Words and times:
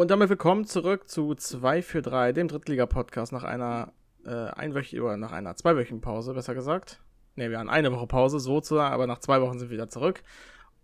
Und 0.00 0.10
damit 0.10 0.30
willkommen 0.30 0.64
zurück 0.64 1.10
zu 1.10 1.34
2 1.34 1.82
für 1.82 2.00
3, 2.00 2.32
dem 2.32 2.48
Drittliga-Podcast 2.48 3.34
nach 3.34 3.44
einer 3.44 3.92
äh, 4.24 4.30
einwöchigen 4.30 5.04
oder 5.04 5.18
nach 5.18 5.32
einer 5.32 5.56
zweiwöchigen 5.56 6.00
Pause, 6.00 6.32
besser 6.32 6.54
gesagt. 6.54 7.02
Ne, 7.36 7.50
wir 7.50 7.58
haben 7.58 7.68
eine 7.68 7.92
Woche 7.92 8.06
Pause, 8.06 8.40
sozusagen, 8.40 8.94
aber 8.94 9.06
nach 9.06 9.18
zwei 9.18 9.42
Wochen 9.42 9.58
sind 9.58 9.68
wir 9.68 9.74
wieder 9.74 9.90
zurück. 9.90 10.22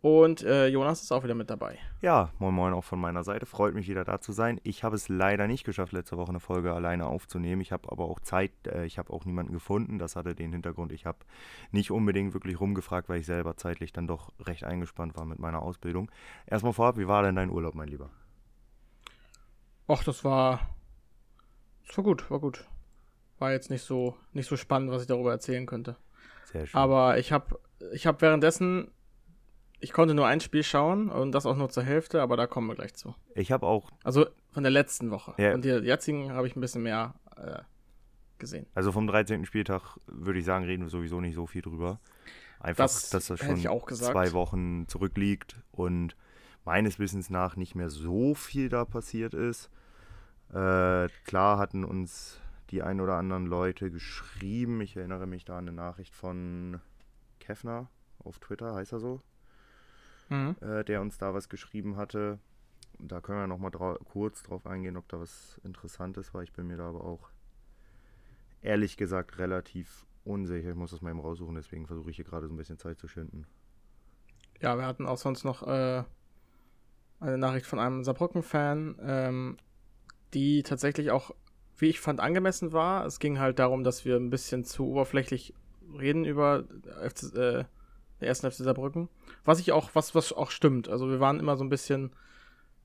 Und 0.02 0.42
äh, 0.42 0.66
Jonas 0.66 1.02
ist 1.02 1.12
auch 1.12 1.24
wieder 1.24 1.34
mit 1.34 1.48
dabei. 1.48 1.78
Ja, 2.02 2.28
moin 2.38 2.52
moin 2.52 2.74
auch 2.74 2.84
von 2.84 3.00
meiner 3.00 3.24
Seite. 3.24 3.46
Freut 3.46 3.72
mich 3.72 3.88
wieder 3.88 4.04
da 4.04 4.20
zu 4.20 4.32
sein. 4.32 4.60
Ich 4.64 4.84
habe 4.84 4.96
es 4.96 5.08
leider 5.08 5.46
nicht 5.46 5.64
geschafft, 5.64 5.94
letzte 5.94 6.18
Woche 6.18 6.28
eine 6.28 6.40
Folge 6.40 6.74
alleine 6.74 7.06
aufzunehmen. 7.06 7.62
Ich 7.62 7.72
habe 7.72 7.90
aber 7.90 8.04
auch 8.04 8.20
Zeit, 8.20 8.52
äh, 8.66 8.84
ich 8.84 8.98
habe 8.98 9.14
auch 9.14 9.24
niemanden 9.24 9.54
gefunden. 9.54 9.98
Das 9.98 10.14
hatte 10.14 10.34
den 10.34 10.52
Hintergrund. 10.52 10.92
Ich 10.92 11.06
habe 11.06 11.20
nicht 11.70 11.90
unbedingt 11.90 12.34
wirklich 12.34 12.60
rumgefragt, 12.60 13.08
weil 13.08 13.20
ich 13.20 13.26
selber 13.26 13.56
zeitlich 13.56 13.94
dann 13.94 14.06
doch 14.06 14.30
recht 14.40 14.64
eingespannt 14.64 15.16
war 15.16 15.24
mit 15.24 15.38
meiner 15.38 15.62
Ausbildung. 15.62 16.10
Erstmal 16.46 16.74
vorab, 16.74 16.98
wie 16.98 17.08
war 17.08 17.22
denn 17.22 17.36
dein 17.36 17.48
Urlaub, 17.48 17.74
mein 17.74 17.88
Lieber? 17.88 18.10
Ach, 19.88 20.02
das 20.04 20.24
war. 20.24 20.74
Das 21.86 21.96
war 21.96 22.04
gut, 22.04 22.30
war 22.30 22.40
gut. 22.40 22.66
War 23.38 23.52
jetzt 23.52 23.70
nicht 23.70 23.82
so, 23.82 24.16
nicht 24.32 24.48
so 24.48 24.56
spannend, 24.56 24.90
was 24.90 25.02
ich 25.02 25.08
darüber 25.08 25.30
erzählen 25.30 25.66
könnte. 25.66 25.96
Sehr 26.52 26.66
schön. 26.66 26.78
Aber 26.78 27.18
ich 27.18 27.32
habe 27.32 27.58
ich 27.92 28.06
hab 28.06 28.22
währenddessen. 28.22 28.90
Ich 29.78 29.92
konnte 29.92 30.14
nur 30.14 30.26
ein 30.26 30.40
Spiel 30.40 30.62
schauen 30.62 31.10
und 31.10 31.32
das 31.32 31.44
auch 31.44 31.56
nur 31.56 31.68
zur 31.68 31.82
Hälfte, 31.82 32.22
aber 32.22 32.38
da 32.38 32.46
kommen 32.46 32.66
wir 32.66 32.74
gleich 32.74 32.94
zu. 32.94 33.14
Ich 33.34 33.52
habe 33.52 33.66
auch. 33.66 33.92
Also 34.04 34.26
von 34.50 34.62
der 34.62 34.72
letzten 34.72 35.10
Woche. 35.10 35.34
Ja. 35.36 35.52
Von 35.52 35.60
der 35.60 35.82
jetzigen 35.82 36.32
habe 36.32 36.46
ich 36.46 36.56
ein 36.56 36.60
bisschen 36.62 36.82
mehr 36.82 37.14
äh, 37.36 37.58
gesehen. 38.38 38.66
Also 38.74 38.90
vom 38.90 39.06
13. 39.06 39.44
Spieltag 39.44 39.98
würde 40.06 40.38
ich 40.38 40.46
sagen, 40.46 40.64
reden 40.64 40.84
wir 40.84 40.90
sowieso 40.90 41.20
nicht 41.20 41.34
so 41.34 41.46
viel 41.46 41.60
drüber. 41.60 42.00
Einfach, 42.58 42.84
Das 42.84 43.10
dass 43.10 43.26
das 43.26 43.38
schon 43.38 43.58
zwei 43.58 44.32
Wochen 44.32 44.88
zurückliegt 44.88 45.56
und 45.72 46.16
meines 46.66 46.98
Wissens 46.98 47.30
nach 47.30 47.56
nicht 47.56 47.74
mehr 47.74 47.88
so 47.88 48.34
viel 48.34 48.68
da 48.68 48.84
passiert 48.84 49.32
ist. 49.32 49.70
Äh, 50.50 51.08
klar 51.24 51.58
hatten 51.58 51.84
uns 51.84 52.40
die 52.70 52.82
ein 52.82 53.00
oder 53.00 53.14
anderen 53.14 53.46
Leute 53.46 53.90
geschrieben. 53.90 54.80
Ich 54.80 54.96
erinnere 54.96 55.26
mich 55.26 55.44
da 55.44 55.56
an 55.56 55.68
eine 55.68 55.76
Nachricht 55.76 56.14
von 56.14 56.80
Kefner 57.40 57.88
auf 58.18 58.38
Twitter, 58.40 58.74
heißt 58.74 58.92
er 58.92 58.98
so, 59.00 59.22
Mhm. 60.28 60.56
äh, 60.60 60.84
der 60.84 61.00
uns 61.00 61.18
da 61.18 61.32
was 61.32 61.48
geschrieben 61.48 61.96
hatte. 61.96 62.40
Da 62.98 63.20
können 63.20 63.38
wir 63.38 63.46
nochmal 63.46 63.70
drau 63.70 63.94
kurz 64.04 64.42
drauf 64.42 64.66
eingehen, 64.66 64.96
ob 64.96 65.08
da 65.08 65.20
was 65.20 65.60
Interessantes 65.62 66.34
war. 66.34 66.42
Ich 66.42 66.52
bin 66.52 66.66
mir 66.66 66.76
da 66.76 66.88
aber 66.88 67.04
auch 67.04 67.30
ehrlich 68.62 68.96
gesagt 68.96 69.38
relativ 69.38 70.04
unsicher. 70.24 70.70
Ich 70.70 70.74
muss 70.74 70.90
das 70.90 71.02
mal 71.02 71.10
eben 71.10 71.20
raussuchen, 71.20 71.54
deswegen 71.54 71.86
versuche 71.86 72.10
ich 72.10 72.16
hier 72.16 72.24
gerade 72.24 72.48
so 72.48 72.54
ein 72.54 72.56
bisschen 72.56 72.78
Zeit 72.78 72.98
zu 72.98 73.06
schinden. 73.06 73.46
Ja, 74.60 74.76
wir 74.78 74.86
hatten 74.86 75.06
auch 75.06 75.18
sonst 75.18 75.44
noch 75.44 75.62
äh, 75.62 76.02
eine 77.20 77.38
Nachricht 77.38 77.66
von 77.66 77.78
einem 77.78 78.04
Saarbrücken-Fan, 78.04 78.96
ähm, 79.00 79.56
die 80.34 80.62
tatsächlich 80.62 81.10
auch, 81.10 81.30
wie 81.78 81.88
ich 81.88 82.00
fand, 82.00 82.20
angemessen 82.20 82.72
war. 82.72 83.06
Es 83.06 83.20
ging 83.20 83.38
halt 83.38 83.58
darum, 83.58 83.84
dass 83.84 84.04
wir 84.04 84.16
ein 84.16 84.30
bisschen 84.30 84.64
zu 84.64 84.86
oberflächlich 84.86 85.54
reden 85.98 86.24
über 86.24 86.64
FC, 87.08 87.34
äh, 87.34 87.64
der 88.20 88.28
ersten 88.28 88.50
FC 88.50 88.58
Saarbrücken. 88.58 89.08
Was 89.44 89.60
ich 89.60 89.72
auch, 89.72 89.90
was, 89.94 90.14
was 90.14 90.32
auch 90.32 90.50
stimmt. 90.50 90.88
Also 90.88 91.08
wir 91.08 91.20
waren 91.20 91.40
immer 91.40 91.56
so 91.56 91.64
ein 91.64 91.70
bisschen 91.70 92.12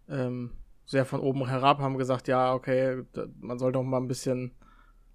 ähm, 0.10 0.52
sehr 0.86 1.06
von 1.06 1.22
oben 1.22 1.48
herab, 1.48 1.80
haben 1.80 1.98
gesagt, 1.98 2.28
ja, 2.28 2.54
okay, 2.54 3.04
da, 3.14 3.26
man 3.40 3.58
soll 3.60 3.72
doch 3.72 3.84
mal 3.84 3.98
ein 3.98 4.08
bisschen 4.08 4.52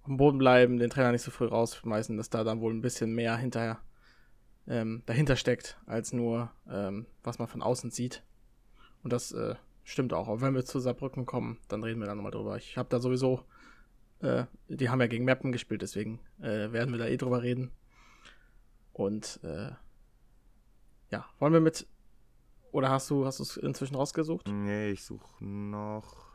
am 0.03 0.17
Boden 0.17 0.37
bleiben, 0.37 0.77
den 0.77 0.89
Trainer 0.89 1.11
nicht 1.11 1.21
so 1.21 1.31
früh 1.31 1.45
rausschmeißen, 1.45 2.17
dass 2.17 2.29
da 2.29 2.43
dann 2.43 2.61
wohl 2.61 2.73
ein 2.73 2.81
bisschen 2.81 3.13
mehr 3.13 3.37
hinterher 3.37 3.79
ähm, 4.67 5.03
dahinter 5.05 5.35
steckt, 5.35 5.77
als 5.85 6.13
nur, 6.13 6.49
ähm, 6.69 7.05
was 7.23 7.39
man 7.39 7.47
von 7.47 7.61
außen 7.61 7.91
sieht. 7.91 8.23
Und 9.07 9.13
das 9.13 9.31
äh, 9.31 9.55
stimmt 9.85 10.11
auch. 10.11 10.27
Aber 10.27 10.41
wenn 10.41 10.53
wir 10.53 10.65
zu 10.65 10.81
Saarbrücken 10.81 11.25
kommen, 11.25 11.59
dann 11.69 11.81
reden 11.81 12.01
wir 12.01 12.07
da 12.07 12.13
nochmal 12.13 12.33
drüber. 12.33 12.57
Ich 12.57 12.75
habe 12.75 12.89
da 12.89 12.99
sowieso, 12.99 13.41
äh, 14.19 14.43
die 14.67 14.89
haben 14.89 14.99
ja 14.99 15.07
gegen 15.07 15.23
Meppen 15.23 15.53
gespielt, 15.53 15.81
deswegen 15.81 16.19
äh, 16.41 16.73
werden 16.73 16.91
wir 16.91 16.97
da 16.97 17.07
eh 17.07 17.15
drüber 17.15 17.41
reden. 17.41 17.71
Und 18.91 19.39
äh, 19.43 19.71
ja, 21.09 21.25
wollen 21.39 21.53
wir 21.53 21.61
mit, 21.61 21.87
oder 22.73 22.89
hast 22.89 23.09
du 23.09 23.25
hast 23.25 23.39
du 23.39 23.43
es 23.43 23.55
inzwischen 23.55 23.95
rausgesucht? 23.95 24.45
Nee, 24.49 24.89
ich 24.89 25.05
suche 25.05 25.41
noch. 25.41 26.27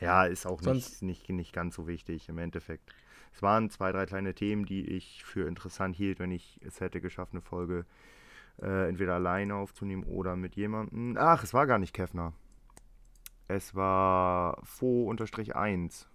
Ja, 0.00 0.24
ist 0.24 0.46
auch 0.46 0.60
nicht, 0.60 1.02
nicht, 1.02 1.28
nicht 1.30 1.52
ganz 1.52 1.74
so 1.74 1.88
wichtig 1.88 2.28
im 2.28 2.38
Endeffekt. 2.38 2.94
Es 3.34 3.42
waren 3.42 3.70
zwei, 3.70 3.90
drei 3.90 4.06
kleine 4.06 4.36
Themen, 4.36 4.66
die 4.66 4.88
ich 4.88 5.24
für 5.24 5.48
interessant 5.48 5.96
hielt, 5.96 6.20
wenn 6.20 6.30
ich 6.30 6.60
es 6.64 6.78
hätte 6.78 7.00
geschafft, 7.00 7.32
eine 7.32 7.42
Folge 7.42 7.86
äh, 8.62 8.88
entweder 8.88 9.14
alleine 9.14 9.54
aufzunehmen 9.54 10.04
oder 10.04 10.36
mit 10.36 10.56
jemandem. 10.56 11.16
Ach, 11.18 11.42
es 11.42 11.52
war 11.54 11.66
gar 11.66 11.78
nicht 11.78 11.94
Kefner. 11.94 12.32
Es 13.48 13.74
war 13.74 14.58
Fo-1, 14.64 16.06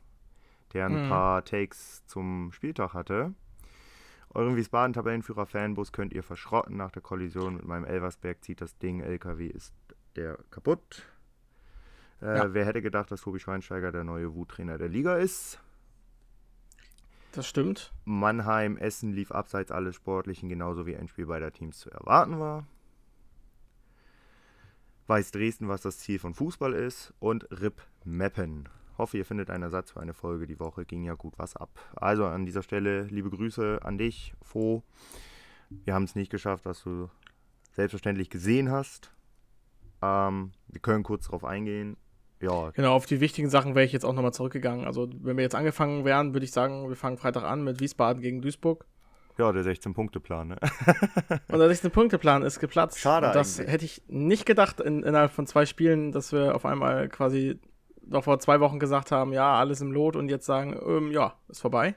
der 0.74 0.85
ein 0.88 1.06
Mhm. 1.06 1.09
paar 1.09 1.46
Takes 1.46 2.06
zum 2.07 2.52
Spieltag 2.52 2.94
hatte. 2.94 3.34
Euren 4.34 4.56
Wiesbaden-Tabellenführer 4.56 5.46
Fanbus 5.46 5.91
könnt 5.91 6.13
ihr 6.13 6.24
verschrotten. 6.24 6.78
Nach 6.78 6.91
der 6.91 7.02
Kollision 7.02 7.56
mit 7.56 7.66
meinem 7.66 7.85
Elversberg 7.85 8.44
zieht 8.44 8.62
das 8.62 8.78
Ding. 8.78 9.02
LKW 9.02 9.47
ist 9.47 9.73
der 10.16 10.38
kaputt. 10.52 11.06
Äh, 12.22 12.38
Ja. 12.38 12.53
Wer 12.53 12.66
hätte 12.66 12.81
gedacht, 12.81 13.12
dass 13.12 13.22
Tobi 13.22 13.40
Schweinsteiger 13.40 13.91
der 13.91 14.03
neue 14.03 14.34
Wuttrainer 14.35 14.78
der 14.78 14.88
Liga 14.90 15.18
ist? 15.18 15.59
Das 17.31 17.47
stimmt. 17.47 17.93
Mannheim, 18.03 18.77
Essen 18.77 19.13
lief 19.13 19.31
abseits 19.31 19.71
alles 19.71 19.95
Sportlichen, 19.95 20.49
genauso 20.49 20.85
wie 20.85 20.97
ein 20.97 21.07
Spiel 21.07 21.27
beider 21.27 21.53
Teams 21.53 21.79
zu 21.79 21.89
erwarten 21.89 22.39
war. 22.39 22.67
Weiß 25.07 25.31
Dresden, 25.31 25.69
was 25.69 25.81
das 25.81 25.99
Ziel 25.99 26.19
von 26.19 26.33
Fußball 26.33 26.73
ist. 26.73 27.13
Und 27.19 27.47
RIP 27.51 27.81
Meppen. 28.03 28.67
Hoffe, 28.97 29.17
ihr 29.17 29.25
findet 29.25 29.49
einen 29.49 29.63
Ersatz 29.63 29.91
für 29.91 30.01
eine 30.01 30.13
Folge 30.13 30.45
die 30.45 30.59
Woche. 30.59 30.85
Ging 30.85 31.03
ja 31.03 31.15
gut 31.15 31.33
was 31.37 31.55
ab. 31.55 31.69
Also 31.95 32.25
an 32.25 32.45
dieser 32.45 32.63
Stelle 32.63 33.03
liebe 33.03 33.29
Grüße 33.29 33.79
an 33.81 33.97
dich, 33.97 34.33
Fo. 34.41 34.83
Wir 35.69 35.93
haben 35.93 36.03
es 36.03 36.15
nicht 36.15 36.31
geschafft, 36.31 36.65
was 36.65 36.83
du 36.83 37.09
selbstverständlich 37.71 38.29
gesehen 38.29 38.69
hast. 38.69 39.13
Ähm, 40.01 40.51
wir 40.67 40.81
können 40.81 41.03
kurz 41.03 41.25
darauf 41.25 41.45
eingehen. 41.45 41.95
Ja, 42.41 42.72
Genau, 42.72 42.94
auf 42.96 43.06
die 43.06 43.19
wichtigen 43.22 43.50
Sachen 43.50 43.75
wäre 43.75 43.85
ich 43.85 43.91
jetzt 43.91 44.03
auch 44.06 44.13
nochmal 44.13 44.34
zurückgegangen. 44.34 44.85
Also, 44.85 45.09
wenn 45.22 45.38
wir 45.38 45.44
jetzt 45.44 45.56
angefangen 45.56 46.06
wären, 46.06 46.34
würde 46.34 46.44
ich 46.46 46.52
sagen, 46.52 46.90
wir 46.90 46.96
fangen 46.96 47.18
Freitag 47.18 47.44
an 47.44 47.63
mit 47.63 47.79
Wiesbaden 47.79 48.22
gegen 48.22 48.41
Duisburg. 48.41 48.85
ja 49.38 49.52
der 49.52 49.63
16-Punkte-Plan. 49.63 50.50
Ne? 50.50 50.56
Und 51.50 51.59
der 51.59 51.69
16-Punkte-Plan 51.72 52.44
ist 52.44 52.59
geplatzt. 52.59 53.00
Schade 53.00 53.28
Und 53.28 53.35
das 53.35 53.59
eigentlich. 53.59 53.74
hätte 53.74 53.85
ich 53.85 54.03
nicht 54.07 54.46
gedacht 54.46 54.79
in, 54.79 55.03
innerhalb 55.03 55.31
von 55.31 55.47
zwei 55.47 55.66
Spielen, 55.66 56.12
dass 56.12 56.31
wir 56.31 56.56
auf 56.56 56.66
einmal 56.66 57.09
quasi 57.09 57.59
noch 58.03 58.24
vor 58.24 58.40
zwei 58.40 58.59
Wochen 58.59 58.79
gesagt 58.79 59.12
haben, 59.12 59.31
ja, 59.34 59.56
alles 59.56 59.79
im 59.81 59.91
Lot 59.91 60.16
und 60.16 60.29
jetzt 60.29 60.46
sagen, 60.46 60.78
ähm, 60.85 61.12
ja, 61.12 61.35
ist 61.47 61.62
vorbei. 61.62 61.96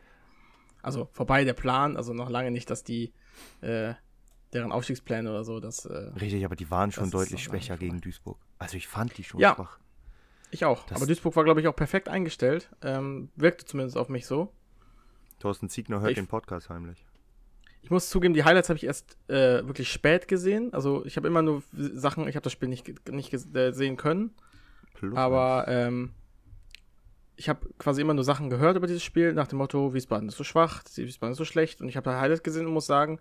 Also 0.82 1.08
vorbei 1.12 1.44
der 1.44 1.54
Plan, 1.54 1.96
also 1.96 2.12
noch 2.12 2.28
lange 2.28 2.50
nicht, 2.50 2.68
dass 2.70 2.84
die 2.84 3.12
äh, 3.62 3.94
deren 4.52 4.70
Aufstiegspläne 4.70 5.28
oder 5.30 5.42
so, 5.44 5.58
das 5.60 5.86
äh, 5.86 6.10
Richtig, 6.20 6.44
aber 6.44 6.56
die 6.56 6.70
waren 6.70 6.92
schon 6.92 7.10
deutlich 7.10 7.42
schwächer 7.42 7.76
gegen 7.78 8.00
Duisburg. 8.00 8.38
Also 8.58 8.76
ich 8.76 8.86
fand 8.86 9.16
die 9.18 9.24
schon 9.24 9.40
Ja. 9.40 9.54
schwach. 9.54 9.78
Ich 10.54 10.64
auch. 10.64 10.84
Das- 10.86 10.96
Aber 10.96 11.06
Duisburg 11.06 11.36
war, 11.36 11.44
glaube 11.44 11.60
ich, 11.60 11.68
auch 11.68 11.76
perfekt 11.76 12.08
eingestellt. 12.08 12.70
Ähm, 12.82 13.30
wirkte 13.36 13.64
zumindest 13.64 13.96
auf 13.96 14.08
mich 14.08 14.26
so. 14.26 14.52
Thorsten 15.40 15.68
Ziegner 15.68 16.00
hört 16.00 16.10
Ich- 16.12 16.16
den 16.16 16.26
Podcast 16.26 16.70
heimlich. 16.70 17.04
Ich 17.82 17.90
muss 17.90 18.08
zugeben, 18.08 18.32
die 18.32 18.44
Highlights 18.44 18.70
habe 18.70 18.78
ich 18.78 18.84
erst 18.84 19.18
äh, 19.28 19.66
wirklich 19.66 19.92
spät 19.92 20.26
gesehen. 20.26 20.72
Also 20.72 21.04
ich 21.04 21.18
habe 21.18 21.28
immer 21.28 21.42
nur 21.42 21.62
Sachen, 21.72 22.26
ich 22.28 22.34
habe 22.34 22.42
das 22.44 22.52
Spiel 22.54 22.68
nicht, 22.70 23.10
nicht 23.10 23.34
äh, 23.54 23.72
sehen 23.72 23.98
können. 23.98 24.30
Plus 24.94 25.14
Aber 25.14 25.66
ähm, 25.68 26.14
ich 27.36 27.48
habe 27.50 27.68
quasi 27.78 28.00
immer 28.00 28.14
nur 28.14 28.24
Sachen 28.24 28.48
gehört 28.48 28.76
über 28.78 28.86
dieses 28.86 29.02
Spiel, 29.02 29.34
nach 29.34 29.48
dem 29.48 29.58
Motto, 29.58 29.92
Wiesbaden 29.92 30.28
ist 30.28 30.36
so 30.36 30.44
schwach, 30.44 30.82
Wiesbaden 30.94 31.32
ist 31.32 31.38
so 31.38 31.44
schlecht. 31.44 31.82
Und 31.82 31.88
ich 31.90 31.96
habe 31.98 32.08
da 32.08 32.18
Highlights 32.20 32.42
gesehen 32.42 32.64
und 32.66 32.72
muss 32.72 32.86
sagen, 32.86 33.20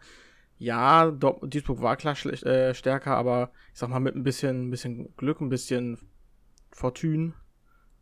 ja, 0.59 1.11
Duisburg 1.11 1.81
war 1.81 1.97
klar 1.97 2.15
äh, 2.25 2.73
stärker, 2.73 3.17
aber 3.17 3.51
ich 3.73 3.79
sag 3.79 3.89
mal, 3.89 3.99
mit 3.99 4.15
ein 4.15 4.23
bisschen, 4.23 4.67
ein 4.67 4.71
bisschen 4.71 5.13
Glück, 5.17 5.41
ein 5.41 5.49
bisschen 5.49 5.97
Fortune 6.73 7.33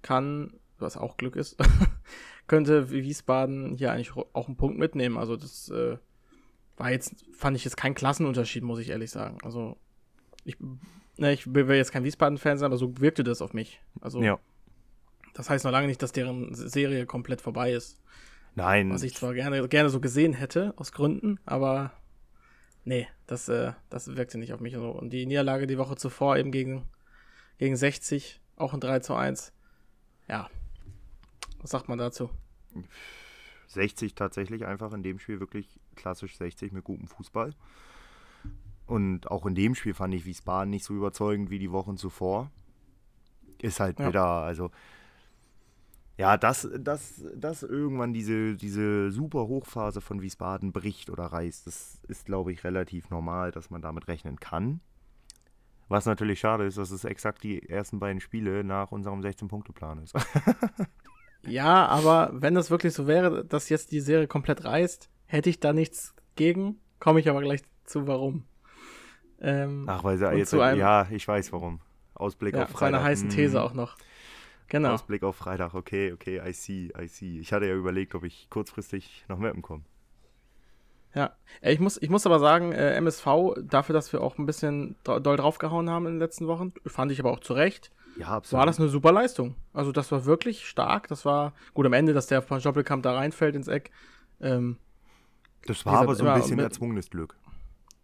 kann, 0.02 0.54
was 0.80 0.98
auch 0.98 1.18
Glück 1.18 1.36
ist, 1.36 1.58
könnte 2.48 2.90
Wiesbaden 2.90 3.76
hier 3.78 3.92
eigentlich 3.92 4.12
auch 4.16 4.48
einen 4.48 4.58
Punkt 4.58 4.78
mitnehmen. 4.80 5.18
Also 5.18 5.36
das 5.38 5.70
äh, 5.70 5.98
war 6.78 6.92
jetzt, 6.92 7.16
fand 7.34 7.56
ich 7.56 7.64
jetzt 7.64 7.78
kein 7.78 7.94
Klassenunterschied, 7.94 8.64
muss 8.64 8.80
ich 8.80 8.90
ehrlich 8.90 9.12
sagen. 9.12 9.38
Also 9.44 9.78
ich, 10.44 10.58
ne, 11.18 11.34
ich 11.34 11.54
will 11.54 11.68
will 11.68 11.78
jetzt 11.78 11.92
kein 11.92 12.04
Wiesbaden-Fan 12.04 12.58
sein, 12.58 12.66
aber 12.66 12.78
so 12.78 12.98
wirkte 13.00 13.24
das 13.24 13.42
auf 13.42 13.54
mich. 13.54 13.80
Also 14.02 14.22
Ja. 14.22 14.40
das 15.34 15.50
heißt 15.50 15.64
noch 15.66 15.72
lange 15.72 15.88
nicht, 15.88 16.02
dass 16.02 16.12
deren 16.12 16.54
Serie 16.56 17.06
komplett 17.06 17.42
vorbei 17.42 17.72
ist. 17.74 18.02
Nein, 18.56 18.90
Was 18.90 19.04
ich 19.04 19.16
zwar 19.16 19.34
gerne, 19.34 19.66
gerne 19.70 19.90
so 19.90 20.02
gesehen 20.02 20.34
hätte, 20.34 20.74
aus 20.76 20.92
Gründen, 20.92 21.40
aber 21.46 21.94
nee, 22.84 23.08
das, 23.26 23.48
äh, 23.48 23.72
das 23.90 24.18
wirkte 24.18 24.38
nicht 24.38 24.52
auf 24.52 24.60
mich 24.60 24.74
so. 24.74 24.90
Und 24.90 25.12
die 25.12 25.26
Niederlage 25.26 25.68
die 25.68 25.78
Woche 25.78 25.96
zuvor 25.96 26.36
eben 26.36 26.52
gegen, 26.52 26.84
gegen 27.60 27.78
60, 27.78 28.41
auch 28.62 28.74
ein 28.74 28.80
3 28.80 29.00
zu 29.00 29.16
1. 29.16 29.52
Ja. 30.28 30.50
Was 31.60 31.72
sagt 31.72 31.90
man 31.90 31.98
dazu? 31.98 32.30
60 33.68 34.16
tatsächlich 34.16 34.66
einfach 34.66 34.94
in 34.94 35.04
dem 35.04 35.20
Spiel 35.20 35.40
wirklich 35.40 35.80
klassisch 35.96 36.38
60 36.38 36.72
mit 36.72 36.84
gutem 36.84 37.08
Fußball. 37.08 37.54
Und 38.88 39.30
auch 39.30 39.46
in 39.46 39.56
dem 39.56 39.76
Spiel 39.76 39.94
fand 39.94 40.14
ich 40.14 40.26
Wiesbaden 40.26 40.70
nicht 40.70 40.84
so 40.84 40.94
überzeugend 40.94 41.50
wie 41.50 41.60
die 41.60 41.72
Wochen 41.72 41.98
zuvor. 41.98 42.52
ist 43.62 43.80
halt 43.80 44.00
ja. 44.00 44.10
wieder, 44.10 44.26
also 44.26 44.72
ja, 46.18 46.38
dass, 46.38 46.70
dass, 46.78 47.24
dass 47.36 47.64
irgendwann 47.64 48.14
diese, 48.14 48.56
diese 48.56 49.12
super 49.12 49.48
Hochphase 49.48 50.02
von 50.02 50.22
Wiesbaden 50.22 50.72
bricht 50.72 51.10
oder 51.10 51.26
reißt, 51.26 51.66
das 51.66 52.00
ist, 52.08 52.26
glaube 52.26 52.52
ich, 52.52 52.64
relativ 52.64 53.10
normal, 53.10 53.52
dass 53.52 53.70
man 53.70 53.82
damit 53.82 54.08
rechnen 54.08 54.40
kann. 54.40 54.82
Was 55.92 56.06
natürlich 56.06 56.40
schade 56.40 56.64
ist, 56.64 56.78
dass 56.78 56.90
es 56.90 57.04
exakt 57.04 57.44
die 57.44 57.68
ersten 57.68 58.00
beiden 58.00 58.22
Spiele 58.22 58.64
nach 58.64 58.94
unserem 58.94 59.20
16-Punkte-Plan 59.20 60.02
ist. 60.02 60.14
ja, 61.46 61.86
aber 61.86 62.30
wenn 62.32 62.56
das 62.56 62.72
wirklich 62.72 62.94
so 62.94 63.08
wäre, 63.08 63.44
dass 63.44 63.68
jetzt 63.68 63.92
die 63.92 64.00
Serie 64.00 64.26
komplett 64.26 64.64
reißt, 64.64 65.10
hätte 65.26 65.50
ich 65.50 65.60
da 65.60 65.74
nichts 65.74 66.16
gegen. 66.36 66.80
Komme 67.00 67.20
ich 67.20 67.30
aber 67.30 67.42
gleich 67.42 67.64
zu, 67.84 68.08
warum. 68.08 68.46
Ähm, 69.42 69.84
Ach, 69.90 70.02
weil 70.06 70.18
sie 70.18 70.32
jetzt, 70.32 70.54
ja, 70.54 71.08
ich 71.12 71.28
weiß 71.28 71.52
warum. 71.52 71.82
Ausblick 72.14 72.56
ja, 72.56 72.64
auf 72.64 72.70
Freitag. 72.70 72.80
Zu 72.80 72.86
einer 72.86 73.04
heißen 73.04 73.28
These 73.28 73.58
hm. 73.58 73.66
auch 73.66 73.74
noch. 73.74 73.98
Genau. 74.70 74.94
Ausblick 74.94 75.24
auf 75.24 75.36
Freitag, 75.36 75.74
okay, 75.74 76.14
okay, 76.14 76.40
I 76.42 76.54
see, 76.54 76.94
I 76.98 77.08
see. 77.08 77.40
Ich 77.40 77.52
hatte 77.52 77.66
ja 77.66 77.76
überlegt, 77.76 78.16
ob 78.16 78.24
ich 78.24 78.50
kurzfristig 78.50 79.26
nach 79.28 79.38
Mappen 79.38 79.62
komme. 79.62 79.84
Ja, 81.14 81.32
ich 81.62 81.80
muss, 81.80 82.02
ich 82.02 82.10
muss 82.10 82.26
aber 82.26 82.40
sagen, 82.40 82.72
äh, 82.72 82.96
MSV, 82.96 83.26
dafür, 83.62 83.94
dass 83.94 84.14
wir 84.14 84.22
auch 84.22 84.38
ein 84.38 84.46
bisschen 84.46 84.96
doll 85.04 85.38
draufgehauen 85.38 85.90
haben 85.90 86.06
in 86.06 86.14
den 86.14 86.20
letzten 86.20 86.48
Wochen, 86.48 86.74
fand 86.86 87.12
ich 87.12 87.20
aber 87.20 87.32
auch 87.32 87.42
zu 87.42 87.54
Recht, 87.54 87.92
ja, 88.18 88.28
absolut. 88.28 88.60
war 88.60 88.66
das 88.66 88.80
eine 88.80 88.90
super 88.90 89.12
Leistung. 89.12 89.56
Also 89.74 89.92
das 89.92 90.12
war 90.12 90.26
wirklich 90.26 90.68
stark. 90.68 91.08
Das 91.08 91.26
war 91.26 91.54
gut 91.74 91.86
am 91.86 91.94
Ende, 91.94 92.14
dass 92.14 92.28
der 92.28 92.42
von 92.42 92.62
Doppelkamp 92.62 93.04
da 93.04 93.14
reinfällt 93.14 93.56
ins 93.56 93.68
Eck. 93.68 93.92
Ähm, 94.42 94.78
das 95.66 95.86
war 95.86 96.02
aber 96.02 96.16
so 96.16 96.26
ein 96.26 96.40
bisschen 96.40 96.60
erzwungenes 96.60 97.10
Glück. 97.10 97.36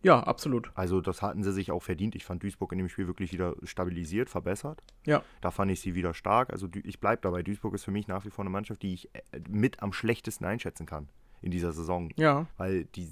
Ja, 0.04 0.22
absolut. 0.22 0.72
Also 0.76 1.02
das 1.02 1.22
hatten 1.22 1.44
sie 1.44 1.52
sich 1.52 1.72
auch 1.72 1.82
verdient. 1.82 2.16
Ich 2.16 2.24
fand 2.24 2.44
Duisburg 2.44 2.72
in 2.72 2.78
dem 2.78 2.88
Spiel 2.88 3.08
wirklich 3.08 3.34
wieder 3.34 3.56
stabilisiert, 3.64 4.30
verbessert. 4.30 4.84
Ja. 5.06 5.24
Da 5.42 5.52
fand 5.52 5.72
ich 5.72 5.82
sie 5.82 5.96
wieder 5.96 6.14
stark. 6.14 6.52
Also 6.52 6.68
ich 6.84 7.00
bleibe 7.00 7.22
dabei. 7.22 7.42
Duisburg 7.42 7.74
ist 7.74 7.84
für 7.84 7.92
mich 7.92 8.08
nach 8.08 8.24
wie 8.24 8.30
vor 8.30 8.44
eine 8.44 8.52
Mannschaft, 8.52 8.84
die 8.84 8.94
ich 8.94 9.14
äh, 9.14 9.22
mit 9.50 9.82
am 9.82 9.94
schlechtesten 9.94 10.46
einschätzen 10.46 10.86
kann 10.86 11.10
in 11.42 11.52
dieser 11.52 11.74
Saison. 11.74 12.12
Ja. 12.16 12.48
Weil 12.58 12.86
die, 12.86 13.10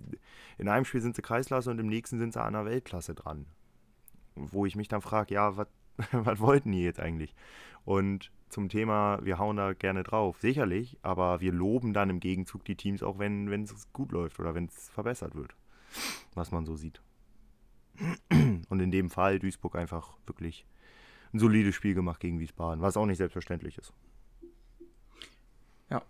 in 0.57 0.67
einem 0.67 0.85
Spiel 0.85 1.01
sind 1.01 1.15
sie 1.15 1.21
Kreisklasse 1.21 1.71
und 1.71 1.79
im 1.79 1.87
nächsten 1.87 2.19
sind 2.19 2.33
sie 2.33 2.41
an 2.41 2.53
der 2.53 2.65
Weltklasse 2.65 3.15
dran. 3.15 3.45
Wo 4.35 4.65
ich 4.65 4.75
mich 4.75 4.87
dann 4.87 5.01
frage, 5.01 5.33
ja, 5.33 5.55
was 5.57 5.67
wollten 6.39 6.71
die 6.71 6.83
jetzt 6.83 6.99
eigentlich? 6.99 7.33
Und 7.85 8.31
zum 8.49 8.69
Thema, 8.69 9.19
wir 9.23 9.37
hauen 9.37 9.57
da 9.57 9.73
gerne 9.73 10.03
drauf, 10.03 10.39
sicherlich, 10.39 10.97
aber 11.01 11.41
wir 11.41 11.51
loben 11.51 11.93
dann 11.93 12.09
im 12.09 12.19
Gegenzug 12.19 12.63
die 12.63 12.75
Teams 12.75 13.03
auch, 13.03 13.19
wenn 13.19 13.47
es 13.63 13.91
gut 13.93 14.11
läuft 14.11 14.39
oder 14.39 14.55
wenn 14.55 14.65
es 14.65 14.89
verbessert 14.89 15.35
wird 15.35 15.55
was 16.33 16.51
man 16.51 16.65
so 16.65 16.75
sieht. 16.75 17.01
Und 18.69 18.79
in 18.79 18.91
dem 18.91 19.09
Fall 19.09 19.39
Duisburg 19.39 19.75
einfach 19.75 20.17
wirklich 20.25 20.65
ein 21.33 21.39
solides 21.39 21.75
Spiel 21.75 21.93
gemacht 21.93 22.19
gegen 22.19 22.39
Wiesbaden, 22.39 22.81
was 22.81 22.97
auch 22.97 23.05
nicht 23.05 23.17
selbstverständlich 23.17 23.77
ist. 23.77 23.93
Ja. 25.89 26.01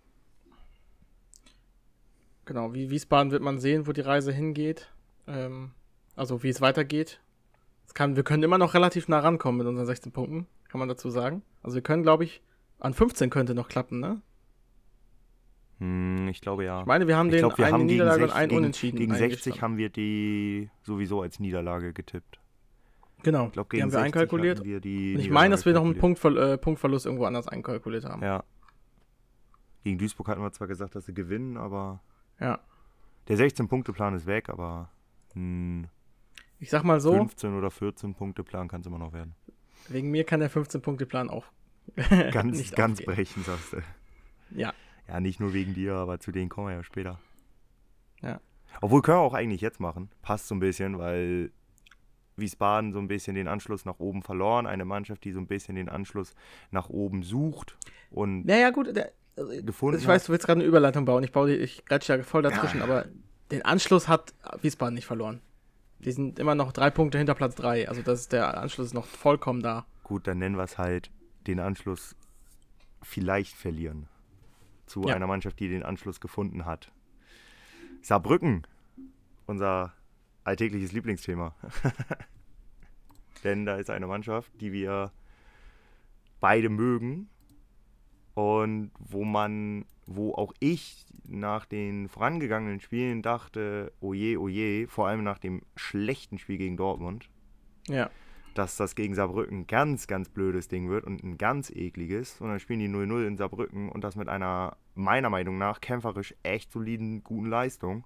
Genau, 2.46 2.72
wie 2.72 2.90
Wiesbaden 2.90 3.32
wird 3.32 3.42
man 3.42 3.58
sehen, 3.58 3.86
wo 3.86 3.92
die 3.92 4.00
Reise 4.00 4.32
hingeht. 4.32 4.90
Ähm, 5.26 5.72
also 6.14 6.42
wie 6.42 6.48
es 6.48 6.60
weitergeht. 6.60 7.20
Es 7.86 7.92
kann, 7.92 8.16
wir 8.16 8.22
können 8.22 8.42
immer 8.42 8.58
noch 8.58 8.74
relativ 8.74 9.08
nah 9.08 9.18
rankommen 9.18 9.58
mit 9.58 9.66
unseren 9.66 9.86
16 9.86 10.12
Punkten, 10.12 10.46
kann 10.68 10.78
man 10.78 10.88
dazu 10.88 11.10
sagen. 11.10 11.42
Also 11.62 11.74
wir 11.74 11.82
können, 11.82 12.02
glaube 12.02 12.24
ich, 12.24 12.42
an 12.78 12.94
15 12.94 13.30
könnte 13.30 13.54
noch 13.54 13.68
klappen, 13.68 14.00
ne? 14.00 14.22
Hm, 15.78 16.28
ich 16.28 16.40
glaube 16.40 16.64
ja. 16.64 16.80
Ich 16.80 16.86
meine, 16.86 17.06
wir 17.06 17.16
haben 17.16 17.28
ich 17.28 17.32
den 17.32 17.40
glaub, 17.40 17.58
wir 17.58 17.66
eine 17.66 17.74
haben 17.74 17.86
Niederlage 17.86 18.24
und 18.24 18.30
einen 18.30 18.56
Unentschieden. 18.56 18.98
Gegen 18.98 19.14
60 19.14 19.60
haben 19.60 19.76
wir 19.76 19.90
die 19.90 20.70
sowieso 20.82 21.20
als 21.20 21.38
Niederlage 21.38 21.92
getippt. 21.92 22.38
Genau, 23.22 23.46
ich 23.46 23.52
glaub, 23.52 23.70
die 23.70 23.82
haben 23.82 23.92
wir 23.92 24.00
einkalkuliert. 24.00 24.62
Wir 24.64 24.76
und 24.76 25.20
ich 25.20 25.30
meine, 25.30 25.52
dass 25.52 25.66
wir 25.66 25.72
noch 25.72 25.84
einen 25.84 25.98
Punkt, 25.98 26.24
äh, 26.24 26.56
Punktverlust 26.56 27.06
irgendwo 27.06 27.24
anders 27.24 27.48
einkalkuliert 27.48 28.04
haben. 28.04 28.22
Ja. 28.22 28.44
Gegen 29.82 29.98
Duisburg 29.98 30.28
hatten 30.28 30.42
wir 30.42 30.52
zwar 30.52 30.68
gesagt, 30.68 30.94
dass 30.94 31.06
sie 31.06 31.14
gewinnen, 31.14 31.56
aber. 31.56 32.00
Ja. 32.40 32.60
Der 33.28 33.38
16-Punkte-Plan 33.38 34.14
ist 34.14 34.26
weg, 34.26 34.48
aber. 34.48 34.90
Hm, 35.34 35.88
ich 36.58 36.70
sag 36.70 36.84
mal 36.84 37.00
so. 37.00 37.12
15 37.12 37.54
oder 37.54 37.70
14 37.70 38.14
Punkte-Plan 38.14 38.68
kann 38.68 38.80
es 38.80 38.86
immer 38.86 38.98
noch 38.98 39.12
werden. 39.12 39.34
Wegen 39.88 40.10
mir 40.10 40.24
kann 40.24 40.40
der 40.40 40.50
15-Punkte-Plan 40.50 41.30
auch. 41.30 41.46
ganz, 42.32 42.58
nicht 42.58 42.74
ganz 42.74 43.02
brechen, 43.02 43.44
sagst 43.44 43.74
du. 43.74 43.82
Ja, 44.50 44.72
ja, 45.08 45.20
nicht 45.20 45.40
nur 45.40 45.52
wegen 45.52 45.74
dir, 45.74 45.94
aber 45.94 46.18
zu 46.18 46.32
denen 46.32 46.48
kommen 46.48 46.68
wir 46.68 46.74
ja 46.74 46.82
später. 46.82 47.20
Ja. 48.22 48.40
Obwohl 48.80 49.02
können 49.02 49.18
wir 49.18 49.22
auch 49.22 49.34
eigentlich 49.34 49.60
jetzt 49.60 49.80
machen. 49.80 50.10
Passt 50.22 50.48
so 50.48 50.54
ein 50.54 50.60
bisschen, 50.60 50.98
weil 50.98 51.50
Wiesbaden 52.36 52.92
so 52.92 52.98
ein 52.98 53.08
bisschen 53.08 53.34
den 53.34 53.48
Anschluss 53.48 53.84
nach 53.84 53.98
oben 53.98 54.22
verloren. 54.22 54.66
Eine 54.66 54.84
Mannschaft, 54.84 55.24
die 55.24 55.32
so 55.32 55.38
ein 55.38 55.46
bisschen 55.46 55.76
den 55.76 55.88
Anschluss 55.88 56.34
nach 56.70 56.88
oben 56.88 57.22
sucht 57.22 57.76
und 58.10 58.46
naja, 58.46 58.70
gut, 58.70 58.94
der, 58.94 59.12
gefunden 59.36 59.98
Ich 59.98 60.06
weiß, 60.06 60.24
du 60.24 60.32
willst 60.32 60.46
gerade 60.46 60.60
eine 60.60 60.68
Überleitung 60.68 61.04
bauen. 61.04 61.22
Ich 61.22 61.32
baue 61.32 61.48
die, 61.48 61.56
ich 61.56 61.84
grätsche 61.84 62.16
ja 62.16 62.22
voll 62.22 62.42
dazwischen, 62.42 62.78
ja. 62.78 62.84
aber 62.84 63.06
den 63.50 63.62
Anschluss 63.62 64.08
hat 64.08 64.34
Wiesbaden 64.60 64.94
nicht 64.94 65.06
verloren. 65.06 65.40
Die 65.98 66.12
sind 66.12 66.38
immer 66.38 66.54
noch 66.54 66.72
drei 66.72 66.90
Punkte 66.90 67.18
hinter 67.18 67.34
Platz 67.34 67.54
drei. 67.54 67.88
Also 67.88 68.02
das 68.02 68.20
ist 68.20 68.32
der 68.32 68.58
Anschluss 68.58 68.88
ist 68.88 68.94
noch 68.94 69.06
vollkommen 69.06 69.62
da. 69.62 69.86
Gut, 70.02 70.26
dann 70.26 70.38
nennen 70.38 70.56
wir 70.56 70.64
es 70.64 70.78
halt 70.78 71.10
den 71.46 71.60
Anschluss 71.60 72.16
vielleicht 73.02 73.54
verlieren 73.54 74.08
zu 74.86 75.02
ja. 75.04 75.14
einer 75.14 75.26
Mannschaft, 75.26 75.58
die 75.60 75.68
den 75.68 75.82
Anschluss 75.82 76.20
gefunden 76.20 76.64
hat. 76.64 76.92
Saarbrücken, 78.02 78.66
unser 79.46 79.92
alltägliches 80.44 80.92
Lieblingsthema. 80.92 81.54
Denn 83.44 83.66
da 83.66 83.76
ist 83.76 83.90
eine 83.90 84.06
Mannschaft, 84.06 84.50
die 84.60 84.72
wir 84.72 85.12
beide 86.40 86.68
mögen 86.68 87.28
und 88.36 88.92
wo 88.98 89.24
man, 89.24 89.86
wo 90.06 90.34
auch 90.34 90.52
ich 90.60 91.06
nach 91.26 91.64
den 91.64 92.08
vorangegangenen 92.08 92.80
Spielen 92.80 93.22
dachte, 93.22 93.92
oje, 94.00 94.38
oje, 94.38 94.86
vor 94.86 95.08
allem 95.08 95.24
nach 95.24 95.38
dem 95.38 95.62
schlechten 95.74 96.38
Spiel 96.38 96.58
gegen 96.58 96.76
Dortmund. 96.76 97.28
Ja 97.88 98.10
dass 98.56 98.76
das 98.76 98.94
gegen 98.94 99.14
Saarbrücken 99.14 99.60
ein 99.60 99.66
ganz, 99.66 100.06
ganz 100.06 100.28
blödes 100.28 100.68
Ding 100.68 100.88
wird 100.88 101.04
und 101.04 101.22
ein 101.22 101.36
ganz 101.38 101.70
ekliges. 101.70 102.40
Und 102.40 102.48
dann 102.48 102.60
spielen 102.60 102.80
die 102.80 102.88
0-0 102.88 103.26
in 103.26 103.36
Saarbrücken 103.36 103.90
und 103.90 104.02
das 104.02 104.16
mit 104.16 104.28
einer, 104.28 104.76
meiner 104.94 105.30
Meinung 105.30 105.58
nach, 105.58 105.80
kämpferisch 105.80 106.34
echt 106.42 106.72
soliden, 106.72 107.22
guten 107.22 107.50
Leistung. 107.50 108.04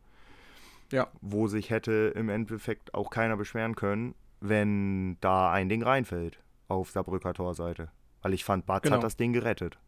Ja. 0.90 1.06
Wo 1.20 1.46
sich 1.46 1.70
hätte 1.70 2.12
im 2.16 2.28
Endeffekt 2.28 2.94
auch 2.94 3.10
keiner 3.10 3.36
beschweren 3.36 3.76
können, 3.76 4.14
wenn 4.40 5.18
da 5.20 5.52
ein 5.52 5.68
Ding 5.68 5.82
reinfällt 5.82 6.42
auf 6.66 6.90
Saarbrücker 6.90 7.32
Torseite. 7.32 7.90
Weil 8.22 8.34
ich 8.34 8.44
fand, 8.44 8.66
Batz 8.66 8.82
genau. 8.82 8.96
hat 8.96 9.04
das 9.04 9.16
Ding 9.16 9.32
gerettet. 9.32 9.78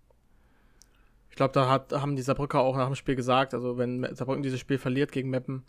Ich 1.33 1.37
glaube, 1.37 1.55
da 1.55 1.67
hat, 1.67 1.95
haben 1.95 2.15
die 2.15 2.21
Saarbrücker 2.21 2.61
auch 2.61 2.77
nach 2.77 2.89
dem 2.89 2.95
Spiel 2.95 3.17
gesagt, 3.17 3.55
also 3.55 3.79
wenn 3.79 4.07
Saarbrücken 4.15 4.43
dieses 4.43 4.61
Spiel 4.61 4.77
verliert 4.77 5.13
gegen 5.13 5.31
Meppen, 5.31 5.65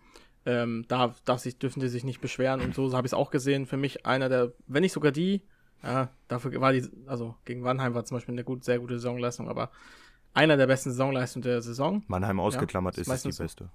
ähm, 0.46 0.84
da 0.90 1.16
darf 1.24 1.40
sich, 1.40 1.58
dürfen 1.58 1.80
die 1.80 1.88
sich 1.88 2.04
nicht 2.04 2.20
beschweren 2.20 2.60
und 2.60 2.76
so 2.76 2.92
habe 2.92 3.08
ich 3.08 3.12
es 3.12 3.14
auch 3.14 3.32
gesehen. 3.32 3.66
Für 3.66 3.78
mich 3.78 4.06
einer 4.06 4.28
der, 4.28 4.52
wenn 4.68 4.82
nicht 4.82 4.92
sogar 4.92 5.14
die, 5.14 5.42
ja, 5.82 6.10
dafür 6.28 6.60
war 6.60 6.74
die, 6.74 6.86
also 7.06 7.36
gegen 7.46 7.64
Wannheim 7.64 7.94
war 7.94 8.04
zum 8.04 8.18
Beispiel 8.18 8.34
eine 8.34 8.44
gut, 8.44 8.66
sehr 8.66 8.78
gute 8.78 9.00
Saisonleistung, 9.00 9.48
aber 9.48 9.72
einer 10.34 10.58
der 10.58 10.68
besten 10.68 10.90
Saisonleistungen 10.90 11.44
der 11.44 11.62
Saison. 11.62 12.04
Mannheim 12.08 12.42
ausgeklammert 12.42 12.98
ja, 12.98 13.04
ist, 13.04 13.26
ist 13.26 13.38
die 13.38 13.42
beste. 13.42 13.70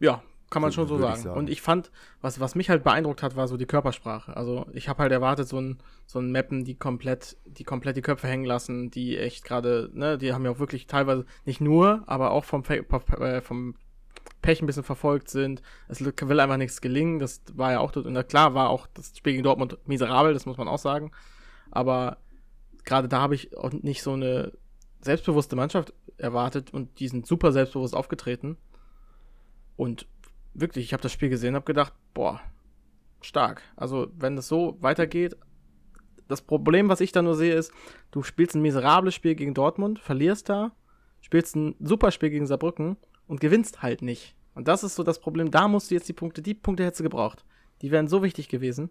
Ja, 0.00 0.20
kann 0.52 0.62
man 0.62 0.70
schon 0.70 0.86
so 0.86 0.98
sagen. 0.98 1.22
sagen. 1.22 1.38
Und 1.38 1.50
ich 1.50 1.62
fand, 1.62 1.90
was, 2.20 2.38
was 2.38 2.54
mich 2.54 2.70
halt 2.70 2.84
beeindruckt 2.84 3.22
hat, 3.22 3.34
war 3.34 3.48
so 3.48 3.56
die 3.56 3.66
Körpersprache. 3.66 4.36
Also 4.36 4.66
ich 4.72 4.88
habe 4.88 5.02
halt 5.02 5.10
erwartet, 5.10 5.48
so 5.48 5.60
ein, 5.60 5.78
so 6.06 6.20
ein 6.20 6.30
Mappen, 6.30 6.64
die 6.64 6.76
komplett, 6.76 7.36
die 7.46 7.64
komplett 7.64 7.96
die 7.96 8.02
Köpfe 8.02 8.28
hängen 8.28 8.44
lassen, 8.44 8.90
die 8.90 9.18
echt 9.18 9.44
gerade, 9.44 9.90
ne, 9.94 10.18
die 10.18 10.32
haben 10.32 10.44
ja 10.44 10.52
auch 10.52 10.58
wirklich 10.58 10.86
teilweise 10.86 11.24
nicht 11.44 11.60
nur, 11.60 12.04
aber 12.06 12.30
auch 12.30 12.44
vom, 12.44 12.62
äh, 12.64 13.40
vom 13.40 13.74
Pech 14.42 14.60
ein 14.60 14.66
bisschen 14.66 14.84
verfolgt 14.84 15.30
sind. 15.30 15.62
Es 15.88 16.04
will 16.04 16.40
einfach 16.40 16.56
nichts 16.56 16.80
gelingen. 16.80 17.18
Das 17.18 17.42
war 17.54 17.72
ja 17.72 17.80
auch, 17.80 17.96
und 17.96 18.28
klar 18.28 18.54
war 18.54 18.68
auch 18.70 18.86
das 18.94 19.16
Spiel 19.16 19.32
gegen 19.32 19.44
Dortmund 19.44 19.78
miserabel, 19.86 20.34
das 20.34 20.46
muss 20.46 20.58
man 20.58 20.68
auch 20.68 20.78
sagen. 20.78 21.12
Aber 21.70 22.18
gerade 22.84 23.08
da 23.08 23.20
habe 23.20 23.34
ich 23.34 23.56
auch 23.56 23.72
nicht 23.72 24.02
so 24.02 24.12
eine 24.12 24.52
selbstbewusste 25.00 25.56
Mannschaft 25.56 25.94
erwartet 26.18 26.72
und 26.74 27.00
die 27.00 27.08
sind 27.08 27.26
super 27.26 27.52
selbstbewusst 27.52 27.94
aufgetreten. 27.94 28.58
Und 29.76 30.06
wirklich, 30.54 30.84
ich 30.84 30.92
habe 30.92 31.02
das 31.02 31.12
Spiel 31.12 31.28
gesehen, 31.28 31.54
habe 31.54 31.64
gedacht, 31.64 31.92
boah, 32.14 32.40
stark. 33.20 33.62
Also 33.76 34.08
wenn 34.16 34.36
das 34.36 34.48
so 34.48 34.76
weitergeht, 34.80 35.36
das 36.28 36.42
Problem, 36.42 36.88
was 36.88 37.00
ich 37.00 37.12
da 37.12 37.22
nur 37.22 37.34
sehe, 37.34 37.54
ist, 37.54 37.72
du 38.10 38.22
spielst 38.22 38.54
ein 38.54 38.62
miserables 38.62 39.14
Spiel 39.14 39.34
gegen 39.34 39.54
Dortmund, 39.54 39.98
verlierst 39.98 40.48
da, 40.48 40.72
spielst 41.20 41.56
ein 41.56 41.74
super 41.80 42.10
Spiel 42.10 42.30
gegen 42.30 42.46
Saarbrücken 42.46 42.96
und 43.26 43.40
gewinnst 43.40 43.82
halt 43.82 44.02
nicht. 44.02 44.34
Und 44.54 44.68
das 44.68 44.84
ist 44.84 44.94
so 44.94 45.02
das 45.02 45.20
Problem. 45.20 45.50
Da 45.50 45.68
musst 45.68 45.90
du 45.90 45.94
jetzt 45.94 46.08
die 46.08 46.14
Punkte, 46.14 46.42
die 46.42 46.54
Punkte 46.54 46.84
hättest 46.84 47.00
du 47.00 47.04
gebraucht. 47.04 47.44
Die 47.80 47.90
wären 47.90 48.08
so 48.08 48.22
wichtig 48.22 48.48
gewesen. 48.48 48.90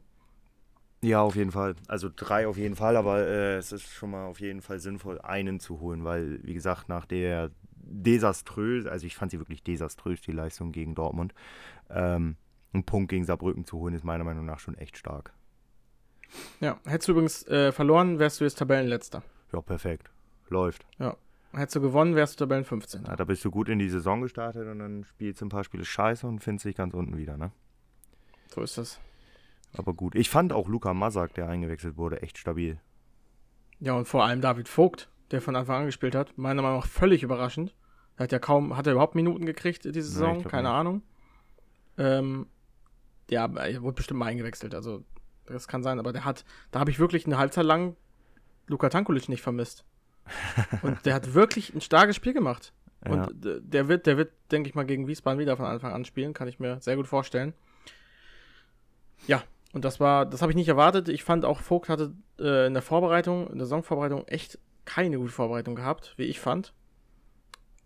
Ja, 1.04 1.22
auf 1.22 1.36
jeden 1.36 1.52
Fall. 1.52 1.76
Also 1.88 2.10
drei 2.16 2.48
auf 2.48 2.58
jeden 2.58 2.76
Fall, 2.76 2.96
aber 2.96 3.26
äh, 3.28 3.58
es 3.58 3.72
ist 3.72 3.88
schon 3.90 4.12
mal 4.12 4.26
auf 4.26 4.40
jeden 4.40 4.62
Fall 4.62 4.80
sinnvoll, 4.80 5.20
einen 5.22 5.60
zu 5.60 5.80
holen, 5.80 6.04
weil, 6.04 6.40
wie 6.44 6.54
gesagt, 6.54 6.90
nach 6.90 7.06
der 7.06 7.50
desaströs, 7.84 8.86
also 8.86 9.06
ich 9.06 9.16
fand 9.16 9.32
sie 9.32 9.40
wirklich 9.40 9.64
desaströs, 9.64 10.22
die 10.22 10.32
Leistung 10.32 10.72
gegen 10.72 10.96
Dortmund, 10.96 11.34
ähm, 11.90 12.36
einen 12.74 12.84
Punkt 12.84 13.10
gegen 13.10 13.26
Saarbrücken 13.26 13.66
zu 13.66 13.78
holen, 13.80 13.94
ist 13.94 14.04
meiner 14.04 14.24
Meinung 14.24 14.46
nach 14.46 14.60
schon 14.60 14.78
echt 14.78 14.98
stark. 14.98 15.34
Ja, 16.60 16.80
hättest 16.86 17.10
du 17.10 17.12
übrigens 17.14 17.46
äh, 17.48 17.72
verloren, 17.72 18.20
wärst 18.20 18.40
du 18.40 18.46
jetzt 18.46 18.58
Tabellenletzter. 18.58 19.24
Ja, 19.52 19.62
perfekt. 19.62 20.10
Läuft. 20.50 20.86
Ja. 21.00 21.18
Hättest 21.54 21.76
du 21.76 21.82
gewonnen, 21.82 22.16
wärst 22.16 22.40
du 22.40 22.46
Tabellen 22.46 22.64
15. 22.64 23.04
Ja, 23.06 23.16
da 23.18 23.26
bist 23.26 23.44
du 23.44 23.52
gut 23.52 23.68
in 23.68 23.80
die 23.80 23.90
Saison 23.90 24.22
gestartet 24.22 24.68
und 24.68 24.80
dann 24.80 25.04
spielst 25.04 25.42
du 25.42 25.46
ein 25.46 25.50
paar 25.50 25.66
Spiele 25.66 25.84
scheiße 25.84 26.26
und 26.26 26.40
findest 26.40 26.66
dich 26.66 26.76
ganz 26.76 26.94
unten 26.94 27.18
wieder, 27.18 27.36
ne? 27.36 27.52
So 28.48 28.62
ist 28.62 28.78
das. 28.78 29.00
Aber 29.74 29.94
gut. 29.94 30.16
Ich 30.16 30.30
fand 30.30 30.54
auch 30.54 30.68
Luca 30.68 30.94
Masak, 30.94 31.34
der 31.34 31.50
eingewechselt 31.50 31.98
wurde, 31.98 32.22
echt 32.22 32.38
stabil. 32.38 32.80
Ja, 33.80 33.94
und 33.94 34.08
vor 34.08 34.24
allem 34.24 34.42
David 34.42 34.70
Vogt, 34.70 35.10
der 35.32 35.42
von 35.42 35.56
Anfang 35.56 35.82
an 35.82 35.86
gespielt 35.86 36.16
hat. 36.16 36.38
Meiner 36.38 36.62
Meinung 36.62 36.80
nach 36.80 36.88
völlig 36.88 37.24
überraschend. 37.24 37.76
Er 38.18 38.24
hat 38.24 38.32
ja 38.32 38.40
kaum, 38.40 38.76
hat 38.76 38.88
er 38.88 38.94
überhaupt 38.94 39.16
Minuten 39.16 39.46
gekriegt 39.46 39.86
diese 39.86 40.04
Saison? 40.04 40.38
Nee, 40.38 40.44
Keine 40.44 40.70
nicht. 40.70 40.78
Ahnung. 40.78 41.02
Ähm, 41.98 42.48
ja, 43.30 43.46
er 43.46 43.82
wurde 43.82 43.96
bestimmt 43.96 44.20
mal 44.20 44.28
eingewechselt. 44.28 44.76
Also, 44.76 45.04
das 45.46 45.68
kann 45.68 45.84
sein, 45.84 46.00
aber 46.00 46.14
der 46.14 46.26
hat, 46.26 46.46
da 46.72 46.80
habe 46.80 46.92
ich 46.92 47.00
wirklich 47.00 47.26
eine 47.26 47.38
Halbzeit 47.38 47.66
lang 47.66 47.96
Luka 48.68 48.90
Tankulic 48.90 49.30
nicht 49.30 49.42
vermisst. 49.42 49.86
Und 50.82 51.06
der 51.06 51.14
hat 51.14 51.34
wirklich 51.34 51.74
ein 51.74 51.82
starkes 51.82 52.16
Spiel 52.16 52.34
gemacht. 52.34 52.74
Ja. 53.06 53.12
Und 53.12 53.32
der 53.42 53.88
wird, 53.88 54.06
der 54.06 54.18
wird, 54.18 54.32
denke 54.52 54.70
ich 54.70 54.76
mal, 54.76 54.86
gegen 54.86 55.08
Wiesbaden 55.08 55.40
wieder 55.40 55.58
von 55.58 55.66
Anfang 55.66 55.92
an 55.92 56.06
spielen, 56.06 56.34
kann 56.34 56.48
ich 56.48 56.60
mir 56.60 56.80
sehr 56.82 56.96
gut 56.96 57.08
vorstellen. 57.08 57.54
Ja, 59.28 59.44
und 59.74 59.86
das 59.86 60.00
war, 60.00 60.26
das 60.26 60.42
habe 60.42 60.52
ich 60.52 60.56
nicht 60.56 60.68
erwartet. 60.68 61.10
Ich 61.10 61.24
fand 61.24 61.46
auch, 61.46 61.60
Vogt 61.60 61.90
hatte 61.90 62.14
äh, 62.40 62.68
in 62.68 62.74
der 62.74 62.84
Vorbereitung, 62.84 63.48
in 63.48 63.58
der 63.58 63.66
Saisonvorbereitung 63.66 64.28
echt 64.28 64.60
keine 64.86 65.18
gute 65.18 65.32
Vorbereitung 65.32 65.76
gehabt, 65.76 66.14
wie 66.18 66.24
ich 66.24 66.40
fand. 66.40 66.74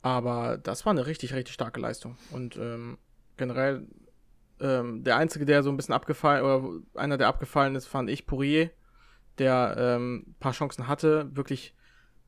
Aber 0.02 0.58
das 0.58 0.86
war 0.86 0.92
eine 0.92 1.08
richtig, 1.08 1.34
richtig 1.34 1.56
starke 1.56 1.80
Leistung. 1.80 2.16
Und 2.32 2.58
ähm, 2.58 2.98
generell 3.38 3.88
ähm, 4.60 5.04
der 5.04 5.18
Einzige, 5.18 5.46
der 5.46 5.64
so 5.64 5.70
ein 5.70 5.78
bisschen 5.78 5.96
abgefallen, 5.96 6.44
oder 6.44 6.70
einer, 6.94 7.18
der 7.18 7.28
abgefallen 7.28 7.76
ist, 7.76 7.88
fand 7.88 8.10
ich 8.10 8.26
Pourier, 8.26 8.70
der 9.38 9.76
ähm, 9.78 10.26
ein 10.28 10.36
paar 10.40 10.54
Chancen 10.54 10.88
hatte, 10.88 11.36
wirklich 11.36 11.76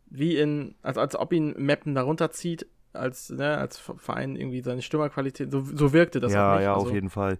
wie 0.08 0.38
in, 0.38 0.76
als, 0.82 0.98
als 0.98 1.16
ob 1.16 1.34
ihn 1.34 1.54
Mappen 1.58 1.96
darunter 1.96 2.32
zieht, 2.32 2.66
als, 2.94 3.30
ne, 3.30 3.58
als 3.58 3.78
Verein 3.78 4.36
irgendwie 4.36 4.62
seine 4.62 4.82
Stürmerqualität, 4.82 5.52
so, 5.52 5.62
so 5.62 5.94
wirkte 5.94 6.20
das 6.20 6.34
ja, 6.34 6.52
auch 6.52 6.56
nicht. 6.56 6.64
ja, 6.64 6.74
also, 6.74 6.88
auf 6.88 6.94
jeden 6.94 7.10
Fall. 7.10 7.38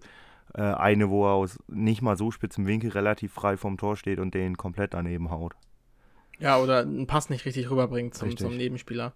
Äh, 0.54 0.62
eine, 0.62 1.10
wo 1.10 1.26
er 1.26 1.32
aus 1.32 1.58
nicht 1.66 2.00
mal 2.00 2.16
so 2.16 2.30
spitzem 2.30 2.66
Winkel 2.66 2.90
relativ 2.90 3.32
frei 3.32 3.56
vom 3.56 3.76
Tor 3.76 3.96
steht 3.96 4.18
und 4.18 4.34
den 4.34 4.56
komplett 4.56 4.94
daneben 4.94 5.30
haut. 5.30 5.54
Ja, 6.38 6.58
oder 6.58 6.80
einen 6.80 7.06
Pass 7.06 7.30
nicht 7.30 7.44
richtig 7.44 7.70
rüberbringt 7.70 8.14
zum, 8.14 8.28
Richtig. 8.28 8.46
zum 8.46 8.56
Nebenspieler. 8.56 9.12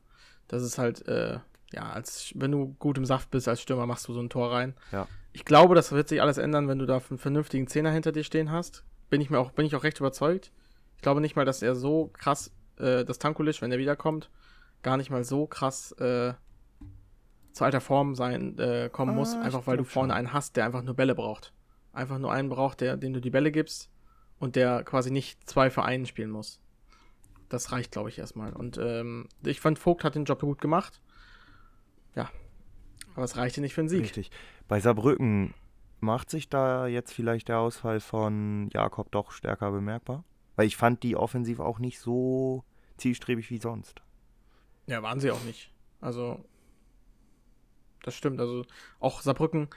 Das 0.48 0.62
ist 0.62 0.78
halt, 0.78 1.06
äh, 1.06 1.38
ja, 1.72 1.90
als 1.90 2.32
wenn 2.34 2.50
du 2.50 2.74
gut 2.78 2.98
im 2.98 3.04
Saft 3.04 3.30
bist 3.30 3.48
als 3.48 3.60
Stürmer, 3.62 3.86
machst 3.86 4.08
du 4.08 4.12
so 4.12 4.20
ein 4.20 4.28
Tor 4.30 4.52
rein. 4.52 4.74
Ja. 4.90 5.06
Ich 5.32 5.44
glaube, 5.44 5.74
das 5.74 5.92
wird 5.92 6.08
sich 6.08 6.20
alles 6.20 6.36
ändern, 6.38 6.68
wenn 6.68 6.78
du 6.78 6.86
da 6.86 7.00
einen 7.08 7.18
vernünftigen 7.18 7.66
Zehner 7.68 7.90
hinter 7.90 8.12
dir 8.12 8.24
stehen 8.24 8.50
hast. 8.50 8.84
Bin 9.08 9.20
ich 9.20 9.30
mir 9.30 9.38
auch, 9.38 9.52
bin 9.52 9.64
ich 9.64 9.74
auch 9.76 9.84
recht 9.84 10.00
überzeugt. 10.00 10.52
Ich 10.96 11.02
glaube 11.02 11.20
nicht 11.20 11.36
mal, 11.36 11.44
dass 11.44 11.62
er 11.62 11.74
so 11.74 12.10
krass, 12.12 12.50
äh, 12.78 13.04
das 13.04 13.18
Tankulic, 13.18 13.62
wenn 13.62 13.72
er 13.72 13.78
wiederkommt, 13.78 14.30
gar 14.82 14.96
nicht 14.96 15.10
mal 15.10 15.24
so 15.24 15.46
krass 15.46 15.92
äh, 15.92 16.34
zu 17.52 17.64
alter 17.64 17.80
Form 17.80 18.14
sein 18.14 18.58
äh, 18.58 18.88
kommen 18.92 19.12
Ah, 19.12 19.14
muss, 19.14 19.34
einfach 19.34 19.66
weil 19.66 19.76
du 19.76 19.84
vorne 19.84 20.12
schon. 20.12 20.18
einen 20.18 20.32
hast, 20.32 20.56
der 20.56 20.64
einfach 20.64 20.82
nur 20.82 20.94
Bälle 20.94 21.14
braucht. 21.14 21.52
Einfach 21.92 22.18
nur 22.18 22.32
einen 22.32 22.48
braucht, 22.48 22.80
der, 22.80 22.96
dem 22.96 23.12
du 23.12 23.20
die 23.20 23.30
Bälle 23.30 23.52
gibst 23.52 23.90
und 24.38 24.56
der 24.56 24.82
quasi 24.82 25.10
nicht 25.10 25.48
zwei 25.48 25.70
Vereinen 25.70 26.06
spielen 26.06 26.30
muss. 26.30 26.60
Das 27.52 27.70
reicht, 27.70 27.92
glaube 27.92 28.08
ich, 28.08 28.18
erstmal. 28.18 28.54
Und 28.54 28.78
ähm, 28.78 29.28
ich 29.44 29.60
fand, 29.60 29.78
Vogt 29.78 30.04
hat 30.04 30.14
den 30.14 30.24
Job 30.24 30.40
gut 30.40 30.62
gemacht. 30.62 31.02
Ja. 32.14 32.30
Aber 33.14 33.24
es 33.24 33.36
reichte 33.36 33.60
nicht 33.60 33.74
für 33.74 33.82
einen 33.82 33.90
Sieg. 33.90 34.00
Richtig. 34.00 34.30
Bei 34.68 34.80
Saarbrücken 34.80 35.52
macht 36.00 36.30
sich 36.30 36.48
da 36.48 36.86
jetzt 36.86 37.12
vielleicht 37.12 37.48
der 37.48 37.58
Ausfall 37.58 38.00
von 38.00 38.70
Jakob 38.72 39.10
doch 39.10 39.32
stärker 39.32 39.70
bemerkbar? 39.70 40.24
Weil 40.56 40.66
ich 40.66 40.78
fand 40.78 41.02
die 41.02 41.14
offensiv 41.14 41.60
auch 41.60 41.78
nicht 41.78 42.00
so 42.00 42.64
zielstrebig 42.96 43.50
wie 43.50 43.58
sonst. 43.58 44.00
Ja, 44.86 45.02
waren 45.02 45.20
sie 45.20 45.30
auch 45.30 45.44
nicht. 45.44 45.70
Also, 46.00 46.42
das 48.02 48.14
stimmt. 48.14 48.40
Also, 48.40 48.64
auch 48.98 49.20
Saarbrücken, 49.20 49.68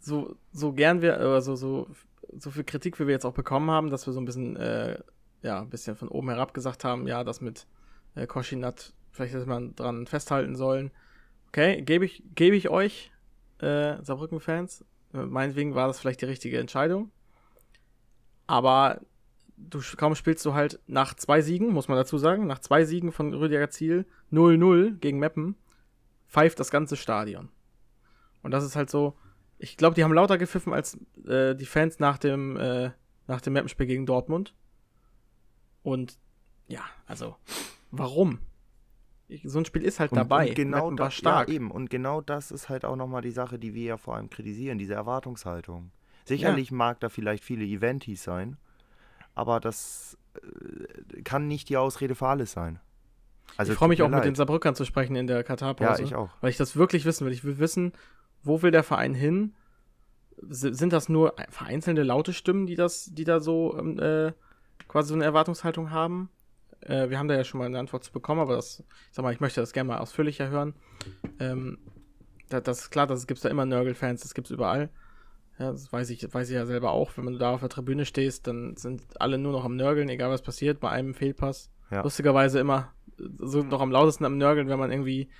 so, 0.00 0.34
so 0.50 0.72
gern 0.72 1.02
wir, 1.02 1.20
äh, 1.20 1.42
so, 1.42 1.56
so, 1.56 1.90
so 2.38 2.50
viel 2.50 2.64
Kritik, 2.64 2.98
wie 2.98 3.06
wir 3.06 3.12
jetzt 3.12 3.26
auch 3.26 3.34
bekommen 3.34 3.70
haben, 3.70 3.90
dass 3.90 4.06
wir 4.06 4.14
so 4.14 4.20
ein 4.20 4.24
bisschen, 4.24 4.56
äh, 4.56 4.98
ja, 5.42 5.60
ein 5.60 5.70
bisschen 5.70 5.96
von 5.96 6.08
oben 6.08 6.28
herab 6.30 6.54
gesagt 6.54 6.84
haben, 6.84 7.06
ja, 7.06 7.24
das 7.24 7.40
mit 7.40 7.66
äh, 8.14 8.26
Koschinat, 8.26 8.92
vielleicht 9.10 9.34
hätte 9.34 9.46
man 9.46 9.74
dran 9.74 10.06
festhalten 10.06 10.56
sollen. 10.56 10.90
Okay, 11.48 11.82
gebe 11.82 12.04
ich, 12.04 12.22
gebe 12.34 12.56
ich 12.56 12.68
euch, 12.68 13.10
äh, 13.58 14.02
Saarbrücken-Fans. 14.02 14.84
Äh, 15.14 15.18
meinetwegen 15.18 15.74
war 15.74 15.88
das 15.88 16.00
vielleicht 16.00 16.22
die 16.22 16.26
richtige 16.26 16.58
Entscheidung. 16.58 17.10
Aber 18.46 19.00
du 19.56 19.80
kaum 19.96 20.14
spielst 20.14 20.44
du 20.44 20.54
halt 20.54 20.80
nach 20.86 21.14
zwei 21.14 21.40
Siegen, 21.42 21.72
muss 21.72 21.88
man 21.88 21.96
dazu 21.96 22.18
sagen, 22.18 22.46
nach 22.46 22.58
zwei 22.58 22.84
Siegen 22.84 23.12
von 23.12 23.34
Rüdiger 23.34 23.70
Ziel 23.70 24.06
0-0 24.32 24.98
gegen 24.98 25.18
Meppen, 25.18 25.56
pfeift 26.28 26.58
das 26.60 26.70
ganze 26.70 26.96
Stadion. 26.96 27.50
Und 28.42 28.50
das 28.50 28.64
ist 28.64 28.76
halt 28.76 28.90
so, 28.90 29.16
ich 29.58 29.76
glaube, 29.76 29.94
die 29.94 30.02
haben 30.02 30.12
lauter 30.12 30.38
gepfiffen 30.38 30.72
als 30.72 30.98
äh, 31.26 31.54
die 31.54 31.66
Fans 31.66 31.98
nach 32.00 32.18
dem, 32.18 32.56
äh, 32.56 32.90
nach 33.26 33.40
dem 33.40 33.52
Mappenspiel 33.52 33.86
gegen 33.86 34.06
Dortmund. 34.06 34.54
Und 35.82 36.18
ja, 36.68 36.82
also, 37.06 37.36
warum? 37.90 38.38
So 39.44 39.58
ein 39.58 39.64
Spiel 39.64 39.82
ist 39.82 39.98
halt 39.98 40.12
Und, 40.12 40.18
dabei. 40.18 40.48
und 40.50 40.54
genau 40.54 40.84
Meppen 40.84 40.98
war 40.98 41.06
das, 41.06 41.14
stark. 41.14 41.48
Ja, 41.48 41.54
eben. 41.54 41.70
Und 41.70 41.88
genau 41.90 42.20
das 42.20 42.50
ist 42.50 42.68
halt 42.68 42.84
auch 42.84 42.96
nochmal 42.96 43.22
die 43.22 43.30
Sache, 43.30 43.58
die 43.58 43.72
wir 43.74 43.84
ja 43.84 43.96
vor 43.96 44.16
allem 44.16 44.28
kritisieren, 44.28 44.78
diese 44.78 44.94
Erwartungshaltung. 44.94 45.90
Sicherlich 46.24 46.70
mag 46.70 47.00
da 47.00 47.08
vielleicht 47.08 47.42
viele 47.42 47.64
Eventis 47.64 48.22
sein, 48.22 48.56
aber 49.34 49.58
das 49.58 50.16
äh, 50.36 51.22
kann 51.22 51.48
nicht 51.48 51.68
die 51.68 51.76
Ausrede 51.76 52.14
für 52.14 52.28
alles 52.28 52.52
sein. 52.52 52.78
Also 53.56 53.72
ich 53.72 53.78
freue 53.78 53.88
mich 53.88 54.02
auch 54.02 54.08
mir 54.08 54.16
mit 54.16 54.24
den 54.24 54.30
leid. 54.32 54.36
Saarbrückern 54.36 54.74
zu 54.74 54.84
sprechen 54.84 55.16
in 55.16 55.26
der 55.26 55.38
Ja, 55.38 55.42
Katar-Pause. 55.42 56.02
ich 56.04 56.14
auch. 56.14 56.30
Weil 56.40 56.50
ich 56.50 56.56
das 56.56 56.76
wirklich 56.76 57.04
wissen 57.04 57.26
will. 57.26 57.32
Ich 57.32 57.42
will 57.44 57.58
wissen, 57.58 57.92
wo 58.42 58.62
will 58.62 58.70
der 58.70 58.82
Verein 58.84 59.14
hin? 59.14 59.54
Sind 60.48 60.92
das 60.92 61.08
nur 61.08 61.34
vereinzelte 61.50 62.02
laute 62.02 62.32
Stimmen, 62.32 62.66
die 62.66 62.76
das, 62.76 63.10
die 63.12 63.24
da 63.24 63.40
so 63.40 63.76
ähm, 63.78 63.98
äh, 63.98 64.32
quasi 64.92 65.08
so 65.08 65.14
eine 65.14 65.24
Erwartungshaltung 65.24 65.90
haben? 65.90 66.28
Äh, 66.80 67.08
wir 67.08 67.18
haben 67.18 67.28
da 67.28 67.34
ja 67.34 67.44
schon 67.44 67.58
mal 67.58 67.64
eine 67.64 67.78
Antwort 67.78 68.04
zu 68.04 68.12
bekommen, 68.12 68.40
aber 68.40 68.56
das, 68.56 68.80
ich 68.80 69.14
sag 69.14 69.22
mal, 69.22 69.32
ich 69.32 69.40
möchte 69.40 69.60
das 69.60 69.72
gerne 69.72 69.88
mal 69.88 69.98
ausführlicher 69.98 70.50
hören. 70.50 70.74
Ähm, 71.40 71.78
da, 72.50 72.60
das 72.60 72.80
ist 72.80 72.90
klar, 72.90 73.06
das 73.06 73.26
gibt's 73.26 73.42
da 73.42 73.48
immer 73.48 73.64
Nörgel-Fans, 73.64 74.20
das 74.20 74.34
gibt's 74.34 74.50
überall. 74.50 74.90
Ja, 75.58 75.72
das 75.72 75.90
weiß 75.90 76.10
ich, 76.10 76.32
weiß 76.32 76.50
ich 76.50 76.54
ja 76.54 76.66
selber 76.66 76.90
auch. 76.90 77.12
Wenn 77.16 77.24
du 77.24 77.38
da 77.38 77.54
auf 77.54 77.60
der 77.60 77.70
Tribüne 77.70 78.04
stehst, 78.04 78.46
dann 78.46 78.76
sind 78.76 79.02
alle 79.18 79.38
nur 79.38 79.52
noch 79.52 79.64
am 79.64 79.76
Nörgeln, 79.76 80.10
egal 80.10 80.30
was 80.30 80.42
passiert, 80.42 80.78
bei 80.78 80.90
einem 80.90 81.14
Fehlpass. 81.14 81.70
Ja. 81.90 82.02
Lustigerweise 82.02 82.60
immer 82.60 82.92
äh, 83.18 83.24
so 83.38 83.62
noch 83.62 83.80
am 83.80 83.90
lautesten 83.90 84.26
am 84.26 84.36
Nörgeln, 84.36 84.68
wenn 84.68 84.78
man 84.78 84.90
irgendwie 84.90 85.30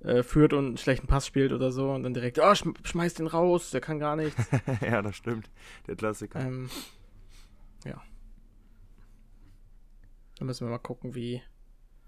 äh, 0.00 0.24
führt 0.24 0.54
und 0.54 0.66
einen 0.66 0.76
schlechten 0.76 1.06
Pass 1.06 1.24
spielt 1.24 1.52
oder 1.52 1.70
so 1.70 1.92
und 1.92 2.02
dann 2.02 2.14
direkt, 2.14 2.40
oh, 2.40 2.54
schm 2.56 2.74
schmeiß 2.82 3.14
den 3.14 3.28
raus, 3.28 3.70
der 3.70 3.80
kann 3.80 4.00
gar 4.00 4.16
nichts. 4.16 4.44
ja, 4.80 5.02
das 5.02 5.14
stimmt. 5.14 5.50
Der 5.86 5.94
Klassiker. 5.94 6.40
ähm, 6.40 6.68
ja. 7.84 8.02
Dann 10.38 10.46
müssen 10.46 10.66
wir 10.66 10.70
mal 10.70 10.78
gucken, 10.78 11.14
wie. 11.14 11.42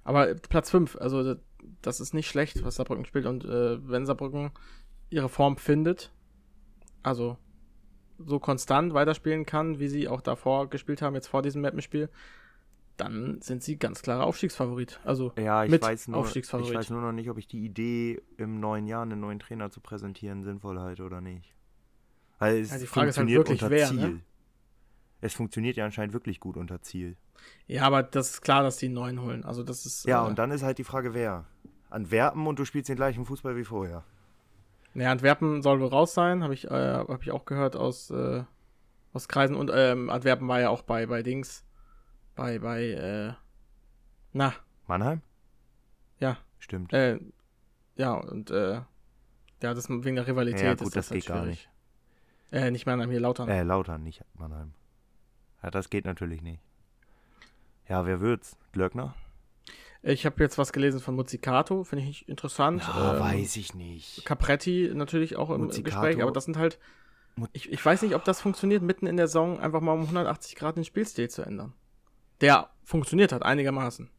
Aber 0.05 0.35
Platz 0.35 0.71
5, 0.71 0.97
also 0.97 1.23
das- 1.23 1.39
das 1.81 2.01
ist 2.01 2.13
nicht 2.15 2.29
schlecht, 2.29 2.63
was 2.65 2.75
Saarbrücken 2.77 3.05
spielt. 3.07 3.25
Und 3.27 3.45
äh, 3.45 3.89
wenn 3.89 4.05
Saarbrücken 4.07 4.51
ihre 5.11 5.29
Form 5.31 5.57
findet, 5.57 6.11
also 7.03 7.39
so 8.19 8.39
konstant 8.39 8.93
weiterspielen 8.95 9.47
kann, 9.47 9.79
wie 9.79 9.89
sie 9.89 10.09
auch 10.09 10.21
davor 10.21 10.69
gespielt 10.69 11.01
haben, 11.03 11.15
jetzt 11.15 11.29
vor 11.29 11.43
diesem 11.43 11.63
Mappenspiel, 11.63 12.09
dann 12.97 13.41
sind 13.43 13.63
sie 13.63 13.77
ganz 13.77 14.03
klarer 14.03 14.25
Aufstiegsfavorit. 14.25 15.01
Also 15.05 15.33
Ja, 15.37 15.65
ich 15.65 15.71
mit 15.71 15.83
weiß, 15.83 16.09
nur, 16.09 16.19
ich 16.21 16.27
Aufstiegsfavorit. 16.27 16.75
weiß 16.77 16.91
nur 16.91 17.01
noch 17.01 17.13
nicht, 17.13 17.29
ob 17.31 17.39
ich 17.39 17.49
die 17.49 17.65
Idee, 17.65 18.23
im 18.37 18.61
neuen 18.61 18.87
Jahr 18.87 19.03
einen 19.03 19.19
neuen 19.21 19.41
Trainer 19.41 19.71
zu 19.71 19.81
präsentieren, 19.81 20.45
sinnvoll 20.45 20.79
halte 20.79 21.03
oder 21.03 21.21
nicht. 21.21 21.55
Es 22.39 22.71
Ja, 22.71 22.79
die 22.79 22.87
Frage 22.87 23.11
ist 23.11 23.19
halt 23.19 23.29
wirklich, 23.31 23.63
unter 23.63 23.71
wer, 23.75 23.93
ne? 23.93 24.21
Es 25.25 25.33
funktioniert 25.33 25.79
ja 25.79 25.87
anscheinend 25.87 26.13
wirklich 26.13 26.39
gut 26.39 26.59
unter 26.59 26.83
Ziel. 26.83 27.17
Ja, 27.67 27.85
aber 27.85 28.03
das 28.03 28.29
ist 28.29 28.43
klar, 28.43 28.63
dass 28.63 28.77
die 28.77 28.87
einen 28.87 28.95
neuen 28.95 29.23
holen. 29.23 29.43
Also 29.43 29.63
das 29.63 29.87
ist. 29.87 30.05
Ja, 30.05 30.23
äh, 30.23 30.29
und 30.29 30.39
dann 30.39 30.51
ist 30.51 30.63
halt 30.63 30.77
die 30.77 30.85
Frage, 30.85 31.15
wer. 31.15 31.47
Antwerpen 31.89 32.47
und 32.47 32.59
du 32.59 32.67
spielst 32.67 32.91
den 32.91 32.97
gleichen 32.97 33.25
Fußball 33.25 33.57
wie 33.57 33.65
vorher. 33.65 34.05
Ja, 34.95 35.11
Antwerpen 35.11 35.63
soll 35.63 35.81
wohl 35.81 35.89
raus 35.89 36.13
sein, 36.13 36.43
habe 36.43 36.53
ich, 36.53 36.67
äh, 36.67 36.69
hab 36.71 37.23
ich 37.23 37.31
auch 37.31 37.47
gehört 37.47 37.75
aus, 37.75 38.11
äh, 38.11 38.45
aus 39.15 39.27
Kreisen. 39.27 39.57
Und 39.57 39.71
ähm, 39.73 40.11
Antwerpen 40.11 40.47
war 40.47 40.61
ja 40.61 40.69
auch 40.69 40.83
bei, 40.83 41.07
bei 41.07 41.23
Dings. 41.23 41.65
Bei, 42.35 42.59
bei, 42.59 42.91
äh, 42.91 43.33
na, 44.35 44.53
Mannheim? 44.87 45.23
ja, 46.19 46.37
Stimmt. 46.59 46.93
äh, 46.93 47.19
ja, 47.97 48.13
und, 48.13 48.51
äh, 48.51 48.83
ja, 49.63 49.73
das 49.75 49.89
wegen 49.89 50.17
der 50.17 50.27
Rivalität 50.27 50.63
Ja, 50.63 50.75
gut, 50.75 50.89
ist 50.89 50.97
das 50.97 51.09
das, 51.09 51.11
halt 51.13 51.21
geht 51.23 51.29
gar 51.29 51.43
schwierig. 51.45 51.69
Äh, 52.53 52.71
nicht 52.71 52.85
Mannheim, 52.85 53.11
hier 53.11 53.21
Lautern. 53.21 53.49
Äh, 53.49 53.63
Lautern, 53.63 54.03
nicht 54.03 54.23
Mannheim. 54.35 54.75
Ja, 55.65 55.71
das 55.71 55.89
geht 55.89 56.05
natürlich 56.05 56.43
nicht. 56.43 56.61
Ja, 57.89 58.05
wer 58.05 58.21
wird's? 58.21 58.59
Glöckner? 58.73 59.15
Ich 60.03 60.27
habe 60.27 60.43
jetzt 60.43 60.59
was 60.59 60.75
gelesen 60.75 61.01
von 61.01 61.15
Muzzicato, 61.17 61.85
finde 61.85 62.05
ich 62.05 62.29
interessant. 62.29 62.83
Ja, 62.83 63.15
Ähm, 63.15 63.21
weiß 63.21 63.57
ich 63.57 63.75
nicht. 63.75 64.27
Capretti 64.27 64.91
natürlich 64.95 65.37
auch 65.37 65.49
im 65.49 65.63
Muzzicato- 65.63 65.85
Gespräch, 65.85 66.23
aber 66.23 66.33
das 66.33 66.45
sind 66.45 66.59
halt, 66.59 66.79
ich, 67.55 67.73
ich 67.73 67.83
weiß 67.83 68.03
nicht, 68.03 68.15
ob 68.15 68.23
das 68.25 68.43
funktioniert, 68.43 68.83
mitten 68.83 69.07
in 69.07 69.17
der 69.17 69.27
Saison 69.27 69.59
einfach 69.59 69.81
mal 69.81 69.93
um 69.93 70.03
180 70.03 70.55
Grad 70.57 70.77
den 70.77 70.85
Spielstil 70.85 71.31
zu 71.31 71.41
ändern. 71.41 71.73
Der 72.43 72.69
funktioniert 72.83 73.33
hat, 73.33 73.43
einigermaßen. 73.43 74.11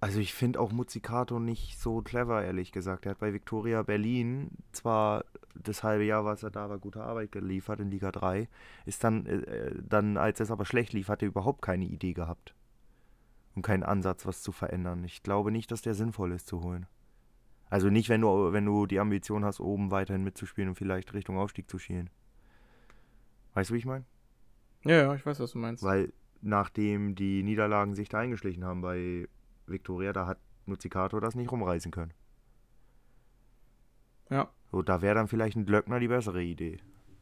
Also 0.00 0.20
ich 0.20 0.32
finde 0.32 0.60
auch 0.60 0.70
Muzzicato 0.70 1.40
nicht 1.40 1.78
so 1.78 2.02
clever, 2.02 2.44
ehrlich 2.44 2.70
gesagt. 2.70 3.04
Er 3.04 3.10
hat 3.10 3.18
bei 3.18 3.32
Victoria 3.32 3.82
Berlin 3.82 4.50
zwar 4.70 5.24
das 5.54 5.82
halbe 5.82 6.04
Jahr, 6.04 6.24
was 6.24 6.44
er 6.44 6.50
da 6.50 6.70
war, 6.70 6.78
gute 6.78 7.02
Arbeit 7.02 7.32
geliefert 7.32 7.80
in 7.80 7.90
Liga 7.90 8.12
3, 8.12 8.48
ist 8.86 9.02
dann, 9.02 9.26
äh, 9.26 9.74
dann 9.82 10.16
als 10.16 10.38
es 10.38 10.52
aber 10.52 10.64
schlecht 10.64 10.92
lief, 10.92 11.08
hat 11.08 11.22
er 11.22 11.28
überhaupt 11.28 11.62
keine 11.62 11.84
Idee 11.84 12.12
gehabt. 12.12 12.54
Und 13.56 13.62
keinen 13.62 13.82
Ansatz, 13.82 14.24
was 14.24 14.42
zu 14.42 14.52
verändern. 14.52 15.02
Ich 15.02 15.24
glaube 15.24 15.50
nicht, 15.50 15.72
dass 15.72 15.82
der 15.82 15.94
sinnvoll 15.94 16.30
ist 16.30 16.46
zu 16.46 16.62
holen. 16.62 16.86
Also 17.68 17.90
nicht, 17.90 18.08
wenn 18.08 18.20
du, 18.20 18.52
wenn 18.52 18.64
du 18.64 18.86
die 18.86 19.00
Ambition 19.00 19.44
hast, 19.44 19.58
oben 19.58 19.90
weiterhin 19.90 20.22
mitzuspielen 20.22 20.70
und 20.70 20.76
vielleicht 20.76 21.12
Richtung 21.12 21.38
Aufstieg 21.38 21.68
zu 21.68 21.78
schielen. 21.78 22.08
Weißt 23.54 23.70
du, 23.70 23.74
wie 23.74 23.78
ich 23.78 23.84
meine? 23.84 24.04
Ja, 24.84 24.94
ja, 24.94 25.14
ich 25.14 25.26
weiß, 25.26 25.40
was 25.40 25.52
du 25.52 25.58
meinst. 25.58 25.82
Weil 25.82 26.12
nachdem 26.40 27.16
die 27.16 27.42
Niederlagen 27.42 27.96
sich 27.96 28.08
da 28.08 28.20
eingeschlichen 28.20 28.64
haben 28.64 28.80
bei 28.80 29.28
Victoria, 29.70 30.12
da 30.12 30.26
hat 30.26 30.38
Muzzicato 30.66 31.20
das 31.20 31.34
nicht 31.34 31.50
rumreißen 31.50 31.90
können. 31.90 32.12
Ja. 34.30 34.50
So, 34.70 34.82
da 34.82 35.02
wäre 35.02 35.14
dann 35.14 35.28
vielleicht 35.28 35.56
ein 35.56 35.66
Glöckner 35.66 36.00
die 36.00 36.08
bessere 36.08 36.42
Idee. 36.42 36.78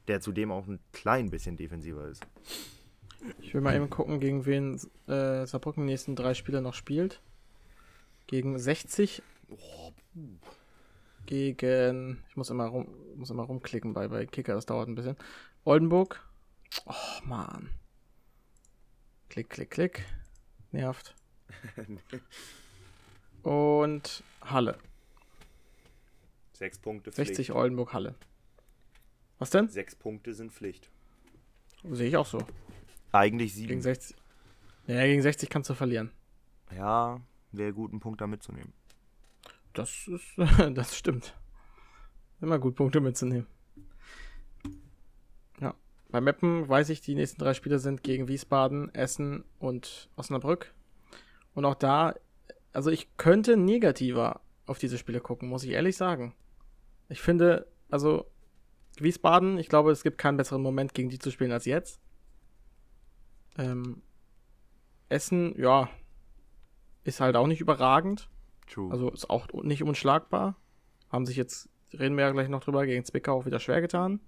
Der 0.08 0.20
zudem 0.20 0.50
auch 0.50 0.66
ein 0.66 0.80
klein 0.92 1.30
bisschen 1.30 1.56
defensiver 1.56 2.06
ist. 2.08 2.26
Ich 3.40 3.54
will 3.54 3.60
mal 3.60 3.74
eben 3.74 3.90
gucken, 3.90 4.20
gegen 4.20 4.46
wen 4.46 4.74
äh, 5.08 5.46
Saarbrücken 5.46 5.84
die 5.84 5.92
nächsten 5.92 6.14
drei 6.14 6.34
Spiele 6.34 6.62
noch 6.62 6.74
spielt. 6.74 7.20
Gegen 8.26 8.58
60. 8.58 9.22
Gegen. 11.26 12.22
Ich 12.28 12.36
muss 12.36 12.50
immer, 12.50 12.66
rum, 12.66 12.88
muss 13.16 13.30
immer 13.30 13.44
rumklicken 13.44 13.94
bei, 13.94 14.08
bei 14.08 14.26
Kicker, 14.26 14.54
das 14.54 14.66
dauert 14.66 14.88
ein 14.88 14.94
bisschen. 14.94 15.16
Oldenburg. 15.64 16.24
Oh, 16.84 17.24
Mann. 17.24 17.70
Klick, 19.28 19.50
klick, 19.50 19.70
klick. 19.70 20.04
Nervt. 20.70 21.15
Und 23.42 24.24
Halle. 24.42 24.78
Sechs 26.52 26.78
Punkte 26.78 27.12
Pflicht. 27.12 27.28
60 27.28 27.52
Oldenburg 27.52 27.92
Halle. 27.92 28.14
Was 29.38 29.50
denn? 29.50 29.68
Sechs 29.68 29.94
Punkte 29.94 30.34
sind 30.34 30.52
Pflicht. 30.52 30.90
Sehe 31.90 32.08
ich 32.08 32.16
auch 32.16 32.26
so. 32.26 32.38
Eigentlich 33.12 33.54
sieben. 33.54 33.68
Gegen 33.68 33.82
60. 33.82 34.16
Ja, 34.86 35.04
gegen 35.04 35.22
60 35.22 35.50
kannst 35.50 35.68
du 35.70 35.74
verlieren. 35.74 36.10
Ja, 36.74 37.20
wäre 37.52 37.72
gut, 37.72 37.90
einen 37.90 38.00
Punkt 38.00 38.20
da 38.20 38.26
mitzunehmen. 38.26 38.72
Das 39.74 40.08
ist, 40.08 40.24
das 40.74 40.96
stimmt. 40.96 41.34
Immer 42.40 42.58
gut, 42.58 42.74
Punkte 42.76 43.00
mitzunehmen. 43.00 43.46
Ja. 45.60 45.74
Bei 46.08 46.20
Meppen 46.20 46.68
weiß 46.68 46.88
ich, 46.90 47.00
die 47.00 47.14
nächsten 47.14 47.38
drei 47.40 47.54
Spiele 47.54 47.78
sind 47.78 48.02
gegen 48.02 48.28
Wiesbaden, 48.28 48.94
Essen 48.94 49.44
und 49.58 50.08
Osnabrück. 50.16 50.72
Und 51.56 51.64
auch 51.64 51.74
da, 51.74 52.14
also 52.74 52.90
ich 52.90 53.16
könnte 53.16 53.56
negativer 53.56 54.42
auf 54.66 54.78
diese 54.78 54.98
Spiele 54.98 55.20
gucken, 55.20 55.48
muss 55.48 55.64
ich 55.64 55.70
ehrlich 55.70 55.96
sagen. 55.96 56.34
Ich 57.08 57.22
finde, 57.22 57.66
also 57.88 58.26
Wiesbaden, 58.98 59.56
ich 59.56 59.70
glaube, 59.70 59.90
es 59.90 60.02
gibt 60.02 60.18
keinen 60.18 60.36
besseren 60.36 60.60
Moment, 60.60 60.92
gegen 60.92 61.08
die 61.08 61.18
zu 61.18 61.30
spielen 61.30 61.52
als 61.52 61.64
jetzt. 61.64 61.98
Ähm, 63.56 64.02
Essen, 65.08 65.58
ja, 65.58 65.88
ist 67.04 67.20
halt 67.20 67.36
auch 67.36 67.46
nicht 67.46 67.62
überragend. 67.62 68.28
True. 68.66 68.92
Also 68.92 69.10
ist 69.10 69.30
auch 69.30 69.48
nicht 69.62 69.82
unschlagbar. 69.82 70.56
Haben 71.08 71.24
sich 71.24 71.38
jetzt, 71.38 71.70
reden 71.94 72.18
wir 72.18 72.24
ja 72.24 72.32
gleich 72.32 72.50
noch 72.50 72.62
drüber, 72.62 72.84
gegen 72.84 73.06
Zwickau 73.06 73.32
auch 73.38 73.46
wieder 73.46 73.60
schwer 73.60 73.80
getan. 73.80 74.20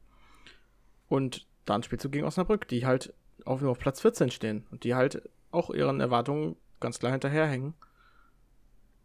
Und 1.09 1.47
dann 1.67 1.83
spielst 1.83 2.07
du 2.07 2.09
gegen 2.09 2.25
Osnabrück, 2.25 2.67
die 2.69 2.87
halt 2.87 3.13
auf, 3.45 3.63
auf 3.63 3.79
Platz 3.79 4.01
14 4.01 4.31
stehen 4.31 4.67
und 4.71 4.85
die 4.85 4.95
halt 4.95 5.29
auch 5.51 5.69
ihren 5.69 6.01
Erwartungen 6.01 6.57
ganz 6.81 6.99
klar 6.99 7.13
hinterherhängen. 7.13 7.75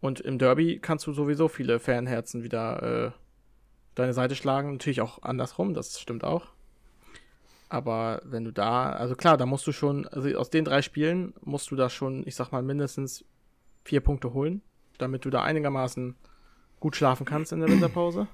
Und 0.01 0.19
im 0.19 0.37
Derby 0.37 0.79
kannst 0.79 1.07
du 1.07 1.13
sowieso 1.13 1.47
viele 1.47 1.79
Fanherzen 1.79 2.43
wieder 2.43 2.83
äh, 2.83 3.11
deine 3.95 4.13
Seite 4.13 4.35
schlagen. 4.35 4.73
Natürlich 4.73 5.01
auch 5.01 5.21
andersrum, 5.23 5.73
das 5.73 5.99
stimmt 5.99 6.23
auch. 6.23 6.47
Aber 7.69 8.21
wenn 8.23 8.43
du 8.43 8.51
da, 8.51 8.91
also 8.91 9.15
klar, 9.15 9.37
da 9.37 9.45
musst 9.45 9.65
du 9.65 9.71
schon, 9.71 10.07
also 10.07 10.29
aus 10.37 10.49
den 10.49 10.65
drei 10.65 10.81
Spielen 10.81 11.33
musst 11.41 11.71
du 11.71 11.75
da 11.75 11.89
schon, 11.89 12.27
ich 12.27 12.35
sag 12.35 12.51
mal, 12.51 12.61
mindestens 12.61 13.25
vier 13.83 14.01
Punkte 14.01 14.33
holen, 14.33 14.61
damit 14.97 15.25
du 15.25 15.29
da 15.29 15.41
einigermaßen 15.41 16.15
gut 16.79 16.95
schlafen 16.95 17.25
kannst 17.25 17.51
in 17.51 17.61
der 17.61 17.69
Winterpause. 17.69 18.27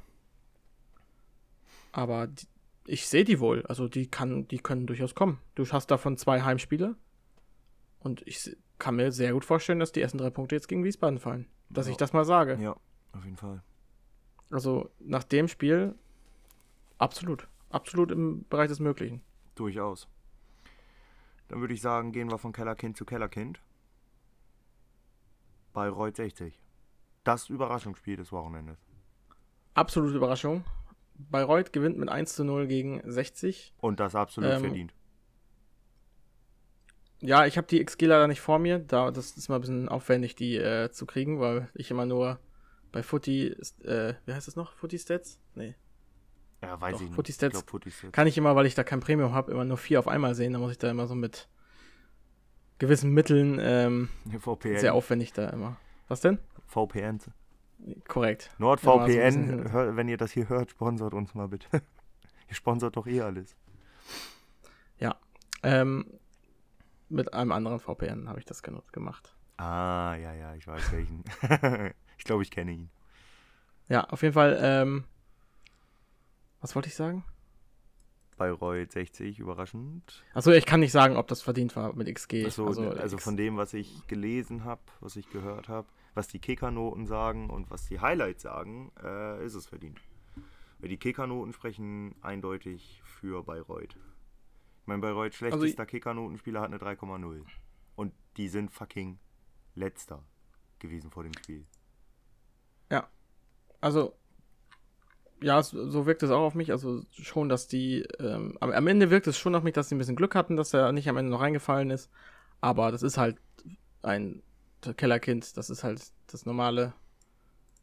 Aber 1.91 2.27
die, 2.27 2.47
ich 2.85 3.07
sehe 3.07 3.23
die 3.23 3.39
wohl, 3.39 3.65
also 3.67 3.87
die 3.87 4.07
kann, 4.07 4.47
die 4.47 4.57
können 4.57 4.87
durchaus 4.87 5.15
kommen. 5.15 5.39
Du 5.55 5.65
hast 5.69 5.91
davon 5.91 6.17
zwei 6.17 6.41
Heimspiele 6.41 6.95
und 7.99 8.25
ich 8.25 8.57
kann 8.79 8.95
mir 8.95 9.11
sehr 9.11 9.33
gut 9.33 9.45
vorstellen, 9.45 9.79
dass 9.79 9.91
die 9.91 10.01
ersten 10.01 10.17
drei 10.17 10.29
Punkte 10.29 10.55
jetzt 10.55 10.67
gegen 10.67 10.83
Wiesbaden 10.83 11.19
fallen. 11.19 11.47
Dass 11.69 11.85
ja. 11.85 11.91
ich 11.91 11.97
das 11.97 12.13
mal 12.13 12.25
sage. 12.25 12.57
Ja, 12.59 12.75
auf 13.11 13.23
jeden 13.23 13.37
Fall. 13.37 13.61
Also 14.49 14.89
nach 14.99 15.23
dem 15.23 15.47
Spiel 15.47 15.95
absolut. 16.97 17.47
Absolut 17.69 18.11
im 18.11 18.45
Bereich 18.49 18.69
des 18.69 18.79
Möglichen. 18.79 19.21
Durchaus. 19.55 20.07
Dann 21.49 21.61
würde 21.61 21.73
ich 21.73 21.81
sagen, 21.81 22.11
gehen 22.11 22.31
wir 22.31 22.37
von 22.37 22.51
Kellerkind 22.51 22.97
zu 22.97 23.05
Kellerkind. 23.05 23.61
Bayreuth 25.73 26.15
60. 26.15 26.59
Das 27.23 27.49
Überraschungsspiel 27.49 28.15
des 28.15 28.31
Wochenendes. 28.31 28.79
Absolute 29.75 30.15
Überraschung. 30.15 30.63
Bayreuth 31.15 31.73
gewinnt 31.73 31.97
mit 31.97 32.09
1 32.09 32.33
zu 32.33 32.43
0 32.43 32.67
gegen 32.67 33.01
60. 33.03 33.73
Und 33.77 33.99
das 33.99 34.15
absolut 34.15 34.51
ähm, 34.51 34.61
verdient. 34.61 34.93
Ja, 37.21 37.45
ich 37.45 37.57
habe 37.57 37.67
die 37.67 37.83
XG 37.83 38.05
leider 38.05 38.27
nicht 38.27 38.41
vor 38.41 38.59
mir. 38.59 38.79
Da, 38.79 39.11
das 39.11 39.31
ist 39.31 39.49
mal 39.49 39.55
ein 39.55 39.61
bisschen 39.61 39.89
aufwendig, 39.89 40.35
die 40.35 40.55
äh, 40.55 40.89
zu 40.91 41.05
kriegen, 41.05 41.39
weil 41.39 41.69
ich 41.73 41.91
immer 41.91 42.05
nur 42.05 42.39
bei 42.91 43.03
Footy, 43.03 43.55
äh, 43.83 44.13
wie 44.25 44.33
heißt 44.33 44.47
das 44.47 44.55
noch? 44.55 44.73
Footy 44.73 44.97
Stats? 44.97 45.39
Nee. 45.55 45.75
Ja, 46.61 46.79
weiß 46.79 46.97
Doch, 46.97 47.01
ich 47.01 47.11
Footy 47.11 47.31
Stats, 47.31 47.59
ich 47.59 47.65
Footy 47.65 47.91
Stats 47.91 48.11
kann 48.11 48.27
ich 48.27 48.37
immer, 48.37 48.55
weil 48.55 48.65
ich 48.65 48.75
da 48.75 48.83
kein 48.83 48.99
Premium 48.99 49.33
habe, 49.33 49.51
immer 49.51 49.65
nur 49.65 49.77
vier 49.77 49.99
auf 49.99 50.07
einmal 50.07 50.35
sehen. 50.35 50.53
Da 50.53 50.59
muss 50.59 50.71
ich 50.71 50.77
da 50.77 50.89
immer 50.89 51.07
so 51.07 51.15
mit 51.15 51.47
gewissen 52.79 53.11
Mitteln 53.11 53.59
ähm, 53.61 54.09
VPN. 54.39 54.79
sehr 54.79 54.93
aufwendig 54.93 55.33
da 55.33 55.49
immer. 55.49 55.77
Was 56.07 56.21
denn? 56.21 56.39
VPN. 56.67 57.19
Korrekt. 58.07 58.51
NordVPN, 58.57 59.71
hör, 59.71 59.95
wenn 59.95 60.09
ihr 60.09 60.17
das 60.17 60.31
hier 60.31 60.49
hört, 60.49 60.71
sponsert 60.71 61.13
uns 61.13 61.33
mal 61.33 61.47
bitte. 61.47 61.67
ihr 62.49 62.55
sponsert 62.55 62.97
doch 62.97 63.07
eh 63.07 63.21
alles. 63.21 63.55
Ja. 64.97 65.15
Ähm, 65.63 66.05
mit 67.09 67.33
einem 67.33 67.51
anderen 67.51 67.79
VPN 67.79 68.29
habe 68.29 68.39
ich 68.39 68.45
das 68.45 68.63
gemacht. 68.63 69.35
Ah, 69.57 70.15
ja, 70.15 70.33
ja, 70.33 70.55
ich 70.55 70.67
weiß 70.67 70.91
welchen. 70.91 71.23
ich 72.17 72.23
glaube, 72.23 72.43
ich 72.43 72.51
kenne 72.51 72.71
ihn. 72.71 72.89
Ja, 73.89 74.05
auf 74.05 74.21
jeden 74.21 74.33
Fall. 74.33 74.57
Ähm, 74.61 75.03
was 76.61 76.75
wollte 76.75 76.87
ich 76.87 76.95
sagen? 76.95 77.25
Bayreuth 78.37 78.91
60, 78.93 79.39
überraschend. 79.39 80.23
Achso, 80.33 80.51
ich 80.51 80.65
kann 80.65 80.79
nicht 80.79 80.93
sagen, 80.93 81.17
ob 81.17 81.27
das 81.27 81.41
verdient 81.41 81.75
war 81.75 81.93
mit 81.93 82.13
XG. 82.13 82.45
Achso, 82.45 82.67
also, 82.67 82.89
also 82.89 83.17
von 83.17 83.35
dem, 83.35 83.57
was 83.57 83.73
ich 83.73 84.07
gelesen 84.07 84.63
habe, 84.63 84.81
was 85.01 85.17
ich 85.17 85.29
gehört 85.29 85.67
habe, 85.67 85.87
was 86.13 86.29
die 86.29 86.39
Kickernoten 86.39 87.05
sagen 87.05 87.49
und 87.49 87.69
was 87.69 87.85
die 87.87 87.99
Highlights 87.99 88.43
sagen, 88.43 88.91
äh, 89.03 89.45
ist 89.45 89.55
es 89.55 89.67
verdient. 89.67 89.99
Weil 90.79 90.89
die 90.89 90.97
Kickernoten 90.97 91.51
sprechen 91.51 92.15
eindeutig 92.21 93.01
für 93.03 93.43
Bayreuth 93.43 93.97
mein 94.89 95.01
Bayreuth 95.01 95.35
schlechtester 95.35 95.83
also, 95.83 95.89
Kickernotenspieler 95.89 96.61
hat 96.61 96.67
eine 96.67 96.77
3,0. 96.77 97.43
Und 97.95 98.13
die 98.37 98.49
sind 98.49 98.71
fucking 98.71 99.19
letzter 99.75 100.23
gewesen 100.79 101.11
vor 101.11 101.23
dem 101.23 101.33
Spiel. 101.33 101.65
Ja. 102.91 103.07
Also, 103.79 104.15
ja, 105.41 105.61
so 105.63 106.05
wirkt 106.05 106.23
es 106.23 106.31
auch 106.31 106.41
auf 106.41 106.55
mich. 106.55 106.71
Also 106.71 107.03
schon, 107.11 107.47
dass 107.47 107.67
die, 107.67 108.01
ähm, 108.19 108.57
am 108.59 108.87
Ende 108.87 109.09
wirkt 109.09 109.27
es 109.27 109.37
schon 109.37 109.55
auf 109.55 109.63
mich, 109.63 109.73
dass 109.73 109.89
sie 109.89 109.95
ein 109.95 109.99
bisschen 109.99 110.15
Glück 110.15 110.35
hatten, 110.35 110.57
dass 110.57 110.73
er 110.73 110.91
nicht 110.91 111.07
am 111.07 111.17
Ende 111.17 111.31
noch 111.31 111.41
reingefallen 111.41 111.91
ist. 111.91 112.09
Aber 112.59 112.91
das 112.91 113.03
ist 113.03 113.17
halt 113.17 113.37
ein 114.01 114.41
Kellerkind. 114.97 115.55
Das 115.55 115.69
ist 115.69 115.83
halt 115.83 116.01
das 116.27 116.45
normale 116.45 116.93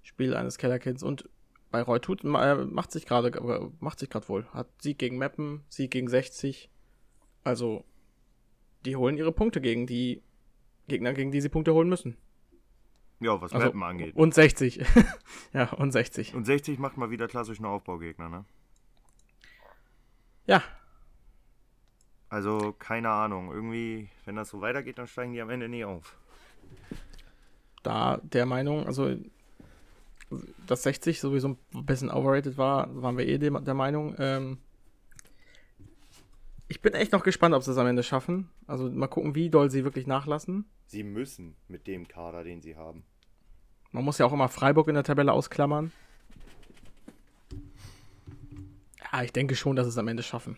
Spiel 0.03 0.35
eines 0.35 0.59
Kellerkinds. 0.59 1.03
Und 1.03 1.29
Bayreuth 1.71 2.03
tut, 2.03 2.25
äh, 2.25 2.55
macht 2.65 2.93
sich 2.93 3.07
gerade, 3.07 3.31
macht 3.81 4.01
sich 4.01 4.11
gerade 4.11 4.29
wohl. 4.29 4.47
Hat 4.53 4.69
Sieg 4.83 4.99
gegen 4.99 5.19
Meppen, 5.19 5.65
Sieg 5.69 5.91
gegen 5.91 6.09
60. 6.09 6.71
Also, 7.47 7.85
die 8.85 8.97
holen 8.97 9.17
ihre 9.17 9.31
Punkte 9.31 9.61
gegen 9.61 9.87
die 9.87 10.21
Gegner, 10.89 11.13
gegen 11.13 11.31
die 11.31 11.41
sie 11.41 11.49
Punkte 11.49 11.75
holen 11.75 11.89
müssen. 11.89 12.17
Ja, 13.21 13.41
was 13.41 13.53
also, 13.53 13.67
Mappen 13.67 13.85
angeht. 13.85 14.17
Und 14.17 14.35
60. 14.35 14.85
ja, 15.53 15.73
und 15.75 15.93
60. 15.93 16.35
Und 16.35 16.45
60 16.45 16.81
macht 16.81 16.97
mal 16.97 17.11
wieder 17.11 17.29
klassischen 17.29 17.65
Aufbaugegner, 17.65 18.29
ne? 18.29 18.45
Ja. 20.47 20.61
Also, 22.31 22.75
keine 22.77 23.11
Ahnung. 23.11 23.53
Irgendwie, 23.53 24.09
wenn 24.25 24.35
das 24.35 24.49
so 24.49 24.61
weitergeht, 24.61 24.99
dann 24.99 25.07
steigen 25.07 25.33
die 25.33 25.41
am 25.41 25.51
Ende 25.51 25.69
nie 25.69 25.85
auf. 25.85 26.19
Da 27.85 28.17
der 28.25 28.45
Meinung, 28.45 28.87
also 28.87 29.17
dass 30.67 30.83
60 30.83 31.21
sowieso 31.21 31.57
ein 31.75 31.87
bisschen 31.87 32.11
overrated 32.11 32.59
war, 32.59 32.89
waren 33.01 33.17
wir 33.17 33.29
eh 33.29 33.39
der 33.39 33.75
Meinung. 33.75 34.17
Ähm, 34.19 34.59
ich 36.69 36.83
bin 36.83 36.95
echt 36.95 37.13
noch 37.13 37.23
gespannt, 37.23 37.55
ob 37.55 37.63
sie 37.63 37.71
es 37.71 37.79
am 37.79 37.87
Ende 37.87 38.03
schaffen. 38.03 38.51
Also 38.67 38.91
mal 38.91 39.07
gucken, 39.07 39.35
wie 39.35 39.51
doll 39.51 39.71
sie 39.71 39.85
wirklich 39.85 40.07
nachlassen. 40.07 40.65
Sie 40.87 41.03
müssen 41.03 41.57
mit 41.69 41.87
dem 41.87 42.09
Kader, 42.09 42.45
den 42.45 42.61
sie 42.61 42.77
haben. 42.77 43.05
Man 43.93 44.05
muss 44.05 44.19
ja 44.19 44.27
auch 44.27 44.33
immer 44.33 44.49
Freiburg 44.49 44.89
in 44.89 44.95
der 44.95 45.05
Tabelle 45.05 45.33
ausklammern. 45.33 45.93
Ja, 49.13 49.23
ich 49.23 49.33
denke 49.33 49.55
schon, 49.55 49.77
dass 49.77 49.87
sie 49.87 49.91
es 49.91 49.99
am 49.99 50.09
Ende 50.09 50.23
schaffen. 50.23 50.57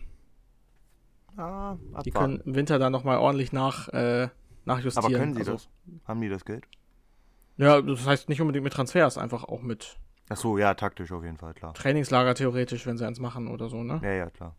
Ah, 1.37 1.77
die 2.03 2.11
können 2.11 2.41
im 2.41 2.55
Winter 2.55 2.79
dann 2.79 2.91
nochmal 2.91 3.17
ordentlich 3.17 3.53
nach, 3.53 3.87
äh, 3.89 4.29
nachjustieren. 4.65 5.05
Aber 5.05 5.17
können 5.17 5.33
sie 5.33 5.39
also, 5.39 5.53
das? 5.53 5.69
Haben 6.05 6.21
die 6.21 6.29
das 6.29 6.43
Geld? 6.43 6.65
Ja, 7.57 7.81
das 7.81 8.05
heißt 8.05 8.29
nicht 8.29 8.41
unbedingt 8.41 8.63
mit 8.63 8.73
Transfers, 8.73 9.17
einfach 9.17 9.43
auch 9.43 9.61
mit. 9.61 9.97
Ach 10.29 10.37
so, 10.37 10.57
ja, 10.57 10.73
taktisch 10.73 11.11
auf 11.11 11.23
jeden 11.23 11.37
Fall, 11.37 11.53
klar. 11.53 11.73
Trainingslager 11.73 12.35
theoretisch, 12.35 12.85
wenn 12.85 12.97
sie 12.97 13.05
eins 13.05 13.19
machen 13.19 13.47
oder 13.47 13.69
so, 13.69 13.83
ne? 13.83 14.01
Ja, 14.03 14.11
ja, 14.11 14.29
klar. 14.29 14.55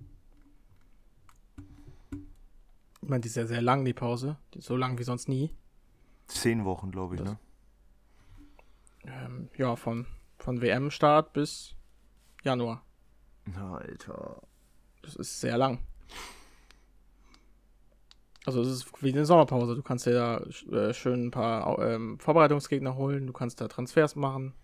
Ich 3.03 3.09
meine, 3.09 3.21
die 3.21 3.29
ist 3.29 3.37
ja 3.37 3.47
sehr 3.47 3.63
lang, 3.63 3.85
die 3.85 3.95
Pause. 3.95 4.37
Die 4.55 4.61
so 4.61 4.77
lang 4.77 4.99
wie 4.99 5.05
sonst 5.05 5.29
nie. 5.29 5.55
Zehn 6.27 6.65
Wochen, 6.65 6.91
glaube 6.91 7.15
ich, 7.15 7.23
das, 7.23 7.31
ne? 7.31 7.39
Ähm, 9.05 9.49
ja, 9.57 9.77
von, 9.77 10.07
von 10.39 10.61
WM-Start 10.61 11.33
bis 11.33 11.75
Januar. 12.43 12.85
Alter. 13.57 14.43
Das 15.03 15.17
ist 15.17 15.41
sehr 15.41 15.57
lang. 15.57 15.79
Also 18.47 18.63
es 18.63 18.69
ist 18.69 19.03
wie 19.03 19.13
eine 19.13 19.27
Sommerpause. 19.27 19.75
Du 19.75 19.83
kannst 19.83 20.07
dir 20.07 20.13
da 20.13 20.39
äh, 20.77 20.95
schön 20.95 21.27
ein 21.27 21.31
paar 21.31 21.79
ähm, 21.79 22.19
Vorbereitungsgegner 22.19 22.97
holen, 22.97 23.27
du 23.27 23.33
kannst 23.33 23.61
da 23.61 23.69
Transfers 23.69 24.17
machen. 24.17 24.55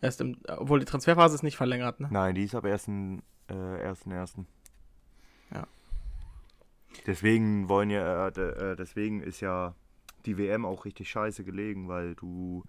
Erst 0.00 0.20
im, 0.20 0.38
obwohl 0.48 0.80
die 0.80 0.86
Transferphase 0.86 1.34
ist 1.34 1.42
nicht 1.42 1.56
verlängert, 1.56 2.00
ne? 2.00 2.08
Nein, 2.10 2.34
die 2.34 2.44
ist 2.44 2.54
ab 2.54 2.64
1.1. 2.64 3.20
Äh, 3.48 3.88
1. 3.88 4.04
Ja. 4.06 4.24
Deswegen 7.04 7.68
wollen 7.68 7.90
ja, 7.90 8.28
äh, 8.28 8.72
äh, 8.72 8.76
deswegen 8.76 9.20
ist 9.20 9.40
ja 9.40 9.74
die 10.24 10.38
WM 10.38 10.64
auch 10.64 10.84
richtig 10.84 11.10
scheiße 11.10 11.44
gelegen, 11.44 11.88
weil 11.88 12.14
du 12.14 12.64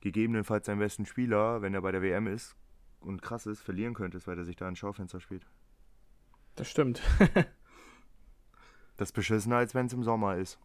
gegebenenfalls 0.00 0.66
deinen 0.66 0.78
besten 0.78 1.06
Spieler, 1.06 1.62
wenn 1.62 1.74
er 1.74 1.82
bei 1.82 1.92
der 1.92 2.02
WM 2.02 2.26
ist 2.26 2.56
und 3.00 3.22
krass 3.22 3.46
ist, 3.46 3.60
verlieren 3.60 3.94
könntest, 3.94 4.26
weil 4.26 4.38
er 4.38 4.44
sich 4.44 4.56
da 4.56 4.68
ein 4.68 4.76
Schaufenster 4.76 5.20
spielt. 5.20 5.46
Das 6.54 6.68
stimmt. 6.68 7.02
Das 8.96 9.10
ist 9.10 9.12
beschissener, 9.12 9.56
als 9.56 9.74
wenn 9.74 9.86
es 9.86 9.92
im 9.92 10.02
Sommer 10.02 10.36
ist. 10.36 10.58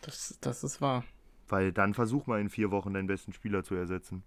Das, 0.00 0.38
das 0.40 0.64
ist 0.64 0.80
wahr. 0.80 1.04
Weil 1.48 1.72
dann 1.72 1.94
versuch 1.94 2.26
mal 2.26 2.40
in 2.40 2.48
vier 2.48 2.70
Wochen 2.70 2.94
deinen 2.94 3.06
besten 3.06 3.32
Spieler 3.32 3.62
zu 3.62 3.74
ersetzen. 3.74 4.22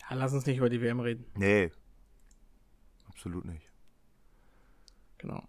Ja, 0.00 0.16
lass 0.16 0.32
uns 0.32 0.46
nicht 0.46 0.58
über 0.58 0.70
die 0.70 0.80
WM 0.80 1.00
reden. 1.00 1.26
Nee. 1.36 1.70
Absolut 3.08 3.44
nicht. 3.44 3.71
Genau. 5.22 5.42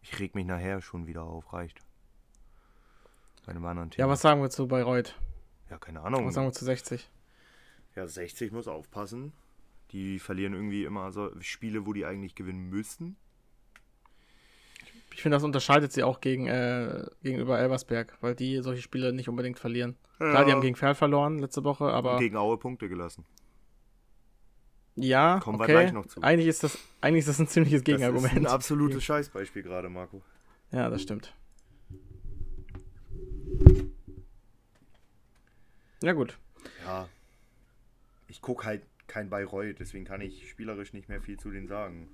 Ich 0.00 0.18
reg 0.18 0.34
mich 0.34 0.46
nachher 0.46 0.80
schon 0.80 1.06
wieder 1.06 1.24
auf, 1.24 1.52
reicht. 1.52 1.80
Bei 3.44 3.50
einem 3.50 3.64
anderen 3.64 3.90
Thema. 3.90 4.06
Ja, 4.06 4.10
was 4.10 4.20
sagen 4.20 4.40
wir 4.40 4.50
zu 4.50 4.68
Bayreuth? 4.68 5.18
Ja, 5.68 5.78
keine 5.78 6.00
Ahnung. 6.00 6.26
Was 6.26 6.34
sagen 6.34 6.46
wir 6.46 6.52
zu 6.52 6.64
60? 6.64 7.10
Ja, 7.96 8.06
60 8.06 8.52
muss 8.52 8.68
aufpassen. 8.68 9.32
Die 9.90 10.18
verlieren 10.18 10.54
irgendwie 10.54 10.84
immer 10.84 11.12
so 11.12 11.30
Spiele, 11.40 11.84
wo 11.86 11.92
die 11.92 12.06
eigentlich 12.06 12.34
gewinnen 12.34 12.70
müssen. 12.70 13.16
Ich 15.12 15.20
finde, 15.20 15.36
das 15.36 15.42
unterscheidet 15.42 15.92
sie 15.92 16.04
auch 16.04 16.20
gegen, 16.20 16.46
äh, 16.46 17.04
gegenüber 17.22 17.58
Elversberg, 17.58 18.16
weil 18.20 18.34
die 18.34 18.62
solche 18.62 18.80
Spiele 18.80 19.12
nicht 19.12 19.28
unbedingt 19.28 19.58
verlieren. 19.58 19.96
Ja. 20.20 20.30
Klar, 20.30 20.44
die 20.46 20.52
haben 20.52 20.62
gegen 20.62 20.76
Ferl 20.76 20.94
verloren 20.94 21.38
letzte 21.38 21.64
Woche, 21.64 21.84
aber. 21.84 22.14
Und 22.14 22.20
gegen 22.20 22.36
Aue 22.36 22.56
Punkte 22.56 22.88
gelassen. 22.88 23.26
Ja, 24.94 25.40
Kommen 25.40 25.58
okay. 25.58 25.68
wir 25.68 25.74
gleich 25.74 25.92
noch 25.92 26.06
zu. 26.06 26.20
Eigentlich 26.22 26.48
ist 26.48 26.62
das, 26.62 26.78
eigentlich 27.00 27.20
ist 27.20 27.28
das 27.28 27.38
ein 27.38 27.48
ziemliches 27.48 27.82
Gegenargument. 27.82 28.26
Das 28.26 28.32
ist 28.32 28.38
ein 28.38 28.46
absolutes 28.54 29.02
Scheißbeispiel 29.04 29.62
gerade, 29.62 29.88
Marco. 29.88 30.22
Ja, 30.70 30.90
das 30.90 31.02
stimmt. 31.02 31.34
Ja, 36.02 36.12
gut. 36.12 36.38
Ja. 36.84 37.08
Ich 38.28 38.40
gucke 38.42 38.64
halt 38.66 38.82
kein 39.06 39.30
Bayreuth, 39.30 39.78
deswegen 39.78 40.04
kann 40.04 40.20
ich 40.20 40.48
spielerisch 40.50 40.92
nicht 40.92 41.08
mehr 41.08 41.20
viel 41.20 41.38
zu 41.38 41.50
denen 41.50 41.68
sagen. 41.68 42.08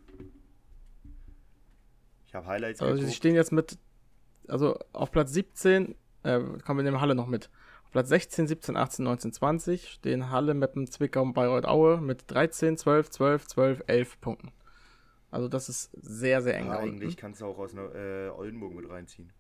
Ich 2.26 2.34
habe 2.34 2.46
Highlights 2.46 2.80
Also 2.80 2.94
geguckt. 2.94 3.08
sie 3.10 3.16
stehen 3.16 3.34
jetzt 3.34 3.52
mit, 3.52 3.78
also 4.48 4.78
auf 4.92 5.10
Platz 5.10 5.32
17, 5.32 5.94
äh, 6.24 6.40
kommen 6.64 6.78
wir 6.80 6.86
in 6.86 6.92
der 6.92 7.00
Halle 7.00 7.14
noch 7.14 7.26
mit. 7.26 7.48
Platz 7.90 8.08
16, 8.08 8.46
17, 8.46 8.76
18, 8.76 9.04
19, 9.04 9.32
20 9.32 9.88
stehen 9.88 10.30
Halle, 10.30 10.54
Meppen, 10.54 10.86
Zwickau 10.86 11.22
und 11.22 11.32
Bayreuth 11.32 11.66
Aue 11.66 12.00
mit 12.00 12.24
13, 12.26 12.76
12, 12.76 13.10
12, 13.10 13.46
12, 13.46 13.82
11 13.86 14.20
Punkten. 14.20 14.52
Also 15.30 15.48
das 15.48 15.68
ist 15.68 15.90
sehr, 16.00 16.42
sehr 16.42 16.56
eng. 16.56 16.66
Ja, 16.66 16.78
eigentlich 16.78 17.16
kannst 17.16 17.40
du 17.40 17.46
auch 17.46 17.58
aus 17.58 17.72
einer, 17.72 17.94
äh, 17.94 18.28
Oldenburg 18.30 18.74
mit 18.74 18.88
reinziehen. 18.88 19.30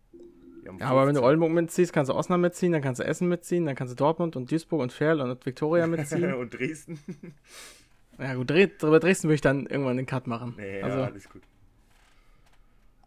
Ja, 0.64 0.88
aber 0.88 1.06
wenn 1.06 1.14
du 1.14 1.22
Oldenburg 1.22 1.52
mitziehst, 1.52 1.92
kannst 1.92 2.10
du 2.10 2.14
Osnabrück 2.14 2.50
mitziehen, 2.50 2.72
dann 2.72 2.82
kannst 2.82 3.00
du 3.00 3.04
Essen 3.04 3.28
mitziehen, 3.28 3.64
dann 3.64 3.74
kannst 3.74 3.92
du 3.92 3.96
Dortmund 3.96 4.36
und 4.36 4.50
Duisburg 4.50 4.82
und 4.82 4.92
Ferl 4.92 5.20
und 5.20 5.46
Viktoria 5.46 5.86
mitziehen. 5.86 6.34
und 6.34 6.52
Dresden. 6.52 6.98
ja 8.18 8.34
gut, 8.34 8.48
bei 8.48 8.98
Dresden 8.98 9.28
würde 9.28 9.34
ich 9.36 9.40
dann 9.40 9.66
irgendwann 9.66 9.96
den 9.96 10.06
Cut 10.06 10.26
machen. 10.26 10.54
Nee, 10.58 10.82
also, 10.82 10.98
ja, 10.98 11.04
alles 11.04 11.28
gut. 11.28 11.42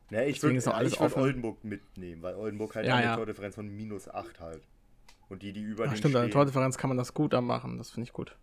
Ja, 0.09 0.23
ich 0.23 0.41
würde 0.43 0.63
würd 0.65 1.17
Oldenburg 1.17 1.63
mitnehmen, 1.63 2.21
weil 2.21 2.35
Oldenburg 2.35 2.75
halt 2.75 2.85
ja, 2.85 2.95
eine 2.95 3.05
ja. 3.05 3.15
Tordifferenz 3.15 3.55
von 3.55 3.69
minus 3.69 4.09
8 4.09 4.39
halt. 4.41 4.61
Und 5.31 5.43
die, 5.43 5.53
die 5.53 5.61
über 5.61 5.85
Ach, 5.87 5.95
Stimmt, 5.95 6.17
eine 6.17 6.29
Tordifferenz 6.29 6.77
kann 6.77 6.89
man 6.89 6.97
das 6.97 7.13
gut 7.13 7.31
machen, 7.31 7.77
das 7.77 7.91
finde 7.91 8.03
ich 8.03 8.11
gut. 8.11 8.35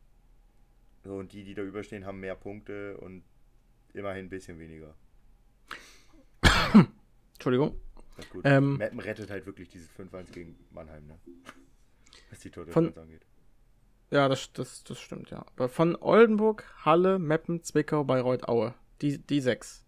So, 1.05 1.17
und 1.17 1.35
die, 1.35 1.45
die 1.45 1.53
da 1.53 1.61
überstehen, 1.61 2.07
haben 2.07 2.19
mehr 2.19 2.35
Punkte 2.35 2.97
und 2.97 3.25
immerhin 3.93 4.25
ein 4.25 4.29
bisschen 4.31 4.59
weniger. 4.59 4.95
Entschuldigung. 7.35 7.79
gut. 8.33 8.41
Ähm, 8.45 8.79
Mappen 8.79 9.01
rettet 9.01 9.31
halt 9.31 9.45
wirklich 9.45 9.69
dieses 9.69 9.91
5-1 9.91 10.33
gegen 10.33 10.59
Mannheim, 10.71 11.07
ne? 11.07 11.19
Was 12.31 12.41
die 12.41 12.51
Tordifferenz 12.51 12.97
angeht. 12.97 13.27
Ja, 14.11 14.27
das, 14.31 14.51
das, 14.55 14.83
das 14.85 14.99
stimmt, 14.99 15.29
ja. 15.29 15.45
Aber 15.57 15.69
von 15.69 15.95
Oldenburg, 15.95 16.65
Halle, 16.87 17.19
Meppen, 17.19 17.63
Zwickau, 17.63 18.05
Bayreuth, 18.05 18.49
Aue. 18.49 18.73
Die, 19.03 19.19
die 19.19 19.43
sechs. 19.43 19.85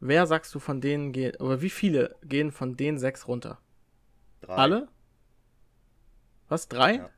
Wer 0.00 0.26
sagst 0.26 0.54
du 0.54 0.60
von 0.60 0.80
denen 0.80 1.12
geht, 1.12 1.42
oder 1.42 1.60
wie 1.60 1.68
viele 1.68 2.16
gehen 2.22 2.52
von 2.52 2.78
den 2.78 2.98
sechs 2.98 3.28
runter? 3.28 3.60
Drei. 4.40 4.54
Alle? 4.54 4.88
Was? 6.52 6.68
Drei? 6.68 6.96
Ja. 6.96 7.10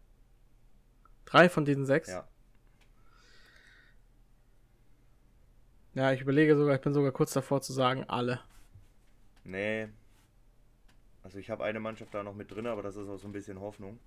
Drei 1.25 1.49
von 1.49 1.64
diesen 1.64 1.87
sechs? 1.87 2.09
Ja. 2.09 2.25
Ja, 5.94 6.12
ich 6.12 6.20
überlege 6.20 6.57
sogar, 6.57 6.77
ich 6.77 6.81
bin 6.81 6.94
sogar 6.94 7.11
kurz 7.11 7.33
davor 7.33 7.61
zu 7.61 7.73
sagen, 7.73 8.05
alle. 8.05 8.38
Nee. 9.42 9.88
Also 11.25 11.38
ich 11.38 11.51
habe 11.51 11.64
eine 11.64 11.81
Mannschaft 11.81 12.14
da 12.14 12.23
noch 12.23 12.37
mit 12.37 12.53
drin, 12.53 12.68
aber 12.68 12.85
das 12.85 12.94
ist 12.94 13.09
auch 13.09 13.16
so 13.16 13.27
ein 13.27 13.33
bisschen 13.33 13.59
Hoffnung. 13.59 13.99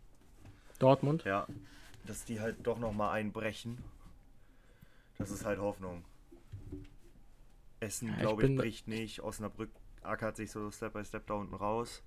Dortmund? 0.79 1.25
Ja. 1.25 1.45
Dass 2.05 2.23
die 2.23 2.39
halt 2.39 2.65
doch 2.65 2.79
nochmal 2.79 3.11
einbrechen. 3.19 3.83
Das 5.17 5.29
ist 5.29 5.43
halt 5.43 5.59
Hoffnung. 5.59 6.05
Essen, 7.81 8.07
ja, 8.07 8.15
glaube 8.15 8.45
ich, 8.45 8.55
bricht 8.55 8.87
nicht. 8.87 9.19
Osnabrück 9.19 9.71
ackert 10.03 10.37
sich 10.37 10.51
so 10.51 10.71
Step 10.71 10.93
by 10.93 11.03
Step 11.03 11.27
da 11.27 11.33
unten 11.33 11.53
raus. 11.55 12.01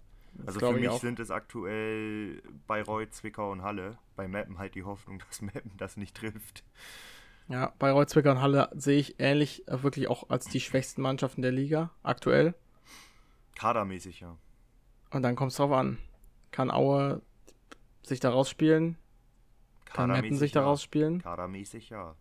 Also 0.46 0.60
für 0.60 0.72
mich 0.72 0.90
sind 0.92 1.20
es 1.20 1.30
aktuell 1.30 2.42
Bayreuth, 2.66 3.12
Zwickau 3.12 3.50
und 3.52 3.62
Halle. 3.62 3.98
Bei 4.16 4.28
Mappen 4.28 4.58
halt 4.58 4.74
die 4.74 4.84
Hoffnung, 4.84 5.22
dass 5.28 5.42
Mappen 5.42 5.72
das 5.76 5.96
nicht 5.96 6.16
trifft. 6.16 6.64
Ja, 7.48 7.72
Bayreuth, 7.78 8.10
Zwickau 8.10 8.30
und 8.30 8.40
Halle 8.40 8.70
sehe 8.74 8.98
ich 8.98 9.18
ähnlich 9.18 9.66
äh, 9.68 9.82
wirklich 9.82 10.08
auch 10.08 10.30
als 10.30 10.46
die 10.46 10.60
schwächsten 10.60 11.02
Mannschaften 11.02 11.42
der 11.42 11.52
Liga 11.52 11.90
aktuell. 12.02 12.54
Kadermäßig, 13.56 14.20
ja. 14.20 14.36
Und 15.10 15.22
dann 15.22 15.34
kommt 15.34 15.50
es 15.50 15.56
drauf 15.56 15.72
an. 15.72 15.98
Kann 16.52 16.70
Aue 16.70 17.22
sich 18.02 18.20
da 18.20 18.30
rausspielen? 18.30 18.96
Kann 19.84 20.10
Mappen 20.10 20.36
sich 20.36 20.52
da 20.52 20.62
rausspielen? 20.62 21.20
Kadermäßig, 21.22 21.90
ja. 21.90 22.14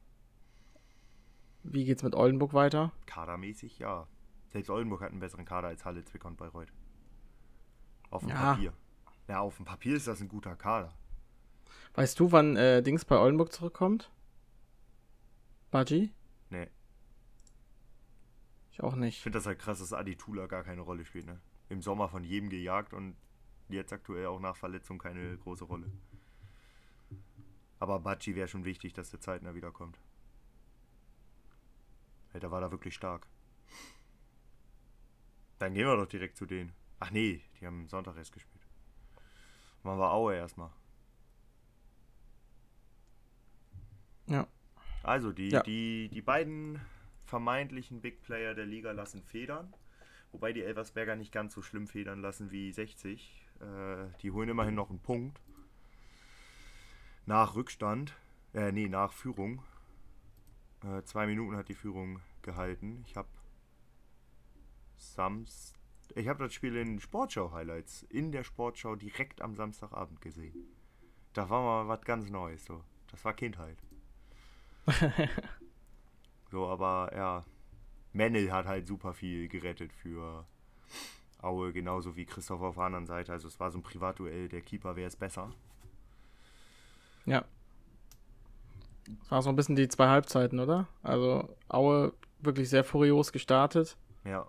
Wie 1.63 1.85
geht's 1.85 2.03
mit 2.03 2.15
Oldenburg 2.15 2.53
weiter? 2.53 2.91
Kadermäßig, 3.05 3.79
ja. 3.79 4.07
Selbst 4.51 4.69
Oldenburg 4.69 5.01
hat 5.01 5.11
einen 5.11 5.19
besseren 5.19 5.45
Kader 5.45 5.67
als 5.67 5.85
Halle, 5.85 6.03
Zwickau 6.03 6.29
und 6.29 6.37
Bayreuth. 6.37 6.71
Auf 8.09 8.21
dem 8.21 8.29
ja. 8.29 8.53
Papier. 8.53 8.73
Ja, 9.27 9.39
auf 9.41 9.57
dem 9.57 9.65
Papier 9.65 9.95
ist 9.95 10.07
das 10.07 10.21
ein 10.21 10.27
guter 10.27 10.55
Kader. 10.55 10.93
Weißt 11.93 12.19
du, 12.19 12.31
wann 12.31 12.55
äh, 12.55 12.81
Dings 12.81 13.05
bei 13.05 13.17
Oldenburg 13.17 13.51
zurückkommt? 13.51 14.11
Baji? 15.71 16.11
Nee. 16.49 16.67
Ich 18.71 18.81
auch 18.81 18.95
nicht. 18.95 19.17
Ich 19.17 19.23
finde 19.23 19.37
das 19.37 19.45
halt 19.45 19.59
krass, 19.59 19.79
dass 19.79 19.93
Adi 19.93 20.15
Tula 20.15 20.47
gar 20.47 20.63
keine 20.63 20.81
Rolle 20.81 21.05
spielt, 21.05 21.25
ne? 21.25 21.39
Im 21.69 21.81
Sommer 21.81 22.09
von 22.09 22.23
jedem 22.23 22.49
gejagt 22.49 22.93
und 22.93 23.15
jetzt 23.67 23.93
aktuell 23.93 24.25
auch 24.25 24.39
nach 24.39 24.55
Verletzung 24.55 24.97
keine 24.97 25.37
große 25.37 25.65
Rolle. 25.65 25.91
Aber 27.79 27.99
Baji 27.99 28.35
wäre 28.35 28.47
schon 28.47 28.65
wichtig, 28.65 28.93
dass 28.93 29.11
der 29.11 29.21
zeitnah 29.21 29.53
wiederkommt. 29.53 29.99
Der 32.33 32.51
war 32.51 32.61
da 32.61 32.71
wirklich 32.71 32.95
stark. 32.95 33.27
Dann 35.59 35.73
gehen 35.73 35.87
wir 35.87 35.95
doch 35.95 36.07
direkt 36.07 36.37
zu 36.37 36.45
denen. 36.45 36.71
Ach 36.99 37.11
nee, 37.11 37.41
die 37.59 37.65
haben 37.65 37.87
Sonntag 37.87 38.17
erst 38.17 38.33
gespielt. 38.33 38.67
Machen 39.83 39.99
wir 39.99 40.11
Aue 40.11 40.35
erstmal. 40.35 40.71
Ja. 44.27 44.47
Also, 45.03 45.31
die, 45.31 45.49
ja. 45.49 45.63
die, 45.63 46.09
die 46.09 46.21
beiden 46.21 46.79
vermeintlichen 47.25 48.01
Big 48.01 48.21
Player 48.21 48.53
der 48.53 48.65
Liga 48.65 48.91
lassen 48.91 49.23
federn. 49.23 49.73
Wobei 50.31 50.53
die 50.53 50.63
Elversberger 50.63 51.15
nicht 51.15 51.31
ganz 51.31 51.53
so 51.53 51.61
schlimm 51.61 51.87
federn 51.87 52.21
lassen 52.21 52.51
wie 52.51 52.71
60. 52.71 53.45
Äh, 53.61 53.65
die 54.21 54.31
holen 54.31 54.49
immerhin 54.49 54.75
noch 54.75 54.89
einen 54.89 54.99
Punkt. 54.99 55.41
Nach 57.25 57.55
Rückstand, 57.55 58.13
äh, 58.53 58.71
nee, 58.71 58.89
nach 58.89 59.13
Führung. 59.13 59.63
Äh, 60.83 61.03
zwei 61.03 61.25
Minuten 61.25 61.55
hat 61.55 61.69
die 61.69 61.75
Führung 61.75 62.19
gehalten. 62.41 63.03
Ich 63.07 63.15
habe 63.15 63.29
Samstag 64.97 65.78
ich 66.15 66.27
habe 66.27 66.43
das 66.43 66.53
Spiel 66.53 66.75
in 66.75 66.99
Sportschau-Highlights 66.99 68.03
in 68.09 68.31
der 68.31 68.43
Sportschau 68.43 68.95
direkt 68.95 69.41
am 69.41 69.55
Samstagabend 69.55 70.21
gesehen. 70.21 70.53
Da 71.33 71.49
war 71.49 71.61
mal 71.61 71.87
was 71.87 72.01
ganz 72.01 72.29
Neues. 72.29 72.65
So. 72.65 72.83
Das 73.11 73.23
war 73.25 73.33
Kindheit. 73.33 73.77
so, 76.51 76.67
aber 76.67 77.11
ja, 77.15 77.45
Mennel 78.13 78.51
hat 78.51 78.65
halt 78.65 78.87
super 78.87 79.13
viel 79.13 79.47
gerettet 79.47 79.93
für 79.93 80.45
Aue, 81.41 81.71
genauso 81.71 82.15
wie 82.15 82.25
Christoph 82.25 82.61
auf 82.61 82.75
der 82.75 82.85
anderen 82.85 83.05
Seite. 83.05 83.31
Also 83.31 83.47
es 83.47 83.59
war 83.59 83.71
so 83.71 83.77
ein 83.77 83.83
Privatduell, 83.83 84.49
der 84.49 84.61
Keeper 84.61 84.95
wäre 84.95 85.07
es 85.07 85.15
besser. 85.15 85.53
Ja. 87.25 87.45
Das 89.05 89.31
war 89.31 89.41
so 89.41 89.49
ein 89.49 89.55
bisschen 89.55 89.75
die 89.75 89.87
zwei 89.87 90.07
Halbzeiten, 90.07 90.59
oder? 90.59 90.87
Also 91.01 91.55
Aue 91.67 92.13
wirklich 92.39 92.69
sehr 92.69 92.83
furios 92.83 93.31
gestartet. 93.31 93.97
Ja. 94.23 94.47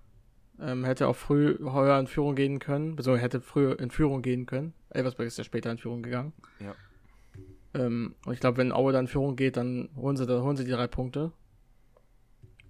Ähm, 0.61 0.85
hätte 0.85 1.09
auch 1.09 1.16
früh 1.16 1.59
heuer 1.64 1.99
in 1.99 2.07
Führung 2.07 2.35
gehen 2.35 2.59
können, 2.59 2.96
beziehungsweise 2.96 3.25
hätte 3.25 3.40
früher 3.40 3.81
in 3.81 3.90
Führung 3.90 4.20
gehen 4.20 4.44
können. 4.44 4.75
Elversberg 4.90 5.27
ist 5.27 5.38
ja 5.38 5.44
später 5.44 5.70
in 5.70 5.79
Führung 5.79 6.03
gegangen. 6.03 6.33
Ja. 6.59 6.75
Ähm, 7.73 8.14
und 8.27 8.35
ich 8.35 8.40
glaube, 8.40 8.59
wenn 8.59 8.73
Aue 8.73 8.92
dann 8.92 9.05
in 9.05 9.09
Führung 9.09 9.37
geht, 9.37 9.57
dann 9.57 9.88
holen 9.96 10.16
sie, 10.16 10.27
dann 10.27 10.42
holen 10.42 10.57
sie 10.57 10.64
die 10.64 10.73
drei 10.73 10.87
Punkte. 10.87 11.33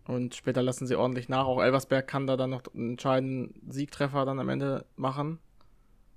Und 0.06 0.34
später 0.34 0.62
lassen 0.62 0.86
sie 0.86 0.96
ordentlich 0.96 1.28
nach. 1.28 1.46
Auch 1.46 1.62
Elversberg 1.62 2.06
kann 2.06 2.26
da 2.26 2.36
dann 2.36 2.50
noch 2.50 2.62
einen 2.74 2.90
entscheidenden 2.90 3.70
Siegtreffer 3.70 4.24
dann 4.24 4.38
am 4.38 4.48
Ende 4.48 4.84
machen. 4.96 5.38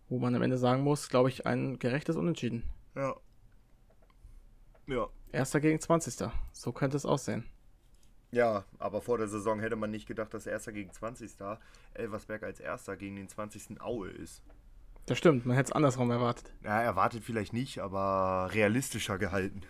Wo 0.09 0.19
man 0.19 0.36
am 0.36 0.41
Ende 0.41 0.57
sagen 0.57 0.83
muss, 0.83 1.09
glaube 1.09 1.29
ich, 1.29 1.45
ein 1.45 1.79
gerechtes 1.79 2.15
Unentschieden. 2.15 2.63
Ja. 2.95 3.15
Ja. 4.88 5.07
Erster 5.31 5.59
gegen 5.59 5.79
20. 5.79 6.29
So 6.51 6.71
könnte 6.71 6.97
es 6.97 7.05
aussehen. 7.05 7.45
Ja, 8.33 8.65
aber 8.79 8.99
vor 9.01 9.19
der 9.19 9.27
Saison 9.27 9.59
hätte 9.59 9.75
man 9.75 9.91
nicht 9.91 10.07
gedacht, 10.07 10.33
dass 10.33 10.47
Erster 10.47 10.71
gegen 10.71 10.91
20. 10.91 11.33
Elversberg 11.93 12.41
als 12.41 12.59
Erster 12.59 12.97
gegen 12.97 13.15
den 13.15 13.29
20. 13.29 13.79
Aue 13.79 14.09
ist. 14.09 14.41
Das 15.05 15.19
stimmt, 15.19 15.45
man 15.45 15.55
hätte 15.55 15.67
es 15.67 15.71
andersrum 15.71 16.09
erwartet. 16.09 16.51
Ja, 16.63 16.81
erwartet 16.81 17.23
vielleicht 17.23 17.53
nicht, 17.53 17.77
aber 17.77 18.49
realistischer 18.51 19.19
gehalten. 19.19 19.61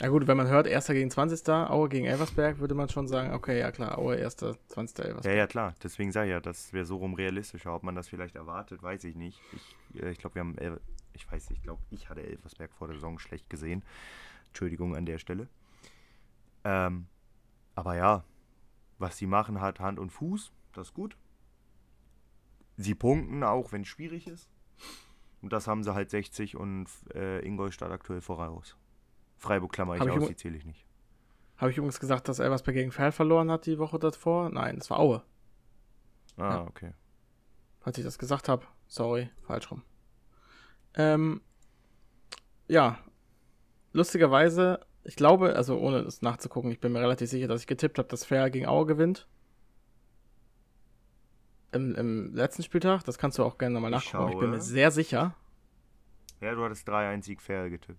Ja 0.00 0.08
gut, 0.08 0.28
wenn 0.28 0.36
man 0.36 0.46
hört, 0.46 0.68
Erster 0.68 0.94
gegen 0.94 1.10
20. 1.10 1.48
Aue 1.48 1.88
gegen 1.88 2.06
Elversberg, 2.06 2.60
würde 2.60 2.76
man 2.76 2.88
schon 2.88 3.08
sagen, 3.08 3.32
okay, 3.32 3.58
ja 3.58 3.72
klar, 3.72 3.98
Aue 3.98 4.14
Erster, 4.14 4.56
20. 4.68 5.04
Elversberg. 5.04 5.34
Ja, 5.34 5.38
ja, 5.40 5.46
klar. 5.48 5.74
Deswegen 5.82 6.12
sage 6.12 6.28
ich 6.28 6.32
ja, 6.32 6.40
das 6.40 6.72
wäre 6.72 6.84
so 6.84 6.98
rum 6.98 7.14
realistischer. 7.14 7.74
Ob 7.74 7.82
man 7.82 7.96
das 7.96 8.06
vielleicht 8.08 8.36
erwartet, 8.36 8.80
weiß 8.80 9.02
ich 9.02 9.16
nicht. 9.16 9.40
Ich, 9.52 10.02
äh, 10.02 10.10
ich 10.10 10.18
glaube, 10.18 10.36
wir 10.36 10.40
haben, 10.40 10.56
El 10.58 10.80
ich 11.14 11.30
weiß 11.30 11.50
nicht, 11.50 11.58
ich 11.58 11.64
glaube, 11.64 11.82
ich 11.90 12.08
hatte 12.08 12.22
Elversberg 12.22 12.72
vor 12.72 12.86
der 12.86 12.96
Saison 12.96 13.18
schlecht 13.18 13.50
gesehen. 13.50 13.82
Entschuldigung 14.48 14.94
an 14.94 15.06
der 15.06 15.18
Stelle. 15.18 15.48
Ähm, 16.64 17.06
aber 17.74 17.96
ja, 17.96 18.24
was 18.98 19.16
sie 19.16 19.26
machen, 19.26 19.60
hat 19.60 19.80
Hand 19.80 19.98
und 19.98 20.10
Fuß. 20.10 20.52
Das 20.72 20.88
ist 20.88 20.94
gut. 20.94 21.16
Sie 22.76 22.94
punkten 22.94 23.44
auch, 23.44 23.72
wenn 23.72 23.82
es 23.82 23.88
schwierig 23.88 24.26
ist. 24.26 24.50
Und 25.42 25.52
das 25.52 25.66
haben 25.66 25.84
sie 25.84 25.94
halt 25.94 26.10
60 26.10 26.56
und 26.56 26.88
äh, 27.14 27.44
Ingolstadt 27.46 27.90
aktuell 27.90 28.20
voraus. 28.20 28.76
Freiburg 29.36 29.72
klammer 29.72 29.94
ich 29.94 30.00
Hab 30.00 30.08
aus, 30.10 30.28
die 30.28 30.36
zähle 30.36 30.56
ich 30.56 30.64
nicht. 30.64 30.86
Habe 31.56 31.70
ich 31.70 31.76
übrigens 31.76 32.00
gesagt, 32.00 32.28
dass 32.28 32.38
Elversberg 32.38 32.74
gegen 32.74 32.90
Ferl 32.90 33.12
verloren 33.12 33.50
hat 33.50 33.66
die 33.66 33.78
Woche 33.78 33.98
davor? 33.98 34.50
Nein, 34.50 34.78
es 34.78 34.90
war 34.90 34.98
Aue. 34.98 35.22
Ah, 36.36 36.42
ja. 36.42 36.66
okay. 36.66 36.94
Als 37.82 37.98
ich 37.98 38.04
das 38.04 38.18
gesagt 38.18 38.48
habe, 38.48 38.66
sorry, 38.86 39.30
falsch 39.42 39.70
rum. 39.70 39.82
Ähm, 40.94 41.42
ja, 42.66 42.98
lustigerweise 43.92 44.80
ich 45.04 45.16
glaube, 45.16 45.54
also 45.54 45.78
ohne 45.78 45.98
es 45.98 46.22
nachzugucken, 46.22 46.70
ich 46.70 46.80
bin 46.80 46.92
mir 46.92 47.00
relativ 47.00 47.28
sicher, 47.28 47.46
dass 47.46 47.60
ich 47.60 47.66
getippt 47.66 47.98
habe, 47.98 48.08
dass 48.08 48.24
Fair 48.24 48.50
gegen 48.50 48.66
Aue 48.66 48.86
gewinnt. 48.86 49.26
Im, 51.72 51.94
Im, 51.94 52.34
letzten 52.34 52.62
Spieltag, 52.62 53.04
das 53.04 53.18
kannst 53.18 53.38
du 53.38 53.44
auch 53.44 53.58
gerne 53.58 53.74
nochmal 53.74 53.90
nachgucken, 53.90 54.28
ich, 54.28 54.34
ich 54.34 54.40
bin 54.40 54.50
mir 54.50 54.60
sehr 54.60 54.90
sicher. 54.90 55.34
Ja, 56.40 56.54
du 56.54 56.64
hattest 56.64 56.88
3-1 56.88 57.24
Sieg 57.24 57.42
Fair 57.42 57.68
getippt. 57.68 57.98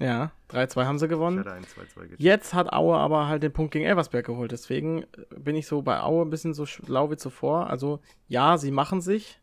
Ja, 0.00 0.32
3-2 0.50 0.84
haben 0.84 0.98
sie 0.98 1.06
gewonnen. 1.06 1.38
Ich 1.38 1.46
hatte 1.46 1.56
1, 1.56 1.68
2, 1.68 1.84
2 1.86 2.00
getippt. 2.02 2.20
Jetzt 2.20 2.52
hat 2.52 2.72
Aue 2.72 2.96
aber 2.96 3.28
halt 3.28 3.42
den 3.42 3.52
Punkt 3.52 3.72
gegen 3.72 3.84
Elversberg 3.84 4.26
geholt. 4.26 4.50
Deswegen 4.50 5.04
bin 5.36 5.54
ich 5.54 5.66
so 5.68 5.82
bei 5.82 6.00
Aue 6.00 6.24
ein 6.24 6.30
bisschen 6.30 6.52
so 6.52 6.66
schlau 6.66 7.10
wie 7.10 7.16
zuvor. 7.16 7.70
Also, 7.70 8.00
ja, 8.26 8.58
sie 8.58 8.72
machen 8.72 9.00
sich. 9.00 9.40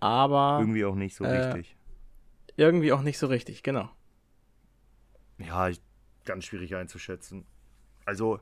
Aber. 0.00 0.58
Irgendwie 0.60 0.84
auch 0.84 0.94
nicht 0.94 1.16
so 1.16 1.24
äh, 1.24 1.28
richtig. 1.28 1.76
Irgendwie 2.56 2.92
auch 2.92 3.02
nicht 3.02 3.18
so 3.18 3.28
richtig, 3.28 3.62
genau. 3.62 3.88
Ja, 5.38 5.70
ganz 6.24 6.44
schwierig 6.44 6.74
einzuschätzen. 6.74 7.46
Also, 8.04 8.40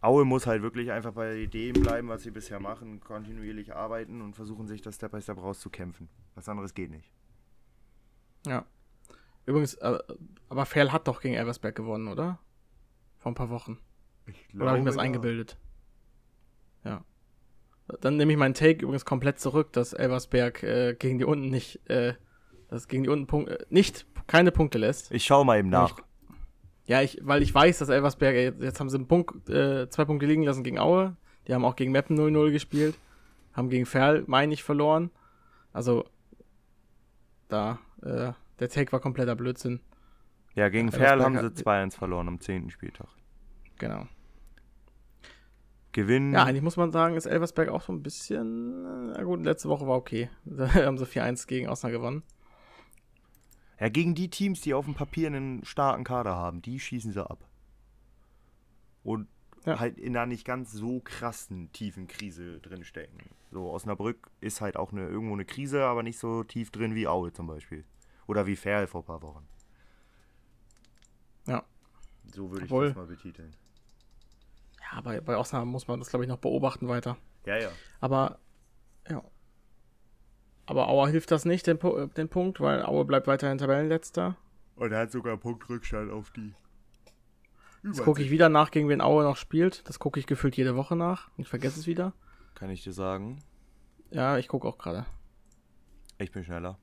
Aue 0.00 0.24
muss 0.24 0.46
halt 0.46 0.62
wirklich 0.62 0.90
einfach 0.90 1.12
bei 1.12 1.46
dem 1.46 1.74
bleiben, 1.74 2.08
was 2.08 2.22
sie 2.22 2.30
bisher 2.30 2.58
machen, 2.58 3.00
kontinuierlich 3.00 3.74
arbeiten 3.74 4.20
und 4.20 4.34
versuchen, 4.34 4.66
sich 4.66 4.82
das 4.82 4.96
Step 4.96 5.12
by 5.12 5.22
Step 5.22 5.38
rauszukämpfen. 5.38 6.08
Was 6.34 6.48
anderes 6.48 6.74
geht 6.74 6.90
nicht. 6.90 7.12
Ja. 8.46 8.66
Übrigens, 9.46 9.74
äh, 9.74 9.98
aber 10.48 10.66
Ferl 10.66 10.92
hat 10.92 11.06
doch 11.08 11.20
gegen 11.20 11.34
Elversberg 11.34 11.74
gewonnen, 11.74 12.08
oder? 12.08 12.38
Vor 13.18 13.32
ein 13.32 13.36
paar 13.36 13.50
Wochen. 13.50 13.78
Ich 14.26 14.48
glaube, 14.48 14.62
oder 14.62 14.70
habe 14.70 14.78
ich 14.78 14.84
mir 14.84 14.90
das 14.90 14.96
ja. 14.96 15.02
eingebildet? 15.02 15.56
Ja. 16.84 17.04
Dann 18.00 18.16
nehme 18.16 18.32
ich 18.32 18.38
meinen 18.38 18.54
Take 18.54 18.82
übrigens 18.82 19.04
komplett 19.04 19.38
zurück, 19.38 19.72
dass 19.72 19.92
Elversberg 19.92 20.62
äh, 20.62 20.94
gegen 20.94 21.18
die 21.18 21.24
unten 21.24 21.48
nicht, 21.48 21.88
äh, 21.88 22.14
das 22.72 22.88
gegen 22.88 23.04
die 23.04 23.10
unten 23.10 23.26
Punkte, 23.26 23.60
äh, 23.60 23.66
nicht 23.68 24.06
keine 24.26 24.50
Punkte 24.50 24.78
lässt. 24.78 25.12
Ich 25.12 25.24
schaue 25.24 25.44
mal 25.44 25.58
eben 25.58 25.68
nach. 25.68 25.98
Ich, 25.98 26.04
ja, 26.88 27.02
ich, 27.02 27.18
weil 27.22 27.42
ich 27.42 27.54
weiß, 27.54 27.78
dass 27.78 27.88
Elversberg, 27.88 28.60
jetzt 28.60 28.80
haben 28.80 28.88
sie 28.88 28.96
einen 28.96 29.08
Punkt, 29.08 29.48
äh, 29.48 29.88
zwei 29.90 30.04
Punkte 30.04 30.26
liegen 30.26 30.42
lassen 30.42 30.64
gegen 30.64 30.78
Aue. 30.78 31.16
Die 31.46 31.54
haben 31.54 31.64
auch 31.64 31.76
gegen 31.76 31.92
Meppen 31.92 32.18
0-0 32.18 32.50
gespielt. 32.50 32.96
Haben 33.52 33.68
gegen 33.68 33.84
Ferl, 33.86 34.24
meine 34.26 34.54
ich, 34.54 34.62
verloren. 34.62 35.10
Also, 35.72 36.04
da, 37.48 37.78
äh, 38.02 38.32
der 38.58 38.68
Take 38.68 38.92
war 38.92 39.00
kompletter 39.00 39.36
Blödsinn. 39.36 39.80
Ja, 40.54 40.68
gegen 40.68 40.88
ja, 40.88 40.98
Ferl 40.98 41.22
haben 41.22 41.38
sie 41.38 41.46
2-1 41.46 41.96
verloren 41.96 42.28
am 42.28 42.40
10. 42.40 42.70
Spieltag. 42.70 43.08
Genau. 43.78 44.06
Gewinnen. 45.92 46.32
Ja, 46.32 46.44
eigentlich 46.44 46.62
muss 46.62 46.78
man 46.78 46.90
sagen, 46.90 47.16
ist 47.16 47.26
Elversberg 47.26 47.68
auch 47.68 47.82
so 47.82 47.92
ein 47.92 48.02
bisschen. 48.02 48.84
Äh, 48.84 49.16
na 49.16 49.22
gut, 49.24 49.44
letzte 49.44 49.68
Woche 49.68 49.86
war 49.86 49.96
okay. 49.96 50.30
Da 50.44 50.72
haben 50.72 50.96
sie 50.96 51.04
4-1 51.04 51.46
gegen 51.46 51.68
Osnabrück 51.68 52.00
gewonnen. 52.00 52.22
Ja, 53.82 53.88
gegen 53.88 54.14
die 54.14 54.30
Teams, 54.30 54.60
die 54.60 54.74
auf 54.74 54.84
dem 54.84 54.94
Papier 54.94 55.26
einen 55.26 55.64
starken 55.64 56.04
Kader 56.04 56.36
haben, 56.36 56.62
die 56.62 56.78
schießen 56.78 57.10
sie 57.10 57.28
ab. 57.28 57.44
Und 59.02 59.26
ja. 59.66 59.80
halt 59.80 59.98
in 59.98 60.16
einer 60.16 60.26
nicht 60.26 60.44
ganz 60.44 60.70
so 60.70 61.00
krassen 61.00 61.72
tiefen 61.72 62.06
Krise 62.06 62.60
drin 62.60 62.84
stecken. 62.84 63.18
So, 63.50 63.72
Osnabrück 63.72 64.30
ist 64.40 64.60
halt 64.60 64.76
auch 64.76 64.92
eine, 64.92 65.08
irgendwo 65.08 65.34
eine 65.34 65.44
Krise, 65.44 65.84
aber 65.84 66.04
nicht 66.04 66.20
so 66.20 66.44
tief 66.44 66.70
drin 66.70 66.94
wie 66.94 67.08
Aue 67.08 67.32
zum 67.32 67.48
Beispiel. 67.48 67.84
Oder 68.28 68.46
wie 68.46 68.54
Ferl 68.54 68.86
vor 68.86 69.02
ein 69.02 69.06
paar 69.06 69.22
Wochen. 69.22 69.48
Ja. 71.48 71.64
So 72.32 72.52
würde 72.52 72.66
ich 72.66 72.70
das 72.70 72.94
mal 72.94 73.06
betiteln. 73.06 73.52
Ja, 74.92 75.00
bei, 75.00 75.20
bei 75.20 75.36
Osnabrück 75.36 75.72
muss 75.72 75.88
man 75.88 75.98
das, 75.98 76.08
glaube 76.08 76.24
ich, 76.24 76.28
noch 76.28 76.38
beobachten 76.38 76.86
weiter. 76.86 77.16
Ja, 77.46 77.58
ja. 77.58 77.72
Aber. 77.98 78.38
Aber 80.72 80.88
Auer 80.88 81.06
hilft 81.06 81.30
das 81.30 81.44
nicht, 81.44 81.66
den, 81.66 81.78
den 82.16 82.30
Punkt, 82.30 82.58
weil 82.58 82.82
Auer 82.82 83.04
bleibt 83.04 83.26
weiterhin 83.26 83.58
Tabellenletzter. 83.58 84.38
Und 84.76 84.90
er 84.90 85.00
hat 85.00 85.12
sogar 85.12 85.36
Punktrückstand 85.36 86.10
auf 86.10 86.30
die. 86.30 86.54
Jetzt 87.82 88.02
gucke 88.02 88.22
ich 88.22 88.30
wieder 88.30 88.48
nach, 88.48 88.70
gegen 88.70 88.88
wen 88.88 89.02
Aue 89.02 89.22
noch 89.22 89.36
spielt. 89.36 89.86
Das 89.86 89.98
gucke 89.98 90.18
ich 90.18 90.26
gefühlt 90.26 90.56
jede 90.56 90.74
Woche 90.74 90.96
nach. 90.96 91.30
Ich 91.36 91.46
vergesse 91.46 91.78
es 91.78 91.86
wieder. 91.86 92.14
Kann 92.54 92.70
ich 92.70 92.82
dir 92.82 92.94
sagen? 92.94 93.40
Ja, 94.10 94.38
ich 94.38 94.48
gucke 94.48 94.66
auch 94.66 94.78
gerade. 94.78 95.04
Ich 96.16 96.32
bin 96.32 96.42
schneller. 96.42 96.78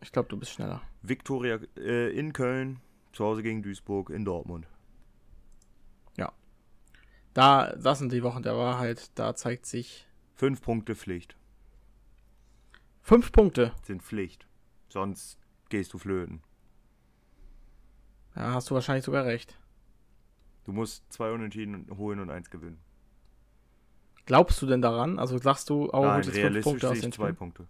Ich 0.00 0.12
glaube, 0.12 0.28
du 0.28 0.36
bist 0.36 0.52
schneller. 0.52 0.80
Viktoria 1.02 1.58
äh, 1.76 2.16
in 2.16 2.32
Köln, 2.32 2.78
zu 3.12 3.24
Hause 3.24 3.42
gegen 3.42 3.64
Duisburg, 3.64 4.10
in 4.10 4.24
Dortmund. 4.24 4.68
Ja. 6.16 6.30
Da, 7.34 7.74
das 7.74 7.98
sind 7.98 8.12
die 8.12 8.22
Wochen 8.22 8.44
der 8.44 8.56
Wahrheit. 8.56 9.10
Da 9.16 9.34
zeigt 9.34 9.66
sich. 9.66 10.06
Fünf 10.36 10.62
Punkte 10.62 10.94
Pflicht. 10.94 11.36
Fünf 13.06 13.30
Punkte. 13.30 13.72
Sind 13.84 14.02
Pflicht. 14.02 14.48
Sonst 14.88 15.38
gehst 15.68 15.92
du 15.92 15.98
flöten. 15.98 16.42
Ja, 18.34 18.54
hast 18.54 18.68
du 18.68 18.74
wahrscheinlich 18.74 19.04
sogar 19.04 19.24
recht. 19.24 19.56
Du 20.64 20.72
musst 20.72 21.04
zwei 21.12 21.30
Unentschieden 21.30 21.86
holen 21.96 22.18
und 22.18 22.30
eins 22.30 22.50
gewinnen. 22.50 22.80
Glaubst 24.24 24.60
du 24.60 24.66
denn 24.66 24.82
daran? 24.82 25.20
Also 25.20 25.38
sagst 25.38 25.70
du, 25.70 25.88
oh, 25.92 26.04
Nein, 26.04 26.24
fünf 26.24 26.64
Punkte 26.64 26.90
aus 26.90 26.98
den 27.00 27.12
zwei 27.12 27.30
Punkte. 27.30 27.68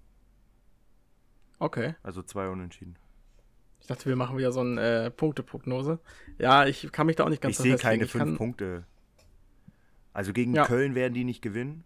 Okay. 1.59 1.97
Also 2.03 2.23
zwei 2.23 2.49
Unentschieden. 2.49 2.97
Ich 3.81 3.87
dachte, 3.89 4.07
wir 4.07 4.17
machen 4.17 4.39
wieder 4.39 4.53
so 4.53 4.61
eine 4.61 5.05
äh, 5.05 5.11
Punkteprognose. 5.11 6.01
Ja, 6.39 6.65
ich 6.65 6.91
kann 6.93 7.07
mich 7.07 7.17
da 7.17 7.25
auch 7.25 7.29
nicht 7.29 7.43
ganz 7.43 7.57
Ich 7.59 7.63
sehe 7.63 7.77
keine 7.77 8.05
Ich 8.05 8.11
fünf 8.11 8.25
kann- 8.25 8.37
Punkte. 8.39 8.87
Also 10.15 10.33
gegen 10.33 10.55
Ja. 10.55 10.65
Köln 10.65 10.95
werden 10.95 11.13
die 11.13 11.25
nicht 11.25 11.43
gewinnen. 11.43 11.85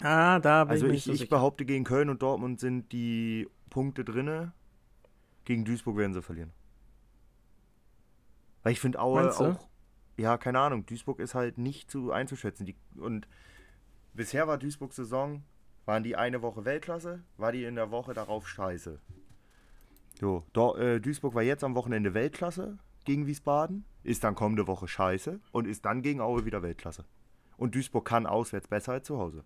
Ah, 0.00 0.38
da 0.40 0.64
bin 0.64 0.70
Also 0.72 0.86
ich 0.86 0.94
ich, 0.94 1.04
so 1.04 1.12
ich 1.12 1.28
behaupte, 1.28 1.64
gegen 1.64 1.84
Köln 1.84 2.08
und 2.08 2.22
Dortmund 2.22 2.60
sind 2.60 2.92
die 2.92 3.48
Punkte 3.70 4.04
drinne. 4.04 4.52
Gegen 5.44 5.64
Duisburg 5.64 5.96
werden 5.96 6.12
sie 6.12 6.22
verlieren. 6.22 6.52
Weil 8.62 8.72
ich 8.72 8.80
finde 8.80 9.00
Aue 9.00 9.30
auch, 9.38 9.68
ja, 10.16 10.38
keine 10.38 10.58
Ahnung, 10.58 10.86
Duisburg 10.86 11.20
ist 11.20 11.34
halt 11.34 11.58
nicht 11.58 11.90
zu 11.90 12.10
einzuschätzen. 12.10 12.66
Die, 12.66 12.74
und 12.96 13.28
bisher 14.12 14.48
war 14.48 14.58
Duisburgs 14.58 14.96
Saison, 14.96 15.44
waren 15.84 16.02
die 16.02 16.16
eine 16.16 16.42
Woche 16.42 16.64
Weltklasse, 16.64 17.22
war 17.36 17.52
die 17.52 17.64
in 17.64 17.76
der 17.76 17.90
Woche 17.90 18.12
darauf 18.12 18.48
scheiße. 18.48 18.98
So, 20.18 20.44
Dor 20.52 20.78
äh, 20.78 21.00
Duisburg 21.00 21.34
war 21.34 21.42
jetzt 21.42 21.62
am 21.62 21.74
Wochenende 21.74 22.14
Weltklasse 22.14 22.78
gegen 23.04 23.26
Wiesbaden, 23.26 23.84
ist 24.02 24.24
dann 24.24 24.34
kommende 24.34 24.66
Woche 24.66 24.88
scheiße 24.88 25.38
und 25.52 25.66
ist 25.66 25.84
dann 25.84 26.02
gegen 26.02 26.20
Aue 26.20 26.44
wieder 26.44 26.62
Weltklasse. 26.62 27.04
Und 27.56 27.74
Duisburg 27.74 28.04
kann 28.04 28.26
auswärts 28.26 28.68
besser 28.68 28.92
als 28.92 29.06
zu 29.06 29.18
Hause. 29.18 29.44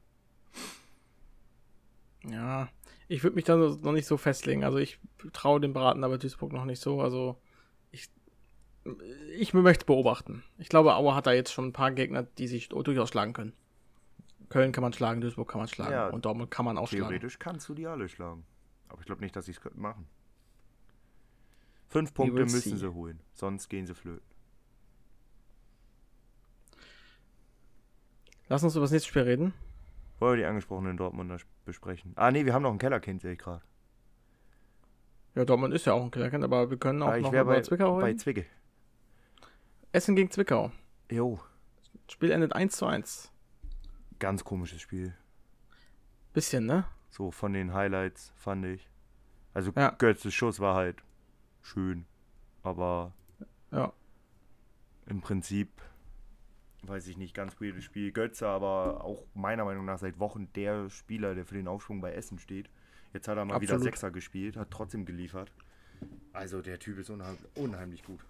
Ja, 2.29 2.69
ich 3.09 3.23
würde 3.23 3.37
mich 3.37 3.45
da 3.45 3.57
noch 3.57 3.93
nicht 3.93 4.07
so 4.07 4.17
festlegen. 4.17 4.65
Also 4.65 4.79
ich 4.79 4.99
traue 5.33 5.61
dem 5.61 5.73
Braten 5.73 6.05
aber 6.05 6.19
Duisburg 6.19 6.53
noch 6.53 6.65
nicht 6.65 6.81
so. 6.81 7.01
Also 7.01 7.41
ich, 7.91 8.09
ich 9.37 9.55
möchte 9.55 9.87
beobachten. 9.87 10.43
Ich 10.59 10.69
glaube, 10.69 10.95
Aue 10.95 11.15
hat 11.15 11.27
da 11.27 11.33
jetzt 11.33 11.53
schon 11.53 11.69
ein 11.69 11.73
paar 11.73 11.93
Gegner, 11.93 12.23
die 12.23 12.47
sich 12.47 12.69
durchaus 12.69 13.09
schlagen 13.09 13.33
können. 13.33 13.53
Köln 14.49 14.73
kann 14.73 14.83
man 14.83 14.93
schlagen, 14.93 15.21
Duisburg 15.21 15.49
kann 15.49 15.61
man 15.61 15.69
schlagen 15.69 15.93
Ja, 15.93 16.09
und 16.09 16.25
Dortmund 16.25 16.51
kann 16.51 16.65
man 16.65 16.77
auch 16.77 16.89
schlagen. 16.89 17.05
Theoretisch 17.05 17.39
kannst 17.39 17.69
du 17.69 17.75
die 17.75 17.87
alle 17.87 18.09
schlagen. 18.09 18.45
Aber 18.89 19.01
ich 19.01 19.07
glaube 19.07 19.23
nicht, 19.23 19.35
dass 19.37 19.47
sie 19.47 19.53
es 19.53 19.61
machen. 19.75 20.07
Fünf 21.89 22.13
Punkte 22.15 22.43
müssen 22.43 22.59
see. 22.59 22.77
sie 22.77 22.93
holen, 22.93 23.21
sonst 23.33 23.69
gehen 23.69 23.87
sie 23.87 23.95
flöten. 23.95 24.27
Lass 28.49 28.63
uns 28.65 28.75
über 28.75 28.85
das 28.85 28.91
nächste 28.91 29.09
Spiel 29.09 29.23
reden. 29.23 29.55
Wollen 30.21 30.35
wir 30.35 30.45
die 30.45 30.49
angesprochenen 30.49 30.97
Dortmunder 30.97 31.37
sp- 31.43 31.49
besprechen? 31.65 32.13
Ah, 32.17 32.31
nee, 32.31 32.45
wir 32.45 32.55
haben 32.55 32.63
noch 32.63 32.73
ein 32.73 32.79
Kellerkind, 32.79 33.23
sehe 33.23 33.33
ich 33.33 33.39
gerade. 33.39 33.63
Ja, 35.35 35.45
Dortmund 35.45 35.73
ist 35.75 35.87
ja 35.87 35.93
auch 35.95 36.03
ein 36.03 36.11
Killerkind, 36.11 36.45
aber 36.45 36.71
wir 36.71 36.77
können 36.77 37.03
auch 37.03 37.09
Ah, 37.09 37.17
ich 37.17 37.23
noch 37.23 37.33
über 37.33 37.45
bei, 37.45 37.61
Zwickau 37.63 37.99
bei. 38.01 38.15
Zwicke. 38.15 38.45
Essen 39.93 40.15
gegen 40.17 40.31
Zwickau. 40.31 40.71
Jo, 41.11 41.41
Spiel 42.09 42.31
endet 42.33 42.53
1 42.55 42.77
zu 42.77 42.87
1. 42.87 43.33
ganz 44.19 44.45
komisches 44.45 44.81
Spiel. 44.81 45.15
Bisschen, 46.33 46.67
ne? 46.67 46.85
So 47.09 47.31
von 47.31 47.53
den 47.53 47.73
Highlights 47.73 48.33
fand 48.37 48.67
ich. 48.67 48.89
Also 49.55 49.73
Ja. 49.77 49.91
Götzes 49.91 50.35
Schuss 50.35 50.61
war 50.61 50.75
halt 50.77 51.03
schön. 51.63 52.05
Aber 52.63 53.13
Ja. 53.73 53.93
im 55.07 55.21
Prinzip, 55.21 55.71
weiß 56.87 57.07
ich 57.09 57.17
nicht, 57.17 57.35
ganz 57.35 57.61
weirdes 57.61 57.85
Spiel. 57.85 58.13
Götze 58.13 58.47
aber 58.49 59.05
auch 59.05 59.25
meiner 59.35 59.65
Meinung 59.65 59.85
nach 59.85 59.99
seit 59.99 60.19
Wochen 60.19 60.49
der 60.55 60.89
Spieler, 60.91 61.35
der 61.35 61.45
für 61.45 61.55
den 61.55 61.69
Aufschwung 61.69 62.01
bei 62.01 62.13
Essen 62.13 62.39
steht. 62.39 62.71
Jetzt 63.13 63.29
hat 63.29 63.37
er 63.37 63.45
mal 63.45 63.61
wieder 63.61 63.75
Absolut. 63.75 63.85
Sechser 63.95 64.11
gespielt, 64.11 64.57
hat 64.57 64.71
trotzdem 64.71 65.05
geliefert. 65.05 65.53
Also 66.33 66.63
der 66.63 66.79
Typ 66.79 66.99
ist 66.99 67.11
unheim 67.11 67.37
unheimlich 67.55 68.03
gut. 68.05 68.21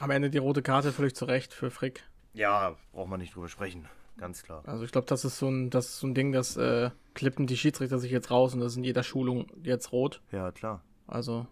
Am 0.00 0.10
Ende 0.10 0.30
die 0.30 0.38
rote 0.38 0.62
Karte 0.62 0.92
völlig 0.92 1.14
zu 1.14 1.24
Recht 1.26 1.52
für 1.52 1.70
Frick. 1.70 2.04
Ja, 2.32 2.76
braucht 2.92 3.08
man 3.10 3.20
nicht 3.20 3.34
drüber 3.34 3.48
sprechen. 3.48 3.86
Ganz 4.16 4.42
klar. 4.42 4.62
Also 4.66 4.84
ich 4.84 4.92
glaube, 4.92 5.06
das 5.06 5.24
ist 5.24 5.38
so 5.38 5.48
ein, 5.48 5.70
das 5.70 5.86
ist 5.86 5.98
so 6.00 6.06
ein 6.06 6.14
Ding, 6.14 6.32
das 6.32 6.56
äh, 6.56 6.90
klippen 7.14 7.46
die 7.46 7.56
Schiedsrichter 7.56 7.98
sich 7.98 8.10
jetzt 8.10 8.30
raus 8.30 8.54
und 8.54 8.60
das 8.60 8.72
ist 8.72 8.78
in 8.78 8.84
jeder 8.84 9.02
Schulung 9.02 9.46
jetzt 9.62 9.92
rot. 9.92 10.22
Ja, 10.30 10.52
klar. 10.52 10.82
Also, 11.06 11.46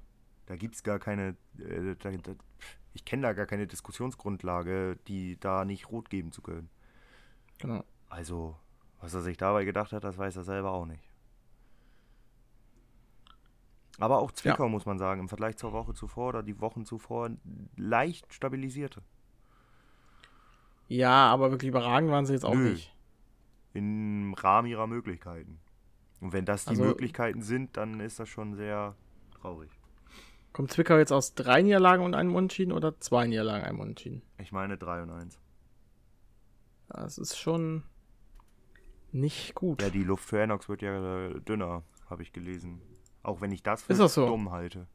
Da 0.46 0.56
gibt 0.56 0.74
es 0.76 0.82
gar 0.82 0.98
keine, 0.98 1.36
äh, 1.58 1.96
da, 1.98 2.10
da, 2.10 2.32
ich 2.92 3.05
kenne 3.05 3.22
da 3.22 3.33
gar 3.33 3.46
keine 3.46 3.66
Diskussionsgrundlage, 3.66 4.96
die 5.09 5.38
da 5.38 5.64
nicht 5.64 5.90
rot 5.90 6.11
geben 6.11 6.33
zu 6.33 6.42
können. 6.42 6.68
genau. 7.59 7.85
Also, 8.09 8.57
was 9.00 9.14
er 9.14 9.20
sich 9.22 9.37
dabei 9.37 9.64
gedacht 9.64 9.92
hat, 9.92 10.03
das 10.03 10.18
weiß 10.18 10.35
er 10.37 10.42
selber 10.42 10.72
auch 10.72 10.85
nicht. 10.87 11.09
Aber 13.98 14.18
auch 14.18 14.33
Zwickau, 14.33 14.68
muss 14.68 14.87
man 14.87 14.98
sagen, 14.98 15.20
im 15.20 15.29
Vergleich 15.29 15.57
zur 15.57 15.72
Woche 15.72 15.94
zuvor 15.94 16.31
oder 16.31 16.42
die 16.42 16.61
Wochen 16.61 16.85
zuvor 16.87 17.31
leicht 17.76 18.33
stabilisierte. 18.33 19.03
Ja, 20.88 21.29
aber 21.31 21.50
wirklich 21.50 21.68
überragend 21.68 22.11
waren 22.11 22.26
sie 22.26 22.33
jetzt 22.33 22.44
auch 22.44 22.55
Nö. 22.55 22.70
nicht. 22.72 22.94
Im 23.74 24.35
Rahmen 24.35 24.66
ihrer 24.68 24.87
Möglichkeiten. 24.87 25.61
Und 26.20 26.33
wenn 26.33 26.44
das 26.44 26.64
die 26.64 26.70
Also- 26.70 26.83
Möglichkeiten 26.85 27.42
sind, 27.42 27.76
dann 27.76 28.00
ist 28.00 28.18
das 28.18 28.29
schon 28.29 28.55
sehr 28.55 28.96
traurig. 29.40 29.70
Kommt 30.52 30.72
Zwickau 30.72 30.98
jetzt 30.98 31.12
aus 31.12 31.34
drei 31.34 31.62
Niederlagen 31.62 32.04
und 32.04 32.14
einem 32.14 32.34
Unentschieden 32.34 32.72
oder 32.72 32.98
zwei 33.00 33.26
Niederlagen, 33.26 33.64
einem 33.64 33.80
Unentschieden? 33.80 34.22
Ich 34.38 34.52
meine 34.52 34.76
3 34.76 35.02
und 35.02 35.10
1. 35.10 35.38
Das 36.88 37.18
ist 37.18 37.38
schon 37.38 37.84
nicht 39.12 39.54
gut. 39.54 39.80
Ja, 39.82 39.90
die 39.90 40.02
Luft 40.02 40.24
für 40.24 40.40
Enox 40.40 40.68
wird 40.68 40.82
ja 40.82 41.28
dünner, 41.40 41.84
habe 42.08 42.22
ich 42.22 42.32
gelesen. 42.32 42.82
Auch 43.22 43.40
wenn 43.40 43.52
ich 43.52 43.62
das 43.62 43.82
für 43.82 43.92
Ist 43.92 44.00
das 44.00 44.14
so? 44.14 44.26
dumm 44.26 44.50
halte. 44.50 44.86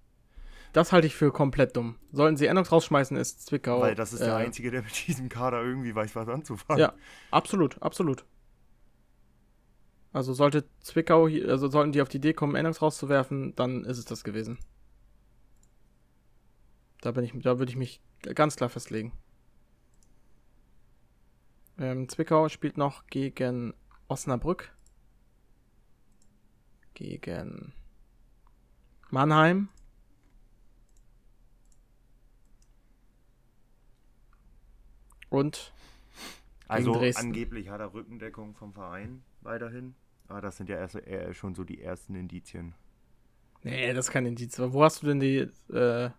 Das 0.74 0.92
halte 0.92 1.08
ich 1.08 1.16
für 1.16 1.32
komplett 1.32 1.78
dumm. 1.78 1.96
Sollten 2.12 2.36
sie 2.36 2.48
Enox 2.48 2.70
rausschmeißen, 2.72 3.16
ist 3.16 3.46
Zwickau. 3.46 3.80
Weil 3.80 3.96
das 3.96 4.12
ist 4.12 4.20
der 4.22 4.34
äh, 4.34 4.46
Einzige, 4.46 4.72
der 4.72 4.82
mit 4.82 5.08
diesem 5.08 5.30
Kader 5.30 5.64
irgendwie 5.64 5.96
weiß, 5.96 6.16
was 6.18 6.28
anzufangen. 6.28 6.82
Ja, 6.82 6.94
absolut, 7.32 7.82
absolut. 7.82 8.26
Also 10.12 10.34
sollte 10.34 10.66
Zwickau, 10.82 11.28
also 11.28 11.70
sollten 11.70 11.94
die 11.94 12.02
auf 12.02 12.10
die 12.10 12.18
Idee 12.18 12.34
kommen, 12.34 12.56
Enox 12.56 12.82
rauszuwerfen, 12.82 13.56
dann 13.56 13.86
ist 13.86 13.98
es 13.98 14.06
das 14.06 14.24
gewesen. 14.26 14.58
Da 17.06 17.12
bin 17.12 17.24
ich, 17.24 17.34
da 17.36 17.60
würde 17.60 17.70
ich 17.70 17.76
mich 17.76 18.02
ganz 18.34 18.56
klar 18.56 18.68
festlegen. 18.68 19.12
Ähm, 21.78 22.10
Zwickau 22.10 22.50
spielt 22.50 22.78
noch 22.78 23.06
gegen 23.06 23.76
Osnabrück. 24.08 24.76
Gegen 26.96 27.74
Mannheim. 29.12 29.70
Und 35.30 35.74
Also 36.68 37.00
angeblich 37.18 37.70
hat 37.70 37.82
er 37.82 37.94
Rückendeckung 37.94 38.56
vom 38.56 38.74
Verein 38.74 39.22
weiterhin. 39.42 39.94
Aber 40.28 40.42
das 40.42 40.58
sind 40.58 40.70
ja 40.70 40.78
erst, 40.78 41.00
schon 41.38 41.54
so 41.54 41.64
die 41.64 41.84
ersten 41.84 42.16
Indizien. 42.16 42.74
Nee, 43.62 43.94
das 43.94 44.08
ist 44.08 44.12
kein 44.12 44.26
Indiz. 44.26 44.58
Wo 44.58 44.84
hast 44.84 45.04
du 45.04 45.08
denn 45.08 45.20
die, 45.20 45.52
äh, 45.72 46.10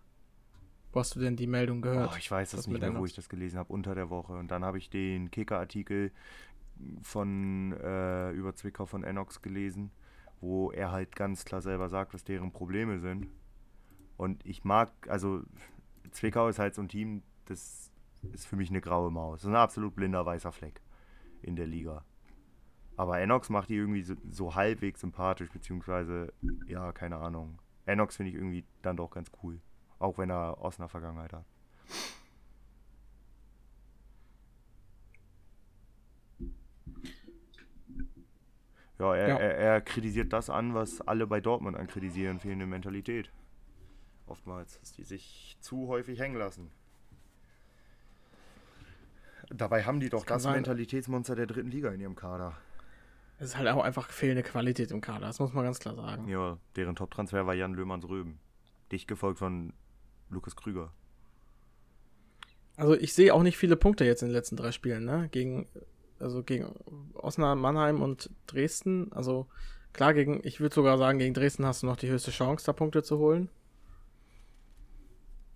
wo 0.91 0.99
hast 0.99 1.15
du 1.15 1.19
denn 1.19 1.35
die 1.35 1.47
Meldung 1.47 1.81
gehört? 1.81 2.11
Oh, 2.13 2.17
ich 2.17 2.29
weiß 2.29 2.51
das 2.51 2.67
nicht 2.67 2.79
mehr, 2.79 2.97
wo 2.97 3.05
ich 3.05 3.13
das 3.13 3.29
gelesen 3.29 3.59
habe, 3.59 3.71
unter 3.71 3.95
der 3.95 4.09
Woche. 4.09 4.33
Und 4.33 4.49
dann 4.49 4.63
habe 4.63 4.77
ich 4.77 4.89
den 4.89 5.31
Kicker-Artikel 5.31 6.11
von 7.01 7.73
äh, 7.73 8.31
über 8.31 8.55
Zwickau 8.55 8.85
von 8.85 9.03
Enox 9.03 9.41
gelesen, 9.41 9.91
wo 10.41 10.71
er 10.71 10.91
halt 10.91 11.15
ganz 11.15 11.45
klar 11.45 11.61
selber 11.61 11.89
sagt, 11.89 12.13
was 12.13 12.23
deren 12.23 12.51
Probleme 12.51 12.99
sind. 12.99 13.27
Und 14.17 14.45
ich 14.45 14.63
mag, 14.63 14.91
also 15.07 15.43
Zwickau 16.11 16.47
ist 16.47 16.59
halt 16.59 16.75
so 16.75 16.81
ein 16.81 16.89
Team, 16.89 17.23
das 17.45 17.91
ist 18.33 18.47
für 18.47 18.55
mich 18.55 18.69
eine 18.69 18.81
graue 18.81 19.11
Maus. 19.11 19.41
Das 19.41 19.43
ist 19.45 19.49
ein 19.49 19.55
absolut 19.55 19.95
blinder 19.95 20.25
weißer 20.25 20.51
Fleck 20.51 20.81
in 21.41 21.55
der 21.55 21.67
Liga. 21.67 22.03
Aber 22.95 23.19
Enox 23.19 23.49
macht 23.49 23.69
die 23.69 23.75
irgendwie 23.75 24.01
so, 24.01 24.15
so 24.29 24.55
halbwegs 24.55 25.01
sympathisch, 25.01 25.51
beziehungsweise, 25.51 26.33
ja, 26.67 26.91
keine 26.91 27.17
Ahnung. 27.17 27.59
Enox 27.85 28.17
finde 28.17 28.31
ich 28.31 28.35
irgendwie 28.35 28.65
dann 28.81 28.97
doch 28.97 29.11
ganz 29.11 29.31
cool. 29.43 29.59
Auch 29.99 30.17
wenn 30.17 30.29
er 30.29 30.57
aus 30.59 30.79
einer 30.79 30.89
Vergangenheit 30.89 31.33
hat. 31.33 31.45
Ja, 38.99 39.15
er, 39.15 39.27
Ja. 39.27 39.37
Er, 39.37 39.55
er 39.57 39.81
kritisiert 39.81 40.33
das 40.33 40.49
an, 40.49 40.73
was 40.73 41.01
alle 41.01 41.27
bei 41.27 41.39
Dortmund 41.39 41.77
ankritisieren, 41.77 42.39
fehlende 42.39 42.65
Mentalität. 42.65 43.31
Oftmals, 44.25 44.79
dass 44.79 44.93
die 44.93 45.03
sich 45.03 45.57
zu 45.61 45.87
häufig 45.87 46.19
hängen 46.19 46.35
lassen. 46.35 46.71
Dabei 49.49 49.83
haben 49.83 49.99
die 49.99 50.09
doch 50.09 50.25
das 50.25 50.43
sein. 50.43 50.55
Mentalitätsmonster 50.55 51.35
der 51.35 51.47
dritten 51.47 51.71
Liga 51.71 51.91
in 51.91 52.01
ihrem 52.01 52.15
Kader. 52.15 52.57
Es 53.39 53.49
ist 53.49 53.57
halt 53.57 53.67
auch 53.69 53.83
einfach 53.83 54.09
fehlende 54.09 54.43
Qualität 54.43 54.91
im 54.91 54.99
Kader, 54.99 55.27
das 55.27 55.39
muss 55.39 55.53
man 55.53 55.63
ganz 55.63 55.79
klar 55.79 55.95
sagen. 55.95 56.27
Ja, 56.27 56.57
deren 56.75 56.95
Top-Transfer 56.95 57.45
war 57.45 57.53
Jan 57.53 57.73
Löhmanns-Röben. 57.73 58.39
Dicht 58.91 59.07
gefolgt 59.07 59.39
von 59.39 59.73
Lukas 60.29 60.55
Krüger. 60.55 60.91
Also 62.75 62.93
ich 62.93 63.13
sehe 63.13 63.33
auch 63.33 63.43
nicht 63.43 63.57
viele 63.57 63.75
Punkte 63.75 64.05
jetzt 64.05 64.21
in 64.21 64.29
den 64.29 64.35
letzten 64.35 64.55
drei 64.55 64.71
Spielen, 64.71 65.03
ne? 65.03 65.29
Gegen, 65.31 65.67
also 66.19 66.43
gegen 66.43 66.75
Osnabrück, 67.13 67.61
Mannheim 67.61 68.01
und 68.01 68.29
Dresden. 68.45 69.11
Also 69.13 69.47
klar, 69.93 70.13
gegen, 70.13 70.41
ich 70.43 70.59
würde 70.59 70.75
sogar 70.75 70.97
sagen, 70.97 71.17
gegen 71.17 71.33
Dresden 71.33 71.65
hast 71.65 71.81
du 71.81 71.87
noch 71.87 71.97
die 71.97 72.09
höchste 72.09 72.31
Chance, 72.31 72.65
da 72.65 72.73
Punkte 72.73 73.01
zu 73.01 73.17
holen. 73.17 73.49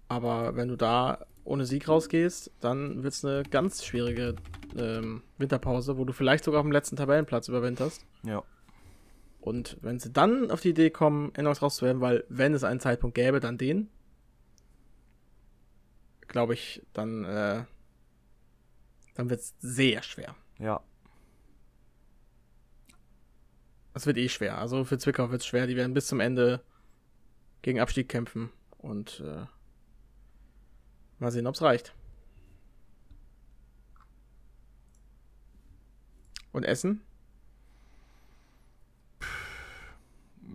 Aber 0.08 0.56
wenn 0.56 0.68
du 0.68 0.76
da 0.76 1.26
ohne 1.44 1.66
Sieg 1.66 1.88
rausgehst, 1.88 2.52
dann 2.60 3.04
wird 3.04 3.14
es 3.14 3.24
eine 3.24 3.44
ganz 3.44 3.86
schwierige 3.86 4.36
ähm, 4.78 5.22
Winterpause, 5.38 5.98
wo 5.98 6.06
du 6.06 6.14
vielleicht 6.14 6.44
sogar 6.44 6.60
auf 6.60 6.66
dem 6.66 6.72
letzten 6.72 6.96
Tabellenplatz 6.96 7.48
überwinterst. 7.48 8.06
Ja. 8.24 8.44
Und 9.40 9.78
wenn 9.82 10.00
sie 10.00 10.12
dann 10.12 10.52
auf 10.52 10.62
die 10.62 10.70
Idee 10.70 10.90
kommen, 10.90 11.34
Änderungs 11.34 11.62
rauszuwerfen, 11.62 12.02
weil 12.02 12.26
wenn 12.30 12.54
es 12.54 12.64
einen 12.64 12.80
Zeitpunkt 12.80 13.16
gäbe, 13.16 13.40
dann 13.40 13.58
den, 13.58 13.90
glaube 16.32 16.54
ich, 16.54 16.82
dann, 16.94 17.26
äh, 17.26 17.66
dann 19.16 19.30
wird 19.30 19.42
es 19.42 19.56
sehr 19.60 20.02
schwer. 20.02 20.36
Ja. 20.58 20.82
Es 23.94 24.06
wird 24.06 24.18
eh 24.18 24.30
schwer. 24.30 24.58
Also 24.58 24.86
für 24.86 24.98
Zwickau 24.98 25.30
wird 25.30 25.42
es 25.42 25.48
schwer. 25.48 25.68
Die 25.68 25.76
werden 25.76 25.94
bis 25.94 26.08
zum 26.08 26.20
Ende 26.20 26.64
gegen 27.62 27.80
Abstieg 27.80 28.10
kämpfen. 28.10 28.50
Und 28.78 29.20
äh, 29.20 29.46
mal 31.20 31.32
sehen, 31.32 31.46
ob 31.48 31.56
es 31.56 31.62
reicht. 31.62 31.94
Und 36.54 36.64
Essen? 36.64 37.02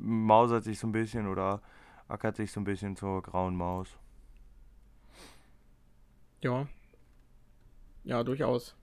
mausert 0.07 0.65
sich 0.65 0.79
so 0.79 0.87
ein 0.87 0.93
bisschen 0.93 1.27
oder 1.27 1.61
ackert 2.09 2.37
sich 2.37 2.53
so 2.53 2.61
ein 2.61 2.65
bisschen 2.65 2.97
zur 2.97 3.23
grauen 3.23 3.57
Maus. 3.57 3.99
Ja. 6.43 6.69
Ja, 8.05 8.23
durchaus. 8.23 8.75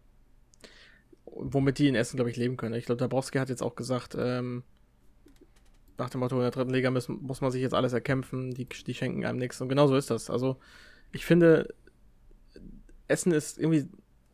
Womit 1.25 1.79
die 1.79 1.87
in 1.87 1.95
Essen, 1.95 2.17
glaube 2.17 2.29
ich, 2.29 2.37
leben 2.37 2.57
können. 2.57 2.75
Ich 2.75 2.85
glaube, 2.85 2.99
Dabrowski 2.99 3.37
hat 3.37 3.49
jetzt 3.49 3.63
auch 3.63 3.75
gesagt, 3.75 4.15
ähm, 4.19 4.63
nach 5.97 6.09
dem 6.09 6.19
Motto, 6.19 6.35
in 6.35 6.41
der 6.41 6.51
dritten 6.51 6.73
Liga 6.73 6.91
muss, 6.91 7.07
muss 7.07 7.41
man 7.41 7.51
sich 7.51 7.61
jetzt 7.61 7.73
alles 7.73 7.93
erkämpfen, 7.93 8.53
die, 8.53 8.65
die 8.65 8.93
schenken 8.93 9.25
einem 9.25 9.39
nichts. 9.39 9.61
Und 9.61 9.69
genau 9.69 9.87
so 9.87 9.95
ist 9.95 10.09
das. 10.09 10.29
Also, 10.29 10.57
ich 11.11 11.25
finde, 11.25 11.73
Essen 13.07 13.31
ist 13.31 13.57
irgendwie, 13.57 13.87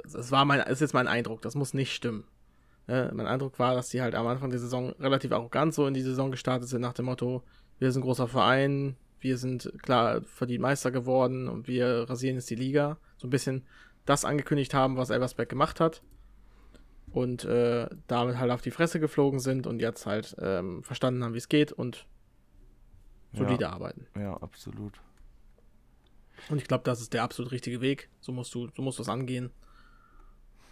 das 0.03 0.32
war 0.32 0.45
mein, 0.45 0.61
ist 0.61 0.82
jetzt 0.82 0.93
mein 0.93 1.07
Eindruck, 1.07 1.41
das 1.41 1.55
muss 1.55 1.74
nicht 1.74 1.93
stimmen. 1.93 2.26
Ja, 2.88 3.11
mein 3.13 3.28
Eindruck 3.28 3.59
war, 3.59 3.76
dass 3.76 3.89
die 3.89 4.01
halt 4.01 4.15
am 4.15 4.26
Anfang 4.26 4.49
der 4.49 4.59
Saison 4.59 4.89
relativ 4.99 5.32
arrogant 5.32 5.74
so 5.74 5.86
in 5.86 5.93
die 5.93 6.01
Saison 6.01 6.32
gestartet 6.32 6.70
sind, 6.70 6.82
nach 6.82 6.93
dem 6.93 7.05
Motto, 7.05 7.43
wir 7.78 7.91
sind 7.91 8.01
ein 8.01 8.05
großer 8.05 8.28
Verein, 8.28 8.95
wir 9.22 9.38
sind 9.38 9.72
klar 9.82 10.22
verdient 10.22 10.61
Meister 10.61 10.91
geworden 10.91 11.47
und 11.47 11.67
wir 11.67 12.09
rasieren 12.09 12.36
jetzt 12.36 12.49
die 12.49 12.55
Liga. 12.55 12.97
So 13.17 13.28
ein 13.28 13.32
bisschen 13.32 13.65
das 14.05 14.26
angekündigt 14.26 14.74
haben, 14.74 14.97
was 14.97 15.09
Elversberg 15.09 15.49
gemacht 15.49 15.80
hat. 15.80 16.01
Und 17.11 17.43
äh, 17.45 17.89
damit 18.07 18.38
halt 18.38 18.51
auf 18.51 18.61
die 18.61 18.72
Fresse 18.72 18.99
geflogen 18.99 19.39
sind 19.39 19.65
und 19.67 19.82
jetzt 19.82 20.05
halt 20.05 20.36
ähm, 20.39 20.84
verstanden 20.84 21.24
haben, 21.24 21.34
wie 21.34 21.39
es 21.39 21.49
geht 21.49 21.72
und 21.72 22.05
solide 23.34 23.63
ja. 23.63 23.72
arbeiten. 23.72 24.07
Ja, 24.15 24.38
absolut. 24.38 24.99
Und 26.49 26.57
ich 26.57 26.67
glaube, 26.67 26.84
das 26.84 27.01
ist 27.01 27.13
der 27.13 27.24
absolut 27.24 27.51
richtige 27.51 27.82
Weg. 27.82 28.09
So 28.22 28.32
musst 28.32 28.53
du, 28.53 28.70
so 28.76 28.82
musst 28.82 28.99
du 28.99 29.03
es 29.03 29.09
angehen. 29.09 29.51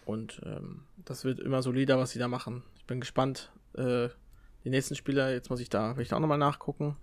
Und 0.05 0.41
ähm, 0.45 0.83
das 1.03 1.25
wird 1.25 1.39
immer 1.39 1.61
solider, 1.61 1.97
was 1.97 2.11
sie 2.11 2.19
da 2.19 2.27
machen. 2.27 2.63
Ich 2.75 2.85
bin 2.85 2.99
gespannt. 3.01 3.51
Äh, 3.73 4.09
die 4.63 4.69
nächsten 4.69 4.95
Spieler, 4.95 5.31
jetzt 5.31 5.49
muss 5.49 5.59
ich 5.59 5.69
da, 5.69 5.95
will 5.95 6.03
ich 6.03 6.09
da 6.09 6.15
auch 6.15 6.21
nochmal 6.21 6.37
nachgucken. 6.37 6.95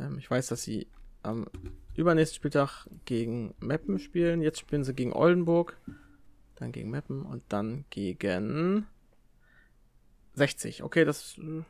Ähm, 0.00 0.18
ich 0.18 0.30
weiß, 0.30 0.48
dass 0.48 0.62
sie 0.62 0.88
am 1.22 1.46
übernächsten 1.94 2.36
Spieltag 2.36 2.86
gegen 3.04 3.54
Meppen 3.60 3.98
spielen. 3.98 4.40
Jetzt 4.40 4.58
spielen 4.58 4.84
sie 4.84 4.94
gegen 4.94 5.12
Oldenburg, 5.12 5.76
dann 6.56 6.72
gegen 6.72 6.90
Meppen 6.90 7.22
und 7.22 7.42
dann 7.48 7.84
gegen 7.90 8.86
60. 10.34 10.82
Okay, 10.82 11.04
das. 11.04 11.38
Äh, 11.38 11.62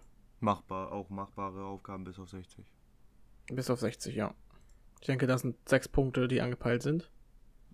Machbar, 0.43 0.93
auch 0.93 1.11
machbare 1.11 1.65
Aufgaben 1.65 2.05
bis 2.05 2.19
auf 2.19 2.31
60. 2.31 2.65
Bis 3.53 3.69
auf 3.69 3.81
60, 3.81 4.15
ja. 4.15 4.35
Ich 5.01 5.07
denke, 5.07 5.27
das 5.27 5.43
sind 5.43 5.57
sechs 5.69 5.87
Punkte, 5.87 6.29
die 6.29 6.41
angepeilt 6.41 6.83
sind. 6.83 7.11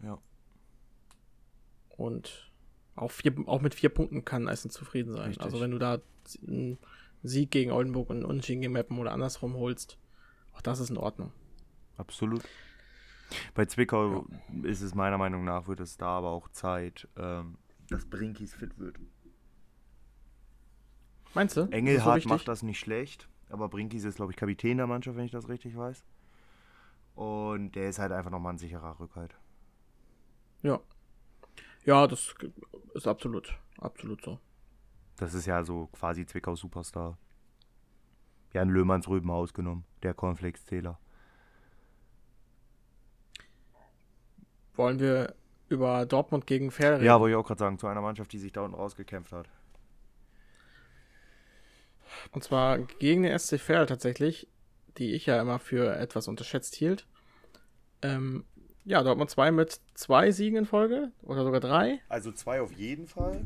Ja. 0.03 0.19
Und 1.91 2.51
auch, 2.97 3.11
vier, 3.11 3.35
auch 3.47 3.61
mit 3.61 3.75
vier 3.75 3.91
Punkten 3.91 4.25
kann 4.25 4.49
Essen 4.49 4.71
zufrieden 4.71 5.13
sein. 5.13 5.29
Richtig. 5.29 5.45
Also 5.45 5.61
wenn 5.61 5.71
du 5.71 5.79
da 5.79 6.01
einen 6.47 6.79
Sieg 7.23 7.51
gegen 7.51 7.71
Oldenburg 7.71 8.11
und 8.11 8.17
einen 8.17 8.25
Unentschieden 8.25 8.63
gegen 8.63 8.73
Meppen 8.73 8.99
oder 8.99 9.13
andersrum 9.13 9.55
holst, 9.55 9.99
auch 10.57 10.61
das 10.63 10.81
ist 10.81 10.91
in 10.91 10.97
Ordnung. 10.97 11.33
Absolut. 11.97 12.43
Bei 13.55 13.65
Zwickau 13.67 14.27
ja. 14.29 14.69
ist 14.69 14.81
es 14.81 14.95
meiner 14.95 15.19
Meinung 15.19 15.45
nach, 15.45 15.69
wird 15.69 15.81
es 15.81 15.97
da 15.97 16.09
aber 16.09 16.31
auch 16.31 16.49
Zeit, 16.49 17.09
ähm, 17.17 17.59
dass 17.89 18.05
Brinkis 18.05 18.55
fit 18.55 18.79
wird. 18.79 18.99
Meinst 21.35 21.57
du? 21.57 21.63
Engelhardt 21.71 22.23
so 22.23 22.29
macht 22.29 22.49
das 22.49 22.63
nicht 22.63 22.79
schlecht, 22.79 23.29
aber 23.51 23.69
Brinkis 23.69 24.05
ist, 24.05 24.17
glaube 24.17 24.33
ich, 24.33 24.37
Kapitän 24.37 24.79
der 24.79 24.87
Mannschaft, 24.87 25.17
wenn 25.17 25.27
ich 25.27 25.33
das 25.33 25.49
richtig 25.49 25.77
weiß. 25.77 26.05
Und 27.15 27.73
der 27.73 27.89
ist 27.89 27.99
halt 27.99 28.13
einfach 28.13 28.31
nochmal 28.31 28.55
ein 28.55 28.59
sicherer 28.59 28.99
Rückhalt. 28.99 29.37
Ja, 30.63 30.81
ja, 31.87 32.09
das 32.09 32.35
ist 32.95 33.07
absolut, 33.07 33.57
absolut 33.79 34.21
so. 34.25 34.41
Das 35.17 35.35
ist 35.35 35.47
ja 35.47 35.63
so 35.63 35.87
quasi 35.87 36.27
Zwickau 36.27 36.57
Superstar. 36.57 37.17
Jan 38.57 38.71
Löhmanns 38.71 39.07
Rüben 39.07 39.31
ausgenommen, 39.31 39.85
der 40.03 40.15
Cornflakes-Zähler. 40.15 40.99
Wollen 44.75 44.99
wir 44.99 45.35
über 45.69 46.07
Dortmund 46.07 46.47
gegen 46.47 46.71
Fair 46.71 46.95
reden? 46.95 47.05
Ja, 47.05 47.21
wollte 47.21 47.33
ich 47.33 47.37
auch 47.37 47.47
gerade 47.47 47.59
sagen, 47.59 47.79
zu 47.79 47.87
einer 47.87 48.01
Mannschaft, 48.01 48.33
die 48.33 48.39
sich 48.39 48.53
da 48.53 48.63
unten 48.63 48.75
rausgekämpft 48.75 49.33
hat. 49.33 49.51
Und 52.33 52.45
zwar 52.45 52.79
gegen 52.79 53.25
den 53.25 53.39
SC 53.39 53.61
Verl 53.61 53.85
tatsächlich, 53.85 54.49
die 54.97 55.13
ich 55.13 55.27
ja 55.27 55.39
immer 55.39 55.59
für 55.59 55.95
etwas 55.95 56.27
unterschätzt 56.27 56.75
hielt. 56.77 57.07
Ähm, 58.01 58.47
ja, 58.87 59.03
Dortmund 59.03 59.29
2 59.29 59.51
mit 59.51 59.81
zwei 59.93 60.31
Siegen 60.31 60.57
in 60.57 60.65
Folge 60.65 61.13
oder 61.21 61.45
sogar 61.45 61.61
drei. 61.61 62.01
Also 62.09 62.33
zwei 62.33 62.63
auf 62.63 62.73
jeden 62.73 63.07
Fall. 63.07 63.45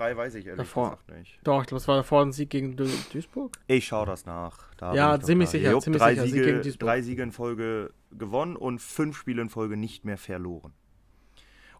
Drei 0.00 0.16
weiß 0.16 0.34
ich 0.36 0.46
ehrlich 0.46 0.56
davor. 0.56 0.92
gesagt 0.92 1.10
nicht. 1.10 1.38
Doch, 1.44 1.60
ich 1.60 1.66
glaube, 1.66 1.78
es 1.78 1.86
war 1.86 1.96
davor 1.96 2.22
ein 2.22 2.32
Sieg 2.32 2.48
gegen 2.48 2.74
du 2.74 2.88
Duisburg. 3.12 3.58
Ich 3.66 3.86
schaue 3.86 4.06
das 4.06 4.24
nach. 4.24 4.72
Da 4.78 4.94
ja, 4.94 5.20
ziemlich 5.20 5.50
sicher. 5.50 5.72
Jupp, 5.72 5.82
ziemlich 5.82 6.00
drei, 6.00 6.14
sicher. 6.14 6.26
Siege, 6.26 6.64
Sieg 6.64 6.80
drei 6.80 7.02
Siege 7.02 7.22
in 7.22 7.32
Folge 7.32 7.92
gewonnen 8.10 8.56
und 8.56 8.80
fünf 8.80 9.14
Spiele 9.18 9.42
in 9.42 9.50
Folge 9.50 9.76
nicht 9.76 10.06
mehr 10.06 10.16
verloren. 10.16 10.72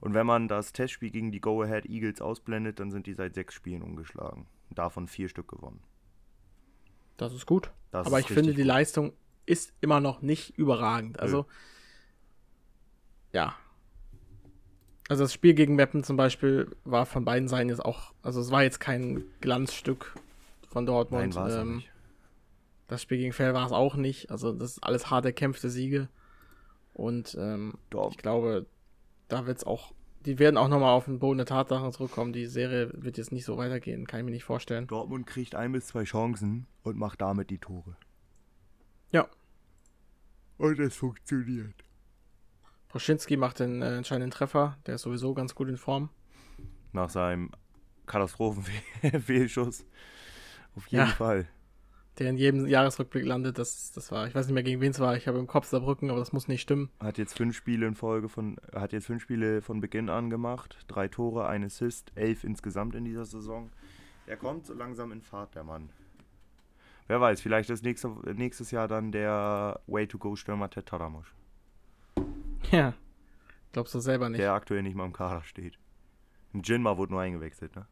Und 0.00 0.12
wenn 0.12 0.26
man 0.26 0.48
das 0.48 0.74
Testspiel 0.74 1.10
gegen 1.10 1.32
die 1.32 1.40
Go 1.40 1.62
Ahead 1.62 1.86
Eagles 1.86 2.20
ausblendet, 2.20 2.78
dann 2.78 2.90
sind 2.90 3.06
die 3.06 3.14
seit 3.14 3.32
sechs 3.32 3.54
Spielen 3.54 3.80
umgeschlagen. 3.80 4.46
Davon 4.68 5.08
vier 5.08 5.30
Stück 5.30 5.48
gewonnen. 5.48 5.82
Das 7.16 7.32
ist 7.32 7.46
gut. 7.46 7.72
Das 7.90 8.06
Aber 8.06 8.18
ist 8.18 8.28
ich 8.28 8.34
finde, 8.34 8.52
die 8.52 8.58
gut. 8.58 8.66
Leistung 8.66 9.14
ist 9.46 9.72
immer 9.80 10.00
noch 10.00 10.20
nicht 10.20 10.58
überragend. 10.58 11.18
Also, 11.20 11.46
ja. 13.32 13.54
Also 15.10 15.24
das 15.24 15.32
Spiel 15.32 15.54
gegen 15.54 15.74
Meppen 15.74 16.04
zum 16.04 16.16
Beispiel 16.16 16.70
war 16.84 17.04
von 17.04 17.24
beiden 17.24 17.48
Seiten 17.48 17.68
jetzt 17.68 17.84
auch, 17.84 18.12
also 18.22 18.40
es 18.40 18.52
war 18.52 18.62
jetzt 18.62 18.78
kein 18.78 19.24
Glanzstück 19.40 20.14
von 20.68 20.86
Dortmund. 20.86 21.34
Nein, 21.34 21.34
war 21.34 21.48
es 21.48 21.56
auch 21.56 21.62
Ähm, 21.62 21.76
nicht. 21.78 21.90
Das 22.86 23.02
Spiel 23.02 23.18
gegen 23.18 23.32
Fell 23.32 23.52
war 23.52 23.66
es 23.66 23.72
auch 23.72 23.96
nicht. 23.96 24.30
Also 24.30 24.52
das 24.52 24.70
ist 24.70 24.84
alles 24.84 25.10
hart 25.10 25.24
erkämpfte 25.24 25.68
Siege. 25.68 26.08
Und 26.94 27.36
ähm, 27.40 27.74
ich 28.10 28.18
glaube, 28.18 28.66
da 29.26 29.46
wird 29.46 29.58
es 29.58 29.64
auch, 29.64 29.92
die 30.26 30.38
werden 30.38 30.56
auch 30.56 30.68
nochmal 30.68 30.92
auf 30.94 31.06
den 31.06 31.18
Boden 31.18 31.38
der 31.38 31.46
Tatsachen 31.46 31.90
zurückkommen. 31.90 32.32
Die 32.32 32.46
Serie 32.46 32.92
wird 32.92 33.18
jetzt 33.18 33.32
nicht 33.32 33.44
so 33.44 33.56
weitergehen, 33.56 34.06
kann 34.06 34.20
ich 34.20 34.26
mir 34.26 34.30
nicht 34.30 34.44
vorstellen. 34.44 34.86
Dortmund 34.86 35.26
kriegt 35.26 35.56
ein 35.56 35.72
bis 35.72 35.88
zwei 35.88 36.04
Chancen 36.04 36.68
und 36.84 36.96
macht 36.96 37.20
damit 37.20 37.50
die 37.50 37.58
Tore. 37.58 37.96
Ja. 39.10 39.26
Und 40.56 40.78
es 40.78 40.94
funktioniert. 40.94 41.74
Proschinski 42.90 43.36
macht 43.36 43.60
den 43.60 43.82
äh, 43.82 43.96
entscheidenden 43.96 44.30
Treffer. 44.30 44.76
Der 44.86 44.96
ist 44.96 45.02
sowieso 45.02 45.32
ganz 45.34 45.54
gut 45.54 45.68
in 45.68 45.76
Form. 45.76 46.10
Nach 46.92 47.08
seinem 47.08 47.50
Katastrophenfehlschuss. 48.06 49.84
Auf 50.76 50.86
jeden 50.88 51.06
Ja. 51.06 51.12
Fall. 51.14 51.46
Der 52.18 52.28
in 52.30 52.36
jedem 52.36 52.66
Jahresrückblick 52.66 53.24
landet. 53.24 53.58
Das, 53.58 53.92
das 53.92 54.10
war, 54.12 54.26
ich 54.26 54.34
weiß 54.34 54.46
nicht 54.46 54.54
mehr 54.54 54.62
gegen 54.64 54.80
wen 54.80 54.90
es 54.90 54.98
war. 54.98 55.16
Ich 55.16 55.28
habe 55.28 55.38
im 55.38 55.46
Kopf 55.46 55.66
Saarbrücken, 55.66 56.10
aber 56.10 56.18
das 56.18 56.32
muss 56.32 56.48
nicht 56.48 56.60
stimmen. 56.60 56.90
Hat 57.00 57.16
jetzt 57.16 57.36
fünf 57.36 57.56
Spiele 57.56 57.86
in 57.86 57.94
Folge 57.94 58.28
von, 58.28 58.56
hat 58.74 58.92
jetzt 58.92 59.06
fünf 59.06 59.22
Spiele 59.22 59.62
von 59.62 59.80
Beginn 59.80 60.08
an 60.10 60.28
gemacht. 60.28 60.78
Drei 60.88 61.08
Tore, 61.08 61.46
ein 61.46 61.64
Assist, 61.64 62.12
elf 62.16 62.44
insgesamt 62.44 62.94
in 62.96 63.04
dieser 63.04 63.24
Saison. 63.24 63.70
Er 64.26 64.36
kommt 64.36 64.66
so 64.66 64.74
langsam 64.74 65.12
in 65.12 65.22
Fahrt, 65.22 65.54
der 65.54 65.64
Mann. 65.64 65.90
Wer 67.06 67.20
weiß, 67.20 67.40
vielleicht 67.40 67.70
ist 67.70 67.82
nächste, 67.84 68.08
nächstes 68.34 68.70
Jahr 68.70 68.86
dann 68.86 69.10
der 69.12 69.80
Way-to-Go-Stürmer 69.86 70.70
Ted 70.70 70.86
Tadamusch, 70.86 71.32
Ja. 72.76 72.94
Glaubst 73.72 73.94
du 73.94 74.00
selber 74.00 74.28
nicht. 74.28 74.40
der 74.40 74.52
aktuell 74.52 74.82
nicht 74.82 74.96
mal 74.96 75.04
im 75.06 75.12
Kader 75.12 75.42
steht. 75.44 75.78
Jinma 76.52 76.96
wurde 76.96 77.12
nur 77.12 77.20
eingewechselt, 77.20 77.76
ne? 77.76 77.86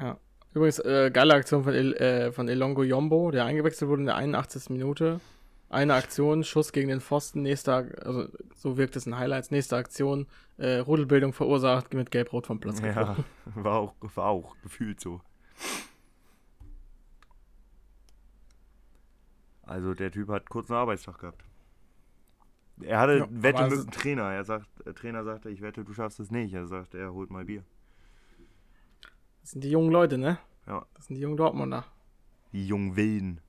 Ja. 0.00 0.18
Übrigens, 0.54 0.78
äh, 0.78 1.10
geile 1.12 1.34
Aktion 1.34 1.64
von, 1.64 1.74
El, 1.74 1.94
äh, 1.94 2.32
von 2.32 2.48
Elongo 2.48 2.82
Yombo, 2.82 3.30
der 3.30 3.44
eingewechselt 3.44 3.90
wurde 3.90 4.00
in 4.00 4.06
der 4.06 4.16
81. 4.16 4.70
Minute. 4.70 5.20
Eine 5.68 5.94
Aktion, 5.94 6.44
Schuss 6.44 6.72
gegen 6.72 6.88
den 6.88 7.02
Pfosten, 7.02 7.42
nächster, 7.42 7.86
also 8.02 8.28
so 8.56 8.78
wirkt 8.78 8.96
es 8.96 9.06
in 9.06 9.18
Highlights, 9.18 9.50
nächste 9.50 9.76
Aktion, 9.76 10.26
äh, 10.56 10.78
Rudelbildung 10.78 11.34
verursacht, 11.34 11.92
mit 11.92 12.10
Gelb-Rot 12.10 12.46
vom 12.46 12.58
Platz 12.58 12.80
Ja, 12.80 13.16
war 13.54 13.78
auch, 13.78 13.94
war 14.00 14.28
auch 14.28 14.56
gefühlt 14.62 14.98
so. 14.98 15.20
Also 19.62 19.92
der 19.92 20.10
Typ 20.10 20.30
hat 20.30 20.48
kurz 20.48 20.70
einen 20.70 20.78
Arbeitstag 20.78 21.18
gehabt. 21.18 21.44
Er 22.82 23.00
hatte 23.00 23.18
Ja, 23.18 23.26
Wette 23.30 23.68
mit 23.68 23.72
dem 23.72 23.90
Trainer. 23.90 24.32
Er 24.32 24.44
sagt, 24.44 24.66
der 24.84 24.94
Trainer 24.94 25.24
sagte, 25.24 25.50
ich 25.50 25.60
wette, 25.60 25.84
du 25.84 25.92
schaffst 25.92 26.20
es 26.20 26.30
nicht. 26.30 26.54
Er 26.54 26.66
sagt, 26.66 26.94
er 26.94 27.12
holt 27.12 27.30
mal 27.30 27.44
Bier. 27.44 27.64
Das 29.42 29.52
sind 29.52 29.64
die 29.64 29.70
jungen 29.70 29.90
Leute, 29.90 30.18
ne? 30.18 30.38
Ja. 30.66 30.86
Das 30.94 31.06
sind 31.06 31.16
die 31.16 31.22
jungen 31.22 31.36
Dortmunder. 31.36 31.84
Die 32.52 32.66
jungen 32.66 32.96
Wilden. 32.96 33.40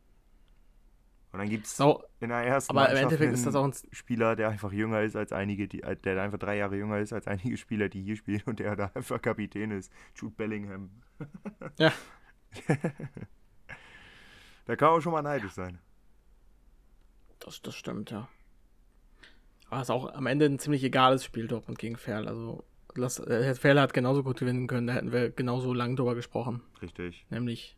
Und 1.31 1.39
dann 1.39 1.49
gibt 1.49 1.67
es 1.67 1.77
So, 1.77 2.03
in 2.19 2.29
der 2.29 2.39
ersten 2.39 2.71
aber 2.71 2.87
im 2.87 2.93
Mannschaft 2.93 3.03
Endeffekt 3.03 3.33
ist 3.33 3.45
das 3.45 3.53
auch 3.53 3.63
ein. 3.63 3.73
Spieler, 3.91 4.35
der 4.35 4.49
einfach 4.49 4.71
jünger 4.71 5.01
ist 5.01 5.15
als 5.15 5.31
einige, 5.31 5.67
die, 5.67 5.83
äh, 5.83 5.95
der 5.95 6.19
einfach 6.23 6.39
drei 6.39 6.57
Jahre 6.57 6.75
jünger 6.75 6.97
ist 6.97 7.13
als 7.13 7.27
einige 7.27 7.55
Spieler, 7.57 7.87
die 7.87 8.01
hier 8.01 8.15
spielen 8.15 8.41
und 8.45 8.59
der 8.59 8.75
da 8.75 8.91
einfach 8.95 9.21
Kapitän 9.21 9.69
ist. 9.71 9.91
Jude 10.15 10.33
Bellingham. 10.35 10.89
Ja. 11.77 11.93
da 14.65 14.75
kann 14.75 14.91
man 14.91 15.01
schon 15.01 15.11
mal 15.11 15.21
neidisch 15.21 15.53
sein. 15.53 15.77
Das, 17.39 17.61
das 17.61 17.75
stimmt, 17.75 18.09
ja. 18.09 18.27
Aber 19.69 19.81
es 19.81 19.87
ist 19.87 19.91
auch 19.91 20.13
am 20.13 20.25
Ende 20.25 20.45
ein 20.45 20.59
ziemlich 20.59 20.83
egales 20.83 21.23
Spiel 21.23 21.47
Dortmund 21.47 21.77
gegen 21.79 21.97
Ferl. 21.97 22.27
Also, 22.27 22.63
äh, 22.97 23.53
Ferl 23.53 23.79
hat 23.79 23.93
genauso 23.93 24.23
gut 24.23 24.39
gewinnen 24.39 24.67
können, 24.67 24.87
da 24.87 24.93
hätten 24.93 25.11
wir 25.11 25.29
genauso 25.29 25.73
lang 25.73 25.95
drüber 25.95 26.15
gesprochen. 26.15 26.61
Richtig. 26.81 27.25
Nämlich, 27.29 27.77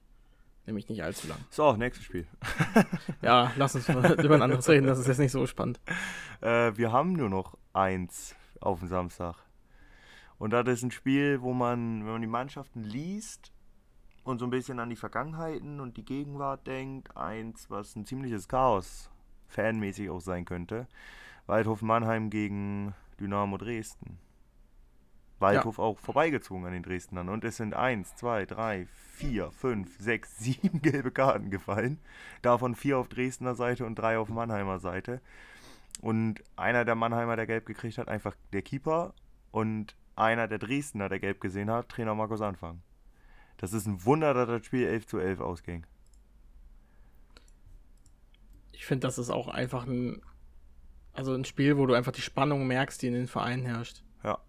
nämlich 0.66 0.88
nicht 0.90 1.04
allzu 1.04 1.28
lang. 1.28 1.40
So, 1.50 1.74
nächstes 1.74 2.06
Spiel. 2.06 2.28
Ja, 3.22 3.52
lass 3.58 3.76
uns 3.76 3.88
mal 3.88 4.20
über 4.24 4.36
ein 4.36 4.42
anderes 4.42 4.68
reden, 4.70 4.88
das 4.88 5.00
ist 5.00 5.08
jetzt 5.08 5.20
nicht 5.20 5.32
so 5.32 5.46
spannend. 5.46 5.80
Äh, 6.42 6.76
wir 6.76 6.92
haben 6.92 7.14
nur 7.14 7.30
noch 7.30 7.56
eins 7.72 8.36
auf 8.62 8.80
dem 8.80 8.88
Samstag. 8.88 9.36
Und 10.40 10.54
das 10.54 10.68
ist 10.68 10.82
ein 10.82 10.90
Spiel, 10.90 11.44
wo 11.44 11.54
man, 11.54 12.04
wenn 12.04 12.14
man 12.14 12.22
die 12.22 12.28
Mannschaften 12.28 12.84
liest 12.84 13.52
und 14.24 14.40
so 14.40 14.46
ein 14.46 14.50
bisschen 14.50 14.80
an 14.80 14.90
die 14.90 14.96
Vergangenheiten 14.96 15.80
und 15.80 15.98
die 15.98 16.04
Gegenwart 16.04 16.66
denkt, 16.66 17.16
eins, 17.16 17.70
was 17.70 17.96
ein 17.96 18.06
ziemliches 18.06 18.48
Chaos 18.48 19.12
fanmäßig 19.50 20.10
auch 20.10 20.20
sein 20.20 20.46
könnte. 20.46 20.88
Waldhof 21.52 21.82
Mannheim 21.82 22.30
gegen 22.30 22.96
Dynamo 23.20 23.58
Dresden. 23.58 24.20
Waldhof 25.40 25.80
auch 25.80 26.00
vorbeigezogen 26.00 26.66
an 26.66 26.72
den 26.72 26.82
Dresdnern. 26.82 27.28
Und 27.28 27.44
es 27.44 27.58
sind 27.58 27.74
eins, 27.74 28.16
zwei, 28.16 28.46
drei, 28.46 28.88
vier, 29.16 29.52
fünf, 29.52 30.00
sechs, 30.00 30.38
sieben 30.40 30.82
gelbe 30.82 31.12
Karten 31.12 31.52
gefallen. 31.52 32.00
Davon 32.42 32.74
vier 32.74 33.00
auf 33.00 33.10
Dresdner 33.10 33.54
Seite 33.54 33.86
und 33.86 33.96
drei 33.96 34.18
auf 34.18 34.30
Mannheimer 34.30 34.80
Seite. 34.80 35.20
Und 36.00 36.42
einer 36.56 36.86
der 36.86 36.96
Mannheimer, 36.96 37.36
der 37.36 37.48
gelb 37.48 37.66
gekriegt 37.66 37.98
hat, 37.98 38.08
einfach 38.08 38.38
der 38.54 38.62
Keeper. 38.62 39.14
Und 39.52 39.98
einer 40.16 40.48
der 40.48 40.58
Dresdner, 40.58 41.10
der 41.10 41.20
gelb 41.20 41.42
gesehen 41.42 41.70
hat, 41.70 41.90
Trainer 41.90 42.16
Markus 42.16 42.40
Anfang. 42.40 42.82
Das 43.58 43.74
ist 43.74 43.88
ein 43.88 44.06
Wunder, 44.06 44.34
dass 44.34 44.48
das 44.48 44.66
Spiel 44.66 44.88
11 44.88 45.06
zu 45.06 45.20
11 45.20 45.42
ausging. 45.42 45.86
Ich 48.72 48.86
finde, 48.86 49.06
das 49.06 49.18
ist 49.18 49.30
auch 49.30 49.50
einfach 49.50 49.86
ein, 49.86 50.22
also 51.14 51.34
ein 51.34 51.46
Spiel, 51.46 51.78
wo 51.78 51.86
du 51.86 51.94
einfach 51.94 52.12
die 52.12 52.22
Spannung 52.22 52.68
merkst, 52.68 53.02
die 53.02 53.08
in 53.08 53.14
den 53.14 53.28
Vereinen 53.28 53.66
herrscht. 53.66 54.04
Ja. 54.24 54.40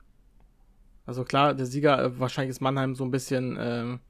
Also 1.06 1.24
klar, 1.24 1.54
der 1.54 1.66
Sieger, 1.66 2.02
äh, 2.02 2.18
wahrscheinlich 2.18 2.50
ist 2.50 2.60
Mannheim 2.60 2.94
so 2.94 3.04
ein 3.04 3.10
bisschen 3.10 3.56
ähm, 3.60 4.00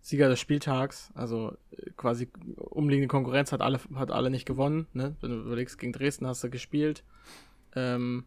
Sieger 0.00 0.28
des 0.28 0.40
Spieltags. 0.40 1.10
Also 1.14 1.56
äh, 1.70 1.90
quasi 1.96 2.28
umliegende 2.56 3.08
Konkurrenz 3.08 3.52
hat 3.52 3.62
alle, 3.62 3.80
hat 3.94 4.10
alle 4.10 4.30
nicht 4.30 4.46
gewonnen. 4.46 4.86
Ne? 4.92 5.16
Wenn 5.20 5.30
du 5.30 5.36
überlegst, 5.36 5.78
gegen 5.78 5.92
Dresden 5.92 6.26
hast 6.26 6.44
du 6.44 6.50
gespielt. 6.50 7.04
Ähm, 7.74 8.24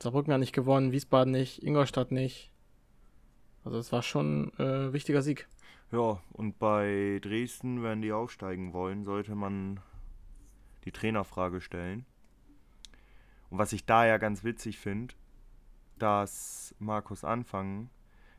Saarbrücken 0.00 0.32
hat 0.32 0.40
nicht 0.40 0.54
gewonnen, 0.54 0.92
Wiesbaden 0.92 1.32
nicht, 1.32 1.62
Ingolstadt 1.62 2.12
nicht. 2.12 2.52
Also 3.64 3.78
es 3.78 3.92
war 3.92 4.02
schon 4.02 4.52
äh, 4.58 4.86
ein 4.86 4.92
wichtiger 4.92 5.22
Sieg. 5.22 5.48
Ja, 5.90 6.22
und 6.32 6.58
bei 6.58 7.18
Dresden, 7.22 7.82
wenn 7.82 8.02
die 8.02 8.12
aufsteigen 8.12 8.72
wollen, 8.72 9.04
sollte 9.04 9.34
man 9.34 9.80
die 10.84 10.92
Trainerfrage 10.92 11.60
stellen. 11.60 12.06
Und 13.50 13.58
was 13.58 13.72
ich 13.72 13.84
da 13.86 14.06
ja 14.06 14.18
ganz 14.18 14.44
witzig 14.44 14.78
finde, 14.78 15.14
dass 15.98 16.74
Markus 16.78 17.24
Anfang 17.24 17.90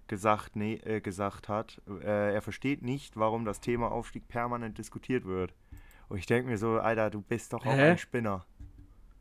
gesagt, 0.08 0.56
nee, 0.56 0.76
äh, 0.76 1.02
gesagt 1.02 1.50
hat, 1.50 1.82
äh, 2.02 2.34
er 2.34 2.42
versteht 2.42 2.82
nicht, 2.82 3.16
warum 3.16 3.46
das 3.46 3.60
Thema 3.60 3.92
Aufstieg 3.92 4.28
permanent 4.28 4.78
diskutiert 4.78 5.26
wird. 5.26 5.54
Und 6.10 6.18
ich 6.18 6.26
denke 6.26 6.50
mir 6.50 6.58
so, 6.58 6.80
Alter, 6.80 7.10
du 7.10 7.22
bist 7.22 7.54
doch 7.54 7.66
auch 7.66 7.74
Hä? 7.74 7.92
ein 7.92 7.98
Spinner. 7.98 8.46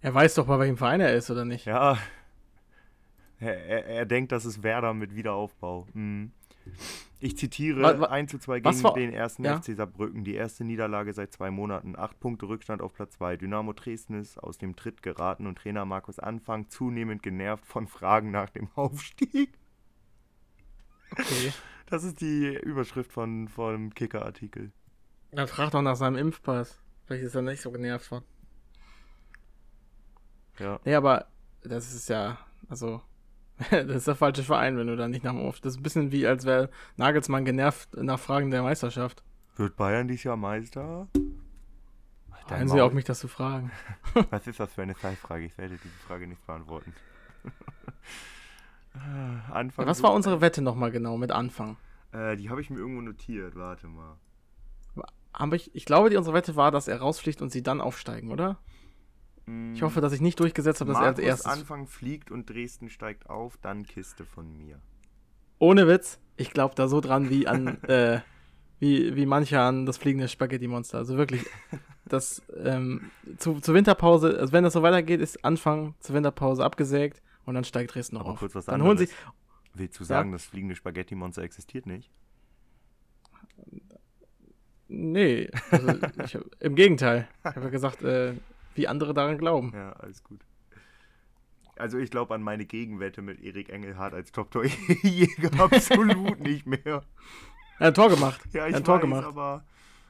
Er 0.01 0.15
weiß 0.15 0.35
doch, 0.35 0.47
bei 0.47 0.59
welchem 0.59 0.77
Verein 0.77 1.01
er 1.01 1.15
ist, 1.15 1.31
oder 1.31 1.45
nicht? 1.45 1.67
Ja. 1.67 1.99
Er, 3.41 3.57
er, 3.67 3.87
er 3.87 4.07
denkt, 4.07 4.33
das 4.33 4.45
ist 4.45 4.63
Werder 4.63 4.95
mit 4.95 5.15
Wiederaufbau. 5.15 5.87
Mhm. 5.93 6.33
Ich 7.21 7.37
zitiere 7.37 7.83
Wa- 7.83 7.99
wa- 8.01 8.07
1 8.07 8.31
zu 8.31 8.39
2 8.39 8.63
was 8.63 8.77
gegen 8.77 8.85
war- 8.85 8.95
den 8.95 9.13
ersten 9.13 9.45
ja? 9.45 9.57
FC 9.61 9.75
Saarbrücken. 9.75 10.23
Die 10.25 10.35
erste 10.35 10.65
Niederlage 10.65 11.13
seit 11.13 11.33
zwei 11.33 11.51
Monaten. 11.51 11.97
Acht 11.97 12.21
Punkte 12.21 12.47
Rückstand 12.49 12.81
auf 12.81 12.93
Platz 12.95 13.15
2. 13.15 13.37
Dynamo 13.37 13.73
Dresden 13.73 14.15
ist 14.15 14.39
aus 14.39 14.59
dem 14.59 14.77
Tritt 14.77 15.03
geraten 15.03 15.47
und 15.49 15.59
Trainer 15.59 15.85
Markus 15.85 16.19
Anfang 16.21 16.69
zunehmend 16.69 17.23
genervt 17.25 17.67
von 17.67 17.89
Fragen 17.89 18.31
nach 18.31 18.51
dem 18.51 18.69
Aufstieg. 18.77 19.59
Okay. 21.11 21.53
Das 21.87 22.05
ist 22.05 22.21
die 22.21 22.55
Überschrift 22.55 23.13
von, 23.13 23.49
vom 23.49 23.95
Kicker-Artikel. 23.95 24.71
Dann 25.33 25.49
frag 25.49 25.71
doch 25.71 25.83
nach 25.83 25.97
seinem 25.97 26.17
Impfpass. 26.17 26.79
Vielleicht 27.07 27.25
ist 27.25 27.35
er 27.35 27.43
nicht 27.43 27.63
so 27.63 27.71
genervt 27.73 28.07
von. 28.07 28.23
Ja. 30.59 30.79
Nee, 30.85 30.95
aber 30.95 31.27
das 31.63 31.95
ist 31.95 32.09
ja, 32.09 32.39
also, 32.69 33.01
das 33.71 33.89
ist 33.89 34.07
der 34.07 34.15
falsche 34.15 34.43
Verein, 34.43 34.77
wenn 34.77 34.87
du 34.87 34.97
da 34.97 35.09
nicht 35.09 35.25
nach 35.25 35.33
dem 35.33 35.41
Auf. 35.41 35.61
Das 35.61 35.75
ist 35.75 35.81
ein 35.81 35.83
bisschen 35.83 36.13
wie, 36.13 36.27
als 36.27 36.45
wäre 36.45 36.71
Nagelsmann 36.97 37.45
genervt 37.45 37.97
nach 37.97 38.19
Fragen 38.19 38.51
der 38.51 38.63
Meisterschaft. 38.63 39.23
Wird 39.57 39.77
Bayern 39.77 40.07
dieses 40.07 40.25
Jahr 40.25 40.37
Meister? 40.37 41.09
Hören 42.49 42.69
Sie 42.69 42.81
auf 42.81 42.93
mich 42.93 43.05
das 43.05 43.19
zu 43.19 43.29
fragen. 43.29 43.71
Was 44.31 44.47
ist 44.47 44.61
das 44.61 44.73
für 44.73 44.83
eine 44.83 44.97
Zeitfrage? 44.97 45.45
Ich 45.45 45.59
werde 45.59 45.77
diese 45.77 45.95
Frage 46.07 46.27
nicht 46.27 46.45
beantworten. 46.47 46.95
Anfang 49.53 49.87
Was 49.87 50.03
war 50.03 50.13
unsere 50.13 50.41
Wette 50.41 50.63
nochmal 50.63 50.91
genau 50.91 51.19
mit 51.19 51.31
Anfang? 51.31 51.77
Äh, 52.13 52.37
die 52.37 52.51
habe 52.51 52.61
ich 52.61 52.71
mir 52.71 52.79
irgendwo 52.79 53.03
notiert. 53.03 53.55
Warte 53.55 53.87
mal. 53.87 54.17
Hab 55.35 55.53
ich, 55.53 55.75
ich 55.75 55.85
glaube, 55.85 56.11
die, 56.11 56.17
unsere 56.17 56.35
Wette 56.35 56.57
war, 56.57 56.71
dass 56.71 56.89
er 56.89 56.99
rausfliegt 56.99 57.43
und 57.43 57.51
sie 57.51 57.63
dann 57.63 57.81
aufsteigen, 57.81 58.31
oder? 58.31 58.59
Ich 59.75 59.83
hoffe, 59.83 60.01
dass 60.01 60.13
ich 60.13 60.21
nicht 60.21 60.41
durchgesetzt 60.41 60.81
habe, 60.81 60.93
dass 60.93 61.01
er 61.01 61.07
als 61.07 61.19
Markus 61.19 61.29
erstes. 61.29 61.47
Anfang 61.47 61.87
fliegt 61.87 62.31
und 62.31 62.51
Dresden 62.51 62.91
steigt 62.91 63.31
auf, 63.31 63.57
dann 63.59 63.85
Kiste 63.85 64.25
von 64.25 64.57
mir. 64.57 64.81
Ohne 65.59 65.87
Witz, 65.87 66.19
ich 66.37 66.51
glaube 66.51 66.75
da 66.75 66.89
so 66.89 67.01
dran 67.01 67.31
wie 67.31 67.47
an, 67.47 67.83
äh, 67.85 68.21
wie, 68.79 69.15
wie 69.17 69.27
manche 69.27 69.61
an 69.61 69.87
das 69.87 69.97
fliegende 69.97 70.29
Spaghetti-Monster. 70.29 70.99
Also 70.99 71.17
wirklich, 71.17 71.47
das, 72.05 72.43
ähm, 72.57 73.11
zu, 73.39 73.61
zur 73.61 73.75
Winterpause, 73.75 74.39
also 74.39 74.53
wenn 74.53 74.65
das 74.65 74.73
so 74.73 74.83
weitergeht, 74.83 75.21
ist 75.21 75.45
Anfang 75.45 75.95
zur 76.01 76.15
Winterpause 76.15 76.65
abgesägt 76.65 77.23
und 77.45 77.55
dann 77.55 77.65
steigt 77.65 77.95
Dresden 77.95 78.17
noch 78.17 78.23
Aber 78.23 78.33
auf. 78.33 78.39
kurz 78.41 78.55
was 78.55 78.67
dann 78.67 78.83
holen 78.83 78.99
sie. 78.99 79.09
Willst 79.75 79.99
du 80.01 80.05
sagen, 80.05 80.33
das 80.33 80.45
fliegende 80.45 80.75
Spaghetti-Monster 80.75 81.43
existiert 81.43 81.87
nicht? 81.87 82.11
nee, 84.89 85.51
also 85.71 85.93
ich, 86.25 86.39
im 86.61 86.75
Gegenteil. 86.75 87.29
Ich 87.41 87.45
habe 87.45 87.67
ja 87.67 87.71
gesagt, 87.71 88.03
äh, 88.03 88.33
wie 88.79 88.89
andere 88.89 89.13
daran 89.15 89.37
glauben. 89.39 89.73
Ja, 89.75 89.93
alles 89.95 90.23
gut. 90.25 90.41
Also 91.77 91.99
ich 91.99 92.11
glaube 92.11 92.35
an 92.35 92.43
meine 92.43 92.65
Gegenwette 92.65 93.23
mit 93.23 93.41
Erik 93.41 93.69
Engelhardt 93.69 94.15
als 94.15 94.33
Top-Torjäger 94.33 95.51
absolut 95.63 96.41
nicht 96.41 96.67
mehr. 96.67 96.81
Er 96.85 96.95
hat 96.97 97.05
ein 97.81 97.95
Tor 97.95 98.09
gemacht. 98.11 98.41
Ja, 98.53 98.63
er 98.63 98.69
ich 98.69 98.75
hat 98.75 98.81
ein 98.83 98.85
Tor 98.85 98.95
weiß, 98.97 99.03
gemacht. 99.03 99.25
aber 99.27 99.65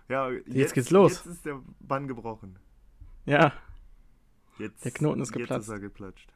ja, 0.08 0.30
jetzt, 0.46 0.72
geht's 0.72 0.90
los. 0.90 1.24
Jetzt 1.24 1.26
ist 1.26 1.44
der 1.44 1.60
Bann 1.80 2.08
gebrochen. 2.08 2.56
Ja, 3.26 3.52
Jetzt, 4.58 4.84
Der 4.84 4.90
Knoten 4.92 5.20
ist 5.20 5.28
Jetzt 5.28 5.38
geplatzt. 5.38 5.68
ist 5.68 5.72
er 5.74 5.78
geplatscht. 5.78 6.32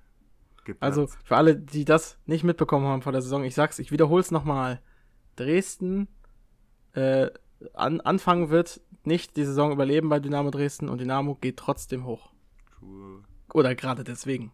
geplatzt. 0.64 0.82
also 0.82 1.06
für 1.24 1.36
alle, 1.36 1.56
die 1.56 1.84
das 1.84 2.18
nicht 2.26 2.44
mitbekommen 2.44 2.86
haben 2.86 3.02
vor 3.02 3.10
der 3.12 3.22
Saison, 3.22 3.42
ich 3.42 3.54
sag's, 3.54 3.78
ich 3.78 3.90
wiederhol's 3.90 4.30
nochmal. 4.30 4.80
Dresden 5.36 6.08
äh, 6.92 7.30
an, 7.74 8.00
anfangen 8.00 8.50
wird 8.50 8.80
nicht 9.04 9.36
die 9.36 9.44
Saison 9.44 9.72
überleben 9.72 10.08
bei 10.08 10.20
Dynamo 10.20 10.50
Dresden 10.50 10.88
und 10.88 11.00
Dynamo 11.00 11.34
geht 11.36 11.56
trotzdem 11.56 12.04
hoch. 12.04 12.32
True, 12.78 13.22
Oder 13.52 13.74
gerade 13.74 14.04
deswegen. 14.04 14.52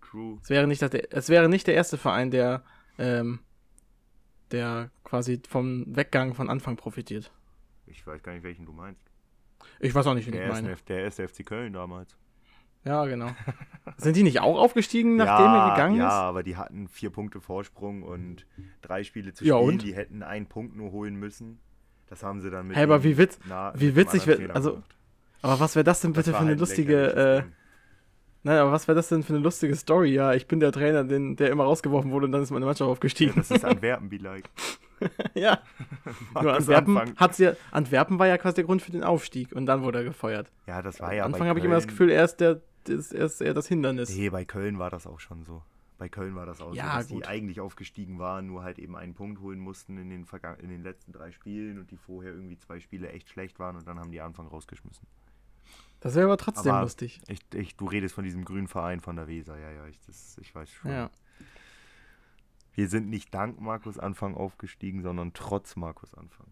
true. 0.00 0.38
Es 0.42 0.50
wäre 0.50 0.66
nicht, 0.66 0.80
der, 0.82 1.12
es 1.12 1.28
wäre 1.28 1.48
nicht 1.48 1.66
der 1.66 1.74
erste 1.74 1.96
Verein, 1.98 2.30
der, 2.30 2.62
ähm, 2.98 3.40
der 4.50 4.90
quasi 5.04 5.40
vom 5.48 5.84
Weggang 5.94 6.34
von 6.34 6.48
Anfang 6.50 6.76
profitiert. 6.76 7.30
Ich 7.86 8.06
weiß 8.06 8.22
gar 8.22 8.32
nicht, 8.32 8.42
welchen 8.44 8.66
du 8.66 8.72
meinst. 8.72 9.02
Ich 9.80 9.94
weiß 9.94 10.06
auch 10.06 10.14
nicht, 10.14 10.26
wen 10.26 10.32
Der 10.32 10.46
ich 10.46 10.52
meine. 10.52 10.72
F- 10.72 10.82
der 10.82 11.00
erste 11.02 11.26
FC 11.28 11.44
Köln 11.44 11.72
damals. 11.72 12.16
Ja, 12.84 13.04
genau. 13.06 13.30
Sind 13.96 14.16
die 14.16 14.22
nicht 14.22 14.40
auch 14.40 14.58
aufgestiegen, 14.58 15.16
nachdem 15.16 15.46
ja, 15.46 15.66
er 15.68 15.70
gegangen 15.74 15.96
ja, 15.96 16.06
ist? 16.08 16.12
aber 16.14 16.42
die 16.42 16.56
hatten 16.56 16.88
vier 16.88 17.10
Punkte 17.10 17.40
Vorsprung 17.40 18.02
und 18.02 18.46
drei 18.82 19.02
Spiele 19.04 19.34
zu 19.34 19.44
Ja, 19.44 19.56
spielen. 19.56 19.68
und? 19.74 19.82
Die 19.82 19.94
hätten 19.94 20.22
einen 20.22 20.46
Punkt 20.46 20.76
nur 20.76 20.92
holen 20.92 21.16
müssen. 21.16 21.58
Das 22.10 22.22
haben 22.22 22.40
sie 22.40 22.50
dann 22.50 22.68
mit 22.68 22.76
Hä, 22.76 22.82
aber 22.84 22.98
dem 23.00 23.04
wie 23.04 23.22
witz- 23.22 23.38
na- 23.48 23.72
wie 23.76 23.94
witzig 23.96 24.22
Trainer 24.24 24.54
also, 24.54 24.70
gemacht. 24.72 24.94
Aber 25.42 25.60
was 25.60 25.76
wäre 25.76 25.84
das 25.84 26.00
denn 26.00 26.12
Das 26.12 26.24
bitte 26.24 26.32
war 26.32 26.40
für 26.40 26.42
eine 26.42 26.50
halt 26.52 26.60
lustige, 26.60 27.14
äh, 27.14 27.42
nein, 28.42 28.58
aber 28.58 28.72
was 28.72 28.88
wäre 28.88 28.96
das 28.96 29.08
denn 29.08 29.22
für 29.22 29.34
eine 29.34 29.42
lustige 29.42 29.76
Story? 29.76 30.12
Ja, 30.14 30.32
ich 30.34 30.46
bin 30.46 30.58
der 30.60 30.72
Trainer, 30.72 31.04
den, 31.04 31.36
der 31.36 31.50
immer 31.50 31.64
rausgeworfen 31.64 32.10
wurde 32.10 32.26
und 32.26 32.32
dann 32.32 32.42
ist 32.42 32.50
meine 32.50 32.64
Mannschaft 32.66 32.86
Ja, 32.86 32.92
aufgestiegen. 32.92 33.34
das 33.36 33.50
ist 33.50 33.64
Antwerpen, 33.64 34.08
be 34.08 34.16
like. 34.16 34.48
ja. 35.34 35.60
Nur 36.42 36.54
Antwerpen 36.54 36.96
Anfang. 36.98 37.16
hat's 37.16 37.38
ja, 37.38 37.52
Antwerpen 37.70 38.18
war 38.18 38.26
ja 38.26 38.36
quasi 38.38 38.56
der 38.56 38.64
Grund 38.64 38.82
für 38.82 38.90
den 38.90 39.04
Aufstieg 39.04 39.52
und 39.52 39.66
dann 39.66 39.82
wurde 39.82 39.98
er 39.98 40.04
gefeuert. 40.04 40.50
Ja, 40.66 40.82
das 40.82 40.98
war 41.00 41.10
Am 41.10 41.16
ja 41.16 41.24
Anfang 41.24 41.40
bei 41.42 41.48
habe 41.48 41.58
ich 41.60 41.64
immer 41.64 41.76
das 41.76 41.86
Gefühl, 41.86 42.10
er 42.10 42.24
ist 42.24 42.38
der, 42.38 42.60
das, 42.84 43.12
er 43.12 43.26
ist 43.26 43.40
eher 43.40 43.54
das 43.54 43.68
Hindernis. 43.68 44.08
Nee, 44.16 44.30
bei 44.30 44.44
Köln 44.44 44.78
war 44.78 44.90
das 44.90 45.06
auch 45.06 45.20
schon 45.20 45.44
so. 45.44 45.62
Bei 45.98 46.08
Köln 46.08 46.36
war 46.36 46.46
das 46.46 46.60
auch 46.60 46.72
Ja, 46.74 46.92
so, 46.92 46.98
dass 46.98 47.08
gut. 47.08 47.22
die 47.24 47.26
eigentlich 47.26 47.60
aufgestiegen 47.60 48.18
waren, 48.20 48.46
nur 48.46 48.62
halt 48.62 48.78
eben 48.78 48.96
einen 48.96 49.14
Punkt 49.14 49.40
holen 49.40 49.58
mussten 49.58 49.98
in 49.98 50.10
den, 50.10 50.24
Verga- 50.26 50.54
in 50.54 50.68
den 50.68 50.82
letzten 50.82 51.12
drei 51.12 51.32
Spielen 51.32 51.78
und 51.78 51.90
die 51.90 51.96
vorher 51.96 52.32
irgendwie 52.32 52.56
zwei 52.56 52.78
Spiele 52.78 53.10
echt 53.10 53.28
schlecht 53.28 53.58
waren 53.58 53.76
und 53.76 53.86
dann 53.86 53.98
haben 53.98 54.12
die 54.12 54.20
Anfang 54.20 54.46
rausgeschmissen. 54.46 55.06
Das 56.00 56.14
wäre 56.14 56.26
aber 56.26 56.36
trotzdem 56.36 56.72
Aber- 56.72 56.82
lustig. 56.82 57.20
Ich, 57.26 57.40
ich, 57.52 57.76
du 57.76 57.86
redest 57.86 58.14
von 58.14 58.22
diesem 58.22 58.44
grünen 58.44 58.68
Verein 58.68 59.00
von 59.00 59.16
der 59.16 59.26
Weser, 59.26 59.58
ja, 59.58 59.70
ja, 59.72 59.86
ich, 59.86 59.98
das, 60.06 60.38
ich 60.40 60.54
weiß 60.54 60.70
schon. 60.70 60.90
Ja. 60.92 61.10
Wir 62.74 62.88
sind 62.88 63.08
nicht 63.10 63.34
dank 63.34 63.60
Markus 63.60 63.98
Anfang 63.98 64.36
aufgestiegen, 64.36 65.02
sondern 65.02 65.32
trotz 65.34 65.74
Markus 65.74 66.14
Anfang. 66.14 66.46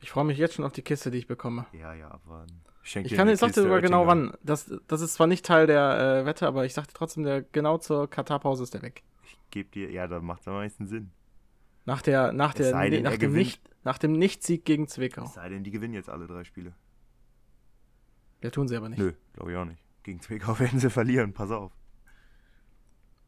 Ich 0.00 0.10
freue 0.10 0.24
mich 0.24 0.36
jetzt 0.38 0.54
schon 0.54 0.64
auf 0.64 0.72
die 0.72 0.82
Kiste, 0.82 1.12
die 1.12 1.18
ich 1.18 1.28
bekomme. 1.28 1.64
Ja, 1.72 1.94
ja, 1.94 2.10
abwarten. 2.10 2.60
Ich 2.84 2.92
dir 2.92 3.16
kann, 3.16 3.28
ich 3.28 3.38
sogar 3.38 3.80
genau 3.80 4.06
wann. 4.06 4.36
Das, 4.42 4.72
das 4.88 5.00
ist 5.00 5.14
zwar 5.14 5.26
nicht 5.26 5.46
Teil 5.46 5.66
der 5.66 6.22
äh, 6.22 6.26
Wette, 6.26 6.46
aber 6.46 6.64
ich 6.64 6.74
sagte 6.74 6.92
trotzdem, 6.94 7.22
der 7.22 7.42
genau 7.42 7.78
zur 7.78 8.10
Katar-Pause 8.10 8.64
ist 8.64 8.74
der 8.74 8.82
weg. 8.82 9.02
Ich 9.24 9.38
gebe 9.50 9.70
dir, 9.70 9.90
ja, 9.90 10.08
da 10.08 10.20
macht 10.20 10.40
es 10.40 10.48
am 10.48 10.54
meisten 10.54 10.86
Sinn. 10.86 11.10
Nach 11.84 12.02
der, 12.02 12.32
nach 12.32 12.54
der, 12.54 12.70
sei 12.70 12.90
denn, 12.90 13.02
nach 13.02 13.16
dem 13.16 13.32
nicht, 13.32 13.62
nach 13.84 13.98
dem 13.98 14.12
Nicht-Sieg 14.12 14.64
gegen 14.64 14.88
Zwickau. 14.88 15.24
Es 15.24 15.34
sei 15.34 15.48
denn, 15.48 15.64
die 15.64 15.70
gewinnen 15.70 15.94
jetzt 15.94 16.08
alle 16.08 16.26
drei 16.26 16.44
Spiele. 16.44 16.74
Ja, 18.42 18.50
tun 18.50 18.66
sie 18.68 18.76
aber 18.76 18.88
nicht. 18.88 18.98
Nö, 18.98 19.12
glaube 19.32 19.52
ich 19.52 19.56
auch 19.56 19.64
nicht. 19.64 19.82
Gegen 20.02 20.20
Zwickau 20.20 20.58
werden 20.58 20.80
sie 20.80 20.90
verlieren, 20.90 21.32
pass 21.32 21.50
auf. 21.50 21.72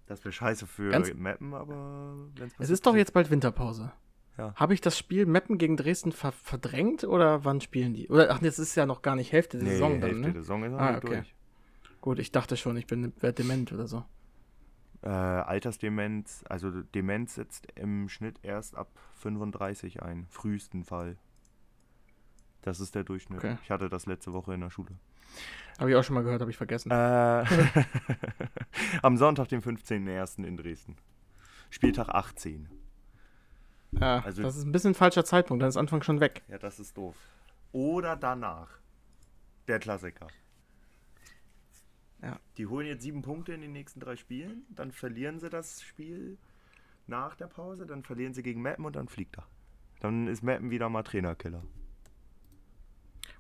Das 0.07 0.23
wäre 0.25 0.33
scheiße 0.33 0.67
für 0.67 0.91
Ganz- 0.91 1.15
Mappen, 1.15 1.55
aber 1.55 2.17
wenn 2.37 2.51
Es 2.59 2.71
ist 2.71 2.85
doch 2.87 2.95
jetzt 2.95 3.13
bald 3.13 3.31
Winterpause. 3.31 3.93
Ja. 4.37 4.53
Habe 4.57 4.75
ich 4.75 4.81
das 4.81 4.99
Spiel 4.99 5.27
Meppen 5.27 5.59
gegen 5.59 5.77
Dresden 5.77 6.11
ver 6.11 6.33
verdrängt 6.33 7.05
oder 7.05 7.45
wann 7.45 7.61
spielen 7.61 7.95
die? 7.95 8.09
Oder 8.09 8.31
ach, 8.31 8.43
jetzt 8.43 8.59
ist 8.59 8.75
ja 8.75 8.85
noch 8.85 9.03
gar 9.03 9.15
nicht 9.15 9.31
Hälfte 9.33 9.59
der 9.59 9.67
nee, 9.67 9.73
Saison 9.75 9.93
Hälfte 9.93 10.09
dann, 10.09 10.21
ne? 10.21 10.33
der 10.33 10.43
Saison 10.43 10.65
ist 10.65 10.73
noch 10.73 10.81
Ah, 10.81 10.93
nicht 10.93 11.05
okay. 11.05 11.15
durch. 11.15 11.35
Gut, 12.01 12.19
ich 12.19 12.33
dachte 12.33 12.57
schon, 12.57 12.77
ich 12.77 12.87
bin 12.87 13.13
dement 13.23 13.73
oder 13.73 13.87
so. 13.87 14.05
Äh, 15.03 15.09
Altersdemenz, 15.09 16.45
also 16.49 16.71
Demenz 16.71 17.35
setzt 17.37 17.69
im 17.77 18.09
Schnitt 18.09 18.41
erst 18.43 18.75
ab 18.77 18.89
35 19.21 20.03
ein, 20.03 20.27
frühesten 20.29 20.85
Fall. 20.85 21.17
Das 22.63 22.81
ist 22.81 22.95
der 22.95 23.05
Durchschnitt. 23.05 23.39
Okay. 23.39 23.59
Ich 23.63 23.71
hatte 23.71 23.89
das 23.89 24.07
letzte 24.07 24.33
Woche 24.33 24.55
in 24.55 24.61
der 24.61 24.71
Schule. 24.71 24.99
Habe 25.79 25.91
ich 25.91 25.97
auch 25.97 26.05
schon 26.05 26.15
mal 26.15 26.23
gehört, 26.25 26.41
habe 26.41 26.51
ich 26.51 26.57
vergessen. 26.57 26.91
Äh, 26.91 27.45
am 29.03 29.17
Sonntag, 29.17 29.49
den 29.49 29.61
15.01. 29.61 30.45
in 30.45 30.57
Dresden. 30.57 30.97
Spieltag 31.71 32.09
18. 32.09 32.69
ja, 34.01 34.21
also- 34.25 34.43
das 34.43 34.57
ist 34.57 34.65
ein 34.65 34.73
bisschen 34.73 34.95
falscher 34.95 35.25
Zeitpunkt, 35.25 35.63
dann 35.63 35.69
ist 35.69 35.77
Anfang 35.77 36.03
schon 36.03 36.21
weg. 36.21 36.43
Ja, 36.49 36.59
das 36.59 36.79
ist 36.81 36.97
doof. 36.97 37.17
Oder 37.73 38.17
danach. 38.17 38.69
Der 39.69 39.79
Klassiker. 39.79 40.27
Ja. 42.23 42.39
Die 42.57 42.67
holen 42.67 42.87
jetzt 42.87 43.03
sieben 43.03 43.23
Punkte 43.23 43.53
in 43.53 43.61
den 43.61 43.73
nächsten 43.73 44.01
drei 44.01 44.17
Spielen, 44.17 44.65
dann 44.71 44.93
verlieren 44.93 45.41
sie 45.41 45.51
das 45.51 45.83
Spiel 45.83 46.39
nach 47.07 47.35
der 47.35 47.47
Pause, 47.49 47.85
dann 47.87 48.03
verlieren 48.03 48.33
sie 48.33 48.43
gegen 48.43 48.63
Meppen 48.63 48.85
und 48.87 48.97
dann 48.97 49.09
fliegt 49.09 49.37
er. 49.39 49.47
Dann 50.01 50.27
ist 50.27 50.43
Meppen 50.43 50.71
wieder 50.71 50.89
mal 50.89 51.03
Trainerkiller. 51.03 51.63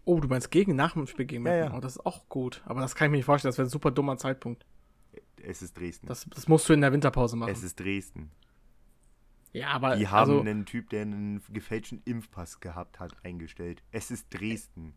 Oh, 0.06 0.20
du 0.20 0.28
meinst 0.28 0.50
gegen, 0.50 0.76
nach 0.76 0.92
dem 0.92 1.06
Spiel 1.06 1.24
gegen 1.24 1.46
Ja, 1.46 1.52
Meppen? 1.52 1.72
ja. 1.72 1.78
Oh, 1.78 1.80
das 1.80 1.96
ist 1.96 2.04
auch 2.06 2.28
gut. 2.28 2.62
Aber 2.66 2.80
das 2.80 2.94
kann 2.94 3.06
ich 3.06 3.10
mir 3.12 3.16
nicht 3.18 3.24
vorstellen, 3.24 3.50
das 3.50 3.58
wäre 3.58 3.66
ein 3.66 3.70
super 3.70 3.90
dummer 3.90 4.18
Zeitpunkt. 4.18 4.66
Es 5.42 5.62
ist 5.62 5.78
Dresden. 5.78 6.06
Das, 6.06 6.26
das 6.28 6.46
musst 6.48 6.68
du 6.68 6.72
in 6.74 6.80
der 6.82 6.92
Winterpause 6.92 7.36
machen. 7.36 7.50
es 7.52 7.62
ist 7.62 7.78
Dresden. 7.80 8.30
Ja, 9.54 9.68
aber 9.68 9.96
Die 9.96 10.08
haben 10.08 10.18
also, 10.18 10.40
einen 10.40 10.66
Typ, 10.66 10.90
der 10.90 11.02
einen 11.02 11.40
gefälschten 11.50 12.02
Impfpass 12.04 12.60
gehabt 12.60 13.00
hat, 13.00 13.12
eingestellt. 13.24 13.82
Es 13.92 14.10
ist 14.10 14.26
Dresden. 14.30 14.94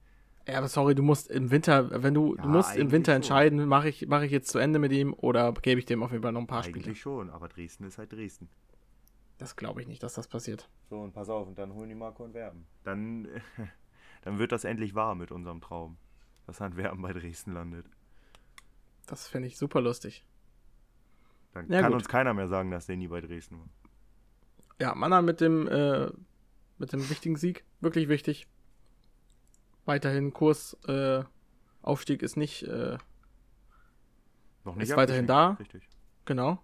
ja, 0.47 0.57
aber 0.57 0.67
sorry, 0.67 0.95
du 0.95 1.03
musst 1.03 1.29
im 1.29 1.49
Winter, 1.51 2.03
wenn 2.03 2.13
du, 2.13 2.35
Ja, 2.35 2.41
du 2.43 2.49
musst 2.49 2.75
im 2.75 2.81
eigentlich 2.81 2.91
Winter 2.91 3.11
schon. 3.13 3.15
entscheiden, 3.17 3.65
mache 3.67 3.87
ich, 3.87 4.07
mache 4.07 4.25
ich 4.25 4.31
jetzt 4.31 4.49
zu 4.49 4.57
Ende 4.59 4.79
mit 4.79 4.91
ihm 4.91 5.13
oder 5.13 5.53
gebe 5.53 5.79
ich 5.79 5.85
dem 5.85 6.03
auf 6.03 6.11
jeden 6.11 6.23
Fall 6.23 6.33
noch 6.33 6.41
ein 6.41 6.47
paar 6.47 6.63
Eigentlich 6.65 6.81
Spiele. 6.83 6.95
schon, 6.95 7.29
aber 7.29 7.47
Dresden 7.47 7.85
ist 7.85 7.97
halt 7.97 8.11
Dresden. 8.11 8.49
Das 9.37 9.55
glaube 9.55 9.81
ich 9.81 9.87
nicht, 9.87 10.01
dass 10.01 10.15
das 10.15 10.27
passiert. 10.27 10.67
So, 10.89 10.99
und 10.99 11.13
pass 11.13 11.29
auf, 11.29 11.47
und 11.47 11.57
dann 11.59 11.71
holen 11.73 11.89
die 11.89 11.95
Marco 11.95 12.25
Antwerpen. 12.25 12.65
Dann, 12.83 13.27
dann 14.23 14.39
wird 14.39 14.51
das 14.51 14.63
endlich 14.63 14.95
wahr 14.95 15.13
mit 15.13 15.31
unserem 15.31 15.61
Traum, 15.61 15.97
dass 16.47 16.59
Antwerpen 16.59 17.01
bei 17.03 17.13
Dresden 17.13 17.53
landet. 17.53 17.85
Das 19.05 19.27
finde 19.27 19.47
ich 19.47 19.57
super 19.57 19.79
lustig. 19.81 20.25
Dann 21.53 21.69
Ja, 21.71 21.81
kann 21.81 21.91
gut. 21.91 22.01
uns 22.01 22.09
keiner 22.09 22.33
mehr 22.33 22.47
sagen, 22.47 22.71
dass 22.71 22.87
der 22.87 22.97
nie 22.97 23.07
bei 23.07 23.21
Dresden 23.21 23.59
war. 23.59 23.69
Ja, 24.79 24.93
Mannheim 24.95 25.25
mit 25.25 25.41
dem, 25.41 25.67
äh, 25.67 26.11
mit 26.77 26.93
dem 26.93 27.09
wichtigen 27.09 27.35
Sieg, 27.35 27.63
wirklich 27.79 28.07
wichtig. 28.09 28.47
Weiterhin 29.85 30.33
Kurs, 30.33 30.75
äh, 30.87 31.23
Aufstieg 31.81 32.21
ist 32.21 32.35
nicht, 32.37 32.63
äh, 32.63 32.97
Noch 34.65 34.75
nicht 34.75 34.89
Ist 34.89 34.97
weiterhin 34.97 35.27
da? 35.27 35.51
Richtig. 35.59 35.87
genau. 36.25 36.59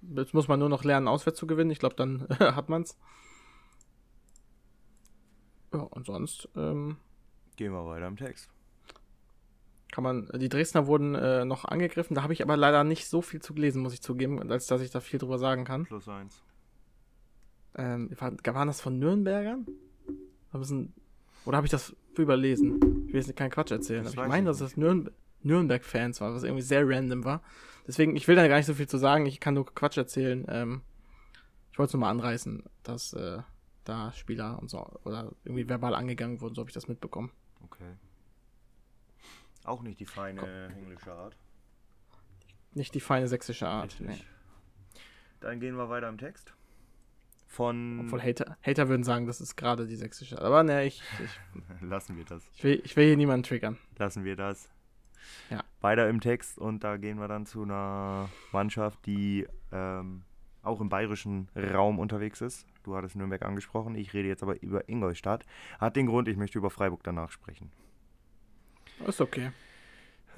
Jetzt 0.00 0.34
muss 0.34 0.48
man 0.48 0.58
nur 0.58 0.68
noch 0.70 0.82
lernen, 0.84 1.06
auswärts 1.06 1.38
zu 1.38 1.46
gewinnen. 1.46 1.70
Ich 1.70 1.78
glaube, 1.78 1.94
dann 1.94 2.26
hat 2.40 2.68
man's. 2.68 2.98
Ja, 5.72 5.80
und 5.80 6.06
sonst, 6.06 6.48
ähm, 6.56 6.96
Gehen 7.56 7.72
wir 7.72 7.86
weiter 7.86 8.06
im 8.08 8.16
Text. 8.16 8.50
kann 9.92 10.02
man, 10.02 10.28
die 10.34 10.48
Dresdner 10.48 10.86
wurden 10.86 11.14
äh, 11.14 11.44
noch 11.44 11.64
angegriffen. 11.66 12.14
Da 12.14 12.22
habe 12.22 12.32
ich 12.32 12.42
aber 12.42 12.56
leider 12.56 12.82
nicht 12.82 13.06
so 13.08 13.20
viel 13.22 13.40
zu 13.40 13.54
gelesen, 13.54 13.82
muss 13.82 13.92
ich 13.94 14.00
zugeben, 14.02 14.50
als 14.50 14.66
dass 14.66 14.80
ich 14.80 14.90
da 14.90 15.00
viel 15.00 15.18
drüber 15.20 15.38
sagen 15.38 15.64
kann. 15.64 15.84
Plus 15.84 16.08
eins. 16.08 16.42
Ähm, 17.76 18.10
war, 18.18 18.32
waren 18.54 18.68
das 18.68 18.80
von 18.80 18.98
Nürnbergern? 18.98 19.66
War 20.50 20.60
ein- 20.60 20.92
Oder 21.44 21.56
habe 21.56 21.66
ich 21.66 21.70
das 21.70 21.94
überlesen? 22.16 23.06
Ich 23.06 23.12
will 23.14 23.20
jetzt 23.20 23.34
keinen 23.36 23.50
Quatsch 23.50 23.70
erzählen, 23.70 24.04
Das 24.04 24.12
aber 24.12 24.24
ich 24.24 24.28
meine, 24.28 24.46
dass 24.46 24.58
das 24.58 24.76
Nürn 24.76 25.10
Nürnberg-Fans 25.44 26.20
waren, 26.20 26.34
was 26.34 26.44
irgendwie 26.44 26.62
sehr 26.62 26.88
random 26.88 27.24
war. 27.24 27.42
Deswegen, 27.86 28.14
ich 28.14 28.28
will 28.28 28.36
da 28.36 28.46
gar 28.46 28.56
nicht 28.58 28.66
so 28.66 28.74
viel 28.74 28.86
zu 28.86 28.96
sagen, 28.98 29.26
ich 29.26 29.40
kann 29.40 29.54
nur 29.54 29.66
Quatsch 29.66 29.96
erzählen. 29.96 30.44
Ähm, 30.48 30.82
ich 31.72 31.78
wollte 31.78 31.88
es 31.88 31.92
nur 31.94 32.00
mal 32.00 32.10
anreißen, 32.10 32.62
dass 32.84 33.12
äh, 33.14 33.38
da 33.84 34.12
Spieler 34.12 34.58
und 34.60 34.68
so 34.70 34.78
oder 35.04 35.32
irgendwie 35.44 35.68
verbal 35.68 35.94
angegangen 35.94 36.40
wurden, 36.40 36.54
so 36.54 36.60
habe 36.60 36.70
ich 36.70 36.74
das 36.74 36.86
mitbekommen. 36.86 37.32
Okay. 37.64 37.96
Auch 39.64 39.82
nicht 39.82 39.98
die 39.98 40.06
feine 40.06 40.72
englische 40.76 41.12
Art. 41.12 41.36
Nicht 42.74 42.94
die 42.94 43.00
feine 43.00 43.26
sächsische 43.26 43.66
Art. 43.68 43.98
Richtig. 44.00 44.06
Nee. 44.06 44.24
Dann 45.40 45.58
gehen 45.58 45.76
wir 45.76 45.88
weiter 45.88 46.08
im 46.08 46.18
Text. 46.18 46.54
Von. 47.52 48.00
Obwohl 48.06 48.22
Hater, 48.22 48.56
Hater 48.62 48.88
würden 48.88 49.04
sagen, 49.04 49.26
das 49.26 49.42
ist 49.42 49.56
gerade 49.56 49.86
die 49.86 49.96
sächsische. 49.96 50.40
Aber 50.40 50.62
ne, 50.62 50.86
ich, 50.86 51.02
ich, 51.22 51.40
Lassen 51.82 52.16
wir 52.16 52.24
das. 52.24 52.42
ich, 52.54 52.64
will, 52.64 52.80
ich 52.82 52.96
will 52.96 53.06
hier 53.06 53.16
niemanden 53.18 53.42
triggern. 53.42 53.76
Lassen 53.98 54.24
wir 54.24 54.36
das. 54.36 54.70
Ja. 55.50 55.62
Weiter 55.82 56.08
im 56.08 56.20
Text 56.20 56.58
und 56.58 56.82
da 56.82 56.96
gehen 56.96 57.18
wir 57.18 57.28
dann 57.28 57.44
zu 57.44 57.62
einer 57.62 58.30
Mannschaft, 58.52 59.04
die 59.04 59.46
ähm, 59.70 60.22
auch 60.62 60.80
im 60.80 60.88
bayerischen 60.88 61.48
Raum 61.54 61.98
unterwegs 61.98 62.40
ist. 62.40 62.66
Du 62.84 62.96
hattest 62.96 63.16
Nürnberg 63.16 63.42
angesprochen, 63.42 63.96
ich 63.96 64.14
rede 64.14 64.28
jetzt 64.28 64.42
aber 64.42 64.60
über 64.62 64.88
Ingolstadt. 64.88 65.44
Hat 65.78 65.94
den 65.94 66.06
Grund, 66.06 66.28
ich 66.28 66.38
möchte 66.38 66.56
über 66.56 66.70
Freiburg 66.70 67.02
danach 67.02 67.30
sprechen. 67.30 67.70
Ist 69.06 69.20
okay. 69.20 69.50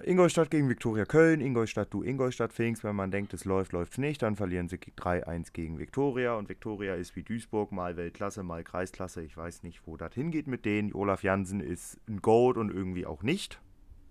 Ingolstadt 0.02 0.50
gegen 0.50 0.68
Viktoria 0.68 1.04
Köln, 1.04 1.40
Ingolstadt 1.40 1.92
du 1.92 2.02
Ingolstadt 2.02 2.52
Pfingst, 2.52 2.82
wenn 2.82 2.96
man 2.96 3.10
denkt, 3.10 3.32
es 3.32 3.44
läuft, 3.44 3.72
läuft 3.72 3.92
es 3.92 3.98
nicht, 3.98 4.22
dann 4.22 4.34
verlieren 4.34 4.68
sie 4.68 4.76
3-1 4.76 5.52
gegen 5.52 5.78
Viktoria 5.78 6.34
und 6.34 6.48
Viktoria 6.48 6.94
ist 6.94 7.14
wie 7.14 7.22
Duisburg, 7.22 7.70
mal 7.70 7.96
Weltklasse, 7.96 8.42
mal 8.42 8.64
Kreisklasse, 8.64 9.22
ich 9.22 9.36
weiß 9.36 9.62
nicht, 9.62 9.86
wo 9.86 9.96
das 9.96 10.12
hingeht 10.14 10.48
mit 10.48 10.64
denen. 10.64 10.92
Olaf 10.92 11.22
Jansen 11.22 11.60
ist 11.60 12.00
ein 12.08 12.20
Goat 12.20 12.56
und 12.56 12.70
irgendwie 12.70 13.06
auch 13.06 13.22
nicht. 13.22 13.60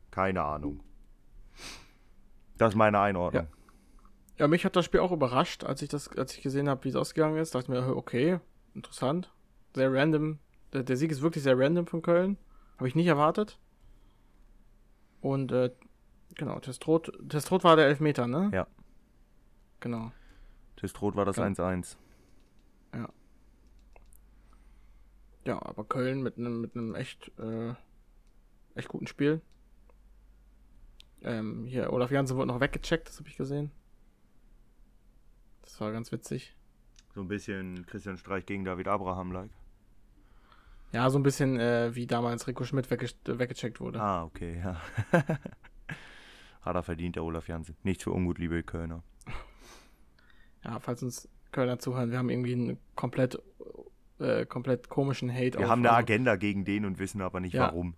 Keine 0.10 0.44
Ahnung. 0.44 0.80
Das 2.58 2.70
ist 2.70 2.78
meine 2.78 3.00
Einordnung. 3.00 3.48
Ja, 4.38 4.48
mich 4.48 4.66
hat 4.66 4.76
das 4.76 4.86
Spiel 4.86 5.02
auch 5.02 5.12
überrascht, 5.12 5.64
als 5.64 5.82
ich 5.82 5.90
das, 5.90 6.08
als 6.18 6.36
ich 6.36 6.42
gesehen 6.42 6.70
habe, 6.70 6.84
wie 6.86 6.90
es 6.90 6.96
ausgegangen 6.96 7.38
ist. 7.38 7.56
Dachte 7.56 7.72
mir, 7.72 7.96
okay, 7.96 8.40
interessant. 8.74 9.32
Sehr 9.76 9.92
random. 9.92 10.40
Der, 10.72 10.84
der 10.84 10.98
Sieg 10.98 11.12
ist 11.12 11.22
wirklich 11.22 11.44
sehr 11.44 11.58
random 11.58 11.88
von 11.88 12.02
Köln. 12.02 12.38
Habe 12.78 12.88
ich 12.88 12.96
nicht 12.96 13.08
erwartet. 13.08 13.60
Und 15.24 15.52
äh, 15.54 15.72
genau, 16.36 16.60
Testrot, 16.60 17.12
Testrot 17.30 17.64
war 17.64 17.76
der 17.78 17.88
Elfmeter, 17.88 18.28
ne? 18.28 18.52
Ja. 18.54 18.68
Genau. 19.80 20.12
Testrot 20.76 21.16
war 21.16 21.24
das 21.26 21.38
Ja. 21.38 21.46
1-1. 21.46 21.96
Ja, 25.46 25.62
aber 25.62 25.84
Köln 25.84 26.22
mit 26.24 26.38
einem 26.38 26.62
mit 26.62 26.76
einem 26.76 26.96
echt 26.96 27.32
äh, 27.38 27.74
echt 28.76 28.88
guten 28.88 29.08
Spiel. 29.08 29.42
Ähm, 31.22 31.66
hier 31.66 31.92
Olaf 31.92 32.12
Jansen 32.12 32.38
wurde 32.38 32.48
noch 32.48 32.62
weggecheckt, 32.62 33.10
das 33.10 33.20
habe 33.20 33.28
ich 33.28 33.36
gesehen. 33.36 33.72
Das 35.62 35.80
war 35.82 35.92
ganz 35.92 36.12
witzig. 36.14 36.56
So 37.14 37.22
ein 37.22 37.28
bisschen 37.28 37.86
Christian 37.86 38.18
Streich 38.18 38.46
gegen 38.46 38.64
David 38.64 38.88
Abraham-like. 38.88 39.52
Ja, 40.94 41.10
so 41.10 41.18
ein 41.20 41.24
bisschen 41.24 41.60
äh, 41.60 41.94
wie 41.96 42.06
damals 42.08 42.48
Rico 42.48 42.64
Schmidt 42.64 42.90
wegge 42.92 43.08
weggecheckt 43.26 43.80
wurde. 43.82 44.00
Ah, 44.00 44.24
okay, 44.24 44.62
ja. 44.64 44.80
Hat 46.62 46.76
er 46.76 46.84
verdient, 46.84 47.16
der 47.18 47.24
Olaf 47.24 47.48
Jansen. 47.48 47.76
Nichts 47.84 48.04
für 48.04 48.12
ungut, 48.12 48.38
liebe 48.38 48.64
Kölner. 48.64 49.04
Ja, 50.64 50.80
falls 50.80 51.04
uns 51.04 51.28
Kölner 51.52 51.78
zuhören, 51.80 52.12
wir 52.12 52.18
haben 52.18 52.30
irgendwie 52.30 52.54
einen 52.54 52.78
komplett, 52.96 53.38
äh, 54.20 54.46
komplett 54.46 54.88
komischen 54.88 55.32
Hate 55.34 55.58
Wir 55.60 55.66
auf- 55.66 55.72
haben 55.72 55.82
eine 55.86 55.92
Agenda 55.94 56.36
gegen 56.38 56.64
den 56.64 56.86
und 56.86 57.00
wissen 57.00 57.22
aber 57.22 57.40
nicht 57.42 57.54
Ja. 57.54 57.64
warum. 57.68 57.96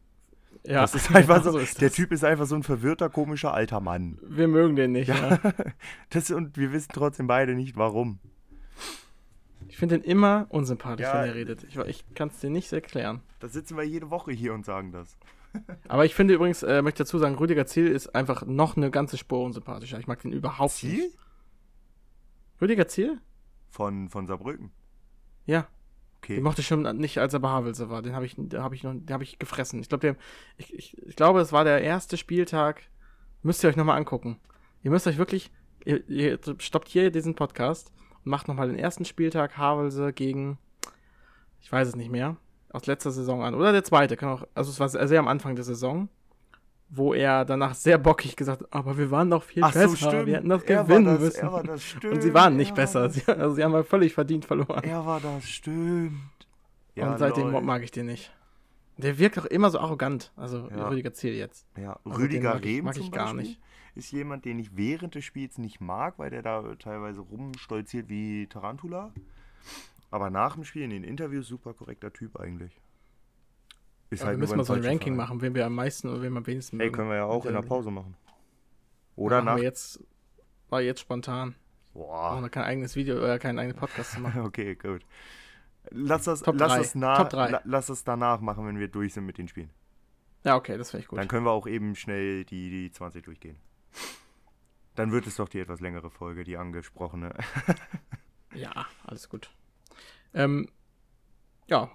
Ja, 0.63 0.81
das 0.81 0.95
ist 0.95 1.13
einfach 1.13 1.43
so, 1.43 1.51
so 1.51 1.57
ist 1.59 1.79
der 1.81 1.91
Typ 1.91 2.11
ist 2.11 2.23
einfach 2.23 2.45
so 2.47 2.55
ein 2.55 2.63
verwirrter, 2.63 3.09
komischer 3.09 3.53
alter 3.53 3.81
Mann. 3.81 4.17
Wir 4.27 4.47
mögen 4.47 4.75
den 4.75 4.93
nicht, 4.93 5.09
ja. 5.09 5.31
ja. 5.35 5.39
Das, 6.09 6.31
und 6.31 6.57
wir 6.57 6.71
wissen 6.71 6.91
trotzdem 6.93 7.27
beide 7.27 7.53
nicht, 7.55 7.75
warum. 7.75 8.19
Ich 9.67 9.77
finde 9.77 9.99
den 9.99 10.09
immer 10.09 10.45
unsympathisch, 10.49 11.05
ja, 11.05 11.21
wenn 11.21 11.29
er 11.29 11.35
redet. 11.35 11.63
Ich, 11.63 11.77
ich 11.77 12.05
kann 12.13 12.29
es 12.29 12.39
dir 12.39 12.49
nicht 12.49 12.71
erklären. 12.71 13.21
Da 13.39 13.47
sitzen 13.47 13.77
wir 13.77 13.83
jede 13.83 14.09
Woche 14.09 14.31
hier 14.31 14.53
und 14.53 14.65
sagen 14.65 14.91
das. 14.91 15.17
Aber 15.87 16.05
ich 16.05 16.15
finde 16.15 16.33
übrigens, 16.33 16.63
äh, 16.63 16.81
möchte 16.81 17.03
dazu 17.03 17.17
sagen, 17.17 17.35
Rüdiger 17.35 17.65
Ziel 17.65 17.87
ist 17.87 18.13
einfach 18.15 18.45
noch 18.45 18.77
eine 18.77 18.91
ganze 18.91 19.17
Spur 19.17 19.43
unsympathischer. 19.43 19.99
Ich 19.99 20.07
mag 20.07 20.21
den 20.21 20.33
überhaupt 20.33 20.73
Ziel? 20.73 21.05
nicht. 21.05 21.17
Rüdiger 22.61 22.87
Ziel? 22.87 23.19
Von, 23.69 24.09
von 24.09 24.27
Saarbrücken. 24.27 24.71
Ja. 25.45 25.67
Okay. 26.17 26.35
Den 26.35 26.43
mochte 26.43 26.61
ich 26.61 26.67
schon 26.67 26.81
nicht, 26.97 27.19
als 27.19 27.33
er 27.33 27.39
bei 27.39 27.49
Havelse 27.49 27.89
war. 27.89 28.01
Den 28.01 28.15
habe 28.15 28.25
ich, 28.25 28.35
hab 28.53 28.73
ich, 28.73 28.83
hab 28.83 29.21
ich 29.21 29.37
gefressen. 29.37 29.79
Ich 29.81 29.89
glaube, 29.89 30.17
ich, 30.57 30.73
ich, 30.73 30.97
ich 31.05 31.15
glaube, 31.15 31.39
es 31.39 31.51
war 31.51 31.63
der 31.63 31.81
erste 31.81 32.17
Spieltag. 32.17 32.83
Müsst 33.43 33.63
ihr 33.63 33.69
euch 33.69 33.75
nochmal 33.75 33.97
angucken. 33.97 34.39
Ihr 34.81 34.91
müsst 34.91 35.05
euch 35.07 35.17
wirklich, 35.17 35.51
ihr, 35.83 36.07
ihr 36.09 36.39
stoppt 36.57 36.87
hier 36.87 37.11
diesen 37.11 37.35
Podcast 37.35 37.91
macht 38.25 38.47
nochmal 38.47 38.67
den 38.67 38.77
ersten 38.77 39.05
Spieltag 39.05 39.57
Havelse 39.57 40.11
gegen, 40.11 40.57
ich 41.61 41.71
weiß 41.71 41.87
es 41.87 41.95
nicht 41.95 42.11
mehr, 42.11 42.35
aus 42.71 42.85
letzter 42.85 43.11
Saison 43.11 43.43
an. 43.43 43.55
Oder 43.55 43.71
der 43.71 43.83
zweite, 43.83 44.17
kann 44.17 44.29
auch, 44.29 44.43
also 44.53 44.69
es 44.69 44.79
war 44.79 44.89
sehr 44.89 45.19
am 45.19 45.27
Anfang 45.27 45.55
der 45.55 45.63
Saison 45.63 46.09
wo 46.89 47.13
er 47.13 47.45
danach 47.45 47.73
sehr 47.73 47.97
bockig 47.97 48.35
gesagt 48.35 48.61
hat, 48.61 48.67
aber 48.71 48.97
wir 48.97 49.09
waren 49.11 49.29
doch 49.29 49.43
viel 49.43 49.63
Ach 49.63 49.73
besser, 49.73 49.87
so, 49.87 50.25
wir 50.25 50.37
hätten 50.37 50.49
das 50.49 50.63
er 50.63 50.83
gewinnen 50.83 51.05
das, 51.05 51.19
müssen. 51.19 51.49
Das, 51.65 51.95
und 52.03 52.21
sie 52.21 52.33
waren 52.33 52.55
nicht 52.55 52.75
besser, 52.75 53.09
sie, 53.09 53.25
also 53.27 53.55
sie 53.55 53.63
haben 53.63 53.73
halt 53.73 53.87
völlig 53.87 54.13
verdient 54.13 54.45
verloren. 54.45 54.83
Er 54.83 55.05
war 55.05 55.19
das, 55.19 55.43
stimmt. 55.43 56.13
Ja, 56.95 57.11
und 57.11 57.17
seitdem 57.17 57.51
lol. 57.51 57.61
mag 57.61 57.83
ich 57.83 57.91
den 57.91 58.05
nicht. 58.05 58.31
Der 58.97 59.17
wirkt 59.17 59.37
auch 59.37 59.45
immer 59.45 59.69
so 59.69 59.79
arrogant, 59.79 60.31
also 60.35 60.69
ja. 60.69 60.87
Rüdiger 60.87 61.13
Ziel 61.13 61.33
jetzt. 61.33 61.67
Ja, 61.77 61.99
also 62.05 62.17
Rüdiger 62.17 62.63
Rehm 62.63 62.85
mag 62.85 62.95
ich, 62.95 63.01
mag 63.01 63.05
ich 63.05 63.11
gar 63.11 63.33
nicht. 63.33 63.59
Ist 63.93 64.11
jemand, 64.11 64.45
den 64.45 64.59
ich 64.59 64.75
während 64.75 65.15
des 65.15 65.23
Spiels 65.25 65.57
nicht 65.57 65.79
mag, 65.79 66.19
weil 66.19 66.29
der 66.29 66.41
da 66.41 66.75
teilweise 66.75 67.21
rumstolziert 67.21 68.09
wie 68.09 68.47
Tarantula. 68.47 69.13
Aber 70.11 70.29
nach 70.29 70.55
dem 70.55 70.63
Spiel 70.63 70.83
in 70.83 70.89
den 70.91 71.03
Interviews 71.03 71.47
super 71.47 71.73
korrekter 71.73 72.11
Typ 72.11 72.39
eigentlich. 72.39 72.79
Ist 74.09 74.19
ja, 74.19 74.27
halt 74.27 74.35
wir 74.35 74.39
müssen 74.39 74.57
mal 74.57 74.63
so 74.63 74.73
ein 74.73 74.83
Ranking 74.83 75.15
Fall. 75.15 75.25
machen, 75.25 75.41
wen 75.41 75.55
wir 75.55 75.65
am 75.65 75.75
meisten 75.75 76.09
oder 76.09 76.21
wen 76.21 76.33
wir 76.33 76.37
am 76.37 76.47
wenigsten 76.47 76.79
Ey, 76.79 76.91
können 76.91 77.09
wir 77.09 77.17
ja 77.17 77.25
auch 77.25 77.45
in 77.45 77.53
der 77.53 77.61
Pause 77.61 77.91
machen. 77.91 78.15
Oder 79.15 79.41
nach. 79.41 79.57
jetzt, 79.57 80.03
war 80.69 80.81
jetzt 80.81 80.99
spontan. 81.01 81.55
Boah. 81.93 82.37
Ohne 82.37 82.49
kein 82.49 82.63
eigenes 82.63 82.95
Video 82.95 83.17
oder 83.17 83.39
keinen 83.39 83.59
eigenen 83.59 83.77
Podcast 83.77 84.11
zu 84.11 84.19
machen. 84.21 84.41
okay, 84.41 84.75
gut. 84.75 85.01
Lass 85.91 86.23
das, 86.23 86.41
Top 86.41 86.59
lass, 86.59 86.75
das 86.75 86.95
nach, 86.95 87.31
la, 87.31 87.61
lass 87.63 87.87
das 87.87 88.03
danach 88.03 88.41
machen, 88.41 88.65
wenn 88.67 88.79
wir 88.79 88.87
durch 88.87 89.13
sind 89.13 89.25
mit 89.25 89.37
den 89.37 89.47
Spielen. 89.47 89.69
Ja, 90.43 90.55
okay, 90.55 90.77
das 90.77 90.91
finde 90.91 91.03
ich 91.03 91.07
gut. 91.07 91.19
Dann 91.19 91.27
können 91.27 91.45
wir 91.45 91.51
auch 91.51 91.67
eben 91.67 91.95
schnell 91.95 92.45
die, 92.45 92.69
die 92.69 92.91
20 92.91 93.23
durchgehen. 93.23 93.57
Dann 94.95 95.11
wird 95.11 95.27
es 95.27 95.35
doch 95.35 95.49
die 95.49 95.59
etwas 95.59 95.81
längere 95.81 96.09
Folge, 96.09 96.43
die 96.43 96.57
angesprochene. 96.57 97.33
ja, 98.53 98.85
alles 99.03 99.27
gut. 99.27 99.49
Ähm, 100.33 100.69
ja, 101.67 101.89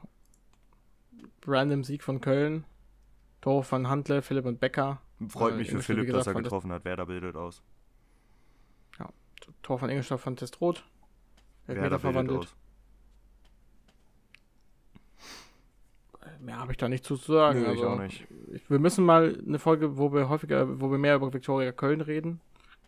random 1.46 1.84
Sieg 1.84 2.02
von 2.02 2.20
Köln. 2.20 2.64
Tore 3.40 3.62
von 3.62 3.88
Handle, 3.88 4.20
Philipp 4.20 4.44
und 4.44 4.60
Becker. 4.60 5.00
Freut 5.28 5.54
äh, 5.54 5.56
mich 5.56 5.70
für 5.70 5.80
Philipp, 5.80 6.06
gesagt, 6.06 6.26
dass 6.26 6.34
er 6.34 6.42
getroffen 6.42 6.72
hat. 6.72 6.84
Werder 6.84 7.06
bildet 7.06 7.36
aus. 7.36 7.62
Ja, 8.98 9.08
Tor 9.62 9.78
von 9.78 9.88
Ingolstadt 9.88 10.20
von 10.20 10.36
Testrot. 10.36 10.84
Werder 11.66 11.98
verwandelt. 11.98 12.40
Aus. 12.40 12.56
Mehr 16.40 16.58
habe 16.58 16.72
ich 16.72 16.78
da 16.78 16.88
nicht 16.88 17.04
zu 17.04 17.16
sagen. 17.16 17.60
Nö, 17.60 17.66
also, 17.66 17.82
ich 17.82 17.88
auch 17.88 17.98
nicht. 17.98 18.26
wir 18.68 18.78
müssen 18.78 19.04
mal 19.04 19.38
eine 19.46 19.58
Folge, 19.58 19.96
wo 19.96 20.12
wir 20.12 20.28
häufiger, 20.28 20.80
wo 20.80 20.90
wir 20.90 20.98
mehr 20.98 21.16
über 21.16 21.32
Viktoria 21.32 21.72
Köln 21.72 22.00
reden, 22.00 22.40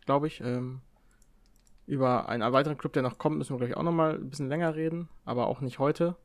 glaube 0.05 0.26
ich. 0.26 0.41
Ähm, 0.41 0.80
über 1.87 2.28
einen 2.28 2.53
weiteren 2.53 2.78
Club, 2.78 2.93
der 2.93 3.03
noch 3.03 3.18
kommt, 3.18 3.39
müssen 3.39 3.55
wir 3.55 3.66
gleich 3.66 3.76
auch 3.76 3.83
noch 3.83 3.93
mal 3.93 4.14
ein 4.14 4.30
bisschen 4.30 4.49
länger 4.49 4.74
reden, 4.74 5.09
aber 5.24 5.47
auch 5.47 5.61
nicht 5.61 5.78
heute. 5.78 6.16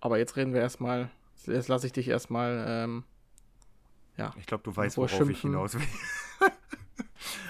Aber 0.00 0.18
jetzt 0.18 0.36
reden 0.36 0.52
wir 0.52 0.60
erstmal, 0.60 1.10
jetzt 1.46 1.68
lasse 1.68 1.86
ich 1.86 1.92
dich 1.92 2.08
erstmal, 2.08 2.64
ähm, 2.68 3.04
ja. 4.16 4.34
Ich 4.38 4.46
glaube, 4.46 4.62
du 4.64 4.76
weißt, 4.76 4.96
worauf 4.96 5.10
schimpfen. 5.10 5.30
ich 5.30 5.40
hinaus 5.40 5.74
will. 5.74 5.82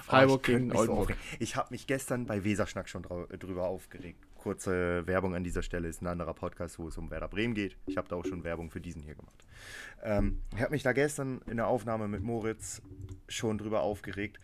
Freiburg 0.04 0.40
oh, 0.40 0.46
gegen 0.46 0.76
Oldenburg. 0.76 1.10
So 1.10 1.36
ich 1.40 1.56
habe 1.56 1.68
mich 1.70 1.86
gestern 1.86 2.26
bei 2.26 2.44
Weserschnack 2.44 2.88
schon 2.88 3.02
drüber 3.02 3.64
aufgeregt. 3.64 4.22
Kurze 4.42 5.06
Werbung 5.06 5.36
an 5.36 5.44
dieser 5.44 5.62
Stelle 5.62 5.86
ist 5.86 6.02
ein 6.02 6.08
anderer 6.08 6.34
Podcast, 6.34 6.80
wo 6.80 6.88
es 6.88 6.98
um 6.98 7.12
Werder 7.12 7.28
Bremen 7.28 7.54
geht. 7.54 7.76
Ich 7.86 7.96
habe 7.96 8.08
da 8.08 8.16
auch 8.16 8.24
schon 8.24 8.42
Werbung 8.42 8.70
für 8.72 8.80
diesen 8.80 9.00
hier 9.00 9.14
gemacht. 9.14 9.46
Ähm, 10.02 10.40
ich 10.52 10.60
habe 10.60 10.72
mich 10.72 10.82
da 10.82 10.92
gestern 10.92 11.40
in 11.46 11.58
der 11.58 11.68
Aufnahme 11.68 12.08
mit 12.08 12.24
Moritz 12.24 12.82
schon 13.28 13.56
drüber 13.56 13.82
aufgeregt, 13.82 14.40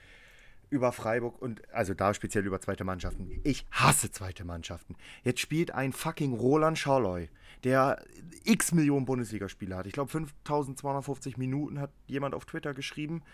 über 0.71 0.93
Freiburg 0.93 1.43
und 1.43 1.69
also 1.75 1.95
da 1.95 2.15
speziell 2.15 2.47
über 2.47 2.61
zweite 2.61 2.85
Mannschaften. 2.85 3.41
Ich 3.43 3.67
hasse 3.73 4.13
zweite 4.13 4.45
Mannschaften. 4.45 4.95
Jetzt 5.25 5.41
spielt 5.41 5.73
ein 5.73 5.93
fucking 5.93 6.33
Roland 6.33 6.79
Scharloy, 6.79 7.29
der 7.65 8.01
x 8.45 8.71
Millionen 8.71 9.05
Bundesligaspiele 9.05 9.75
hat. 9.75 9.89
Ich 9.89 9.95
glaube 9.95 10.11
5250 10.11 11.39
Minuten 11.39 11.81
hat 11.81 11.91
jemand 12.07 12.37
auf 12.37 12.45
Twitter 12.45 12.73
geschrieben. 12.73 13.25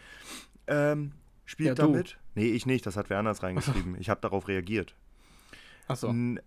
Ähm, 0.67 1.13
spielt 1.45 1.69
ja, 1.69 1.75
damit? 1.75 2.17
Nee, 2.35 2.53
ich 2.53 2.65
nicht, 2.65 2.87
das 2.87 2.97
hat 2.97 3.11
wer 3.11 3.19
anders 3.19 3.43
reingeschrieben. 3.43 3.97
ich 4.01 4.09
habe 4.09 4.23
darauf 4.23 4.49
reagiert. 4.49 4.97
Achso. 5.89 6.09
Ein 6.09 6.41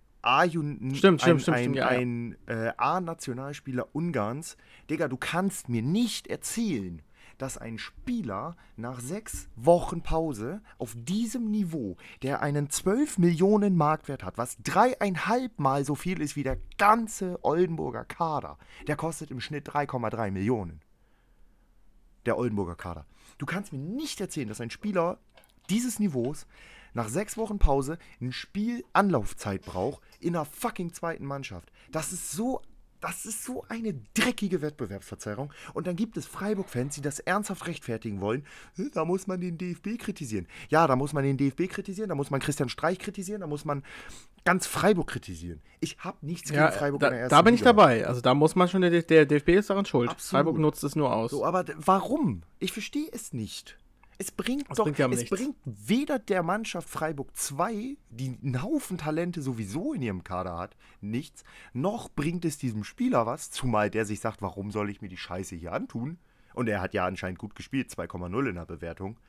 Ein, 1.90 2.38
ja, 2.48 2.68
äh, 2.68 2.74
A-Nationalspieler 2.78 3.88
Ungarns. 3.94 4.58
Digga, 4.90 5.08
du 5.08 5.18
kannst 5.18 5.70
mir 5.70 5.82
nicht 5.82 6.28
erzählen, 6.28 7.02
dass 7.38 7.58
ein 7.58 7.78
Spieler 7.78 8.56
nach 8.76 9.00
sechs 9.00 9.48
Wochen 9.56 10.02
Pause 10.02 10.62
auf 10.78 10.96
diesem 10.98 11.52
Niveau, 11.52 11.98
der 12.24 12.42
einen 12.42 12.70
12 12.70 13.20
Millionen 13.20 13.76
Marktwert 13.76 14.24
hat, 14.24 14.38
was 14.38 14.58
dreieinhalb 14.64 15.60
Mal 15.60 15.86
so 15.86 15.96
viel 15.96 16.22
ist 16.22 16.36
wie 16.36 16.44
der 16.44 16.58
ganze 16.78 17.44
Oldenburger 17.44 18.06
Kader, 18.06 18.58
der 18.88 18.96
kostet 18.96 19.32
im 19.32 19.40
Schnitt 19.40 19.70
3,3 19.70 20.32
Millionen. 20.32 20.82
Der 22.26 22.38
Oldenburger 22.38 22.76
Kader. 22.76 23.06
Du 23.38 23.46
kannst 23.46 23.72
mir 23.72 23.80
nicht 23.80 24.20
erzählen, 24.20 24.50
dass 24.50 24.62
ein 24.62 24.72
Spieler 24.72 25.20
dieses 25.70 26.00
Niveaus 26.00 26.48
nach 26.94 27.10
sechs 27.10 27.38
Wochen 27.38 27.60
Pause 27.60 27.98
ein 28.22 28.32
Spiel 28.32 28.84
Anlaufzeit 28.94 29.64
braucht 29.64 30.02
in 30.20 30.36
einer 30.36 30.46
fucking 30.46 30.94
zweiten 30.94 31.26
Mannschaft. 31.26 31.72
Das 31.92 32.12
ist 32.12 32.32
so 32.32 32.62
das 33.00 33.26
ist 33.26 33.44
so 33.44 33.64
eine 33.70 33.94
dreckige 34.14 34.62
Wettbewerbsverzerrung. 34.62 35.54
Und 35.74 35.88
dann 35.88 35.96
gibt 35.96 36.18
es 36.18 36.26
Freiburg-Fans, 36.26 36.96
die 36.96 37.02
das 37.02 37.20
ernsthaft 37.20 37.68
rechtfertigen 37.68 38.22
wollen. 38.22 38.44
Da 38.94 39.06
muss 39.06 39.28
man 39.28 39.40
den 39.40 39.58
DFB 39.58 40.00
kritisieren. 40.00 40.48
Ja, 40.70 40.88
da 40.88 40.96
muss 40.96 41.14
man 41.14 41.24
den 41.24 41.38
DFB 41.38 41.70
kritisieren, 41.70 42.10
da 42.10 42.16
muss 42.16 42.32
man 42.32 42.40
Christian 42.40 42.70
Streich 42.70 43.00
kritisieren, 43.00 43.42
da 43.42 43.48
muss 43.48 43.66
man 43.66 43.84
ganz 44.46 44.66
Freiburg 44.66 45.08
kritisieren. 45.08 45.62
Ich 45.80 45.98
habe 46.00 46.18
nichts 46.22 46.50
ja, 46.50 46.68
gegen 46.68 46.80
Freiburg 46.80 47.02
da, 47.02 47.08
in 47.08 47.14
der 47.14 47.22
ersten 47.22 47.36
Da 47.36 47.42
bin 47.42 47.54
Liga. 47.54 47.62
ich 47.62 47.64
dabei. 47.64 48.08
Also 48.08 48.22
da 48.22 48.34
muss 48.34 48.56
man 48.56 48.68
schon, 48.68 48.82
der, 48.82 49.02
der 49.04 49.26
DFB 49.26 49.50
ist 49.50 49.70
daran 49.70 49.86
schuld. 49.86 50.10
Absolut. 50.10 50.30
Freiburg 50.30 50.60
nutzt 50.60 50.84
es 50.84 50.96
nur 50.96 51.14
aus. 51.14 51.32
So, 51.32 51.46
aber 51.46 51.66
warum? 51.78 52.44
Ich 52.60 52.72
verstehe 52.72 53.10
es 53.12 53.34
nicht. 53.34 53.78
Es 54.20 54.32
bringt 54.32 54.70
das 54.70 54.78
doch, 54.78 54.86
bringt 54.86 54.98
ja 54.98 55.08
es 55.10 55.20
nichts. 55.20 55.30
bringt 55.30 55.56
weder 55.66 56.18
der 56.18 56.42
Mannschaft 56.42 56.90
Freiburg 56.90 57.36
2, 57.36 57.98
die 58.10 58.38
einen 58.42 58.64
Haufen 58.64 58.98
Talente 58.98 59.42
sowieso 59.42 59.94
in 59.94 60.02
ihrem 60.02 60.24
Kader 60.24 60.58
hat, 60.58 60.76
nichts, 61.02 61.44
noch 61.74 62.10
bringt 62.10 62.44
es 62.44 62.58
diesem 62.58 62.84
Spieler 62.84 63.26
was, 63.26 63.52
zumal 63.52 63.92
der 63.92 64.06
sich 64.06 64.20
sagt, 64.20 64.42
warum 64.42 64.72
soll 64.72 64.90
ich 64.90 65.02
mir 65.02 65.10
die 65.10 65.18
Scheiße 65.18 65.56
hier 65.56 65.74
antun? 65.74 66.18
Und 66.56 66.68
er 66.68 66.82
hat 66.82 66.96
ja 66.96 67.06
anscheinend 67.06 67.38
gut 67.38 67.56
gespielt, 67.56 67.92
2,0 67.92 68.50
in 68.50 68.56
der 68.56 68.66
Bewertung. 68.66 69.20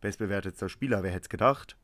Bestbewertetster 0.00 0.68
Spieler, 0.68 1.02
wer 1.02 1.10
hätte 1.10 1.22
es 1.22 1.28
gedacht? 1.28 1.76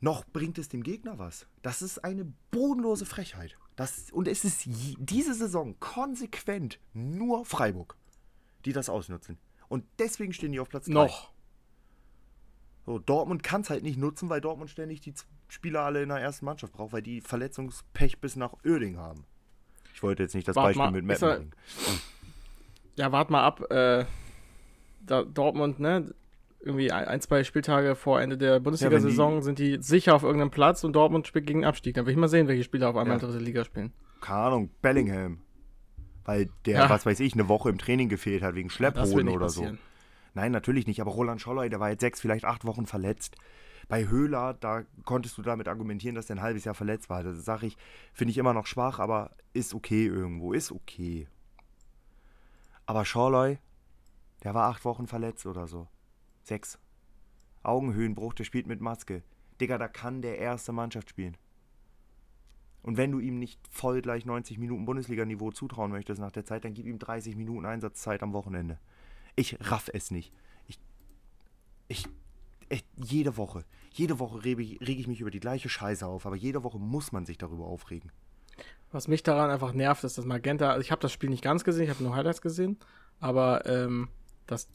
Noch 0.00 0.24
bringt 0.24 0.58
es 0.58 0.68
dem 0.68 0.82
Gegner 0.84 1.18
was. 1.18 1.46
Das 1.62 1.82
ist 1.82 2.04
eine 2.04 2.32
bodenlose 2.52 3.06
Frechheit. 3.06 3.56
Das, 3.74 4.12
und 4.12 4.28
es 4.28 4.44
ist 4.44 4.62
diese 4.66 5.34
Saison 5.34 5.80
konsequent 5.80 6.78
nur 6.92 7.44
Freiburg, 7.44 7.96
die 8.64 8.72
das 8.72 8.88
ausnutzen. 8.88 9.38
Und 9.74 9.84
deswegen 9.98 10.32
stehen 10.32 10.52
die 10.52 10.60
auf 10.60 10.68
Platz 10.68 10.86
3. 10.86 10.92
Noch. 10.92 11.32
So, 12.86 13.00
Dortmund 13.00 13.42
kann 13.42 13.62
es 13.62 13.70
halt 13.70 13.82
nicht 13.82 13.98
nutzen, 13.98 14.28
weil 14.28 14.40
Dortmund 14.40 14.70
ständig 14.70 15.00
die 15.00 15.12
Spieler 15.48 15.80
alle 15.80 16.00
in 16.00 16.10
der 16.10 16.18
ersten 16.18 16.44
Mannschaft 16.44 16.74
braucht, 16.74 16.92
weil 16.92 17.02
die 17.02 17.20
Verletzungspech 17.20 18.20
bis 18.20 18.36
nach 18.36 18.52
Öding 18.64 18.98
haben. 18.98 19.24
Ich 19.92 20.00
wollte 20.04 20.22
jetzt 20.22 20.36
nicht 20.36 20.46
das 20.46 20.54
wart 20.54 20.66
Beispiel 20.66 20.82
mal, 20.84 20.92
mit 20.92 21.04
Mappen 21.04 21.28
bringen. 21.28 21.52
Ja, 22.94 23.10
wart 23.10 23.30
mal 23.30 23.42
ab. 23.42 23.68
Äh, 23.72 24.04
da, 25.04 25.24
Dortmund, 25.24 25.80
ne? 25.80 26.14
Irgendwie 26.60 26.92
ein, 26.92 27.20
zwei 27.20 27.42
Spieltage 27.42 27.96
vor 27.96 28.20
Ende 28.20 28.38
der 28.38 28.60
Bundesliga-Saison 28.60 29.34
ja, 29.34 29.42
sind 29.42 29.58
die 29.58 29.78
sicher 29.80 30.14
auf 30.14 30.22
irgendeinem 30.22 30.52
Platz 30.52 30.84
und 30.84 30.92
Dortmund 30.92 31.26
spielt 31.26 31.48
gegen 31.48 31.64
Abstieg. 31.64 31.96
Dann 31.96 32.06
will 32.06 32.12
ich 32.12 32.18
mal 32.18 32.28
sehen, 32.28 32.46
welche 32.46 32.62
Spieler 32.62 32.90
auf 32.90 32.96
einmal 32.96 33.18
ja. 33.18 33.26
in 33.26 33.32
der 33.32 33.42
Liga 33.42 33.64
spielen. 33.64 33.92
Keine 34.20 34.38
Ahnung, 34.38 34.70
Bellingham 34.80 35.43
weil 36.24 36.48
der, 36.64 36.80
ja. 36.80 36.90
was 36.90 37.06
weiß 37.06 37.20
ich, 37.20 37.34
eine 37.34 37.48
Woche 37.48 37.68
im 37.68 37.78
Training 37.78 38.08
gefehlt 38.08 38.42
hat 38.42 38.54
wegen 38.54 38.70
Schlepphoden 38.70 39.28
oder 39.28 39.46
passieren. 39.46 39.76
so. 39.76 39.82
Nein, 40.34 40.52
natürlich 40.52 40.86
nicht, 40.86 41.00
aber 41.00 41.12
Roland 41.12 41.40
Scholler, 41.40 41.68
der 41.68 41.80
war 41.80 41.90
jetzt 41.90 42.00
sechs, 42.00 42.20
vielleicht 42.20 42.44
acht 42.44 42.64
Wochen 42.64 42.86
verletzt. 42.86 43.36
Bei 43.88 44.08
Höhler, 44.08 44.54
da 44.54 44.82
konntest 45.04 45.36
du 45.38 45.42
damit 45.42 45.68
argumentieren, 45.68 46.14
dass 46.14 46.26
der 46.26 46.36
ein 46.36 46.42
halbes 46.42 46.64
Jahr 46.64 46.74
verletzt 46.74 47.10
war. 47.10 47.22
Das 47.22 47.44
sage 47.44 47.66
ich, 47.66 47.76
finde 48.12 48.32
ich 48.32 48.38
immer 48.38 48.54
noch 48.54 48.66
schwach, 48.66 48.98
aber 48.98 49.30
ist 49.52 49.74
okay 49.74 50.06
irgendwo, 50.06 50.52
ist 50.52 50.72
okay. 50.72 51.28
Aber 52.86 53.04
Schorloy, 53.04 53.58
der 54.42 54.54
war 54.54 54.68
acht 54.68 54.84
Wochen 54.84 55.06
verletzt 55.06 55.46
oder 55.46 55.66
so. 55.66 55.88
Sechs. 56.42 56.78
Augenhöhenbruch, 57.62 58.34
der 58.34 58.44
spielt 58.44 58.66
mit 58.66 58.80
Maske. 58.80 59.22
Digga, 59.60 59.78
da 59.78 59.88
kann 59.88 60.20
der 60.20 60.38
erste 60.38 60.72
Mannschaft 60.72 61.10
spielen. 61.10 61.36
Und 62.84 62.98
wenn 62.98 63.10
du 63.10 63.18
ihm 63.18 63.38
nicht 63.38 63.58
voll 63.70 64.02
gleich 64.02 64.26
90 64.26 64.58
Minuten 64.58 64.84
Bundesliga-Niveau 64.84 65.50
zutrauen 65.50 65.90
möchtest 65.90 66.20
nach 66.20 66.32
der 66.32 66.44
Zeit, 66.44 66.64
dann 66.64 66.74
gib 66.74 66.86
ihm 66.86 66.98
30 66.98 67.34
Minuten 67.34 67.64
Einsatzzeit 67.64 68.22
am 68.22 68.34
Wochenende. 68.34 68.78
Ich 69.36 69.56
raff 69.60 69.88
es 69.92 70.10
nicht. 70.10 70.34
Ich, 70.68 70.78
ich, 71.88 72.06
ich 72.68 72.84
jede 72.96 73.38
Woche, 73.38 73.64
jede 73.90 74.18
Woche 74.18 74.44
rege 74.44 74.62
ich, 74.62 74.80
reg 74.82 74.98
ich 74.98 75.08
mich 75.08 75.22
über 75.22 75.30
die 75.30 75.40
gleiche 75.40 75.70
Scheiße 75.70 76.06
auf, 76.06 76.26
aber 76.26 76.36
jede 76.36 76.62
Woche 76.62 76.78
muss 76.78 77.10
man 77.10 77.24
sich 77.24 77.38
darüber 77.38 77.64
aufregen. 77.64 78.12
Was 78.92 79.08
mich 79.08 79.22
daran 79.22 79.50
einfach 79.50 79.72
nervt, 79.72 80.04
ist, 80.04 80.18
dass 80.18 80.26
Magenta, 80.26 80.70
also 80.70 80.82
ich 80.82 80.92
habe 80.92 81.00
das 81.00 81.10
Spiel 81.10 81.30
nicht 81.30 81.42
ganz 81.42 81.64
gesehen, 81.64 81.84
ich 81.84 81.90
habe 81.90 82.04
nur 82.04 82.14
Highlights 82.14 82.42
gesehen, 82.42 82.78
aber 83.18 83.64
ähm, 83.64 84.08
dass 84.46 84.68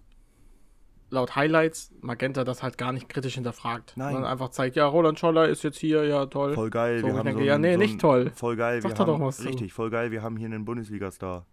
laut 1.10 1.36
Highlights 1.36 1.91
Magenta 2.01 2.43
das 2.43 2.62
halt 2.64 2.78
gar 2.78 2.91
nicht 2.91 3.10
kritisch 3.10 3.36
hinterfragt. 3.36 3.93
Nein. 3.95 4.14
Sondern 4.14 4.32
einfach 4.32 4.49
zeigt, 4.49 4.76
ja, 4.76 4.86
Roland 4.86 5.20
Scholler 5.20 5.47
ist 5.47 5.64
jetzt 5.64 5.78
hier, 5.78 6.05
ja, 6.05 6.26
toll. 6.26 6.53
Voll 6.53 6.70
geil. 6.70 6.99
So, 6.99 7.07
wir 7.07 7.14
haben 7.16 7.26
denke, 7.26 7.41
so 7.41 7.47
ja, 7.47 7.57
nee, 7.57 7.74
so 7.74 7.80
nicht 7.80 7.99
toll. 8.01 8.32
Voll 8.36 8.55
geil. 8.55 8.82
Sag 8.82 8.91
wir 8.91 8.97
haben, 8.97 9.07
doch 9.07 9.20
was. 9.20 9.43
Richtig, 9.43 9.74
voll 9.74 9.89
geil. 9.89 10.12
Wir 10.12 10.22
haben 10.22 10.38
hier 10.38 10.45
einen 10.47 10.66
Bundesliga-Star. 10.66 11.45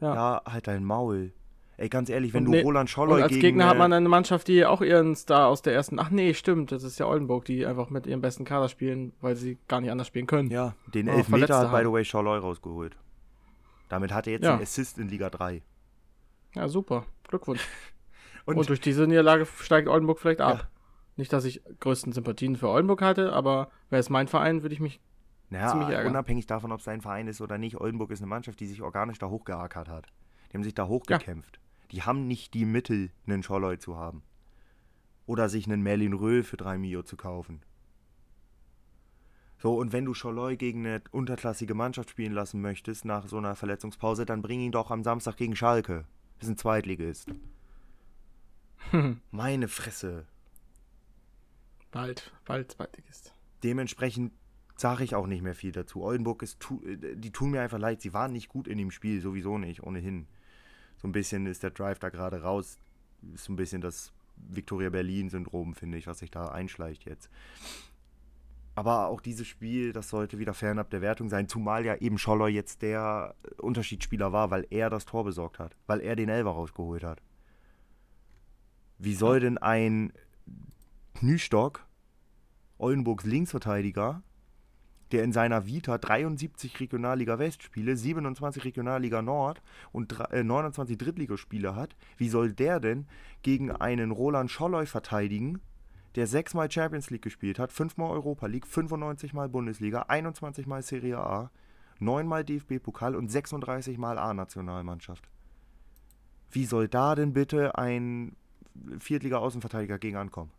Ja. 0.00 0.14
Ja, 0.14 0.42
halt 0.46 0.66
dein 0.66 0.84
Maul. 0.84 1.32
Ey, 1.78 1.90
ganz 1.90 2.08
ehrlich, 2.08 2.32
wenn 2.32 2.46
Und 2.46 2.52
du 2.52 2.58
nee- 2.58 2.62
Roland 2.62 2.84
Und 2.84 2.90
Scholloy 2.90 3.22
als 3.22 3.30
gegen... 3.30 3.42
Gegner 3.42 3.66
hat 3.66 3.76
äh, 3.76 3.78
man 3.78 3.92
eine 3.92 4.08
Mannschaft, 4.08 4.48
die 4.48 4.64
auch 4.64 4.80
ihren 4.80 5.14
Star 5.14 5.48
aus 5.48 5.60
der 5.60 5.74
ersten. 5.74 5.98
Ach 5.98 6.08
nee, 6.08 6.32
stimmt, 6.32 6.72
das 6.72 6.82
ist 6.82 6.98
ja 6.98 7.06
Oldenburg, 7.06 7.44
die 7.44 7.66
einfach 7.66 7.90
mit 7.90 8.06
ihrem 8.06 8.22
besten 8.22 8.44
Kader 8.46 8.68
spielen, 8.70 9.12
weil 9.20 9.36
sie 9.36 9.58
gar 9.68 9.82
nicht 9.82 9.90
anders 9.90 10.06
spielen 10.06 10.26
können. 10.26 10.50
Ja, 10.50 10.74
den 10.94 11.06
Elfmeter 11.06 11.46
Verletzte 11.46 11.70
hat, 11.70 11.72
by 11.72 11.84
the 11.86 11.92
way, 11.92 12.04
Scholloy 12.04 12.38
rausgeholt. 12.38 12.96
Damit 13.90 14.12
hat 14.12 14.26
er 14.26 14.34
jetzt 14.34 14.44
Ja. 14.44 14.54
einen 14.54 14.62
Assist 14.62 14.98
in 14.98 15.08
Liga 15.08 15.28
3. 15.28 15.62
Ja, 16.54 16.68
super. 16.68 17.04
Glückwunsch. 17.28 17.60
Und, 18.46 18.56
Und, 18.56 18.68
durch 18.68 18.80
diese 18.80 19.06
Niederlage 19.06 19.44
steigt 19.44 19.88
Oldenburg 19.88 20.18
vielleicht 20.18 20.40
ab. 20.40 20.58
Ja. 20.58 20.68
Nicht, 21.16 21.32
dass 21.32 21.44
ich 21.44 21.62
größten 21.80 22.12
Sympathien 22.12 22.56
für 22.56 22.68
Oldenburg 22.68 23.02
hatte, 23.02 23.32
aber 23.32 23.70
wäre 23.90 24.00
es 24.00 24.08
mein 24.08 24.28
Verein, 24.28 24.62
würde 24.62 24.74
ich 24.74 24.80
mich. 24.80 25.00
naja, 25.50 25.68
ziemlich 25.68 25.88
ärgern. 25.90 26.12
unabhängig 26.12 26.46
davon, 26.46 26.72
ob 26.72 26.78
es 26.78 26.84
sein 26.84 27.00
Verein 27.00 27.26
ist 27.26 27.40
oder 27.40 27.58
nicht, 27.58 27.80
Oldenburg 27.80 28.10
ist 28.10 28.20
eine 28.20 28.28
Mannschaft, 28.28 28.60
die 28.60 28.66
sich 28.66 28.82
organisch 28.82 29.18
da 29.18 29.28
hochgeackert 29.28 29.88
hat. 29.88 30.06
Die 30.50 30.56
haben 30.56 30.64
sich 30.64 30.74
da 30.74 30.86
hochgekämpft. 30.86 31.58
Die 31.90 32.02
haben 32.02 32.26
nicht 32.26 32.54
die 32.54 32.64
Mittel, 32.64 33.10
einen 33.26 33.42
Scholloy 33.42 33.78
zu 33.78 33.96
haben. 33.96 34.22
Oder 35.26 35.48
sich 35.48 35.66
einen 35.66 35.82
Merlin 35.82 36.12
Röhl 36.12 36.44
für 36.44 36.56
3 36.56 36.78
Mio 36.78 37.02
zu 37.02 37.16
kaufen. 37.16 37.62
So, 39.58 39.76
und 39.76 39.92
wenn 39.92 40.04
du 40.04 40.14
Scholloy 40.14 40.56
gegen 40.56 40.86
eine 40.86 41.02
unterklassige 41.10 41.74
Mannschaft 41.74 42.10
spielen 42.10 42.32
lassen 42.32 42.60
möchtest 42.60 43.04
nach 43.04 43.26
so 43.26 43.38
einer 43.38 43.56
Verletzungspause, 43.56 44.26
dann 44.26 44.42
bring 44.42 44.60
ihn 44.60 44.72
doch 44.72 44.90
am 44.90 45.02
Samstag 45.02 45.36
gegen 45.36 45.56
Schalke. 45.56 46.04
Das 46.38 46.46
ist 46.46 46.54
ein 46.54 46.58
Zweitligist. 46.58 47.30
Meine 49.30 49.68
Fresse. 49.68 50.26
Bald, 51.90 52.32
bald 52.44 52.72
Zweitligist. 52.72 53.32
Dementsprechend 53.62 54.32
sage 54.76 55.04
ich 55.04 55.14
auch 55.14 55.26
nicht 55.26 55.42
mehr 55.42 55.54
viel 55.54 55.72
dazu. 55.72 56.02
Oldenburg 56.02 56.42
ist, 56.42 56.60
tu, 56.60 56.82
äh, 56.84 57.16
die 57.16 57.30
tun 57.32 57.50
mir 57.50 57.62
einfach 57.62 57.78
leid. 57.78 58.02
Sie 58.02 58.12
waren 58.12 58.32
nicht 58.32 58.48
gut 58.48 58.68
in 58.68 58.78
dem 58.78 58.90
Spiel, 58.90 59.20
sowieso 59.20 59.58
nicht, 59.58 59.82
ohnehin. 59.82 60.26
So 60.98 61.08
ein 61.08 61.12
bisschen 61.12 61.46
ist 61.46 61.62
der 61.62 61.70
Drive 61.70 61.98
da 61.98 62.10
gerade 62.10 62.42
raus. 62.42 62.78
Ist 63.34 63.44
so 63.44 63.52
ein 63.52 63.56
bisschen 63.56 63.80
das 63.80 64.12
Victoria 64.36 64.90
Berlin-Syndrom, 64.90 65.74
finde 65.74 65.98
ich, 65.98 66.06
was 66.06 66.18
sich 66.18 66.30
da 66.30 66.48
einschleicht 66.48 67.04
jetzt. 67.04 67.30
Aber 68.74 69.06
auch 69.06 69.22
dieses 69.22 69.46
Spiel, 69.46 69.94
das 69.94 70.10
sollte 70.10 70.38
wieder 70.38 70.52
fernab 70.52 70.90
der 70.90 71.00
Wertung 71.00 71.30
sein, 71.30 71.48
zumal 71.48 71.86
ja 71.86 71.96
eben 71.96 72.18
Scholler 72.18 72.48
jetzt 72.48 72.82
der 72.82 73.34
Unterschiedsspieler 73.56 74.32
war, 74.32 74.50
weil 74.50 74.66
er 74.68 74.90
das 74.90 75.06
Tor 75.06 75.24
besorgt 75.24 75.58
hat, 75.58 75.74
weil 75.86 76.00
er 76.00 76.14
den 76.14 76.28
Elfer 76.28 76.50
rausgeholt 76.50 77.02
hat. 77.02 77.22
Wie 78.98 79.14
soll 79.14 79.40
denn 79.40 79.58
ein 79.58 80.12
Knüstock, 81.14 81.86
Oldenburgs 82.78 83.24
Linksverteidiger, 83.24 84.22
der 85.12 85.22
in 85.22 85.32
seiner 85.32 85.66
Vita 85.66 85.98
73 85.98 86.80
Regionalliga 86.80 87.38
West-Spiele, 87.38 87.96
27 87.96 88.64
Regionalliga 88.64 89.22
Nord 89.22 89.62
und 89.92 90.12
dr- 90.12 90.32
äh, 90.32 90.42
29 90.42 90.98
Drittligaspiele 90.98 91.76
hat, 91.76 91.96
wie 92.16 92.28
soll 92.28 92.52
der 92.52 92.80
denn 92.80 93.06
gegen 93.42 93.70
einen 93.70 94.10
Roland 94.10 94.50
Scholloy 94.50 94.86
verteidigen, 94.86 95.60
der 96.16 96.26
sechsmal 96.26 96.70
Champions 96.70 97.10
League 97.10 97.22
gespielt 97.22 97.58
hat, 97.58 97.72
fünfmal 97.72 98.10
Europa 98.10 98.46
League, 98.46 98.66
95 98.66 99.32
Mal 99.32 99.48
Bundesliga, 99.48 100.02
21 100.08 100.66
Mal 100.66 100.82
Serie 100.82 101.18
A, 101.18 101.50
neunmal 102.00 102.44
DFB-Pokal 102.44 103.14
und 103.14 103.30
36 103.30 103.98
Mal 103.98 104.18
A-Nationalmannschaft? 104.18 105.28
Wie 106.50 106.64
soll 106.64 106.88
da 106.88 107.14
denn 107.14 107.32
bitte 107.32 107.76
ein 107.78 108.34
Viertliga-Außenverteidiger 108.98 109.98
gegen 109.98 110.16
ankommen? 110.16 110.50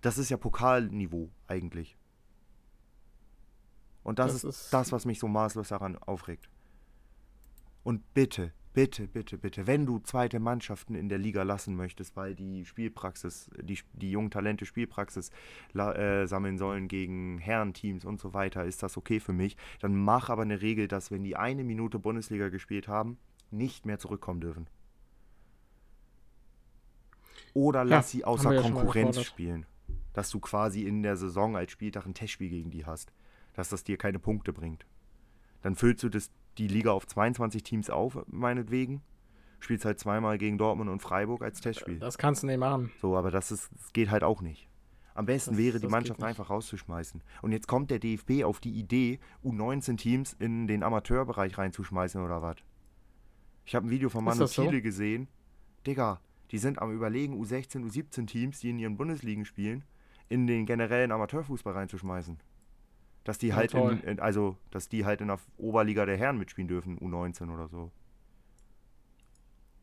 Das 0.00 0.18
ist 0.18 0.30
ja 0.30 0.36
Pokalniveau 0.36 1.30
eigentlich. 1.46 1.96
Und 4.02 4.18
das, 4.18 4.32
Das 4.32 4.44
ist, 4.44 4.62
ist- 4.62 4.72
das, 4.72 4.92
was 4.92 5.04
mich 5.04 5.18
so 5.18 5.26
maßlos 5.28 5.68
daran 5.68 5.96
aufregt. 5.98 6.48
Und 7.82 8.02
bitte, 8.14 8.52
bitte, 8.72 9.08
bitte, 9.08 9.38
bitte, 9.38 9.66
wenn 9.66 9.86
du 9.86 9.98
zweite 10.00 10.38
Mannschaften 10.38 10.94
in 10.94 11.08
der 11.08 11.18
Liga 11.18 11.42
lassen 11.42 11.74
möchtest, 11.76 12.14
weil 12.16 12.34
die 12.34 12.64
Spielpraxis, 12.64 13.50
die, 13.62 13.78
die 13.94 14.10
jungen 14.10 14.30
Talente 14.30 14.66
Spielpraxis 14.66 15.30
äh, 15.74 16.26
sammeln 16.26 16.58
sollen 16.58 16.86
gegen 16.88 17.38
Herrenteams 17.38 18.04
und 18.04 18.20
so 18.20 18.32
weiter, 18.34 18.64
ist 18.64 18.82
das 18.82 18.96
okay 18.96 19.18
für 19.18 19.32
mich. 19.32 19.56
Dann 19.80 19.96
mach 19.96 20.28
aber 20.30 20.42
eine 20.42 20.62
Regel, 20.62 20.88
dass 20.88 21.10
wenn 21.10 21.24
die 21.24 21.36
eine 21.36 21.64
Minute 21.64 21.98
Bundesliga 21.98 22.48
gespielt 22.48 22.86
haben, 22.88 23.18
nicht 23.50 23.86
mehr 23.86 23.98
zurückkommen 23.98 24.40
dürfen. 24.40 24.68
Oder 27.56 27.86
lass 27.86 28.10
sie 28.10 28.22
außer 28.22 28.52
ja 28.52 28.62
schon 28.62 28.74
mal 28.74 28.80
Konkurrenz 28.84 29.22
spielen. 29.22 29.64
Dass 30.12 30.28
du 30.28 30.40
quasi 30.40 30.82
in 30.82 31.02
der 31.02 31.16
Saison 31.16 31.56
als 31.56 31.72
Spieltag 31.72 32.04
ein 32.04 32.12
Testspiel 32.12 32.50
gegen 32.50 32.70
die 32.70 32.84
hast. 32.84 33.14
Dass 33.54 33.70
das 33.70 33.82
dir 33.82 33.96
keine 33.96 34.18
Punkte 34.18 34.52
bringt. 34.52 34.84
Dann 35.62 35.74
füllst 35.74 36.02
du 36.02 36.10
das, 36.10 36.30
die 36.58 36.68
Liga 36.68 36.92
auf 36.92 37.06
22 37.06 37.62
Teams 37.62 37.88
auf, 37.88 38.18
meinetwegen. 38.26 39.00
Spielst 39.60 39.86
halt 39.86 39.98
zweimal 39.98 40.36
gegen 40.36 40.58
Dortmund 40.58 40.90
und 40.90 41.00
Freiburg 41.00 41.40
als 41.40 41.62
Testspiel. 41.62 41.98
Das 41.98 42.18
kannst 42.18 42.42
du 42.42 42.46
nicht 42.46 42.58
machen. 42.58 42.92
So, 43.00 43.16
aber 43.16 43.30
das, 43.30 43.50
ist, 43.50 43.70
das 43.74 43.92
geht 43.94 44.10
halt 44.10 44.22
auch 44.22 44.42
nicht. 44.42 44.68
Am 45.14 45.24
besten 45.24 45.52
Das- 45.52 45.58
wäre, 45.58 45.80
die 45.80 45.88
Mannschaft 45.88 46.22
einfach 46.22 46.50
rauszuschmeißen. 46.50 47.22
Und 47.40 47.52
jetzt 47.52 47.66
kommt 47.68 47.90
der 47.90 47.98
DFB 48.00 48.44
auf 48.44 48.60
die 48.60 48.72
Idee, 48.78 49.18
U19-Teams 49.42 50.34
in 50.34 50.66
den 50.66 50.82
Amateurbereich 50.82 51.56
reinzuschmeißen 51.56 52.22
oder 52.22 52.42
was. 52.42 52.56
Ich 53.64 53.74
habe 53.74 53.86
ein 53.86 53.90
Video 53.90 54.10
von 54.10 54.24
Manu 54.24 54.40
das 54.40 54.52
so? 54.52 54.64
Thiele 54.64 54.82
gesehen. 54.82 55.28
Digga, 55.86 56.20
die 56.50 56.58
sind 56.58 56.80
am 56.80 56.92
überlegen, 56.92 57.34
U16, 57.34 57.84
U17-Teams, 57.84 58.60
die 58.60 58.70
in 58.70 58.78
ihren 58.78 58.96
Bundesligen 58.96 59.44
spielen, 59.44 59.84
in 60.28 60.46
den 60.46 60.66
generellen 60.66 61.12
Amateurfußball 61.12 61.74
reinzuschmeißen. 61.74 62.38
Dass 63.24 63.38
die 63.38 63.48
Ja, 63.48 63.56
halt 63.56 63.74
in, 63.74 64.00
in, 64.00 64.20
also, 64.20 64.56
dass 64.70 64.88
die 64.88 65.04
halt 65.04 65.20
in 65.20 65.28
der 65.28 65.38
Oberliga 65.56 66.06
der 66.06 66.16
Herren 66.16 66.38
mitspielen 66.38 66.68
dürfen, 66.68 66.98
U19 66.98 67.52
oder 67.52 67.68
so. 67.68 67.90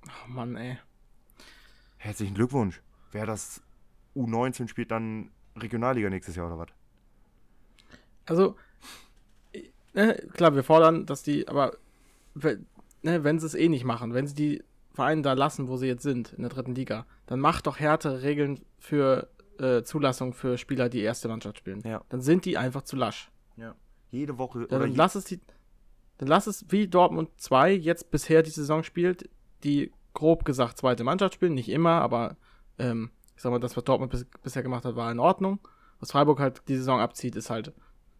Oh 0.07 0.30
Mann, 0.30 0.55
ey. 0.55 0.78
Herzlichen 1.97 2.36
Glückwunsch. 2.36 2.82
Wer 3.11 3.26
das 3.26 3.61
U19 4.16 4.68
spielt, 4.68 4.91
dann 4.91 5.32
Regionalliga 5.55 6.09
nächstes 6.09 6.36
Jahr 6.36 6.47
oder 6.47 6.57
was? 6.57 6.70
Also, 8.26 8.55
äh, 9.51 9.64
ne, 9.93 10.16
klar, 10.34 10.55
wir 10.55 10.64
fordern, 10.64 11.05
dass 11.05 11.24
die, 11.24 11.47
aber 11.47 11.78
ne, 12.36 13.24
wenn 13.24 13.39
sie 13.39 13.45
es 13.45 13.55
eh 13.55 13.70
nicht 13.70 13.84
machen, 13.84 14.14
wenn 14.14 14.28
sie 14.28 14.36
die 14.36 14.64
Vereine 14.94 15.22
da 15.24 15.34
lassen, 15.34 15.68
wo 15.68 15.78
sie 15.78 15.88
jetzt 15.88 16.04
sind, 16.04 16.34
in 16.34 16.41
der 16.44 16.50
dritten 16.50 16.76
Liga, 16.76 17.06
dann 17.26 17.39
macht 17.39 17.68
doch 17.68 17.80
härtere 17.80 18.22
Regeln 18.22 18.60
für 18.78 19.28
äh, 19.60 19.84
Zulassung 19.84 20.34
für 20.34 20.58
Spieler, 20.58 20.89
die 20.89 21.02
erste 21.02 21.28
Mannschaft 21.28 21.58
spielen. 21.58 21.82
Ja. 21.86 22.04
Dann 22.10 22.22
sind 22.22 22.46
die 22.46 22.58
einfach 22.58 22.84
zu 22.84 22.96
lasch. 22.96 23.32
Ja. 23.58 23.76
Jede 24.12 24.38
Woche 24.38 24.68
dann 24.68 24.91
je- 24.91 24.96
lass 24.98 25.16
es 25.16 25.26
die, 25.26 25.39
dann 26.20 26.28
lass 26.28 26.48
es 26.48 26.66
wie 26.70 26.88
Dortmund 26.88 27.30
2 27.38 27.72
jetzt 27.74 28.12
bisher 28.12 28.44
die 28.44 28.52
Saison 28.52 28.84
spielt, 28.84 29.30
die 29.64 29.91
grob 30.14 30.46
gesagt 30.46 30.78
zweite 30.78 31.04
Mannschaft 31.04 31.34
spielen, 31.36 31.56
nicht 31.56 31.70
immer, 31.70 32.02
aber 32.02 32.38
ähm, 32.78 33.10
ich 33.36 33.41
sag 33.41 33.52
mal, 33.52 33.60
das, 33.60 33.76
was 33.76 33.84
Dortmund 33.84 34.12
bis, 34.12 34.26
bisher 34.44 34.62
gemacht 34.62 34.86
hat, 34.86 34.96
war 34.96 35.12
in 35.12 35.20
Ordnung. 35.20 35.60
Was 36.00 36.12
Freiburg 36.12 36.39
halt 36.39 36.62
die 36.68 36.76
Saison 36.76 37.00
abzieht, 37.00 37.36
ist 37.36 37.50
halt 37.50 37.74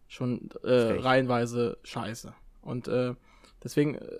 schon 0.08 0.48
äh, 0.64 0.98
reihenweise 1.00 1.78
scheiße. 1.84 2.34
Und 2.62 2.88
äh, 2.88 3.14
deswegen 3.62 3.94
äh, 3.96 4.18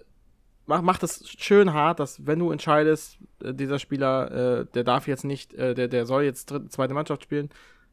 mach, 0.67 0.83
mach 0.83 0.99
das 0.99 1.29
schön 1.29 1.73
hart, 1.73 2.01
dass 2.01 2.27
wenn 2.27 2.39
du 2.39 2.51
entscheidest, 2.51 3.19
äh, 3.43 3.55
dieser 3.55 3.79
Spieler, 3.79 4.61
äh, 4.61 4.67
der 4.67 4.85
darf 4.85 5.07
jetzt 5.09 5.25
nicht, 5.25 5.55
äh, 5.55 5.75
der, 5.75 5.89
der 5.89 6.07
soll 6.07 6.23
jetzt 6.25 6.51
dritte, 6.51 6.69
zweite 6.69 6.95
Mannschaft 6.95 7.23
spielen, 7.23 7.51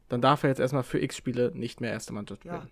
dann 0.08 0.20
darf 0.20 0.42
er 0.42 0.50
jetzt 0.50 0.58
erstmal 0.60 0.82
für 0.82 0.98
x 1.00 1.16
Spiele 1.16 1.52
nicht 1.54 1.80
mehr 1.80 1.90
erste 1.92 2.12
Mannschaft 2.12 2.44
Ja. 2.44 2.56
spielen. 2.58 2.70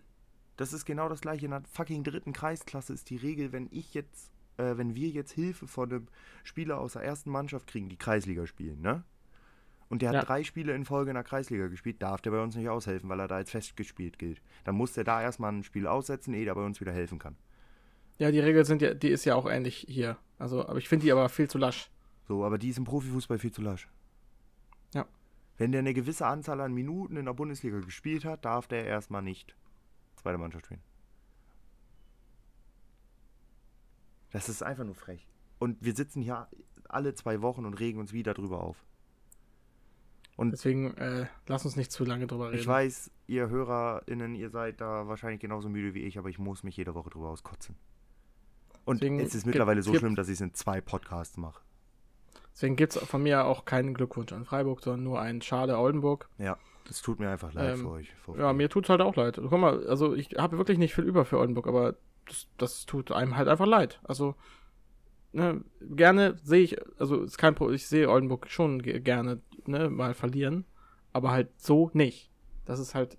Das 0.56 0.72
ist 0.74 0.84
genau 0.84 1.08
das 1.08 1.22
gleiche. 1.22 1.46
In 1.46 1.52
der 1.52 1.62
fucking 1.72 2.04
dritten 2.04 2.32
Kreisklasse 2.34 2.92
ist 2.92 3.08
die 3.08 3.16
Regel, 3.16 3.52
wenn 3.52 3.68
ich 3.70 3.94
jetzt, 3.94 4.30
äh, 4.58 4.76
wenn 4.76 4.94
wir 4.94 5.08
jetzt 5.08 5.32
Hilfe 5.32 5.66
von 5.66 5.90
einem 5.90 6.08
Spieler 6.44 6.78
aus 6.78 6.92
der 6.92 7.02
ersten 7.02 7.30
Mannschaft 7.30 7.66
kriegen, 7.66 7.88
die 7.88 7.96
Kreisliga 7.96 8.46
spielen, 8.46 8.80
ne? 8.82 9.02
Und 9.88 10.02
der 10.02 10.12
Ja. 10.12 10.18
hat 10.20 10.28
drei 10.28 10.44
Spiele 10.44 10.72
in 10.74 10.84
Folge 10.84 11.10
in 11.10 11.14
der 11.14 11.24
Kreisliga 11.24 11.66
gespielt, 11.66 12.00
darf 12.00 12.20
der 12.20 12.30
bei 12.30 12.40
uns 12.42 12.54
nicht 12.56 12.68
aushelfen, 12.68 13.08
weil 13.08 13.18
er 13.20 13.26
da 13.26 13.36
als 13.36 13.50
festgespielt 13.50 14.18
gilt. 14.18 14.40
Dann 14.64 14.76
muss 14.76 14.92
der 14.92 15.02
da 15.04 15.20
erstmal 15.20 15.50
ein 15.52 15.64
Spiel 15.64 15.86
aussetzen, 15.86 16.32
ehe 16.34 16.44
der 16.44 16.54
bei 16.54 16.64
uns 16.64 16.80
wieder 16.80 16.92
helfen 16.92 17.18
kann. 17.18 17.36
Ja, 18.20 18.30
die 18.30 18.38
Regel 18.38 18.66
sind 18.66 18.82
ja, 18.82 18.92
die 18.92 19.08
ist 19.08 19.24
ja 19.24 19.34
auch 19.34 19.48
ähnlich 19.50 19.86
hier. 19.88 20.18
Also, 20.38 20.66
aber 20.66 20.76
ich 20.76 20.90
finde 20.90 21.06
die 21.06 21.12
aber 21.12 21.30
viel 21.30 21.48
zu 21.48 21.56
lasch. 21.56 21.90
So, 22.28 22.44
aber 22.44 22.58
die 22.58 22.68
ist 22.68 22.76
im 22.76 22.84
Profifußball 22.84 23.38
viel 23.38 23.50
zu 23.50 23.62
lasch. 23.62 23.88
Ja. 24.92 25.06
Wenn 25.56 25.72
der 25.72 25.78
eine 25.78 25.94
gewisse 25.94 26.26
Anzahl 26.26 26.60
an 26.60 26.74
Minuten 26.74 27.16
in 27.16 27.24
der 27.24 27.32
Bundesliga 27.32 27.80
gespielt 27.80 28.26
hat, 28.26 28.44
darf 28.44 28.66
der 28.66 28.84
erstmal 28.84 29.22
nicht 29.22 29.56
zweite 30.16 30.36
Mannschaft 30.36 30.66
spielen. 30.66 30.82
Das 34.32 34.50
ist 34.50 34.62
einfach 34.62 34.84
nur 34.84 34.94
frech. 34.94 35.26
Und 35.58 35.82
wir 35.82 35.94
sitzen 35.94 36.20
hier 36.20 36.46
alle 36.90 37.14
zwei 37.14 37.40
Wochen 37.40 37.64
und 37.64 37.80
regen 37.80 37.98
uns 37.98 38.12
wieder 38.12 38.34
drüber 38.34 38.62
auf. 38.62 38.84
Und 40.36 40.50
Deswegen 40.50 40.94
äh, 40.98 41.26
lass 41.46 41.64
uns 41.64 41.74
nicht 41.74 41.90
zu 41.90 42.04
lange 42.04 42.26
drüber 42.26 42.50
reden. 42.50 42.60
Ich 42.60 42.66
weiß, 42.66 43.10
ihr 43.28 43.48
HörerInnen, 43.48 44.34
ihr 44.34 44.50
seid 44.50 44.82
da 44.82 45.08
wahrscheinlich 45.08 45.40
genauso 45.40 45.70
müde 45.70 45.94
wie 45.94 46.02
ich, 46.02 46.18
aber 46.18 46.28
ich 46.28 46.38
muss 46.38 46.62
mich 46.62 46.76
jede 46.76 46.94
Woche 46.94 47.08
drüber 47.08 47.30
auskotzen. 47.30 47.76
Und 48.90 49.02
Deswegen 49.02 49.20
es 49.20 49.36
ist 49.36 49.46
mittlerweile 49.46 49.82
so 49.82 49.94
schlimm, 49.94 50.16
dass 50.16 50.26
ich 50.26 50.34
es 50.34 50.40
in 50.40 50.52
zwei 50.52 50.80
Podcasts 50.80 51.36
mache. 51.36 51.62
Deswegen 52.52 52.74
gibt 52.74 52.96
es 52.96 53.02
von 53.02 53.22
mir 53.22 53.44
auch 53.44 53.64
keinen 53.64 53.94
Glückwunsch 53.94 54.32
an 54.32 54.44
Freiburg, 54.44 54.82
sondern 54.82 55.04
nur 55.04 55.20
einen 55.20 55.42
Schade 55.42 55.78
Oldenburg. 55.78 56.28
Ja, 56.38 56.58
es 56.88 57.00
tut 57.00 57.20
mir 57.20 57.30
einfach 57.30 57.52
leid 57.52 57.74
ähm, 57.74 57.80
für 57.82 57.90
euch. 57.90 58.12
ja, 58.36 58.52
mir 58.52 58.68
tut 58.68 58.84
es 58.86 58.90
halt 58.90 59.00
auch 59.00 59.14
leid. 59.14 59.40
Guck 59.40 59.52
mal, 59.52 59.86
also 59.86 60.14
ich 60.14 60.30
habe 60.36 60.58
wirklich 60.58 60.76
nicht 60.76 60.92
viel 60.92 61.04
über 61.04 61.24
für 61.24 61.38
Oldenburg, 61.38 61.68
aber 61.68 61.94
das, 62.26 62.48
das 62.58 62.84
tut 62.84 63.12
einem 63.12 63.36
halt 63.36 63.46
einfach 63.46 63.66
leid. 63.66 64.00
Also 64.02 64.34
ne, 65.30 65.62
gerne 65.80 66.36
sehe 66.42 66.62
ich, 66.62 66.76
also 66.98 67.22
ist 67.22 67.38
kein 67.38 67.54
Problem, 67.54 67.76
ich 67.76 67.86
sehe 67.86 68.10
Oldenburg 68.10 68.48
schon 68.50 68.82
gerne 68.82 69.40
ne, 69.66 69.88
mal 69.88 70.14
verlieren, 70.14 70.64
aber 71.12 71.30
halt 71.30 71.48
so 71.60 71.92
nicht. 71.92 72.32
Das 72.64 72.80
ist 72.80 72.96
halt. 72.96 73.18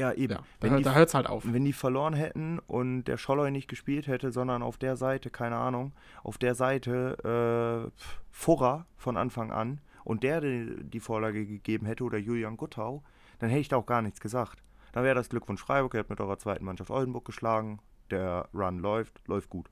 Ja, 0.00 0.12
eben. 0.12 0.32
Ja, 0.32 0.40
da, 0.60 0.76
die, 0.76 0.82
da 0.82 0.94
hört 0.94 1.08
es 1.08 1.14
halt 1.14 1.26
auf. 1.26 1.44
Wenn 1.46 1.64
die 1.64 1.72
verloren 1.72 2.14
hätten 2.14 2.58
und 2.58 3.04
der 3.04 3.18
Scholloy 3.18 3.50
nicht 3.50 3.68
gespielt 3.68 4.06
hätte, 4.06 4.32
sondern 4.32 4.62
auf 4.62 4.78
der 4.78 4.96
Seite, 4.96 5.30
keine 5.30 5.56
Ahnung, 5.56 5.92
auf 6.22 6.38
der 6.38 6.54
Seite 6.54 7.90
äh, 7.94 8.02
Furrer 8.30 8.86
von 8.96 9.16
Anfang 9.16 9.52
an 9.52 9.80
und 10.04 10.22
der 10.22 10.40
die, 10.40 10.82
die 10.84 11.00
Vorlage 11.00 11.44
gegeben 11.46 11.86
hätte 11.86 12.04
oder 12.04 12.18
Julian 12.18 12.56
Guttau, 12.56 13.02
dann 13.38 13.50
hätte 13.50 13.60
ich 13.60 13.68
da 13.68 13.76
auch 13.76 13.86
gar 13.86 14.02
nichts 14.02 14.20
gesagt. 14.20 14.62
Dann 14.92 15.04
wäre 15.04 15.14
das 15.14 15.28
Glückwunsch 15.28 15.60
Freiburg, 15.60 15.94
ihr 15.94 16.00
habt 16.00 16.10
mit 16.10 16.20
eurer 16.20 16.38
zweiten 16.38 16.64
Mannschaft 16.64 16.90
Oldenburg 16.90 17.24
geschlagen, 17.24 17.80
der 18.10 18.48
Run 18.54 18.78
läuft, 18.78 19.20
läuft 19.28 19.50
gut. 19.50 19.70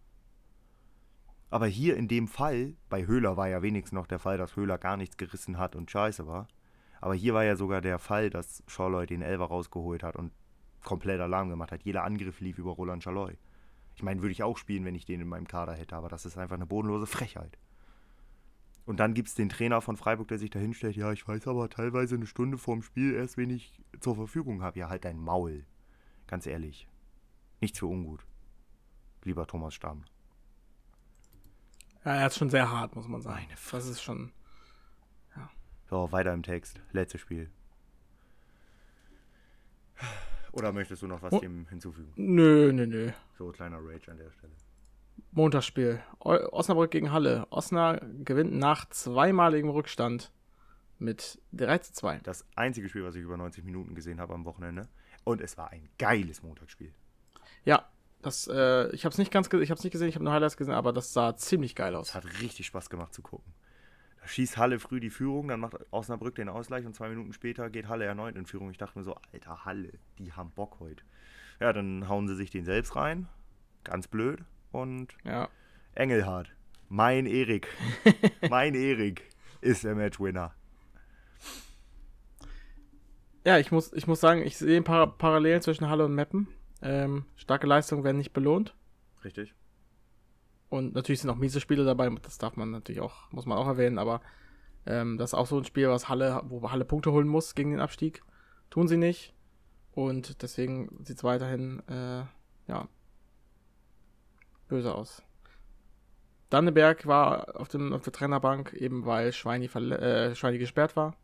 Aber 1.50 1.66
hier 1.66 1.96
in 1.96 2.08
dem 2.08 2.28
Fall, 2.28 2.74
bei 2.90 3.06
Höhler 3.06 3.36
war 3.36 3.48
ja 3.48 3.62
wenigstens 3.62 3.92
noch 3.96 4.06
der 4.06 4.18
Fall, 4.18 4.36
dass 4.36 4.56
Höhler 4.56 4.76
gar 4.76 4.98
nichts 4.98 5.16
gerissen 5.16 5.58
hat 5.58 5.74
und 5.74 5.90
scheiße 5.90 6.26
war. 6.26 6.46
Aber 7.00 7.14
hier 7.14 7.34
war 7.34 7.44
ja 7.44 7.56
sogar 7.56 7.80
der 7.80 7.98
Fall, 7.98 8.30
dass 8.30 8.62
Schalloy 8.66 9.06
den 9.06 9.22
Elver 9.22 9.46
rausgeholt 9.46 10.02
hat 10.02 10.16
und 10.16 10.32
komplett 10.82 11.20
Alarm 11.20 11.48
gemacht 11.48 11.72
hat. 11.72 11.82
Jeder 11.82 12.04
Angriff 12.04 12.40
lief 12.40 12.58
über 12.58 12.72
Roland 12.72 13.02
Schalloy. 13.02 13.36
Ich 13.94 14.02
meine, 14.02 14.22
würde 14.22 14.32
ich 14.32 14.42
auch 14.42 14.58
spielen, 14.58 14.84
wenn 14.84 14.94
ich 14.94 15.04
den 15.04 15.20
in 15.20 15.28
meinem 15.28 15.48
Kader 15.48 15.74
hätte, 15.74 15.96
aber 15.96 16.08
das 16.08 16.24
ist 16.24 16.38
einfach 16.38 16.54
eine 16.54 16.66
bodenlose 16.66 17.06
Frechheit. 17.06 17.58
Und 18.86 19.00
dann 19.00 19.12
gibt 19.12 19.28
es 19.28 19.34
den 19.34 19.48
Trainer 19.48 19.82
von 19.82 19.96
Freiburg, 19.96 20.28
der 20.28 20.38
sich 20.38 20.50
da 20.50 20.58
hinstellt, 20.58 20.96
ja, 20.96 21.12
ich 21.12 21.26
weiß 21.26 21.46
aber 21.46 21.68
teilweise 21.68 22.14
eine 22.14 22.26
Stunde 22.26 22.56
vorm 22.56 22.82
Spiel 22.82 23.12
erst, 23.14 23.36
wen 23.36 23.50
ich 23.50 23.82
zur 24.00 24.14
Verfügung 24.14 24.62
habe. 24.62 24.78
Ja, 24.78 24.88
halt 24.88 25.04
dein 25.04 25.18
Maul. 25.18 25.66
Ganz 26.26 26.46
ehrlich. 26.46 26.88
Nichts 27.60 27.80
für 27.80 27.86
ungut. 27.86 28.24
Lieber 29.24 29.46
Thomas 29.46 29.74
Stamm. 29.74 30.04
Ja, 32.04 32.14
er 32.14 32.28
ist 32.28 32.38
schon 32.38 32.50
sehr 32.50 32.70
hart, 32.70 32.94
muss 32.96 33.08
man 33.08 33.20
sagen. 33.20 33.46
Meine 33.48 33.58
das 33.70 33.86
ist 33.86 34.00
schon. 34.00 34.32
Ja. 35.90 35.96
So, 35.96 36.12
weiter 36.12 36.32
im 36.32 36.42
Text. 36.42 36.80
Letztes 36.92 37.20
Spiel. 37.20 37.50
Oder 40.52 40.72
möchtest 40.72 41.02
du 41.02 41.06
noch 41.06 41.22
was 41.22 41.32
oh. 41.32 41.40
dem 41.40 41.66
hinzufügen? 41.68 42.12
Nö, 42.16 42.72
nö, 42.72 42.86
nö. 42.86 43.10
So, 43.36 43.50
kleiner 43.50 43.78
Rage 43.78 44.10
an 44.10 44.18
der 44.18 44.30
Stelle. 44.30 44.52
Montagsspiel. 45.32 46.00
Osnabrück 46.20 46.90
gegen 46.90 47.12
Halle. 47.12 47.46
Osnabrück 47.50 48.24
gewinnt 48.24 48.54
nach 48.54 48.88
zweimaligem 48.88 49.70
Rückstand 49.70 50.32
mit 50.98 51.40
3 51.52 51.78
zu 51.78 51.92
2. 51.92 52.20
Das 52.22 52.44
einzige 52.56 52.88
Spiel, 52.88 53.04
was 53.04 53.14
ich 53.14 53.22
über 53.22 53.36
90 53.36 53.64
Minuten 53.64 53.94
gesehen 53.94 54.20
habe 54.20 54.34
am 54.34 54.44
Wochenende. 54.44 54.88
Und 55.24 55.40
es 55.40 55.56
war 55.58 55.70
ein 55.70 55.88
geiles 55.98 56.42
Montagsspiel. 56.42 56.92
Ja, 57.64 57.88
das, 58.22 58.48
äh, 58.48 58.90
ich 58.90 59.04
habe 59.04 59.12
es 59.12 59.18
nicht 59.18 59.30
ganz, 59.30 59.46
ich 59.52 59.70
habe 59.70 59.80
nicht 59.80 59.92
gesehen, 59.92 60.08
ich 60.08 60.14
habe 60.14 60.24
nur 60.24 60.32
Highlights 60.32 60.56
gesehen, 60.56 60.74
aber 60.74 60.92
das 60.92 61.12
sah 61.12 61.36
ziemlich 61.36 61.74
geil 61.74 61.94
aus. 61.94 62.08
Es 62.08 62.14
hat 62.14 62.24
richtig 62.40 62.66
Spaß 62.66 62.90
gemacht 62.90 63.14
zu 63.14 63.22
gucken. 63.22 63.52
Schießt 64.28 64.58
Halle 64.58 64.78
früh 64.78 65.00
die 65.00 65.10
Führung, 65.10 65.48
dann 65.48 65.60
macht 65.60 65.76
Osnabrück 65.90 66.34
den 66.34 66.48
Ausgleich 66.48 66.84
und 66.84 66.94
zwei 66.94 67.08
Minuten 67.08 67.32
später 67.32 67.70
geht 67.70 67.88
Halle 67.88 68.04
erneut 68.04 68.36
in 68.36 68.46
Führung. 68.46 68.70
Ich 68.70 68.78
dachte 68.78 68.98
mir 68.98 69.04
so, 69.04 69.16
alter 69.32 69.64
Halle, 69.64 69.92
die 70.18 70.32
haben 70.32 70.50
Bock 70.50 70.80
heute. 70.80 71.02
Ja, 71.60 71.72
dann 71.72 72.08
hauen 72.08 72.28
sie 72.28 72.36
sich 72.36 72.50
den 72.50 72.64
selbst 72.64 72.94
rein, 72.94 73.26
ganz 73.84 74.06
blöd 74.06 74.40
und 74.70 75.08
ja. 75.24 75.48
Engelhardt, 75.94 76.54
mein 76.88 77.26
Erik, 77.26 77.68
mein 78.50 78.74
Erik 78.74 79.22
ist 79.60 79.84
der 79.84 79.94
Matchwinner. 79.94 80.54
Ja, 83.44 83.58
ich 83.58 83.72
muss, 83.72 83.92
ich 83.94 84.06
muss 84.06 84.20
sagen, 84.20 84.42
ich 84.42 84.58
sehe 84.58 84.76
ein 84.76 84.84
paar 84.84 85.16
Parallelen 85.16 85.62
zwischen 85.62 85.88
Halle 85.88 86.04
und 86.04 86.14
Meppen. 86.14 86.48
Ähm, 86.82 87.24
starke 87.36 87.66
Leistungen 87.66 88.04
werden 88.04 88.18
nicht 88.18 88.34
belohnt. 88.34 88.74
Richtig. 89.24 89.54
Und 90.68 90.94
natürlich 90.94 91.20
sind 91.20 91.30
auch 91.30 91.36
miese 91.36 91.60
Spiele 91.60 91.84
dabei, 91.84 92.08
das 92.22 92.38
darf 92.38 92.56
man 92.56 92.70
natürlich 92.70 93.00
auch, 93.00 93.30
muss 93.32 93.46
man 93.46 93.56
auch 93.56 93.66
erwähnen, 93.66 93.98
aber 93.98 94.20
ähm, 94.86 95.16
das 95.18 95.30
ist 95.30 95.34
auch 95.34 95.46
so 95.46 95.58
ein 95.58 95.64
Spiel, 95.64 95.88
was 95.88 96.08
Halle, 96.08 96.42
wo 96.44 96.70
Halle 96.70 96.84
Punkte 96.84 97.12
holen 97.12 97.28
muss 97.28 97.54
gegen 97.54 97.70
den 97.70 97.80
Abstieg. 97.80 98.22
Tun 98.70 98.88
sie 98.88 98.96
nicht. 98.96 99.34
Und 99.92 100.42
deswegen 100.42 101.04
sieht 101.04 101.16
es 101.16 101.24
weiterhin, 101.24 101.82
äh, 101.88 102.24
ja, 102.68 102.88
böse 104.68 104.94
aus. 104.94 105.22
Danneberg 106.50 107.06
war 107.06 107.60
auf, 107.60 107.68
dem, 107.68 107.92
auf 107.92 108.02
der 108.02 108.12
Trainerbank, 108.12 108.72
eben 108.74 109.04
weil 109.04 109.32
Schweini, 109.32 109.66
äh, 109.66 110.34
Schweini 110.34 110.58
gesperrt 110.58 110.96
war. 110.96 111.16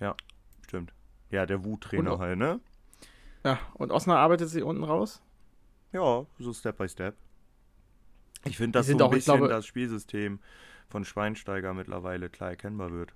Ja, 0.00 0.16
stimmt. 0.62 0.92
Ja, 1.30 1.46
der 1.46 1.64
Wuttrainer 1.64 2.18
halt, 2.18 2.38
ne? 2.38 2.60
Ja, 3.44 3.58
und 3.74 3.90
Osnabrück 3.90 4.22
arbeitet 4.22 4.48
sie 4.50 4.62
unten 4.62 4.84
raus? 4.84 5.22
Ja, 5.92 6.26
so 6.38 6.52
Step 6.52 6.78
by 6.78 6.88
Step. 6.88 7.16
Ich 8.44 8.56
finde, 8.56 8.78
dass 8.78 8.86
so 8.86 8.94
ein 8.94 9.02
auch, 9.02 9.10
bisschen 9.10 9.36
glaube, 9.36 9.48
das 9.48 9.66
Spielsystem 9.66 10.40
von 10.88 11.04
Schweinsteiger 11.04 11.74
mittlerweile 11.74 12.28
klar 12.28 12.50
erkennbar 12.50 12.90
wird. 12.90 13.14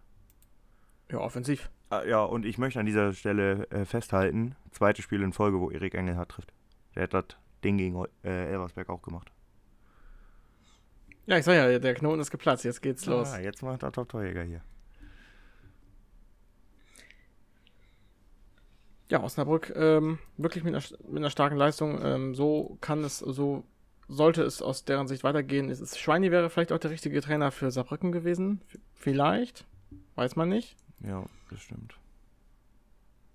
Ja, 1.11 1.19
offensiv. 1.19 1.71
Ah, 1.91 2.05
ja, 2.05 2.23
und 2.23 2.45
ich 2.45 2.59
möchte 2.59 2.81
an 2.81 2.87
dieser 2.87 3.13
Stelle 3.13 3.69
äh, 3.71 3.85
festhalten, 3.85 4.57
zweites 4.73 5.05
Spiel 5.05 5.23
in 5.23 5.33
Folge, 5.33 5.61
wo 5.61 5.71
Erik 5.71 5.95
Engelhardt 5.95 6.31
trifft. 6.31 6.53
Der 6.95 7.05
hat 7.05 7.15
das 7.15 7.25
Ding 7.65 7.79
gegen 7.79 8.05
äh, 8.25 8.51
Elversberg 8.51 8.89
auch 8.89 9.03
gemacht. 9.03 9.31
Ja, 11.27 11.39
ich 11.39 11.45
sag 11.45 11.55
ja, 11.55 11.79
der 11.79 11.95
Knoten 11.95 12.21
ist 12.21 12.31
geplatzt, 12.31 12.65
jetzt 12.65 12.83
geht's 12.83 13.07
los. 13.07 13.33
Ja, 13.33 13.41
jetzt 13.41 13.63
macht 13.63 13.83
der 13.83 13.93
Top-Torjäger 13.93 14.43
hier. 14.43 14.63
Ja, 19.09 19.23
Osnabrück 19.23 19.73
ähm, 19.77 20.19
wirklich 20.37 20.65
mit 20.65 20.75
einer, 20.75 20.85
mit 21.09 21.19
einer 21.19 21.31
starken 21.31 21.57
Leistung. 21.57 22.01
Ähm, 22.03 22.35
so 22.35 22.79
kann 22.81 23.05
es, 23.05 23.19
so 23.19 23.65
sollte 24.09 24.43
es 24.43 24.63
aus 24.63 24.85
deren 24.85 25.09
Sicht 25.09 25.25
weitergehen. 25.25 25.69
Es 25.71 25.81
ist, 25.81 25.99
Schweini 25.99 26.31
wäre 26.31 26.51
vielleicht 26.51 26.73
auch 26.73 26.79
der 26.79 26.91
richtige 26.91 27.21
Trainer 27.21 27.51
für 27.51 27.71
Saarbrücken 27.71 28.13
gewesen. 28.13 28.61
V 28.67 28.79
vielleicht. 28.95 29.65
Weiß 30.15 30.37
man 30.37 30.49
nicht. 30.49 30.77
Ja, 31.05 31.25
das 31.51 31.61
stimmt. 31.61 31.95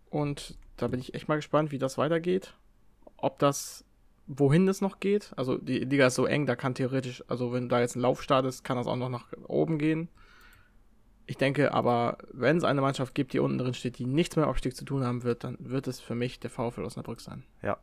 Und 0.09 0.57
da 0.77 0.87
bin 0.87 0.99
ich 0.99 1.13
echt 1.13 1.27
mal 1.27 1.35
gespannt, 1.35 1.71
wie 1.71 1.77
das 1.77 1.97
weitergeht. 1.97 2.53
Ob 3.17 3.39
das, 3.39 3.85
wohin 4.27 4.67
es 4.67 4.81
noch 4.81 4.99
geht. 4.99 5.31
Also 5.37 5.57
die 5.57 5.79
Liga 5.79 6.07
ist 6.07 6.15
so 6.15 6.25
eng, 6.25 6.45
da 6.45 6.55
kann 6.55 6.75
theoretisch, 6.75 7.23
also 7.27 7.53
wenn 7.53 7.69
da 7.69 7.79
jetzt 7.79 7.95
ein 7.95 8.01
Lauf 8.01 8.21
startest, 8.21 8.63
kann 8.63 8.77
das 8.77 8.87
auch 8.87 8.95
noch 8.95 9.09
nach 9.09 9.27
oben 9.47 9.77
gehen. 9.77 10.09
Ich 11.25 11.37
denke 11.37 11.73
aber, 11.73 12.17
wenn 12.31 12.57
es 12.57 12.63
eine 12.63 12.81
Mannschaft 12.81 13.15
gibt, 13.15 13.33
die 13.33 13.39
unten 13.39 13.57
drin 13.57 13.73
steht, 13.73 13.99
die 13.99 14.05
nichts 14.05 14.35
mehr 14.35 14.45
mit 14.45 14.49
Abstieg 14.49 14.75
zu 14.75 14.85
tun 14.85 15.03
haben 15.03 15.23
wird, 15.23 15.43
dann 15.43 15.57
wird 15.59 15.87
es 15.87 15.99
für 15.99 16.15
mich 16.15 16.39
der 16.39 16.49
VfL 16.49 16.83
Osnabrück 16.83 17.21
sein. 17.21 17.43
Ja. 17.61 17.77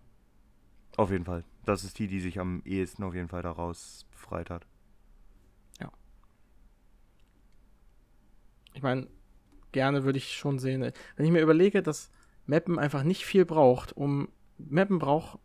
Auf 0.96 1.10
jeden 1.10 1.24
Fall. 1.24 1.44
Das 1.64 1.84
ist 1.84 1.98
die, 1.98 2.08
die 2.08 2.20
sich 2.20 2.40
am 2.40 2.62
ehesten 2.64 3.04
auf 3.04 3.14
jeden 3.14 3.28
Fall 3.28 3.42
daraus 3.42 4.06
befreit 4.10 4.50
hat. 4.50 4.66
Ja. 5.80 5.90
Ich 8.74 8.82
meine, 8.82 9.06
gerne 9.72 10.04
würde 10.04 10.18
ich 10.18 10.36
schon 10.36 10.58
sehen, 10.58 10.92
wenn 11.16 11.24
ich 11.24 11.30
mir 11.30 11.42
überlege, 11.42 11.82
dass 11.82 12.10
Meppen 12.46 12.78
einfach 12.78 13.04
nicht 13.04 13.24
viel 13.24 13.44
braucht, 13.44 13.92
um. 13.92 14.28
Meppen 14.60 14.98
braucht 14.98 15.38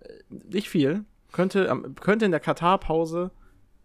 äh, 0.00 0.12
nicht 0.28 0.68
viel, 0.68 1.06
könnte, 1.32 1.94
könnte 1.98 2.26
in 2.26 2.30
der 2.30 2.40
Katar-Pause 2.40 3.30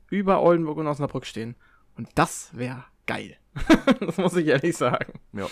über 0.09 0.41
Oldenburg 0.41 0.77
und 0.79 0.87
Osnabrück 0.87 1.25
stehen. 1.25 1.55
Und 1.95 2.09
das 2.15 2.55
wäre 2.57 2.83
geil. 3.05 3.37
das 3.99 4.17
muss 4.17 4.35
ich 4.35 4.47
ehrlich 4.47 4.75
sagen. 4.75 5.19
Ja. 5.33 5.47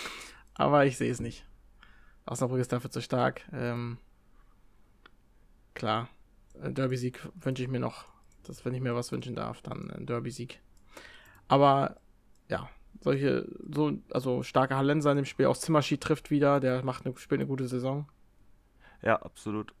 Aber 0.54 0.86
ich 0.86 0.96
sehe 0.96 1.10
es 1.10 1.20
nicht. 1.20 1.46
Osnabrück 2.26 2.60
ist 2.60 2.72
dafür 2.72 2.90
zu 2.90 3.00
stark. 3.00 3.42
Ähm, 3.52 3.98
klar, 5.74 6.08
Derby-Sieg 6.54 7.20
wünsche 7.34 7.62
ich 7.62 7.68
mir 7.68 7.80
noch. 7.80 8.06
Das, 8.44 8.64
wenn 8.64 8.74
ich 8.74 8.80
mir 8.80 8.94
was 8.94 9.12
wünschen 9.12 9.34
darf, 9.34 9.62
dann 9.62 9.90
ein 9.90 10.06
Derby-Sieg. 10.06 10.60
Aber 11.48 11.96
ja, 12.48 12.68
solche, 13.00 13.48
so, 13.72 13.98
also 14.10 14.42
starke 14.42 14.76
Hallenser 14.76 15.10
in 15.10 15.18
dem 15.18 15.24
Spiel. 15.26 15.46
Auch 15.46 15.56
Zimmerschied 15.56 16.00
trifft 16.00 16.30
wieder, 16.30 16.60
der 16.60 16.84
macht 16.84 17.06
eine, 17.06 17.16
spielt 17.18 17.40
eine 17.40 17.48
gute 17.48 17.68
Saison. 17.68 18.08
Ja, 19.02 19.20
absolut. 19.22 19.74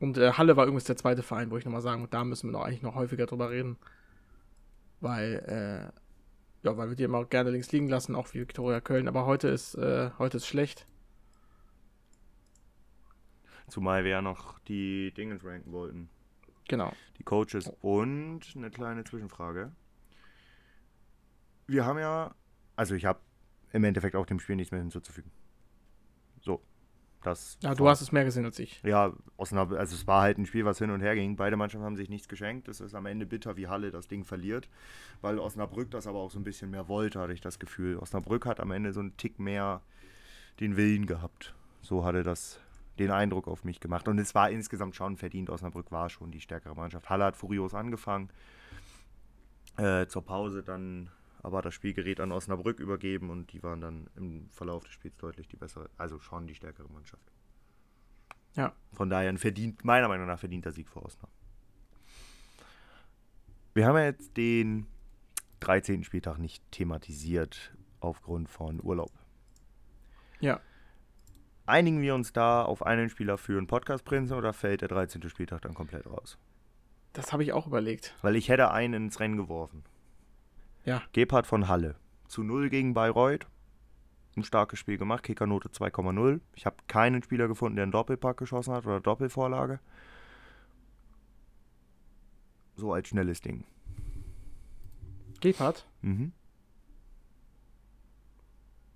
Und 0.00 0.18
äh, 0.18 0.32
Halle 0.32 0.56
war 0.56 0.64
übrigens 0.66 0.84
der 0.84 0.96
zweite 0.96 1.22
Verein, 1.22 1.50
wo 1.50 1.56
ich 1.56 1.64
nochmal 1.64 1.80
sagen, 1.80 2.06
da 2.10 2.24
müssen 2.24 2.48
wir 2.48 2.52
noch 2.52 2.64
eigentlich 2.64 2.82
noch 2.82 2.94
häufiger 2.94 3.26
drüber 3.26 3.50
reden. 3.50 3.78
Weil, 5.00 5.92
äh, 5.92 6.66
ja, 6.66 6.76
weil 6.76 6.88
wir 6.88 6.96
die 6.96 7.04
immer 7.04 7.24
gerne 7.24 7.50
links 7.50 7.70
liegen 7.72 7.88
lassen, 7.88 8.14
auch 8.14 8.32
wie 8.34 8.40
Viktoria 8.40 8.80
Köln. 8.80 9.08
Aber 9.08 9.26
heute 9.26 9.48
ist, 9.48 9.74
äh, 9.74 10.10
heute 10.18 10.38
ist 10.38 10.46
schlecht. 10.46 10.86
Zumal 13.68 14.04
wir 14.04 14.10
ja 14.10 14.22
noch 14.22 14.58
die 14.60 15.12
Dingens 15.12 15.44
ranken 15.44 15.72
wollten. 15.72 16.08
Genau. 16.68 16.92
Die 17.18 17.22
Coaches. 17.22 17.70
Und 17.80 18.40
eine 18.56 18.70
kleine 18.70 19.04
Zwischenfrage. 19.04 19.72
Wir 21.66 21.84
haben 21.84 21.98
ja, 21.98 22.34
also 22.76 22.94
ich 22.94 23.04
habe 23.04 23.20
im 23.72 23.84
Endeffekt 23.84 24.16
auch 24.16 24.26
dem 24.26 24.40
Spiel 24.40 24.56
nichts 24.56 24.70
mehr 24.70 24.80
hinzuzufügen. 24.80 25.30
So. 26.40 26.62
Das 27.22 27.58
Ja, 27.62 27.74
du 27.74 27.88
hast 27.88 28.00
es 28.00 28.12
mehr 28.12 28.24
gesehen 28.24 28.44
als 28.44 28.58
ich. 28.58 28.80
Ja, 28.82 29.12
Osnabrück, 29.36 29.78
also 29.78 29.94
es 29.94 30.06
war 30.06 30.22
halt 30.22 30.38
ein 30.38 30.46
Spiel, 30.46 30.64
was 30.64 30.78
hin 30.78 30.90
und 30.90 31.00
her 31.00 31.14
ging. 31.14 31.36
Beide 31.36 31.56
Mannschaften 31.56 31.84
haben 31.84 31.96
sich 31.96 32.08
nichts 32.08 32.28
geschenkt. 32.28 32.68
Es 32.68 32.80
ist 32.80 32.94
am 32.94 33.06
Ende 33.06 33.26
bitter, 33.26 33.56
wie 33.56 33.66
Halle 33.66 33.90
das 33.90 34.06
Ding 34.06 34.24
verliert, 34.24 34.68
weil 35.20 35.38
Osnabrück 35.38 35.90
das 35.90 36.06
aber 36.06 36.18
auch 36.18 36.30
so 36.30 36.38
ein 36.38 36.44
bisschen 36.44 36.70
mehr 36.70 36.88
wollte, 36.88 37.18
hatte 37.20 37.32
ich 37.32 37.40
das 37.40 37.58
Gefühl. 37.58 37.96
Osnabrück 37.98 38.46
hat 38.46 38.60
am 38.60 38.70
Ende 38.70 38.92
so 38.92 39.00
einen 39.00 39.16
Tick 39.16 39.38
mehr 39.40 39.82
den 40.60 40.76
Willen 40.76 41.06
gehabt. 41.06 41.54
So 41.82 42.04
hatte 42.04 42.22
das 42.22 42.60
den 42.98 43.10
Eindruck 43.10 43.48
auf 43.48 43.64
mich 43.64 43.80
gemacht. 43.80 44.08
Und 44.08 44.18
es 44.18 44.34
war 44.34 44.50
insgesamt 44.50 44.96
schon 44.96 45.16
verdient. 45.16 45.50
Osnabrück 45.50 45.90
war 45.90 46.08
schon 46.10 46.30
die 46.30 46.40
stärkere 46.40 46.74
Mannschaft. 46.74 47.08
Halle 47.10 47.24
hat 47.24 47.36
furios 47.36 47.74
angefangen. 47.74 48.28
Äh, 49.76 50.06
zur 50.06 50.24
Pause 50.24 50.62
dann 50.62 51.10
aber 51.42 51.62
das 51.62 51.74
Spielgerät 51.74 52.20
an 52.20 52.32
Osnabrück 52.32 52.80
übergeben 52.80 53.30
und 53.30 53.52
die 53.52 53.62
waren 53.62 53.80
dann 53.80 54.10
im 54.16 54.48
Verlauf 54.50 54.84
des 54.84 54.92
Spiels 54.92 55.16
deutlich 55.16 55.48
die 55.48 55.56
bessere, 55.56 55.90
also 55.96 56.18
schon 56.18 56.46
die 56.46 56.54
stärkere 56.54 56.88
Mannschaft. 56.88 57.32
Ja. 58.54 58.72
Von 58.92 59.10
daher 59.10 59.28
ein 59.28 59.38
verdient, 59.38 59.84
meiner 59.84 60.08
Meinung 60.08 60.26
nach 60.26 60.38
verdienter 60.38 60.72
Sieg 60.72 60.88
für 60.88 61.04
Osnabrück. 61.04 61.30
Wir 63.74 63.86
haben 63.86 63.96
ja 63.96 64.06
jetzt 64.06 64.36
den 64.36 64.86
13. 65.60 66.02
Spieltag 66.04 66.38
nicht 66.38 66.62
thematisiert 66.72 67.72
aufgrund 68.00 68.48
von 68.48 68.82
Urlaub. 68.82 69.12
Ja. 70.40 70.60
Einigen 71.66 72.00
wir 72.00 72.14
uns 72.14 72.32
da 72.32 72.62
auf 72.62 72.84
einen 72.84 73.10
Spieler 73.10 73.38
für 73.38 73.58
einen 73.58 73.66
Podcast-Prinzen 73.66 74.36
oder 74.36 74.52
fällt 74.52 74.80
der 74.80 74.88
13. 74.88 75.28
Spieltag 75.28 75.62
dann 75.62 75.74
komplett 75.74 76.06
raus? 76.06 76.38
Das 77.12 77.32
habe 77.32 77.42
ich 77.42 77.52
auch 77.52 77.66
überlegt. 77.66 78.14
Weil 78.22 78.36
ich 78.36 78.48
hätte 78.48 78.70
einen 78.70 79.04
ins 79.04 79.20
Rennen 79.20 79.36
geworfen. 79.36 79.84
Ja. 80.88 81.02
Gebhardt 81.12 81.46
von 81.46 81.68
Halle. 81.68 81.96
Zu 82.28 82.42
0 82.42 82.70
gegen 82.70 82.94
Bayreuth. 82.94 83.46
Ein 84.36 84.44
starkes 84.44 84.78
Spiel 84.78 84.96
gemacht. 84.98 85.22
Kickernote 85.22 85.68
2,0. 85.68 86.40
Ich 86.54 86.64
habe 86.66 86.76
keinen 86.86 87.22
Spieler 87.22 87.46
gefunden, 87.48 87.76
der 87.76 87.82
einen 87.82 87.92
Doppelpack 87.92 88.36
geschossen 88.38 88.72
hat 88.72 88.86
oder 88.86 89.00
Doppelvorlage. 89.00 89.80
So 92.76 92.92
als 92.92 93.08
schnelles 93.08 93.40
Ding. 93.40 93.64
Gebhardt, 95.40 95.86
Mhm. 96.02 96.32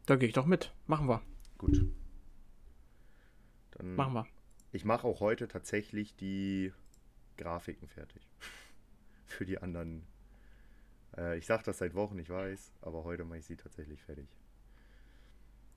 da 0.06 0.16
gehe 0.16 0.28
ich 0.28 0.34
doch 0.34 0.46
mit. 0.46 0.72
Machen 0.86 1.08
wir. 1.08 1.20
Gut. 1.58 1.84
Dann 3.72 3.94
Machen 3.96 4.14
wir. 4.14 4.26
Ich 4.72 4.84
mache 4.84 5.06
auch 5.06 5.20
heute 5.20 5.46
tatsächlich 5.48 6.16
die 6.16 6.72
Grafiken 7.36 7.86
fertig. 7.88 8.26
Für 9.26 9.44
die 9.44 9.58
anderen. 9.58 10.04
Äh, 11.16 11.38
ich 11.38 11.46
sage 11.46 11.62
das 11.64 11.78
seit 11.78 11.94
Wochen, 11.94 12.18
ich 12.18 12.30
weiß, 12.30 12.72
aber 12.82 13.04
heute 13.04 13.24
mache 13.24 13.38
ich 13.38 13.46
sie 13.46 13.56
tatsächlich 13.56 14.02
fertig. 14.02 14.28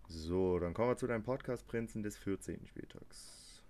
So, 0.08 0.60
dann 0.60 0.74
kommen 0.74 0.90
wir 0.90 0.98
zu 0.98 1.08
deinem 1.08 1.24
Podcast 1.24 1.68
Prinzen 1.68 2.04
des 2.04 2.18
14. 2.18 2.66
Spieltags. 2.68 3.64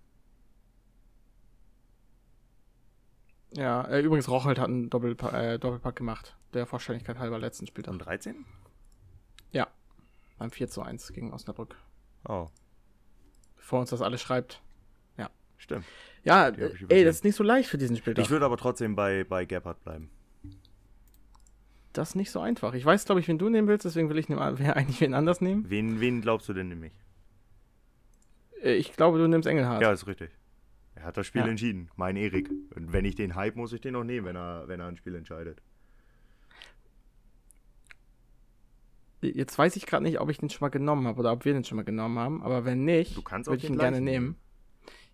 Ja, 3.52 3.84
äh, 3.84 4.02
übrigens, 4.02 4.28
Rochelt 4.28 4.60
hat 4.60 4.68
einen 4.68 4.90
Doppelpa 4.90 5.30
äh, 5.32 5.60
Doppelpack 5.60 5.96
gemacht. 5.96 6.36
Der 6.54 6.66
Vollständigkeit 6.66 7.20
halber 7.20 7.40
letzten 7.40 7.68
Spieltag. 7.68 7.94
Am 7.94 8.00
13? 8.00 8.46
Ja. 9.52 9.68
Beim 10.38 10.52
4 10.52 10.68
zu 10.70 10.82
1 10.82 11.14
gegen 11.14 11.32
Osnabrück. 11.32 11.78
Oh, 12.28 12.50
Bevor 13.56 13.80
uns 13.80 13.90
das 13.90 14.02
alles 14.02 14.22
schreibt. 14.22 14.62
stimmt. 15.58 15.86
Ja, 16.24 16.50
ich 16.50 16.60
äh, 16.60 16.86
ey, 16.90 17.04
das 17.04 17.18
ist 17.18 17.24
nicht 17.24 17.36
so 17.36 17.44
leicht 17.44 17.70
für 17.70 17.78
diesen 17.78 17.98
Spieltag. 17.98 18.24
Ich 18.24 18.30
würde 18.30 18.46
aber 18.46 18.58
trotzdem 18.58 18.96
bei, 18.96 19.24
bei 19.24 19.46
Gebhardt 19.46 19.84
bleiben. 19.84 20.12
Das 21.98 22.16
nicht 22.16 22.32
so 22.32 22.40
einfach. 22.40 22.74
Ich 22.74 22.86
weiß, 22.86 23.06
glaube 23.06 23.22
ich, 23.22 23.28
wen 23.28 23.38
du 23.38 23.50
nehmen 23.50 23.68
willst, 23.68 23.86
deswegen 23.86 24.10
will 24.10 24.18
ich 24.18 24.30
nehm, 24.30 24.40
eigentlich 24.40 25.02
wen 25.02 25.14
anders 25.14 25.42
nehmen. 25.42 25.70
Wen, 25.70 26.00
wen 26.00 26.22
glaubst 26.22 26.48
du 26.50 26.54
denn 26.54 26.68
nämlich? 26.70 26.94
Äh, 28.62 28.76
ich 28.76 28.94
glaube, 28.94 29.18
du 29.18 29.28
nimmst 29.28 29.48
Engelhardt. 29.48 29.82
Ja, 29.82 29.92
ist 29.92 30.08
richtig. 30.08 30.32
Er 30.96 31.04
hat 31.04 31.18
das 31.18 31.28
Spiel 31.28 31.42
Ja. 31.42 31.48
entschieden. 31.48 31.90
Mein 31.98 32.16
Erik. 32.16 32.50
Und 32.76 32.94
wenn 32.94 33.06
ich 33.06 33.16
den 33.16 33.36
hype, 33.36 33.56
muss 33.56 33.74
ich 33.74 33.82
den 33.82 33.96
auch 33.96 34.04
nehmen, 34.04 34.26
wenn 34.26 34.36
er, 34.36 34.68
wenn 34.68 34.80
er 34.80 34.88
ein 34.88 34.96
Spiel 34.98 35.16
entscheidet. 35.16 35.62
Jetzt 39.22 39.58
weiß 39.58 39.76
ich 39.76 39.86
gerade 39.88 40.04
nicht, 40.04 40.20
ob 40.20 40.30
ich 40.30 40.38
den 40.38 40.50
schon 40.50 40.66
mal 40.66 40.70
genommen 40.70 41.08
habe 41.08 41.20
oder 41.20 41.32
ob 41.32 41.46
wir 41.46 41.54
den 41.54 41.64
schon 41.64 41.78
mal 41.78 41.84
genommen 41.84 42.20
haben. 42.20 42.44
Aber 42.44 42.64
wenn 42.66 42.86
nicht, 42.86 43.18
Du 43.18 43.22
kannst 43.24 43.50
würde 43.50 43.64
ich 43.64 43.70
ihn 43.70 43.78
gerne 43.78 44.00
nehmen. 44.02 44.36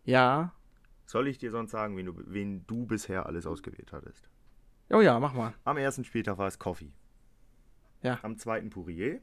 Ja. 0.04 0.54
Soll 1.06 1.28
ich 1.28 1.38
dir 1.38 1.52
sonst 1.52 1.72
sagen, 1.72 1.96
wen 1.98 2.06
du, 2.08 2.14
wen 2.26 2.66
du 2.68 2.86
bisher 2.86 3.26
alles 3.26 3.46
ausgewählt 3.46 3.92
hattest? 3.94 4.30
Oh 4.94 5.02
ja, 5.02 5.20
mach 5.20 5.34
mal. 5.34 5.54
Am 5.64 5.78
ersten 5.78 6.04
Spieltag 6.04 6.38
war 6.38 6.48
es 6.48 6.60
Coffee. 6.60 6.92
Ja. 8.02 8.20
Am 8.24 8.38
zweiten 8.38 8.70
Pourier. 8.70 9.22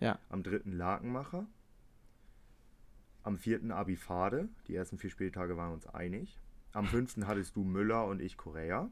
Ja. 0.00 0.18
Am 0.28 0.42
dritten 0.42 0.72
Lakenmacher. 0.72 1.46
Am 3.22 3.38
vierten 3.38 3.70
Abifade. 3.70 4.48
Die 4.68 4.74
ersten 4.74 4.98
vier 4.98 5.10
Spieltage 5.10 5.56
waren 5.56 5.72
uns 5.72 5.86
einig. 5.86 6.38
Am 6.72 6.86
fünften 6.86 7.26
hattest 7.26 7.56
du 7.56 7.64
Müller 7.64 8.06
und 8.06 8.20
ich 8.20 8.36
Korea. 8.36 8.90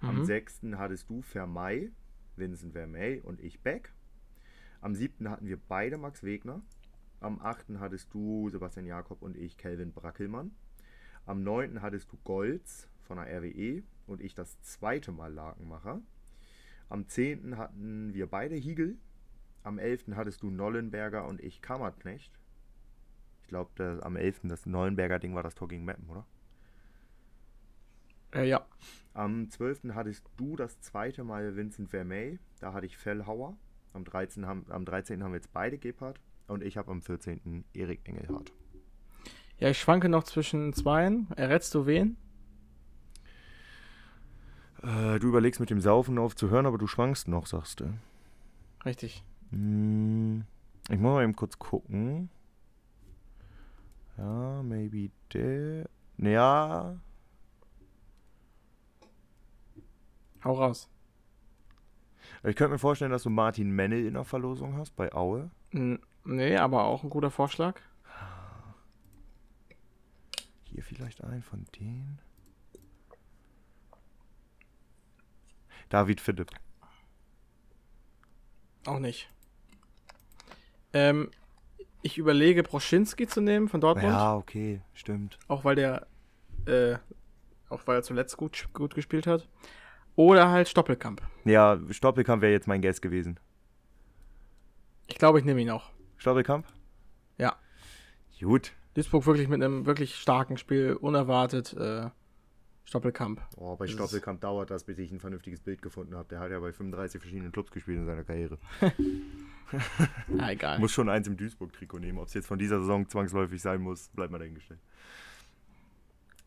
Am 0.00 0.20
Mhm. 0.20 0.24
sechsten 0.24 0.78
hattest 0.78 1.10
du 1.10 1.20
Vermey, 1.22 1.90
Vincent 2.36 2.72
Vermey 2.72 3.20
und 3.20 3.40
ich 3.40 3.60
Beck. 3.60 3.92
Am 4.80 4.94
siebten 4.94 5.28
hatten 5.28 5.46
wir 5.46 5.58
beide 5.58 5.98
Max 5.98 6.22
Wegner. 6.22 6.62
Am 7.20 7.40
achten 7.40 7.80
hattest 7.80 8.12
du 8.14 8.48
Sebastian 8.50 8.86
Jakob 8.86 9.20
und 9.22 9.36
ich 9.36 9.56
Kelvin 9.56 9.92
Brackelmann. 9.92 10.52
Am 11.24 11.42
neunten 11.42 11.82
hattest 11.82 12.12
du 12.12 12.18
Golz 12.24 12.88
von 13.06 13.16
der 13.16 13.26
RWE 13.26 13.82
und 14.06 14.20
ich 14.20 14.34
das 14.34 14.60
zweite 14.62 15.12
Mal 15.12 15.32
Lakenmacher. 15.32 16.00
Am 16.88 17.08
10. 17.08 17.56
hatten 17.56 18.14
wir 18.14 18.26
beide 18.26 18.54
Hiegel. 18.54 18.98
Am 19.62 19.78
11. 19.78 20.14
hattest 20.14 20.42
du 20.42 20.50
Nollenberger 20.50 21.26
und 21.26 21.40
ich 21.40 21.60
Kammerknecht. 21.60 22.38
Ich 23.42 23.48
glaube, 23.48 24.00
am 24.02 24.16
11. 24.16 24.40
das 24.44 24.66
Nollenberger 24.66 25.18
Ding 25.18 25.34
war 25.34 25.42
das 25.42 25.54
Tor 25.54 25.68
gegen 25.68 25.84
Meppen, 25.84 26.08
oder? 26.08 26.26
Äh, 28.32 28.48
ja. 28.48 28.66
Am 29.14 29.48
12. 29.48 29.94
hattest 29.94 30.24
du 30.36 30.56
das 30.56 30.80
zweite 30.80 31.24
Mal 31.24 31.56
Vincent 31.56 31.90
Vermey. 31.90 32.38
Da 32.60 32.72
hatte 32.72 32.86
ich 32.86 32.96
Fellhauer. 32.96 33.56
Am 33.92 34.04
13. 34.04 34.46
haben, 34.46 34.66
am 34.68 34.84
13. 34.84 35.22
haben 35.22 35.32
wir 35.32 35.36
jetzt 35.36 35.52
beide 35.52 35.78
Gebhardt. 35.78 36.20
Und 36.46 36.62
ich 36.62 36.76
habe 36.76 36.90
am 36.90 37.02
14. 37.02 37.64
Erik 37.72 38.00
Engelhardt. 38.04 38.52
Ja, 39.58 39.70
ich 39.70 39.78
schwanke 39.78 40.08
noch 40.08 40.24
zwischen 40.24 40.72
zweien. 40.74 41.28
Errätst 41.34 41.74
du 41.74 41.86
wen? 41.86 42.16
Äh, 44.82 45.18
du 45.18 45.28
überlegst 45.28 45.60
mit 45.60 45.70
dem 45.70 45.80
Saufen 45.80 46.18
aufzuhören, 46.18 46.66
aber 46.66 46.78
du 46.78 46.86
schwankst 46.86 47.28
noch, 47.28 47.46
sagst 47.46 47.80
du. 47.80 47.92
Richtig. 48.84 49.24
Hm, 49.50 50.44
ich 50.88 50.98
muss 50.98 51.12
mal 51.14 51.24
eben 51.24 51.36
kurz 51.36 51.58
gucken. 51.58 52.28
Ja, 54.16 54.62
maybe 54.62 55.10
der. 55.32 55.88
Ja, 56.18 56.96
Hau 60.44 60.52
raus. 60.52 60.88
ich 62.44 62.54
könnte 62.54 62.72
mir 62.74 62.78
vorstellen, 62.78 63.10
dass 63.10 63.24
du 63.24 63.30
Martin 63.30 63.70
Mennel 63.70 64.06
in 64.06 64.14
der 64.14 64.24
Verlosung 64.24 64.76
hast 64.76 64.94
bei 64.94 65.12
Aue. 65.12 65.50
Nee, 65.72 66.56
aber 66.56 66.84
auch 66.84 67.02
ein 67.02 67.10
guter 67.10 67.32
Vorschlag. 67.32 67.80
Hier 70.64 70.84
vielleicht 70.84 71.24
ein 71.24 71.42
von 71.42 71.64
denen. 71.78 72.20
David 75.88 76.20
Philipp. 76.20 76.50
Auch 78.86 78.98
nicht. 78.98 79.28
Ähm, 80.92 81.30
ich 82.02 82.18
überlege, 82.18 82.62
Broschinski 82.62 83.26
zu 83.26 83.40
nehmen 83.40 83.68
von 83.68 83.80
Dortmund. 83.80 84.12
Ja, 84.12 84.36
okay, 84.36 84.80
stimmt. 84.94 85.38
Auch 85.48 85.64
weil 85.64 85.74
der, 85.74 86.06
äh, 86.66 86.96
auch 87.68 87.86
weil 87.86 87.96
er 87.96 88.02
zuletzt 88.02 88.36
gut, 88.36 88.68
gut 88.72 88.94
gespielt 88.94 89.26
hat. 89.26 89.48
Oder 90.14 90.50
halt 90.50 90.68
Stoppelkamp. 90.68 91.20
Ja, 91.44 91.78
Stoppelkamp 91.90 92.42
wäre 92.42 92.52
jetzt 92.52 92.68
mein 92.68 92.80
Guess 92.80 93.00
gewesen. 93.00 93.38
Ich 95.08 95.16
glaube, 95.16 95.38
ich 95.38 95.44
nehme 95.44 95.60
ihn 95.60 95.70
auch. 95.70 95.90
Stoppelkamp? 96.16 96.66
Ja. 97.38 97.56
Gut. 98.40 98.72
Duisburg 98.94 99.26
wirklich 99.26 99.48
mit 99.48 99.62
einem 99.62 99.84
wirklich 99.84 100.14
starken 100.16 100.56
Spiel, 100.56 100.94
unerwartet, 100.94 101.74
äh, 101.74 102.08
Stoppelkamp. 102.86 103.42
Oh, 103.56 103.74
bei 103.76 103.86
Das 103.86 103.94
Stoppelkamp 103.94 104.40
dauert 104.40 104.70
das, 104.70 104.84
bis 104.84 104.98
ich 104.98 105.10
ein 105.10 105.18
vernünftiges 105.18 105.60
Bild 105.60 105.82
gefunden 105.82 106.14
habe. 106.14 106.28
Der 106.28 106.38
hat 106.38 106.52
ja 106.52 106.60
bei 106.60 106.72
35 106.72 107.20
verschiedenen 107.20 107.50
Clubs 107.50 107.72
gespielt 107.72 107.98
in 107.98 108.06
seiner 108.06 108.22
Karriere. 108.22 108.58
Ja, 110.28 110.50
egal. 110.50 110.78
Muss 110.78 110.92
schon 110.92 111.08
eins 111.08 111.26
im 111.26 111.36
Duisburg-Trikot 111.36 111.98
nehmen. 111.98 112.18
Ob 112.18 112.28
es 112.28 112.34
jetzt 112.34 112.46
von 112.46 112.58
dieser 112.58 112.78
Saison 112.78 113.08
zwangsläufig 113.08 113.60
sein 113.60 113.80
muss, 113.80 114.08
bleibt 114.10 114.30
mal 114.30 114.38
dahingestellt. 114.38 114.78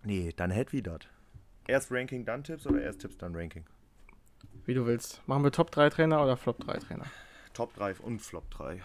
Nee, 0.03 0.34
dann 0.34 0.49
hätt 0.49 0.72
wie 0.72 0.82
dat. 0.82 1.10
Erst 1.68 1.91
Ranking, 1.91 2.24
dann 2.24 2.44
Tipps 2.45 2.66
oder 2.66 2.82
erst 2.82 3.02
Tipps, 3.02 3.18
dann 3.18 3.36
Ranking? 3.36 3.66
Wie 4.66 4.74
du 4.74 4.86
willst. 4.86 5.22
Machen 5.28 5.44
wir 5.44 5.52
Top 5.52 5.72
3 5.72 5.90
Trainer 5.90 6.24
oder 6.24 6.38
Flop 6.38 6.60
3 6.60 6.78
Trainer? 6.80 7.06
Top 7.53 7.74
3 7.74 7.95
und 7.95 8.22
Flop 8.22 8.49
3. 8.52 8.82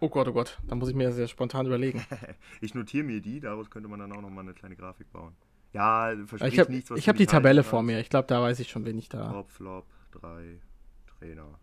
Oh 0.00 0.08
Gott, 0.08 0.28
oh 0.28 0.32
Gott. 0.32 0.58
Da 0.66 0.74
muss 0.74 0.88
ich 0.88 0.94
mir 0.94 1.12
sehr 1.12 1.28
spontan 1.28 1.66
überlegen. 1.66 2.02
ich 2.62 2.74
notiere 2.74 3.04
mir 3.04 3.20
die, 3.20 3.38
daraus 3.38 3.68
könnte 3.68 3.90
man 3.90 4.00
dann 4.00 4.12
auch 4.12 4.22
nochmal 4.22 4.44
eine 4.44 4.54
kleine 4.54 4.76
Grafik 4.76 5.12
bauen. 5.12 5.36
Ja, 5.72 6.12
versprich 6.26 6.54
ich 6.54 6.60
hab, 6.60 6.68
nichts, 6.68 6.90
was 6.90 6.98
Ich 6.98 7.08
habe 7.08 7.18
die 7.18 7.26
Tabelle 7.26 7.62
vor 7.62 7.82
mir. 7.82 8.00
Ich 8.00 8.10
glaube, 8.10 8.26
da 8.26 8.42
weiß 8.42 8.58
ich 8.60 8.68
schon, 8.68 8.84
wen 8.84 8.98
ich 8.98 9.08
da. 9.08 9.30
Top, 9.30 9.50
Flop, 9.50 9.86
3 10.12 10.60
Trainer. 11.06 11.58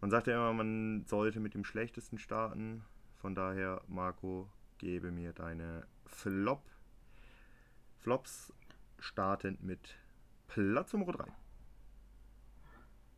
Man 0.00 0.10
sagt 0.10 0.26
ja 0.26 0.34
immer, 0.34 0.52
man 0.52 1.04
sollte 1.06 1.40
mit 1.40 1.54
dem 1.54 1.64
Schlechtesten 1.64 2.18
starten. 2.18 2.84
Von 3.16 3.34
daher, 3.34 3.82
Marco, 3.88 4.48
gebe 4.76 5.10
mir 5.10 5.32
deine 5.32 5.86
Flop. 6.06 6.62
Flops 7.98 8.52
startend 8.98 9.62
mit 9.62 9.96
Platz 10.46 10.92
Nummer 10.92 11.12
3. 11.12 11.24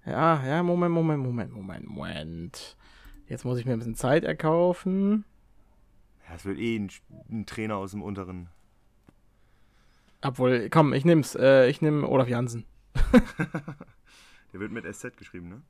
Ja, 0.07 0.45
ja, 0.47 0.63
Moment, 0.63 0.95
Moment, 0.95 1.23
Moment, 1.23 1.53
Moment, 1.53 1.87
Moment. 1.87 2.77
Jetzt 3.27 3.45
muss 3.45 3.59
ich 3.59 3.67
mir 3.67 3.73
ein 3.73 3.79
bisschen 3.79 3.95
Zeit 3.95 4.25
erkaufen. 4.25 5.25
Ja, 6.27 6.35
es 6.35 6.45
wird 6.45 6.59
eh 6.59 6.77
ein, 6.77 6.91
ein 7.31 7.47
Trainer 7.47 7.77
aus 7.77 7.91
dem 7.91 8.03
unteren. 8.03 8.49
Obwohl, 10.23 10.69
komm, 10.71 10.93
ich 10.93 11.05
nehm's. 11.05 11.35
Äh, 11.35 11.69
ich 11.69 11.81
nehme 11.81 12.07
Olaf 12.09 12.29
Jansen. 12.29 12.65
Der 14.53 14.61
wird 14.61 14.73
mit 14.73 14.85
SZ 14.85 15.17
geschrieben, 15.17 15.49
ne? 15.49 15.63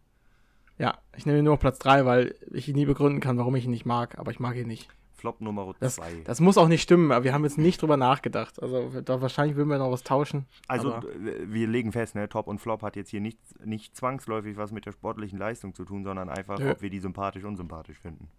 Ja, 0.78 0.98
ich 1.14 1.26
nehme 1.26 1.38
ihn 1.38 1.44
nur 1.44 1.54
auf 1.54 1.60
Platz 1.60 1.78
3, 1.80 2.06
weil 2.06 2.34
ich 2.50 2.66
ihn 2.68 2.74
nie 2.74 2.86
begründen 2.86 3.20
kann, 3.20 3.36
warum 3.36 3.54
ich 3.54 3.66
ihn 3.66 3.70
nicht 3.70 3.84
mag, 3.84 4.18
aber 4.18 4.30
ich 4.30 4.40
mag 4.40 4.56
ihn 4.56 4.66
nicht. 4.66 4.88
Flop 5.12 5.42
Nummer 5.42 5.74
2. 5.78 5.78
Das, 5.80 6.00
das, 6.24 6.40
muss 6.40 6.56
auch 6.56 6.68
nicht 6.68 6.80
stimmen, 6.80 7.12
aber 7.12 7.24
wir 7.24 7.34
haben 7.34 7.44
jetzt 7.44 7.58
nicht 7.58 7.82
drüber 7.82 7.98
nachgedacht. 7.98 8.62
Also 8.62 9.02
da 9.02 9.20
wahrscheinlich 9.20 9.54
würden 9.54 9.68
wir 9.68 9.76
noch 9.76 9.90
was 9.90 10.02
tauschen. 10.02 10.46
Also 10.66 10.98
wir 11.18 11.68
legen 11.68 11.92
fest, 11.92 12.14
ne, 12.14 12.26
Top 12.30 12.46
und 12.46 12.58
Flop 12.58 12.80
hat 12.80 12.96
jetzt 12.96 13.10
hier 13.10 13.20
nicht, 13.20 13.38
nicht 13.64 13.94
zwangsläufig 13.94 14.56
was 14.56 14.72
mit 14.72 14.86
der 14.86 14.92
sportlichen 14.92 15.38
Leistung 15.38 15.74
zu 15.74 15.84
tun, 15.84 16.04
sondern 16.04 16.30
einfach, 16.30 16.58
Nö. 16.58 16.70
ob 16.70 16.80
wir 16.80 16.88
die 16.88 17.00
sympathisch, 17.00 17.44
unsympathisch 17.44 17.98
finden. 17.98 18.30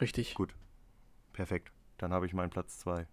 Richtig. 0.00 0.34
Gut. 0.34 0.54
Perfekt. 1.34 1.70
Dann 1.98 2.14
habe 2.14 2.24
ich 2.24 2.32
meinen 2.32 2.50
Platz 2.50 2.78
2. 2.78 3.06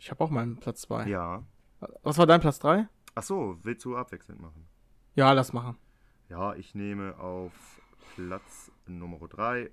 Ich 0.00 0.10
habe 0.10 0.22
auch 0.22 0.30
meinen 0.30 0.56
Platz 0.56 0.82
2. 0.82 1.08
Ja. 1.08 1.44
Was 2.02 2.18
war 2.18 2.26
dein 2.26 2.40
Platz 2.40 2.58
3? 2.58 2.88
Ach 3.14 3.22
so, 3.22 3.58
willst 3.62 3.84
du 3.84 3.96
abwechselnd 3.96 4.40
machen? 4.40 4.66
Ja, 5.14 5.32
lass 5.32 5.52
machen. 5.52 5.76
Ja, 6.28 6.54
ich 6.54 6.74
nehme 6.74 7.18
auf 7.18 7.52
Platz 8.14 8.70
Nummer 8.86 9.26
3 9.28 9.70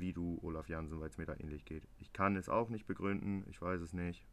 wie 0.00 0.12
du 0.12 0.38
Olaf 0.42 0.68
Jansen, 0.68 1.00
weil 1.00 1.08
es 1.08 1.18
mir 1.18 1.26
da 1.26 1.34
ähnlich 1.38 1.64
geht. 1.64 1.82
Ich 1.98 2.12
kann 2.12 2.36
es 2.36 2.48
auch 2.48 2.68
nicht 2.68 2.86
begründen, 2.86 3.44
ich 3.48 3.60
weiß 3.60 3.80
es 3.80 3.92
nicht. 3.92 4.26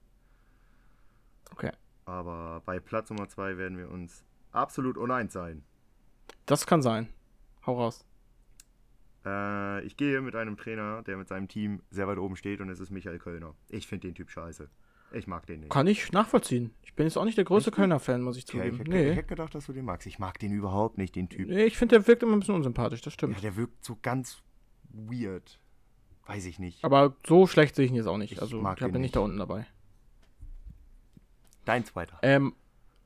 Okay. 1.51 1.71
Aber 2.05 2.61
bei 2.65 2.79
Platz 2.79 3.09
Nummer 3.09 3.27
2 3.27 3.57
werden 3.57 3.77
wir 3.77 3.89
uns 3.89 4.23
absolut 4.51 4.97
uneins 4.97 5.33
sein. 5.33 5.63
Das 6.45 6.67
kann 6.67 6.81
sein. 6.81 7.09
Hau 7.65 7.79
raus. 7.79 8.05
Äh, 9.25 9.83
ich 9.83 9.97
gehe 9.97 10.21
mit 10.21 10.35
einem 10.35 10.57
Trainer, 10.57 11.01
der 11.01 11.17
mit 11.17 11.27
seinem 11.27 11.47
Team 11.47 11.81
sehr 11.89 12.07
weit 12.07 12.19
oben 12.19 12.35
steht 12.35 12.61
und 12.61 12.69
es 12.69 12.79
ist 12.79 12.91
Michael 12.91 13.19
Kölner. 13.19 13.55
Ich 13.69 13.87
finde 13.87 14.07
den 14.07 14.15
Typ 14.15 14.29
scheiße. 14.29 14.69
Ich 15.15 15.27
mag 15.27 15.45
den 15.45 15.61
nicht. 15.61 15.71
Kann 15.71 15.87
ich 15.87 16.11
nachvollziehen. 16.11 16.73
Ich 16.83 16.93
bin 16.93 17.05
jetzt 17.05 17.17
auch 17.17 17.25
nicht 17.25 17.37
der 17.37 17.45
größte 17.45 17.71
Kölner-Fan, 17.71 18.21
muss 18.21 18.37
ich 18.37 18.45
zugeben. 18.45 18.67
Okay, 18.67 18.73
ich, 18.75 18.79
hätte, 18.79 18.91
nee. 18.91 19.09
ich 19.11 19.17
hätte 19.17 19.27
gedacht, 19.27 19.55
dass 19.55 19.65
du 19.65 19.73
den 19.73 19.85
magst. 19.85 20.07
Ich 20.07 20.19
mag 20.19 20.39
den 20.39 20.51
überhaupt 20.51 20.97
nicht, 20.97 21.15
den 21.15 21.29
Typ. 21.29 21.47
Nee, 21.47 21.63
ich 21.63 21.77
finde, 21.77 21.95
der 21.95 22.07
wirkt 22.07 22.23
immer 22.23 22.33
ein 22.33 22.39
bisschen 22.39 22.55
unsympathisch, 22.55 23.01
das 23.01 23.13
stimmt. 23.13 23.35
Ja, 23.35 23.41
der 23.41 23.55
wirkt 23.55 23.83
so 23.83 23.97
ganz 24.01 24.41
weird. 24.89 25.59
Weiß 26.27 26.45
ich 26.45 26.59
nicht. 26.59 26.83
Aber 26.83 27.15
so 27.25 27.47
schlecht 27.47 27.75
sehe 27.75 27.85
ich 27.85 27.91
ihn 27.91 27.97
jetzt 27.97 28.07
auch 28.07 28.17
nicht. 28.17 28.33
Ich 28.33 28.41
also 28.41 28.61
ich 28.61 28.91
bin 28.91 29.01
nicht 29.01 29.15
da 29.15 29.21
unten 29.21 29.37
dabei. 29.37 29.65
Dein 31.63 31.85
zweiter. 31.85 32.19
Ähm, 32.21 32.53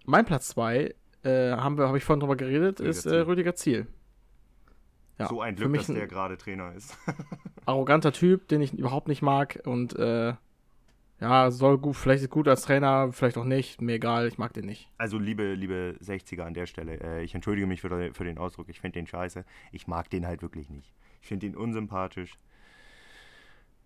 mein 0.05 0.25
Platz 0.25 0.49
zwei, 0.49 0.95
äh, 1.23 1.51
habe 1.51 1.97
ich 1.97 2.03
vorhin 2.03 2.21
drüber 2.21 2.35
geredet, 2.35 2.79
Rüdiger 2.79 2.89
ist 2.89 3.05
äh, 3.05 3.19
Rüdiger 3.19 3.55
Ziel. 3.55 3.87
Ja, 5.17 5.27
so 5.27 5.41
ein 5.41 5.55
Glück, 5.55 5.73
dass 5.75 5.87
der 5.87 6.07
gerade 6.07 6.37
Trainer 6.37 6.73
ist. 6.73 6.97
arroganter 7.65 8.13
Typ, 8.13 8.47
den 8.47 8.61
ich 8.61 8.73
überhaupt 8.73 9.09
nicht 9.09 9.21
mag 9.21 9.59
und 9.65 9.95
äh, 9.97 10.33
ja, 11.19 11.51
soll 11.51 11.77
gut, 11.77 11.97
vielleicht 11.97 12.23
ist 12.23 12.29
gut 12.29 12.47
als 12.47 12.61
Trainer, 12.61 13.11
vielleicht 13.11 13.37
auch 13.37 13.43
nicht, 13.43 13.81
mir 13.81 13.95
egal, 13.95 14.27
ich 14.27 14.37
mag 14.37 14.53
den 14.53 14.65
nicht. 14.65 14.89
Also 14.97 15.17
liebe, 15.17 15.53
liebe 15.53 15.95
60er 16.01 16.43
an 16.43 16.53
der 16.53 16.65
Stelle, 16.65 16.99
äh, 17.01 17.23
ich 17.23 17.35
entschuldige 17.35 17.67
mich 17.67 17.81
für, 17.81 18.13
für 18.13 18.23
den 18.23 18.37
Ausdruck, 18.37 18.69
ich 18.69 18.79
finde 18.79 18.99
den 18.99 19.07
scheiße. 19.07 19.43
Ich 19.71 19.87
mag 19.87 20.09
den 20.09 20.25
halt 20.25 20.41
wirklich 20.41 20.69
nicht. 20.69 20.93
Ich 21.21 21.27
finde 21.27 21.47
ihn 21.47 21.55
unsympathisch. 21.55 22.37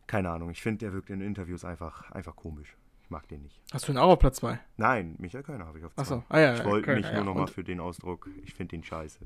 Keine 0.05 0.29
Ahnung, 0.29 0.51
ich 0.51 0.61
finde, 0.61 0.85
der 0.85 0.93
wirkt 0.93 1.09
in 1.09 1.21
Interviews 1.21 1.65
einfach, 1.65 2.11
einfach 2.11 2.35
komisch. 2.35 2.77
Ich 3.01 3.09
mag 3.09 3.27
den 3.27 3.41
nicht. 3.41 3.59
Hast 3.73 3.87
du 3.87 3.93
ihn 3.93 3.97
auch 3.97 4.11
auf 4.11 4.19
Platz 4.19 4.37
2? 4.37 4.59
Nein, 4.77 5.15
Michael 5.17 5.43
Kölner 5.43 5.65
habe 5.65 5.79
ich 5.79 5.85
auf 5.85 5.95
2. 5.95 6.01
Achso, 6.01 6.23
ah 6.29 6.39
ja. 6.39 6.55
Ich 6.55 6.65
wollte 6.65 6.93
mich 6.93 7.05
nur 7.05 7.13
ja, 7.13 7.23
nochmal 7.23 7.47
für 7.47 7.63
den 7.63 7.79
Ausdruck, 7.79 8.29
ich 8.43 8.53
finde 8.53 8.75
den 8.75 8.83
scheiße. 8.83 9.19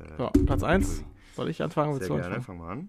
Äh, 0.00 0.04
so, 0.18 0.30
Platz 0.46 0.64
1. 0.64 1.04
Soll 1.36 1.48
ich 1.48 1.62
anfangen? 1.62 1.94
Sehr 1.94 2.08
gerne, 2.08 2.24
anfangen? 2.24 2.42
fang 2.42 2.58
mal 2.58 2.72
an. 2.72 2.88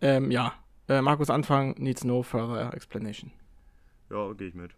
Ähm, 0.00 0.30
ja, 0.30 0.54
äh, 0.88 1.00
Markus 1.00 1.30
Anfang 1.30 1.74
needs 1.78 2.04
no 2.04 2.22
further 2.22 2.72
explanation. 2.74 3.32
Ja, 4.10 4.32
gehe 4.32 4.48
ich 4.48 4.54
mit. 4.54 4.74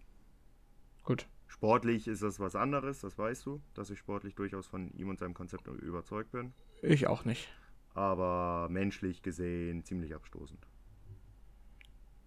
Gut. 1.04 1.26
Sportlich 1.48 2.08
ist 2.08 2.22
das 2.22 2.40
was 2.40 2.56
anderes, 2.56 3.00
das 3.00 3.16
weißt 3.16 3.46
du, 3.46 3.60
dass 3.74 3.90
ich 3.90 3.98
sportlich 3.98 4.34
durchaus 4.34 4.66
von 4.66 4.92
ihm 4.92 5.08
und 5.08 5.18
seinem 5.18 5.34
Konzept 5.34 5.66
überzeugt 5.68 6.32
bin. 6.32 6.52
Ich 6.82 7.06
auch 7.06 7.24
nicht 7.24 7.48
aber 7.96 8.68
menschlich 8.68 9.22
gesehen 9.22 9.82
ziemlich 9.82 10.14
abstoßend. 10.14 10.60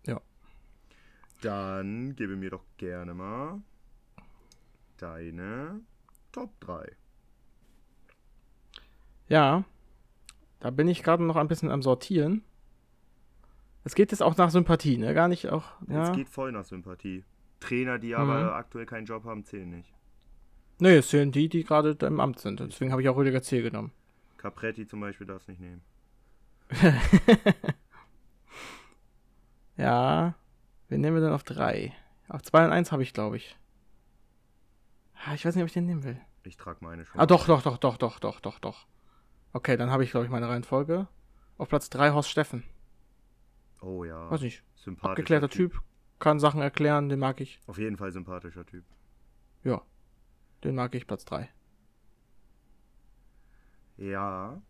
Ja. 0.06 0.20
Dann 1.42 2.16
gebe 2.16 2.36
mir 2.36 2.50
doch 2.50 2.66
gerne 2.78 3.14
mal 3.14 3.62
deine 4.98 5.80
Top 6.32 6.60
3. 6.62 6.92
Ja, 9.28 9.64
da 10.60 10.72
bin 10.72 10.88
ich 10.88 11.04
gerade 11.04 11.24
noch 11.24 11.36
ein 11.36 11.48
bisschen 11.48 11.70
am 11.70 11.84
Sortieren. 11.84 12.44
Es 13.84 13.96
geht 13.96 14.12
jetzt 14.12 14.22
auch 14.22 14.36
nach 14.38 14.50
Sympathie, 14.50 14.98
ne? 14.98 15.14
Gar 15.14 15.28
nicht 15.28 15.50
auch. 15.50 15.66
Ja. 15.88 16.04
Es 16.04 16.12
geht 16.12 16.30
voll 16.30 16.52
nach 16.52 16.66
Sympathie. 16.66 17.24
Trainer, 17.60 18.00
die 18.00 18.16
aber 18.16 18.44
mhm. 18.44 18.50
aktuell 18.50 18.86
keinen 18.86 19.06
Job 19.06 19.26
haben, 19.26 19.44
zählen 19.44 19.70
nicht. 19.70 19.94
Nee, 20.80 20.98
es 20.98 21.10
zählen 21.10 21.32
die, 21.32 21.50
die 21.50 21.64
gerade 21.64 21.98
im 22.06 22.20
Amt 22.20 22.40
sind. 22.40 22.60
Deswegen 22.60 22.92
habe 22.92 23.02
ich 23.02 23.10
auch 23.10 23.18
Rüdiger 23.18 23.42
Ziel 23.42 23.64
genommen. 23.64 23.92
Capretti 24.38 24.88
zum 24.88 25.02
Beispiel 25.02 25.28
darf 25.28 25.42
es 25.42 25.48
nicht 25.50 25.60
nehmen. 25.60 25.82
ja. 29.78 30.36
Wen 30.88 31.02
nehmen 31.02 31.18
wir 31.18 31.22
denn 31.22 31.34
auf 31.34 31.44
3? 31.44 31.94
Auf 32.30 32.42
2 32.44 32.66
und 32.66 32.72
1 32.72 32.92
habe 32.92 33.04
ich, 33.04 33.14
glaube 33.14 33.38
ich. 33.38 33.58
Ich 35.36 35.46
weiß 35.46 35.56
nicht, 35.56 35.64
ob 35.64 35.68
ich 35.68 35.74
den 35.74 35.86
nehmen 35.86 36.04
will. 36.04 36.20
Ich 36.44 36.56
trage 36.56 36.80
meine 36.82 37.06
schon. 37.06 37.20
Ah, 37.20 37.26
doch, 37.26 37.46
doch, 37.46 37.62
doch, 37.62 37.78
doch, 37.78 37.98
doch, 37.98 38.20
doch, 38.20 38.40
doch, 38.40 38.60
doch. 38.60 38.88
Okay, 39.52 39.76
dann 39.76 39.92
habe 39.92 40.04
ich, 40.04 40.12
glaube 40.12 40.26
ich, 40.26 40.32
meine 40.32 40.48
Reihenfolge. 40.48 41.08
Auf 41.58 41.68
Platz 41.68 41.90
3 41.90 42.12
Horst 42.12 42.30
Steffen. 42.30 42.64
Oh 43.82 44.04
ja. 44.04 44.30
Weiß 44.30 44.42
nicht. 44.42 44.64
Abgeklärter 45.02 45.50
typ. 45.50 45.74
typ. 45.74 45.84
Kann 46.20 46.40
Sachen 46.40 46.62
erklären, 46.62 47.08
den 47.10 47.20
mag 47.20 47.40
ich. 47.40 47.60
Auf 47.68 47.78
jeden 47.78 47.96
Fall 47.96 48.12
sympathischer 48.12 48.66
Typ. 48.66 48.84
Ja. 49.64 49.82
Den 50.64 50.76
mag 50.76 50.94
ich, 50.94 51.08
Platz 51.08 51.24
3. 51.26 51.50
Ja, 53.98 54.62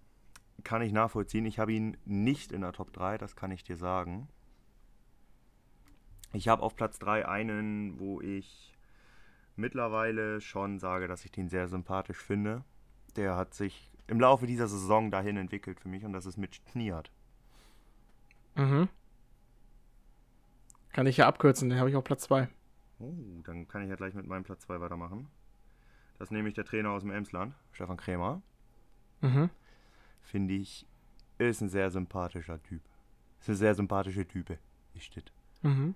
kann 0.64 0.82
ich 0.82 0.92
nachvollziehen. 0.92 1.46
Ich 1.46 1.60
habe 1.60 1.74
ihn 1.74 1.98
nicht 2.06 2.52
in 2.52 2.62
der 2.62 2.74
Top 2.74 2.94
3, 2.94 3.18
das 3.18 3.36
kann 3.36 3.52
ich 3.52 3.64
dir 3.64 3.78
sagen. 3.78 4.28
Ich 6.34 6.48
habe 6.48 6.62
auf 6.62 6.76
Platz 6.76 7.00
3 7.00 7.28
einen, 7.28 8.00
wo 8.00 8.22
ich 8.22 8.76
mittlerweile 9.56 10.42
schon 10.42 10.80
sage, 10.80 11.08
dass 11.08 11.26
ich 11.26 11.32
den 11.32 11.50
sehr 11.50 11.68
sympathisch 11.68 12.18
finde. 12.18 12.64
Der 13.16 13.36
hat 13.36 13.54
sich 13.54 13.92
im 14.08 14.20
Laufe 14.20 14.46
dieser 14.46 14.68
Saison 14.68 15.12
dahin 15.12 15.38
entwickelt 15.38 15.80
für 15.80 15.90
mich 15.90 16.06
und 16.06 16.14
das 16.14 16.26
ist 16.26 16.38
Mitch 16.38 16.62
Kniat. 16.72 17.12
Mhm. 18.56 18.90
Kann 21.00 21.08
ich 21.08 21.16
ja 21.16 21.28
abkürzen, 21.30 21.70
den 21.70 21.80
habe 21.80 21.90
ich 21.90 21.96
auf 21.96 22.04
Platz 22.04 22.24
2. 22.24 22.50
Oh, 23.00 23.14
dann 23.46 23.70
kann 23.70 23.84
ich 23.84 23.90
ja 23.90 23.96
gleich 23.96 24.14
mit 24.16 24.28
meinem 24.28 24.44
Platz 24.44 24.64
2 24.64 24.82
weitermachen. 24.82 25.30
Das 26.18 26.28
ist 26.28 26.32
nämlich 26.34 26.56
der 26.56 26.66
Trainer 26.66 26.90
aus 26.90 27.04
dem 27.04 27.12
Emsland, 27.12 27.56
Stefan 27.72 27.96
Krämer. 27.96 28.42
Mhm. 29.22 29.50
Finde 30.22 30.56
ich, 30.56 30.86
ist 31.38 31.62
ein 31.62 31.70
sehr 31.70 31.90
sympathischer 31.90 32.62
Typ. 32.64 32.82
Ist 33.40 33.48
eine 33.48 33.56
sehr 33.56 33.76
sympathische 33.76 34.28
Type. 34.28 34.58
Ist 34.94 35.16
das. 35.16 35.24
Mhm. 35.62 35.96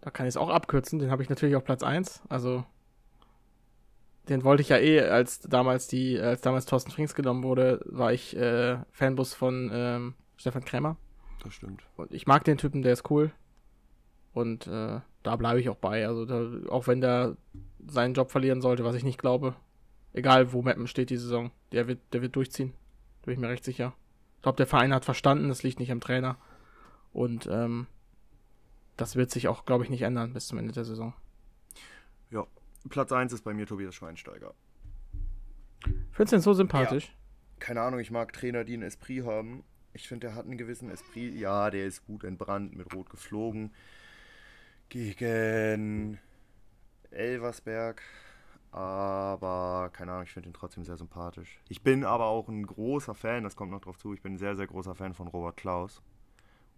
Da 0.00 0.10
kann 0.10 0.26
ich 0.26 0.30
es 0.30 0.36
auch 0.36 0.48
abkürzen. 0.48 0.98
Den 0.98 1.12
habe 1.12 1.22
ich 1.22 1.28
natürlich 1.28 1.54
auf 1.54 1.62
Platz 1.62 1.84
1. 1.84 2.24
Also, 2.28 2.64
den 4.28 4.42
wollte 4.42 4.62
ich 4.62 4.70
ja 4.70 4.78
eh, 4.78 5.02
als 5.02 5.42
damals 5.42 5.86
die, 5.86 6.18
als 6.18 6.40
damals 6.40 6.66
Thorsten 6.66 6.90
Frings 6.90 7.14
genommen 7.14 7.44
wurde, 7.44 7.80
war 7.84 8.12
ich 8.12 8.36
äh, 8.36 8.78
Fanbus 8.90 9.32
von 9.32 9.70
ähm, 9.72 10.14
Stefan 10.38 10.64
Krämer. 10.64 10.96
Das 11.44 11.54
stimmt. 11.54 11.84
Und 11.96 12.12
ich 12.12 12.26
mag 12.26 12.42
den 12.42 12.58
Typen, 12.58 12.82
der 12.82 12.94
ist 12.94 13.08
cool. 13.12 13.30
Und 14.32 14.66
äh, 14.66 15.00
da 15.22 15.36
bleibe 15.36 15.60
ich 15.60 15.68
auch 15.68 15.76
bei. 15.76 16.06
Also, 16.06 16.24
da, 16.24 16.48
auch 16.70 16.86
wenn 16.86 17.00
der 17.00 17.36
seinen 17.86 18.14
Job 18.14 18.30
verlieren 18.30 18.60
sollte, 18.60 18.84
was 18.84 18.94
ich 18.94 19.04
nicht 19.04 19.18
glaube, 19.18 19.54
Egal, 20.12 20.52
wo 20.52 20.62
Mappen 20.62 20.86
steht 20.86 21.10
die 21.10 21.16
Saison. 21.16 21.50
Der 21.72 21.86
wird, 21.86 22.00
der 22.12 22.22
wird 22.22 22.34
durchziehen. 22.34 22.72
Da 23.20 23.26
bin 23.26 23.34
ich 23.34 23.40
mir 23.40 23.48
recht 23.48 23.64
sicher. 23.64 23.94
Ich 24.36 24.42
glaube, 24.42 24.56
der 24.56 24.66
Verein 24.66 24.92
hat 24.92 25.04
verstanden, 25.04 25.48
das 25.48 25.62
liegt 25.62 25.78
nicht 25.78 25.92
am 25.92 26.00
Trainer. 26.00 26.36
Und 27.12 27.48
ähm, 27.50 27.86
das 28.96 29.16
wird 29.16 29.30
sich 29.30 29.48
auch, 29.48 29.64
glaube 29.66 29.84
ich, 29.84 29.90
nicht 29.90 30.02
ändern 30.02 30.32
bis 30.32 30.46
zum 30.46 30.58
Ende 30.58 30.72
der 30.72 30.84
Saison. 30.84 31.14
Ja, 32.30 32.46
Platz 32.88 33.12
1 33.12 33.32
ist 33.32 33.42
bei 33.42 33.54
mir 33.54 33.66
Tobias 33.66 33.94
Schweinsteiger. 33.94 34.54
Findest 36.12 36.32
du 36.32 36.36
ihn 36.36 36.42
so 36.42 36.54
sympathisch? 36.54 37.06
Ja. 37.06 37.12
Keine 37.60 37.82
Ahnung, 37.82 38.00
ich 38.00 38.10
mag 38.10 38.32
Trainer, 38.32 38.64
die 38.64 38.74
einen 38.74 38.82
Esprit 38.82 39.24
haben. 39.24 39.62
Ich 39.92 40.08
finde, 40.08 40.28
der 40.28 40.36
hat 40.36 40.46
einen 40.46 40.56
gewissen 40.56 40.90
Esprit. 40.90 41.34
Ja, 41.34 41.70
der 41.70 41.86
ist 41.86 42.06
gut 42.06 42.24
entbrannt, 42.24 42.74
mit 42.74 42.92
Rot 42.94 43.10
geflogen. 43.10 43.72
Gegen 44.90 46.18
Elversberg. 47.10 48.02
Aber 48.72 49.90
keine 49.92 50.12
Ahnung, 50.12 50.24
ich 50.24 50.32
finde 50.32 50.48
ihn 50.48 50.52
trotzdem 50.52 50.84
sehr 50.84 50.96
sympathisch. 50.96 51.58
Ich 51.68 51.82
bin 51.82 52.04
aber 52.04 52.26
auch 52.26 52.48
ein 52.48 52.66
großer 52.66 53.14
Fan, 53.14 53.42
das 53.42 53.56
kommt 53.56 53.72
noch 53.72 53.80
drauf 53.80 53.98
zu, 53.98 54.14
ich 54.14 54.22
bin 54.22 54.34
ein 54.34 54.38
sehr, 54.38 54.54
sehr 54.54 54.66
großer 54.66 54.94
Fan 54.94 55.14
von 55.14 55.26
Robert 55.26 55.56
Klaus. 55.56 56.02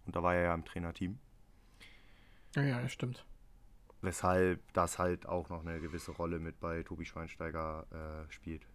Und 0.05 0.15
da 0.15 0.23
war 0.23 0.33
er 0.33 0.43
ja 0.43 0.53
im 0.53 0.65
Trainerteam. 0.65 1.19
Ja, 2.55 2.63
ja, 2.63 2.89
stimmt. 2.89 3.25
Weshalb 4.01 4.61
das 4.73 4.99
halt 4.99 5.27
auch 5.27 5.49
noch 5.49 5.65
eine 5.65 5.79
gewisse 5.79 6.11
Rolle 6.11 6.39
mit 6.39 6.59
bei 6.59 6.83
Tobi 6.83 7.05
Schweinsteiger 7.05 7.85
äh, 7.91 8.31
spielt. 8.31 8.65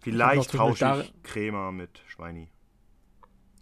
Vielleicht 0.00 0.52
tausche 0.52 1.02
ich 1.02 1.22
Krämer 1.22 1.72
mit 1.72 2.02
Schweini. 2.06 2.48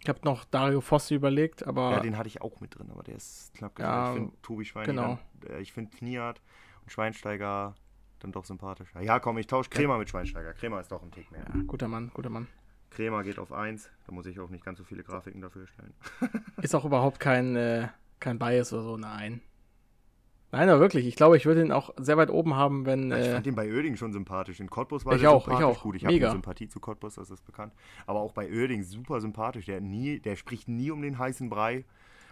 Ich 0.05 0.09
habe 0.09 0.19
noch 0.23 0.45
Dario 0.45 0.81
Fossi 0.81 1.15
überlegt, 1.15 1.65
aber. 1.65 1.89
Ja, 1.93 1.99
den 1.99 2.15
hatte 2.15 2.27
ich 2.27 2.39
auch 2.39 2.59
mit 2.61 2.77
drin, 2.77 2.91
aber 2.91 3.01
der 3.01 3.15
ist 3.15 3.55
knapp 3.55 3.73
gesagt. 3.73 3.91
Ja, 3.91 4.09
ich 4.11 4.19
finde 4.19 4.41
Tobi 4.43 4.63
Schweini, 4.63 4.85
genau. 4.85 5.17
Äh, 5.49 5.61
ich 5.61 5.73
finde 5.73 5.97
Kniat 5.97 6.41
und 6.83 6.91
Schweinsteiger 6.91 7.73
dann 8.19 8.31
doch 8.31 8.45
sympathischer. 8.45 9.01
Ja, 9.01 9.19
komm, 9.19 9.39
ich 9.39 9.47
tausche 9.47 9.71
Krämer 9.71 9.97
mit 9.97 10.07
Schweinsteiger. 10.07 10.53
Krämer 10.53 10.79
ist 10.79 10.91
doch 10.91 11.01
ein 11.01 11.09
Tick 11.09 11.31
mehr. 11.31 11.41
Ja, 11.41 11.59
guter 11.65 11.87
Mann, 11.87 12.11
guter 12.13 12.29
Mann. 12.29 12.47
Krämer 12.91 13.23
geht 13.23 13.39
auf 13.39 13.51
1, 13.51 13.89
da 14.05 14.11
muss 14.13 14.27
ich 14.27 14.39
auch 14.39 14.49
nicht 14.49 14.63
ganz 14.63 14.77
so 14.77 14.83
viele 14.83 15.03
Grafiken 15.03 15.41
dafür 15.41 15.65
stellen. 15.65 15.95
ist 16.61 16.75
auch 16.75 16.85
überhaupt 16.85 17.19
kein, 17.19 17.55
äh, 17.55 17.87
kein 18.19 18.37
Bias 18.37 18.73
oder 18.73 18.83
so, 18.83 18.97
nein. 18.97 19.41
Nein, 20.55 20.69
aber 20.69 20.79
wirklich. 20.79 21.05
Ich 21.05 21.15
glaube, 21.15 21.35
ich 21.35 21.45
würde 21.45 21.61
ihn 21.61 21.71
auch 21.73 21.93
sehr 21.97 22.15
weit 22.15 22.29
oben 22.29 22.55
haben, 22.55 22.85
wenn. 22.85 23.11
Ja, 23.11 23.17
ich 23.17 23.27
fand 23.27 23.45
äh, 23.45 23.49
ihn 23.49 23.55
bei 23.55 23.69
Oerding 23.69 23.97
schon 23.97 24.13
sympathisch. 24.13 24.61
In 24.61 24.69
Cottbus 24.69 25.05
war 25.05 25.15
ich 25.15 25.27
auch, 25.27 25.47
Ich 25.47 25.53
auch. 25.53 25.81
Gut, 25.81 25.97
ich 25.97 26.05
habe 26.05 26.31
Sympathie 26.31 26.69
zu 26.69 26.79
Cottbus, 26.79 27.15
das 27.15 27.29
ist 27.29 27.45
bekannt. 27.45 27.73
Aber 28.07 28.21
auch 28.21 28.31
bei 28.31 28.49
Oerding 28.49 28.83
super 28.83 29.19
sympathisch. 29.19 29.65
Der, 29.65 29.81
nie, 29.81 30.19
der 30.19 30.37
spricht 30.37 30.69
nie 30.69 30.91
um 30.91 31.01
den 31.01 31.17
heißen 31.19 31.49
Brei. 31.49 31.83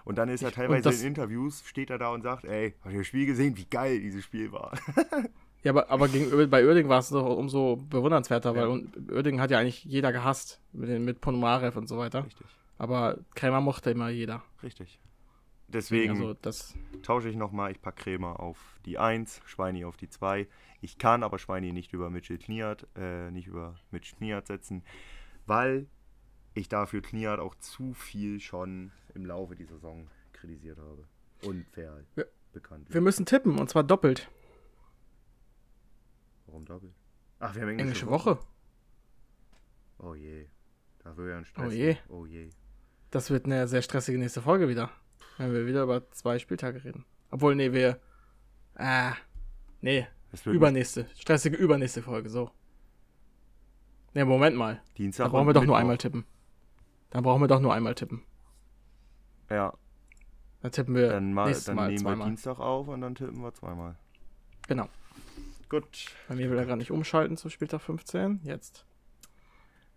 Und 0.05 0.17
dann 0.17 0.29
ist 0.29 0.41
er 0.41 0.51
teilweise 0.51 0.89
in 0.89 1.07
Interviews, 1.07 1.63
steht 1.65 1.89
er 1.89 1.97
da 1.97 2.09
und 2.09 2.21
sagt, 2.21 2.45
ey, 2.45 2.75
hast 2.81 2.93
du 2.93 2.97
das 2.97 3.07
Spiel 3.07 3.25
gesehen, 3.25 3.57
wie 3.57 3.65
geil 3.65 3.99
dieses 3.99 4.23
Spiel 4.23 4.51
war? 4.51 4.71
ja, 5.63 5.71
aber, 5.71 5.89
aber 5.89 6.07
gegen, 6.07 6.49
bei 6.49 6.65
Oerding 6.65 6.89
war 6.89 6.99
es 6.99 7.09
doch 7.09 7.25
umso 7.37 7.77
bewundernswerter, 7.89 8.53
ja. 8.55 8.69
weil 8.69 8.85
Oerding 9.11 9.39
hat 9.39 9.51
ja 9.51 9.59
eigentlich 9.59 9.83
jeder 9.85 10.11
gehasst, 10.11 10.59
mit, 10.71 10.89
den, 10.89 11.05
mit 11.05 11.21
Ponomarev 11.21 11.77
und 11.77 11.87
so 11.87 11.97
weiter. 11.97 12.25
Richtig. 12.25 12.47
Aber 12.77 13.17
Krämer 13.35 13.61
mochte 13.61 13.91
immer 13.91 14.09
jeder. 14.09 14.43
Richtig. 14.61 14.99
Deswegen 15.67 16.21
also 16.21 16.35
tausche 17.01 17.29
ich 17.29 17.35
nochmal, 17.35 17.71
ich 17.71 17.81
packe 17.81 18.03
Krämer 18.03 18.39
auf 18.39 18.79
die 18.85 18.97
1, 18.97 19.41
Schweini 19.45 19.85
auf 19.85 19.97
die 19.97 20.09
2. 20.09 20.47
Ich 20.81 20.97
kann 20.97 21.23
aber 21.23 21.39
Schweini 21.39 21.71
nicht 21.71 21.93
über 21.93 22.09
Mitchell 22.09 22.37
Kniat, 22.37 22.87
äh, 22.95 23.31
nicht 23.31 23.47
über 23.47 23.75
Mitch 23.91 24.15
Kniat 24.17 24.47
setzen, 24.47 24.83
weil 25.45 25.87
ich 26.53 26.69
dafür 26.69 27.01
Kniat 27.01 27.39
auch 27.39 27.55
zu 27.55 27.93
viel 27.93 28.39
schon 28.39 28.91
im 29.15 29.25
Laufe 29.25 29.55
dieser 29.55 29.75
Saison 29.75 30.07
kritisiert 30.33 30.77
habe. 30.77 31.07
Unfair 31.43 32.03
wir, 32.15 32.27
bekannt. 32.51 32.93
Wir 32.93 33.01
müssen 33.01 33.25
tippen 33.25 33.57
und 33.57 33.69
zwar 33.69 33.83
doppelt. 33.83 34.29
Warum 36.45 36.65
doppelt? 36.65 36.93
Ach, 37.39 37.55
wir 37.55 37.61
haben 37.61 37.69
englische, 37.69 38.05
englische 38.05 38.07
Woche. 38.07 38.37
Woche. 38.37 38.47
Oh 39.99 40.15
je. 40.15 40.45
Da 40.99 41.15
wird 41.17 41.29
ja 41.29 41.37
ein 41.37 41.45
Stress. 41.45 41.67
Oh 41.67 41.71
je. 41.71 41.97
Oh 42.09 42.25
je. 42.25 42.49
Das 43.11 43.29
wird 43.29 43.45
eine 43.45 43.67
sehr 43.67 43.81
stressige 43.81 44.17
nächste 44.17 44.41
Folge 44.41 44.67
wieder. 44.67 44.89
Wenn 45.37 45.53
wir 45.53 45.65
wieder 45.65 45.83
über 45.83 46.09
zwei 46.11 46.39
Spieltage 46.39 46.83
reden. 46.83 47.05
Obwohl, 47.31 47.55
nee, 47.55 47.71
wir. 47.71 47.99
Ah. 48.75 49.13
Nee. 49.81 50.07
Übernächste. 50.45 51.07
Stressige 51.15 51.57
übernächste 51.57 52.01
Folge, 52.01 52.29
so. 52.29 52.51
Nee, 54.13 54.25
Moment 54.25 54.55
mal. 54.55 54.81
Dienstag. 54.97 55.25
Da 55.25 55.29
brauchen 55.29 55.47
wir 55.47 55.53
doch 55.53 55.65
nur 55.65 55.77
einmal 55.77 55.97
tippen. 55.97 56.25
Dann 57.09 57.23
brauchen 57.23 57.41
wir 57.41 57.47
doch 57.47 57.59
nur 57.59 57.73
einmal 57.73 57.95
tippen. 57.95 58.23
Ja. 59.49 59.73
Dann 60.61 60.71
tippen 60.71 60.95
wir 60.95 61.09
dann 61.09 61.33
mal, 61.33 61.53
dann 61.53 61.75
mal 61.75 61.87
nehmen 61.87 61.99
zweimal. 61.99 62.17
wir 62.19 62.25
Dienstag 62.25 62.59
auf 62.59 62.87
und 62.87 63.01
dann 63.01 63.15
tippen 63.15 63.41
wir 63.41 63.53
zweimal. 63.53 63.95
Genau. 64.67 64.87
Gut. 65.69 66.15
Bei 66.27 66.35
mir 66.35 66.49
will 66.49 66.57
er 66.57 66.65
gerade 66.65 66.77
nicht 66.77 66.91
umschalten 66.91 67.37
zu 67.37 67.49
Spieltag 67.49 67.81
15. 67.81 68.41
Jetzt. 68.43 68.85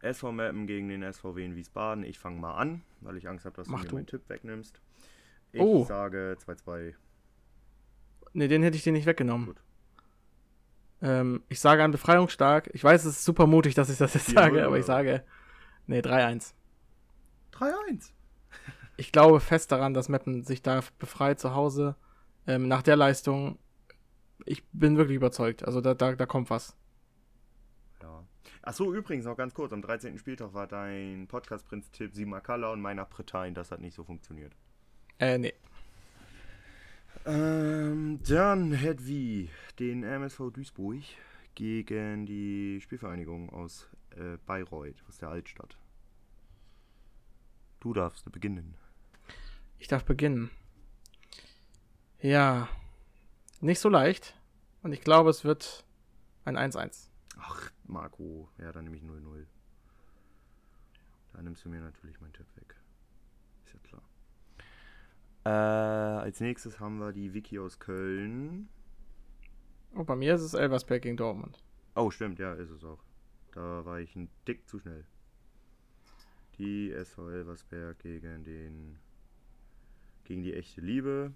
SV 0.00 0.32
Mappen 0.32 0.66
gegen 0.66 0.88
den 0.88 1.02
SVW 1.10 1.44
in 1.44 1.54
Wiesbaden. 1.54 2.04
Ich 2.04 2.18
fange 2.18 2.40
mal 2.40 2.54
an, 2.54 2.82
weil 3.00 3.16
ich 3.16 3.28
Angst 3.28 3.44
habe, 3.44 3.56
dass 3.56 3.68
Mach 3.68 3.84
du 3.84 3.88
mir 3.88 3.94
meinen 3.94 4.06
Tipp 4.06 4.28
wegnimmst. 4.28 4.80
Ich 5.56 5.62
oh. 5.62 5.84
sage 5.84 6.36
2-2. 6.46 6.94
Ne, 8.34 8.48
den 8.48 8.62
hätte 8.62 8.76
ich 8.76 8.82
dir 8.82 8.92
nicht 8.92 9.06
weggenommen. 9.06 9.46
Gut. 9.46 9.62
Ähm, 11.02 11.42
ich 11.48 11.60
sage 11.60 11.82
an 11.82 11.90
Befreiungsstark. 11.90 12.70
Ich 12.74 12.84
weiß, 12.84 13.04
es 13.04 13.16
ist 13.16 13.24
super 13.24 13.46
mutig, 13.46 13.74
dass 13.74 13.88
ich 13.88 13.98
das 13.98 14.14
jetzt 14.14 14.26
sage, 14.26 14.66
aber 14.66 14.78
ich 14.78 14.84
sage. 14.84 15.24
Ne, 15.86 16.00
3-1. 16.00 16.52
3-1. 17.52 18.12
ich 18.96 19.12
glaube 19.12 19.40
fest 19.40 19.72
daran, 19.72 19.94
dass 19.94 20.08
Meppen 20.08 20.42
sich 20.42 20.62
da 20.62 20.80
befreit 20.98 21.40
zu 21.40 21.54
Hause. 21.54 21.96
Ähm, 22.46 22.68
nach 22.68 22.82
der 22.82 22.96
Leistung, 22.96 23.58
ich 24.44 24.62
bin 24.72 24.96
wirklich 24.96 25.16
überzeugt. 25.16 25.64
Also 25.64 25.80
da, 25.80 25.94
da, 25.94 26.14
da 26.14 26.26
kommt 26.26 26.50
was. 26.50 26.76
Achso, 28.66 28.92
übrigens 28.92 29.24
noch 29.24 29.36
ganz 29.36 29.54
kurz: 29.54 29.72
Am 29.72 29.80
13. 29.80 30.18
Spieltag 30.18 30.52
war 30.52 30.66
dein 30.66 31.28
Podcast-Prinz-Tipp 31.28 32.12
Simakala 32.12 32.72
und 32.72 32.80
meiner 32.80 33.04
Pretain. 33.04 33.54
Das 33.54 33.70
hat 33.70 33.80
nicht 33.80 33.94
so 33.94 34.02
funktioniert. 34.02 34.56
Äh, 35.18 35.38
nee. 35.38 35.54
Ähm, 37.24 38.20
dann 38.22 38.72
hätten 38.72 39.06
wir 39.06 39.48
den 39.78 40.04
MSV 40.04 40.50
Duisburg 40.52 41.02
gegen 41.54 42.26
die 42.26 42.80
Spielvereinigung 42.82 43.50
aus 43.50 43.88
äh, 44.10 44.36
Bayreuth, 44.46 45.02
aus 45.08 45.18
der 45.18 45.30
Altstadt. 45.30 45.76
Du 47.80 47.92
darfst 47.92 48.30
beginnen. 48.30 48.74
Ich 49.78 49.88
darf 49.88 50.04
beginnen. 50.04 50.50
Ja, 52.20 52.68
nicht 53.60 53.80
so 53.80 53.88
leicht. 53.88 54.34
Und 54.82 54.92
ich 54.92 55.00
glaube, 55.00 55.30
es 55.30 55.44
wird 55.44 55.84
ein 56.44 56.56
1-1. 56.56 57.08
Ach, 57.38 57.70
Marco. 57.84 58.48
Ja, 58.58 58.72
dann 58.72 58.84
nehme 58.84 58.96
ich 58.96 59.02
0-0. 59.02 59.46
Da 61.32 61.42
nimmst 61.42 61.64
du 61.64 61.68
mir 61.68 61.80
natürlich 61.80 62.20
meinen 62.20 62.32
Tipp 62.32 62.46
weg. 62.56 62.76
Äh, 65.46 65.48
als 65.48 66.40
nächstes 66.40 66.80
haben 66.80 66.98
wir 66.98 67.12
die 67.12 67.32
Wiki 67.32 67.60
aus 67.60 67.78
Köln. 67.78 68.68
Oh, 69.94 70.02
bei 70.02 70.16
mir 70.16 70.34
ist 70.34 70.42
es 70.42 70.54
Elversberg 70.54 71.02
gegen 71.02 71.16
Dortmund. 71.16 71.62
Oh, 71.94 72.10
stimmt, 72.10 72.40
ja, 72.40 72.52
ist 72.54 72.70
es 72.70 72.82
auch. 72.82 72.98
Da 73.52 73.84
war 73.84 74.00
ich 74.00 74.16
ein 74.16 74.28
Dick 74.48 74.66
zu 74.66 74.80
schnell. 74.80 75.04
Die 76.58 76.90
SV 76.90 77.30
Elversberg 77.30 77.96
gegen 78.00 78.42
den 78.42 78.98
gegen 80.24 80.42
die 80.42 80.52
echte 80.52 80.80
Liebe. 80.80 81.32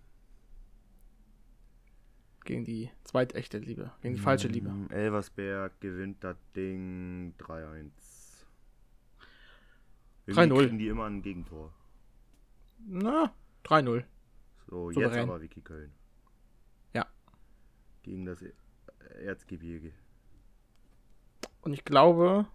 Gegen 2.45 2.65
die 2.65 2.91
zweitechte 3.05 3.59
Liebe. 3.59 3.93
Gegen 4.03 4.17
die 4.17 4.21
falsche 4.21 4.49
Liebe. 4.49 4.71
Mm, 4.71 4.91
Elversberg 4.91 5.81
gewinnt 5.81 6.25
das 6.25 6.37
Ding 6.57 7.35
3-1. 7.39 7.93
3-0. 10.27 10.59
Kriegen 10.59 10.79
die 10.79 10.89
immer 10.89 11.05
ein 11.05 11.23
Gegentor. 11.23 11.73
Na, 12.89 13.33
3-0. 13.65 14.05
So, 14.67 14.91
Souverän. 14.93 15.13
jetzt 15.13 15.29
aber 15.29 15.41
Wiki 15.41 15.61
Köln. 15.61 15.93
Ja. 16.93 17.07
Gegen 18.03 18.25
das 18.25 18.45
Erzgebirge. 19.23 19.93
Und 21.63 21.73
ich 21.73 21.85
glaube, 21.85 22.47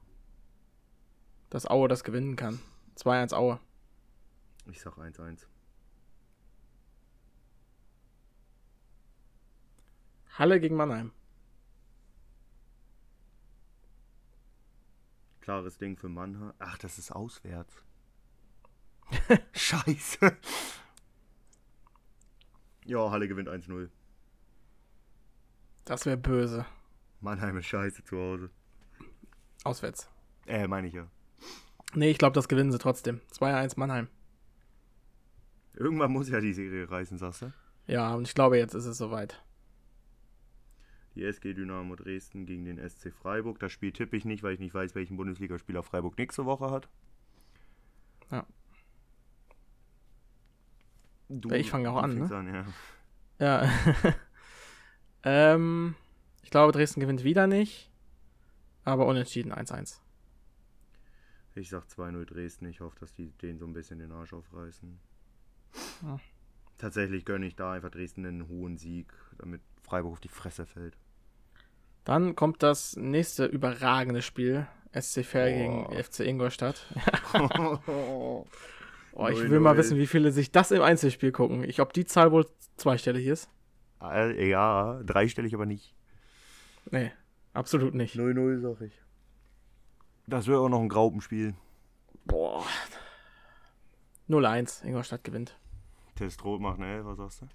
dass 1.49 1.67
Aue 1.67 1.87
das 1.87 2.03
gewinnen 2.03 2.35
kann. 2.35 2.59
2-1 2.97 3.33
Aue. 3.33 3.59
Ich 4.71 4.81
sag 4.81 4.97
1-1. 4.97 5.45
Halle 10.37 10.59
gegen 10.59 10.75
Mannheim. 10.75 11.11
Klares 15.41 15.77
Ding 15.77 15.95
für 15.95 16.09
Mannheim. 16.09 16.53
Ach, 16.59 16.77
das 16.77 16.97
ist 16.97 17.11
auswärts. 17.11 17.83
Scheiße. 19.53 20.37
Ja, 22.85 23.09
Halle 23.09 23.27
gewinnt 23.27 23.49
1-0. 23.49 23.89
Das 25.85 26.05
wäre 26.05 26.17
böse. 26.17 26.65
Mannheim 27.19 27.57
ist 27.57 27.65
scheiße 27.65 28.03
zu 28.03 28.17
Hause. 28.17 28.49
Auswärts. 29.63 30.09
Äh, 30.45 30.67
meine 30.67 30.87
ich 30.87 30.93
ja. 30.93 31.07
Nee, 31.95 32.11
ich 32.11 32.17
glaube, 32.17 32.33
das 32.33 32.47
gewinnen 32.47 32.71
sie 32.71 32.77
trotzdem. 32.77 33.21
2-1 33.31 33.73
Mannheim. 33.77 34.07
Irgendwann 35.73 36.11
muss 36.11 36.29
ja 36.29 36.39
die 36.39 36.53
Serie 36.53 36.89
reißen, 36.89 37.17
sagst 37.17 37.41
du? 37.41 37.53
Ja, 37.87 38.13
und 38.13 38.27
ich 38.27 38.35
glaube, 38.35 38.57
jetzt 38.57 38.73
ist 38.73 38.85
es 38.85 38.97
soweit. 38.97 39.43
Die 41.15 41.23
SG 41.23 41.53
Dynamo 41.53 41.95
Dresden 41.95 42.45
gegen 42.45 42.65
den 42.65 42.77
SC 42.77 43.11
Freiburg. 43.13 43.59
Das 43.59 43.71
Spiel 43.71 43.91
tippe 43.91 44.17
ich 44.17 44.25
nicht, 44.25 44.43
weil 44.43 44.53
ich 44.53 44.59
nicht 44.59 44.73
weiß, 44.73 44.95
welchen 44.95 45.17
Bundesligaspieler 45.17 45.81
Freiburg 45.81 46.17
nächste 46.17 46.45
Woche 46.45 46.69
hat. 46.69 46.89
Ja. 48.31 48.45
Du, 51.29 51.51
Ich 51.51 51.69
fange 51.69 51.89
auch 51.89 52.01
an, 52.01 52.17
ne? 52.17 52.35
an, 52.35 52.53
ja. 52.53 52.65
Ja. 53.39 53.69
ähm, 55.23 55.95
ich 56.43 56.51
glaube, 56.51 56.71
Dresden 56.71 56.99
gewinnt 56.99 57.23
wieder 57.23 57.47
nicht. 57.47 57.89
Aber 58.83 59.07
unentschieden 59.07 59.51
1-1. 59.51 59.99
Ich 61.55 61.69
sag 61.69 61.85
2-0 61.85 62.25
Dresden. 62.25 62.67
Ich 62.67 62.81
hoffe, 62.81 62.97
dass 62.99 63.13
die 63.13 63.31
den 63.41 63.57
so 63.57 63.65
ein 63.65 63.73
bisschen 63.73 63.97
den 63.97 64.11
Arsch 64.11 64.33
aufreißen. 64.33 64.99
Ja. 66.03 66.19
Tatsächlich 66.77 67.25
gönne 67.25 67.47
ich 67.47 67.55
da 67.55 67.71
einfach 67.71 67.89
Dresden 67.89 68.25
einen 68.25 68.47
hohen 68.47 68.77
Sieg, 68.77 69.11
damit 69.37 69.61
Freiburg 69.81 70.13
auf 70.13 70.19
die 70.19 70.27
Fresse 70.27 70.65
fällt. 70.65 70.97
Dann 72.03 72.35
kommt 72.35 72.61
das 72.61 72.95
nächste 72.97 73.45
überragende 73.45 74.21
Spiel. 74.21 74.67
SC 74.93 75.25
Fair 75.25 75.49
Boah. 75.49 75.89
gegen 75.89 76.03
FC 76.03 76.19
Ingolstadt. 76.21 76.85
oh, 79.15 79.27
ich 79.27 79.39
0-0. 79.39 79.49
will 79.49 79.59
mal 79.59 79.77
wissen, 79.77 79.97
wie 79.97 80.07
viele 80.07 80.31
sich 80.31 80.51
das 80.51 80.71
im 80.71 80.81
Einzelspiel 80.81 81.31
gucken. 81.31 81.63
Ich, 81.63 81.81
ob 81.81 81.93
die 81.93 82.05
Zahl 82.05 82.31
wohl 82.31 82.45
zweistellig 82.77 83.25
ist? 83.25 83.49
Ja, 84.01 85.01
dreistellig 85.03 85.55
aber 85.55 85.65
nicht. 85.65 85.95
Nee, 86.91 87.11
absolut 87.53 87.95
nicht. 87.95 88.15
0-0 88.15 88.59
sag 88.59 88.81
ich. 88.81 89.01
Das 90.27 90.47
wird 90.47 90.59
auch 90.59 90.69
noch 90.69 90.81
ein 90.81 90.89
Graupenspiel. 90.89 91.55
Boah. 92.25 92.65
0-1. 94.29 94.83
Ingolstadt 94.85 95.23
gewinnt. 95.23 95.57
Test 96.15 96.43
rot 96.43 96.61
macht 96.61 96.79
11, 96.79 97.05
was 97.05 97.17
sagst 97.17 97.41
du? 97.41 97.47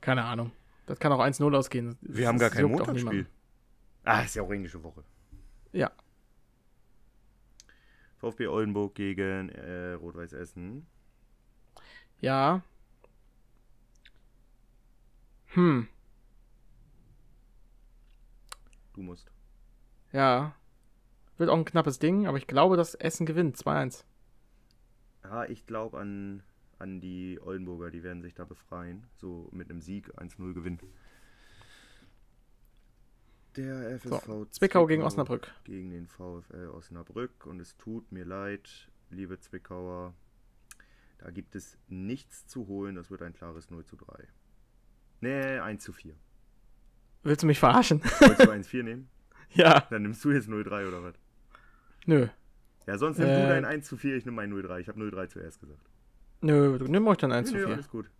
Keine 0.00 0.24
Ahnung. 0.24 0.52
Das 0.86 0.98
kann 0.98 1.12
auch 1.12 1.20
1-0 1.20 1.56
ausgehen. 1.56 1.96
Wir 2.00 2.26
haben 2.28 2.38
gar 2.38 2.48
Das 2.50 2.58
kein 2.58 2.70
Montagsspiel. 2.70 3.26
Ah, 4.04 4.22
ist 4.22 4.34
ja 4.34 4.42
auch 4.42 4.50
englische 4.50 4.82
Woche. 4.82 5.04
Ja. 5.72 5.90
VfB 8.20 8.48
Oldenburg 8.48 8.94
gegen 8.94 9.48
äh, 9.48 9.92
Rot-Weiß 9.92 10.34
Essen. 10.34 10.86
Ja. 12.20 12.62
Hm. 15.46 15.88
Du 18.94 19.02
musst. 19.02 19.30
Ja. 20.12 20.54
Wird 21.38 21.48
auch 21.48 21.56
ein 21.56 21.64
knappes 21.64 21.98
Ding, 21.98 22.26
aber 22.26 22.36
ich 22.36 22.46
glaube, 22.46 22.76
dass 22.76 22.94
Essen 22.94 23.24
gewinnt. 23.24 23.56
2-1. 23.56 24.04
Ja, 25.24 25.44
ich 25.46 25.66
glaube 25.66 25.98
an, 25.98 26.42
an 26.78 27.00
die 27.00 27.40
Oldenburger, 27.40 27.90
die 27.90 28.02
werden 28.02 28.20
sich 28.20 28.34
da 28.34 28.44
befreien. 28.44 29.06
So 29.16 29.48
mit 29.52 29.70
einem 29.70 29.80
Sieg 29.80 30.10
1-0 30.18 30.52
gewinnen. 30.52 30.78
Der 33.56 33.98
FSV 33.98 34.24
So, 34.26 34.44
Zwickau 34.46 34.86
gegen 34.86 35.02
Osnabrück. 35.02 35.52
Gegen 35.64 35.90
den 35.90 36.06
VfL 36.06 36.68
Osnabrück. 36.72 37.46
Und 37.46 37.60
es 37.60 37.76
tut 37.76 38.12
mir 38.12 38.24
leid, 38.24 38.88
liebe 39.10 39.38
Zwickauer. 39.40 40.14
Da 41.18 41.30
gibt 41.30 41.54
es 41.54 41.76
nichts 41.88 42.46
zu 42.46 42.66
holen. 42.68 42.94
Das 42.94 43.10
wird 43.10 43.22
ein 43.22 43.34
klares 43.34 43.70
0 43.70 43.84
zu 43.84 43.96
3. 43.96 44.28
Nee, 45.20 45.58
1 45.58 45.82
zu 45.82 45.92
4. 45.92 46.14
Willst 47.22 47.42
du 47.42 47.46
mich 47.46 47.58
verarschen? 47.58 48.02
Wolltest 48.20 48.46
du 48.46 48.50
1-4 48.50 48.82
nehmen? 48.82 49.10
ja. 49.50 49.80
Dann 49.90 50.02
nimmst 50.02 50.24
du 50.24 50.30
jetzt 50.30 50.48
0-3 50.48 50.88
oder 50.88 51.02
was? 51.02 51.14
Nö. 52.06 52.28
Ja, 52.86 52.96
sonst 52.96 53.18
nimm 53.18 53.28
Äh, 53.28 53.42
du 53.42 53.48
dein 53.48 53.64
1 53.66 53.86
zu 53.86 53.98
4, 53.98 54.16
ich 54.16 54.24
nehme 54.24 54.36
mein 54.36 54.50
0-3. 54.52 54.78
Ich 54.78 54.88
habe 54.88 54.98
0-3 54.98 55.28
zuerst 55.28 55.60
gesagt. 55.60 55.82
Nö, 56.40 56.78
du 56.78 56.86
nimm 56.86 57.06
euch 57.06 57.18
dann 57.18 57.32
1 57.32 57.50
Nö, 57.50 57.52
zu 57.52 57.58
nö, 57.58 57.66
4. 57.66 57.74
alles 57.74 57.88
gut. 57.90 58.10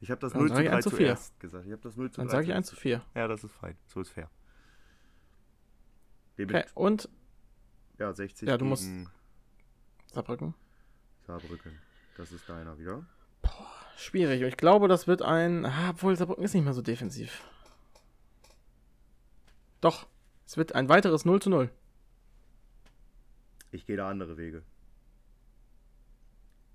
Ich 0.00 0.10
habe 0.10 0.20
das 0.20 0.32
Dann 0.32 0.42
0 0.42 0.48
sag 0.48 0.56
zu 0.56 0.62
ich 0.62 0.68
3 0.68 0.76
1 0.76 0.84
zu 0.84 0.90
4. 0.90 0.98
zuerst 0.98 1.40
gesagt. 1.40 1.66
Ich 1.66 1.72
habe 1.72 1.82
das 1.82 1.96
0 1.96 2.10
zu 2.10 2.16
3 2.16 2.22
Dann 2.22 2.30
sage 2.30 2.42
ich 2.42 2.46
zuerst 2.48 2.56
1 2.56 2.66
zu 2.68 2.76
4. 2.76 3.02
Ja, 3.14 3.28
das 3.28 3.44
ist 3.44 3.52
fein. 3.52 3.76
So 3.86 4.00
ist 4.00 4.10
fair. 4.10 4.30
Okay, 6.40 6.64
und 6.74 7.08
Ja, 7.98 8.12
60 8.12 8.48
Ja, 8.48 8.56
du 8.56 8.64
musst- 8.64 8.88
Saarbrücken. 10.12 10.54
Saarbrücken. 11.26 11.78
Das 12.16 12.30
ist 12.32 12.48
deiner 12.48 12.78
wieder. 12.78 13.04
Schwierig. 13.96 14.42
Ich 14.42 14.56
glaube, 14.56 14.86
das 14.86 15.08
wird 15.08 15.22
ein. 15.22 15.64
Ah, 15.66 15.90
obwohl 15.90 16.16
Saarbrücken 16.16 16.44
ist 16.44 16.54
nicht 16.54 16.62
mehr 16.64 16.74
so 16.74 16.82
defensiv. 16.82 17.42
Doch. 19.80 20.06
Es 20.46 20.56
wird 20.56 20.74
ein 20.74 20.88
weiteres 20.88 21.24
0 21.24 21.42
zu 21.42 21.50
0. 21.50 21.70
Ich 23.72 23.84
gehe 23.84 23.96
da 23.96 24.08
andere 24.08 24.36
Wege. 24.38 24.62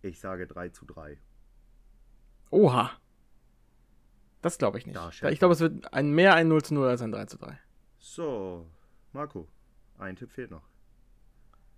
Ich 0.01 0.19
sage 0.19 0.45
3 0.45 0.69
zu 0.69 0.85
3. 0.85 1.17
Oha. 2.51 2.91
Das 4.43 4.57
glaube 4.57 4.77
ich 4.77 4.85
nicht. 4.85 4.95
Ja, 4.95 5.29
ich 5.29 5.39
glaube, 5.39 5.53
es 5.53 5.61
wird 5.61 5.93
ein 5.93 6.11
mehr 6.11 6.35
ein 6.35 6.49
0 6.49 6.63
zu 6.63 6.73
0 6.73 6.85
als 6.89 7.01
ein 7.01 7.13
3 7.13 7.25
zu 7.25 7.37
3. 7.37 7.57
So, 7.97 8.67
Marco. 9.13 9.47
Ein 9.97 10.17
Tipp 10.17 10.31
fehlt 10.31 10.51
noch. 10.51 10.63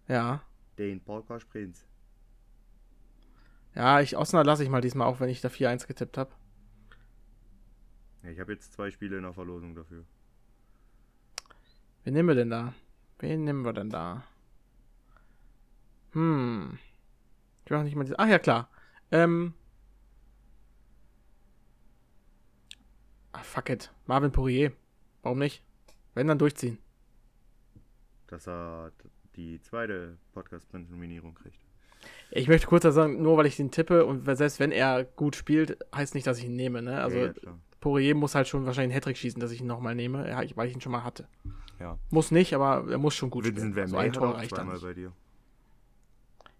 Ja. 0.08 0.42
Den 0.80 1.00
Podcast 1.00 1.48
Prinz. 1.48 1.86
Ja, 3.76 4.02
ich 4.02 4.18
Osnabrück 4.18 4.48
lasse 4.48 4.64
ich 4.64 4.70
mal 4.70 4.82
diesmal 4.82 5.08
auch, 5.08 5.20
wenn 5.20 5.30
ich 5.30 5.42
da 5.42 5.50
4-1 5.50 5.86
getippt 5.86 6.18
habe. 6.18 6.32
Ja, 8.24 8.32
ich 8.32 8.40
habe 8.40 8.54
jetzt 8.54 8.74
zwei 8.74 8.90
Spiele 8.90 9.18
in 9.18 9.24
der 9.24 9.34
Verlosung 9.34 9.76
dafür. 9.76 10.04
Wen 12.04 12.14
nehmen 12.14 12.30
wir 12.30 12.36
denn 12.36 12.50
da? 12.50 12.74
Wen 13.20 13.44
nehmen 13.44 13.64
wir 13.64 13.74
denn 13.74 13.92
da? 13.92 14.24
Hm. 16.14 16.80
Ich 17.64 17.74
auch 17.74 17.84
nicht 17.84 17.96
mal 17.96 18.06
diese. 18.06 18.18
Ach 18.18 18.28
ja, 18.28 18.40
klar. 18.40 18.70
Ähm. 19.12 19.54
Ah, 23.36 23.44
fuck 23.44 23.70
it. 23.70 23.92
Marvin 24.06 24.32
Poirier. 24.32 24.72
Warum 25.22 25.40
nicht? 25.40 25.62
Wenn, 26.14 26.28
dann 26.28 26.40
durchziehen. 26.40 26.78
Dass 28.28 28.48
er 28.48 28.94
die 29.36 29.60
zweite 29.62 30.18
Podcast 30.34 30.70
Prinz 30.70 30.90
Nominierung 30.90 31.36
kriegt. 31.36 31.60
Ich 32.32 32.48
möchte 32.48 32.68
kurz 32.68 32.84
sagen, 32.84 33.22
nur 33.22 33.36
weil 33.36 33.46
ich 33.46 33.58
den 33.58 33.72
tippe 33.72 34.06
und 34.06 34.26
selbst 34.38 34.60
wenn 34.62 34.72
er 34.72 35.04
gut 35.04 35.36
spielt, 35.36 35.78
heißt 35.94 36.16
nicht, 36.16 36.26
dass 36.26 36.38
ich 36.38 36.46
ihn 36.46 36.56
nehme, 36.56 36.82
ne? 36.82 37.02
Also, 37.02 37.18
ja. 37.18 37.34
Poirier 37.82 38.16
muss 38.16 38.36
halt 38.36 38.48
schon 38.48 38.66
wahrscheinlich 38.66 38.94
einen 38.94 39.02
Hattrick 39.02 39.18
schießen, 39.18 39.42
dass 39.42 39.52
ich 39.52 39.60
ihn 39.60 39.68
nochmal 39.68 39.96
nehme, 39.96 40.24
weil 40.56 40.68
ich 40.68 40.74
ihn 40.74 40.82
schon 40.82 40.94
mal 40.94 41.04
hatte. 41.04 41.28
Ja. 41.80 42.00
Muss 42.12 42.32
nicht, 42.32 42.54
aber 42.54 42.90
er 42.90 42.98
muss 42.98 43.16
schon 43.16 43.30
gut 43.30 43.44
Vincent 43.44 43.74
spielen. 43.74 43.88
So 43.88 43.96
Vermey 43.96 44.08
ein 44.08 44.14
Tor 44.14 44.36
reicht 44.36 44.58
dann 44.58 44.70
bei 44.80 44.94
dir. 44.94 45.12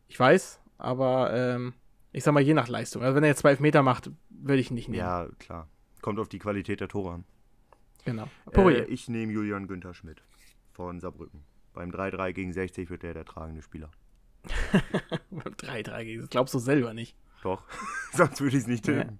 Ich 0.10 0.20
weiß, 0.20 0.60
aber 0.78 1.34
ähm, 1.34 1.74
ich 2.12 2.24
sag 2.24 2.34
mal, 2.34 2.42
je 2.42 2.54
nach 2.54 2.68
Leistung. 2.68 3.02
Also 3.02 3.16
wenn 3.16 3.24
er 3.24 3.30
jetzt 3.30 3.40
12 3.40 3.62
Meter 3.62 3.82
macht, 3.82 4.12
würde 4.30 4.60
ich 4.60 4.72
ihn 4.72 4.76
nicht 4.76 4.90
nehmen. 4.90 5.00
Ja, 5.00 5.28
klar. 5.40 5.70
Kommt 6.06 6.20
auf 6.20 6.30
die 6.30 6.38
Qualität 6.38 6.82
der 6.82 6.88
Tore 6.88 7.14
an. 7.16 7.24
Genau. 8.04 8.30
Äh, 8.54 8.84
ich 8.84 9.10
nehme 9.10 9.32
Julian 9.34 9.66
Günther 9.66 9.96
Schmidt 9.96 10.22
von 10.72 11.00
Saarbrücken. 11.00 11.44
Beim 11.74 11.90
3-3 11.90 12.32
gegen 12.32 12.54
60 12.54 12.92
wird 12.92 13.04
er 13.04 13.16
der 13.16 13.26
tragende 13.26 13.64
Spieler. 13.64 13.90
3-3 15.34 16.04
gegen. 16.04 16.22
Das 16.22 16.30
glaubst 16.30 16.54
du 16.54 16.60
selber 16.60 16.94
nicht. 16.94 17.18
Doch. 17.42 17.64
Sonst 18.14 18.40
würde 18.40 18.56
ich 18.56 18.62
es 18.62 18.68
nicht 18.68 18.86
Ja. 18.86 19.02
tippen. 19.02 19.20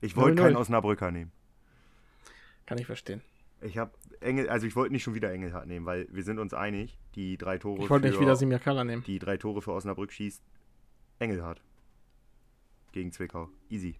Ich 0.00 0.16
wollte 0.16 0.42
0-0. 0.42 0.44
keinen 0.44 0.56
Osnabrücker 0.56 1.12
nehmen. 1.12 1.30
Kann 2.66 2.78
ich 2.78 2.86
verstehen. 2.86 3.22
Ich 3.60 3.78
habe 3.78 3.92
Engel, 4.18 4.48
also 4.48 4.66
ich 4.66 4.74
wollte 4.74 4.92
nicht 4.94 5.04
schon 5.04 5.14
wieder 5.14 5.30
Engelhardt 5.32 5.68
nehmen, 5.68 5.86
weil 5.86 6.08
wir 6.10 6.24
sind 6.24 6.40
uns 6.40 6.52
einig, 6.52 6.98
die 7.14 7.38
drei 7.38 7.58
Tore 7.58 7.80
Ich 7.84 7.90
wollte 7.90 8.08
nicht 8.08 8.20
wieder 8.20 8.34
Simia 8.34 8.58
Kalla 8.58 8.82
nehmen. 8.82 9.04
die 9.04 9.20
drei 9.20 9.36
Tore 9.36 9.62
für 9.62 9.70
Osnabrück 9.72 10.10
schießt 10.10 10.42
Engelhardt. 11.20 11.62
Gegen 12.90 13.12
Zwickau. 13.12 13.50
Easy. 13.70 13.94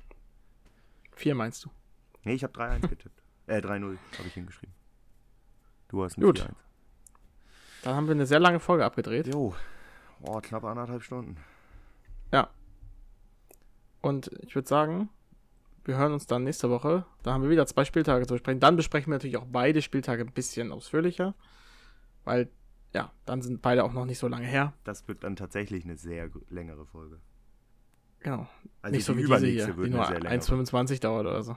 Vier 1.14 1.36
meinst 1.36 1.64
du? 1.64 1.70
Nee, 2.24 2.34
ich 2.34 2.44
habe 2.44 2.52
3-1 2.58 2.88
getippt. 2.88 3.22
Äh, 3.46 3.62
3-0 3.62 3.96
habe 4.18 4.28
ich 4.28 4.34
hingeschrieben. 4.34 4.74
Du 5.88 6.04
hast 6.04 6.18
ein 6.18 6.20
Gut. 6.20 6.40
4-1. 6.40 6.50
Dann 7.82 7.94
haben 7.94 8.06
wir 8.06 8.12
eine 8.12 8.26
sehr 8.26 8.40
lange 8.40 8.60
Folge 8.60 8.84
abgedreht. 8.84 9.26
Jo. 9.26 9.54
Oh, 10.20 10.38
knapp 10.42 10.64
anderthalb 10.64 11.02
Stunden. 11.02 11.38
Und 14.00 14.30
ich 14.40 14.54
würde 14.54 14.68
sagen, 14.68 15.08
wir 15.84 15.96
hören 15.96 16.12
uns 16.12 16.26
dann 16.26 16.44
nächste 16.44 16.70
Woche. 16.70 17.04
Da 17.22 17.32
haben 17.32 17.42
wir 17.42 17.50
wieder 17.50 17.66
zwei 17.66 17.84
Spieltage 17.84 18.26
zu 18.26 18.34
besprechen. 18.34 18.60
Dann 18.60 18.76
besprechen 18.76 19.10
wir 19.10 19.16
natürlich 19.16 19.36
auch 19.36 19.46
beide 19.50 19.82
Spieltage 19.82 20.22
ein 20.22 20.32
bisschen 20.32 20.72
ausführlicher. 20.72 21.34
Weil, 22.24 22.50
ja, 22.94 23.12
dann 23.26 23.42
sind 23.42 23.62
beide 23.62 23.84
auch 23.84 23.92
noch 23.92 24.04
nicht 24.04 24.18
so 24.18 24.28
lange 24.28 24.46
her. 24.46 24.72
Das 24.84 25.08
wird 25.08 25.24
dann 25.24 25.36
tatsächlich 25.36 25.84
eine 25.84 25.96
sehr 25.96 26.30
längere 26.50 26.86
Folge. 26.86 27.20
Genau. 28.20 28.48
Also 28.82 28.94
nicht 28.94 29.04
so 29.04 29.16
wie 29.16 29.24
diese 29.24 29.46
hier, 29.46 29.66
die 29.66 29.90
nur 29.90 30.06
eine 30.06 30.06
sehr 30.06 30.20
längere. 30.20 30.66
1,25 30.66 31.00
dauert 31.00 31.26
oder 31.26 31.42
so. 31.42 31.56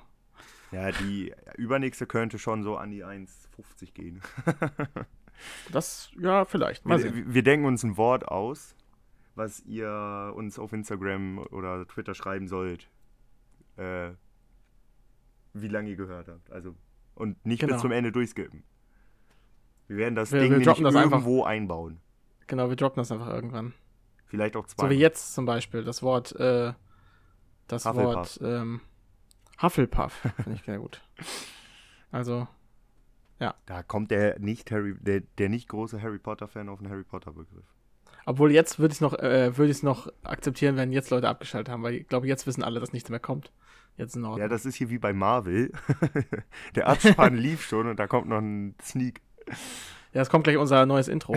Ja, 0.71 0.91
die 0.91 1.33
übernächste 1.57 2.05
könnte 2.07 2.39
schon 2.39 2.63
so 2.63 2.77
an 2.77 2.91
die 2.91 3.03
1,50 3.05 3.93
gehen. 3.93 4.21
Das, 5.71 6.11
ja, 6.19 6.45
vielleicht. 6.45 6.85
Mal 6.85 6.99
sehen. 6.99 7.15
Wir, 7.15 7.33
wir 7.33 7.41
denken 7.43 7.65
uns 7.65 7.81
ein 7.83 7.97
Wort 7.97 8.27
aus, 8.27 8.75
was 9.33 9.59
ihr 9.61 10.33
uns 10.35 10.59
auf 10.59 10.71
Instagram 10.71 11.39
oder 11.39 11.87
Twitter 11.87 12.13
schreiben 12.13 12.47
sollt, 12.47 12.87
äh, 13.77 14.11
wie 15.53 15.67
lange 15.67 15.89
ihr 15.89 15.95
gehört 15.95 16.27
habt. 16.27 16.51
Also 16.51 16.75
und 17.15 17.43
nicht 17.43 17.61
Genau. 17.61 17.73
bis 17.73 17.81
zum 17.81 17.91
Ende 17.91 18.11
durchskippen. 18.11 18.63
Wir 19.87 19.97
werden 19.97 20.13
das 20.13 20.31
Wir- 20.31 20.41
Ding 20.41 20.51
wir 20.51 20.59
droppen 20.61 20.83
das 20.83 20.95
einfach. 20.95 21.11
irgendwo 21.19 21.43
einbauen. 21.43 21.99
Genau, 22.45 22.69
wir 22.69 22.75
droppen 22.75 22.97
das 23.01 23.11
einfach 23.11 23.29
irgendwann. 23.29 23.73
Vielleicht 24.27 24.55
auch 24.55 24.67
zwei. 24.67 24.83
So 24.83 24.89
wie 24.91 24.95
jetzt 24.99 25.33
zum 25.33 25.45
Beispiel. 25.45 25.83
Das 25.83 26.03
Wort, 26.03 26.33
äh, 26.35 26.73
das 27.67 27.85
Hufflepuff. 27.85 28.15
Wort, 28.15 28.39
ähm, 28.43 28.79
Hufflepuff. 29.61 30.13
Finde 30.43 30.53
ich 30.53 30.63
sehr 30.63 30.79
gut. 30.79 31.01
Also, 32.11 32.47
Da 33.65 33.81
kommt 33.81 34.11
der 34.11 34.39
nicht 34.39 34.71
Harry, 34.71 34.95
der, 34.99 35.21
der 35.37 35.49
nicht 35.49 35.67
große 35.67 36.01
Harry 36.01 36.19
Potter 36.19 36.47
Fan 36.47 36.69
auf 36.69 36.79
einen 36.79 36.91
Harry 36.91 37.03
Potter 37.03 37.31
Begriff. 37.31 37.65
Obwohl 38.25 38.51
jetzt 38.51 38.77
würde 38.77 38.91
ich 38.91 38.97
es 38.97 39.01
noch, 39.01 39.17
äh, 39.17 39.57
würde 39.57 39.71
ich 39.71 39.77
es 39.77 39.83
noch 39.83 40.07
akzeptieren, 40.23 40.77
wenn 40.77 40.91
jetzt 40.91 41.09
Leute 41.09 41.27
abgeschaltet 41.27 41.71
haben, 41.71 41.81
weil 41.81 41.95
ich 41.95 42.07
glaube, 42.07 42.27
jetzt 42.27 42.45
wissen 42.45 42.63
alle, 42.63 42.79
dass 42.79 42.93
nichts 42.93 43.09
mehr 43.09 43.19
kommt. 43.19 43.51
Jetzt 43.97 44.15
in 44.15 44.23
Ordnung. 44.23 44.41
Ja, 44.41 44.47
das 44.47 44.65
ist 44.65 44.75
hier 44.75 44.91
wie 44.91 44.99
bei 44.99 45.11
Marvel. 45.11 45.71
Der 46.75 46.87
Abspann 46.87 47.35
lief 47.37 47.63
schon 47.63 47.87
und 47.87 47.99
da 47.99 48.05
kommt 48.07 48.27
noch 48.29 48.37
ein 48.37 48.75
Sneak. 48.81 49.21
Ja, 50.13 50.21
es 50.21 50.29
kommt 50.29 50.43
gleich 50.43 50.57
unser 50.57 50.85
neues 50.85 51.07
Intro. 51.07 51.35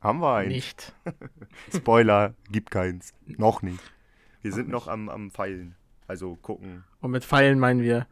Haben 0.00 0.20
wir 0.20 0.34
einen? 0.34 0.48
Nicht. 0.48 0.94
Spoiler, 1.74 2.34
gibt 2.50 2.70
keins. 2.70 3.12
Noch 3.26 3.60
nicht. 3.60 3.80
Wir 4.40 4.52
sind 4.52 4.68
noch 4.68 4.88
am, 4.88 5.08
am 5.08 5.30
Pfeilen. 5.30 5.76
Also 6.06 6.36
gucken. 6.36 6.84
Und 7.00 7.10
mit 7.10 7.24
Pfeilen 7.24 7.58
meinen 7.58 7.82
wir 7.82 8.06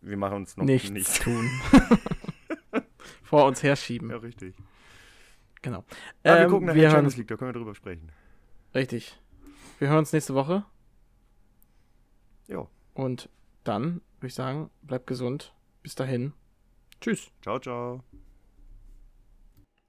Wir 0.00 0.16
machen 0.16 0.36
uns 0.38 0.56
noch 0.56 0.64
nichts, 0.64 0.90
nichts. 0.90 1.18
tun. 1.20 1.48
Vor 3.22 3.44
uns 3.46 3.62
herschieben. 3.62 4.10
Ja, 4.10 4.16
richtig. 4.16 4.54
Genau. 5.62 5.84
Wir 6.22 6.36
Ähm, 6.38 6.50
gucken 6.50 6.66
nach 6.68 6.74
wir 6.74 6.90
Champions 6.90 7.16
League, 7.16 7.28
da 7.28 7.36
können 7.36 7.50
wir 7.50 7.58
drüber 7.60 7.74
sprechen. 7.74 8.10
richtig. 8.74 9.18
Wir 9.78 9.88
hören 9.88 9.98
uns 9.98 10.12
nächste 10.12 10.34
Woche. 10.34 10.64
Ja. 12.48 12.66
Und 12.94 13.28
dann 13.64 14.00
würde 14.18 14.26
ich 14.28 14.34
sagen, 14.34 14.70
bleibt 14.82 15.06
gesund. 15.06 15.52
Bis 15.82 15.94
dahin. 15.94 16.32
Tschüss. 17.00 17.30
Ciao, 17.42 17.58
ciao. 17.60 18.02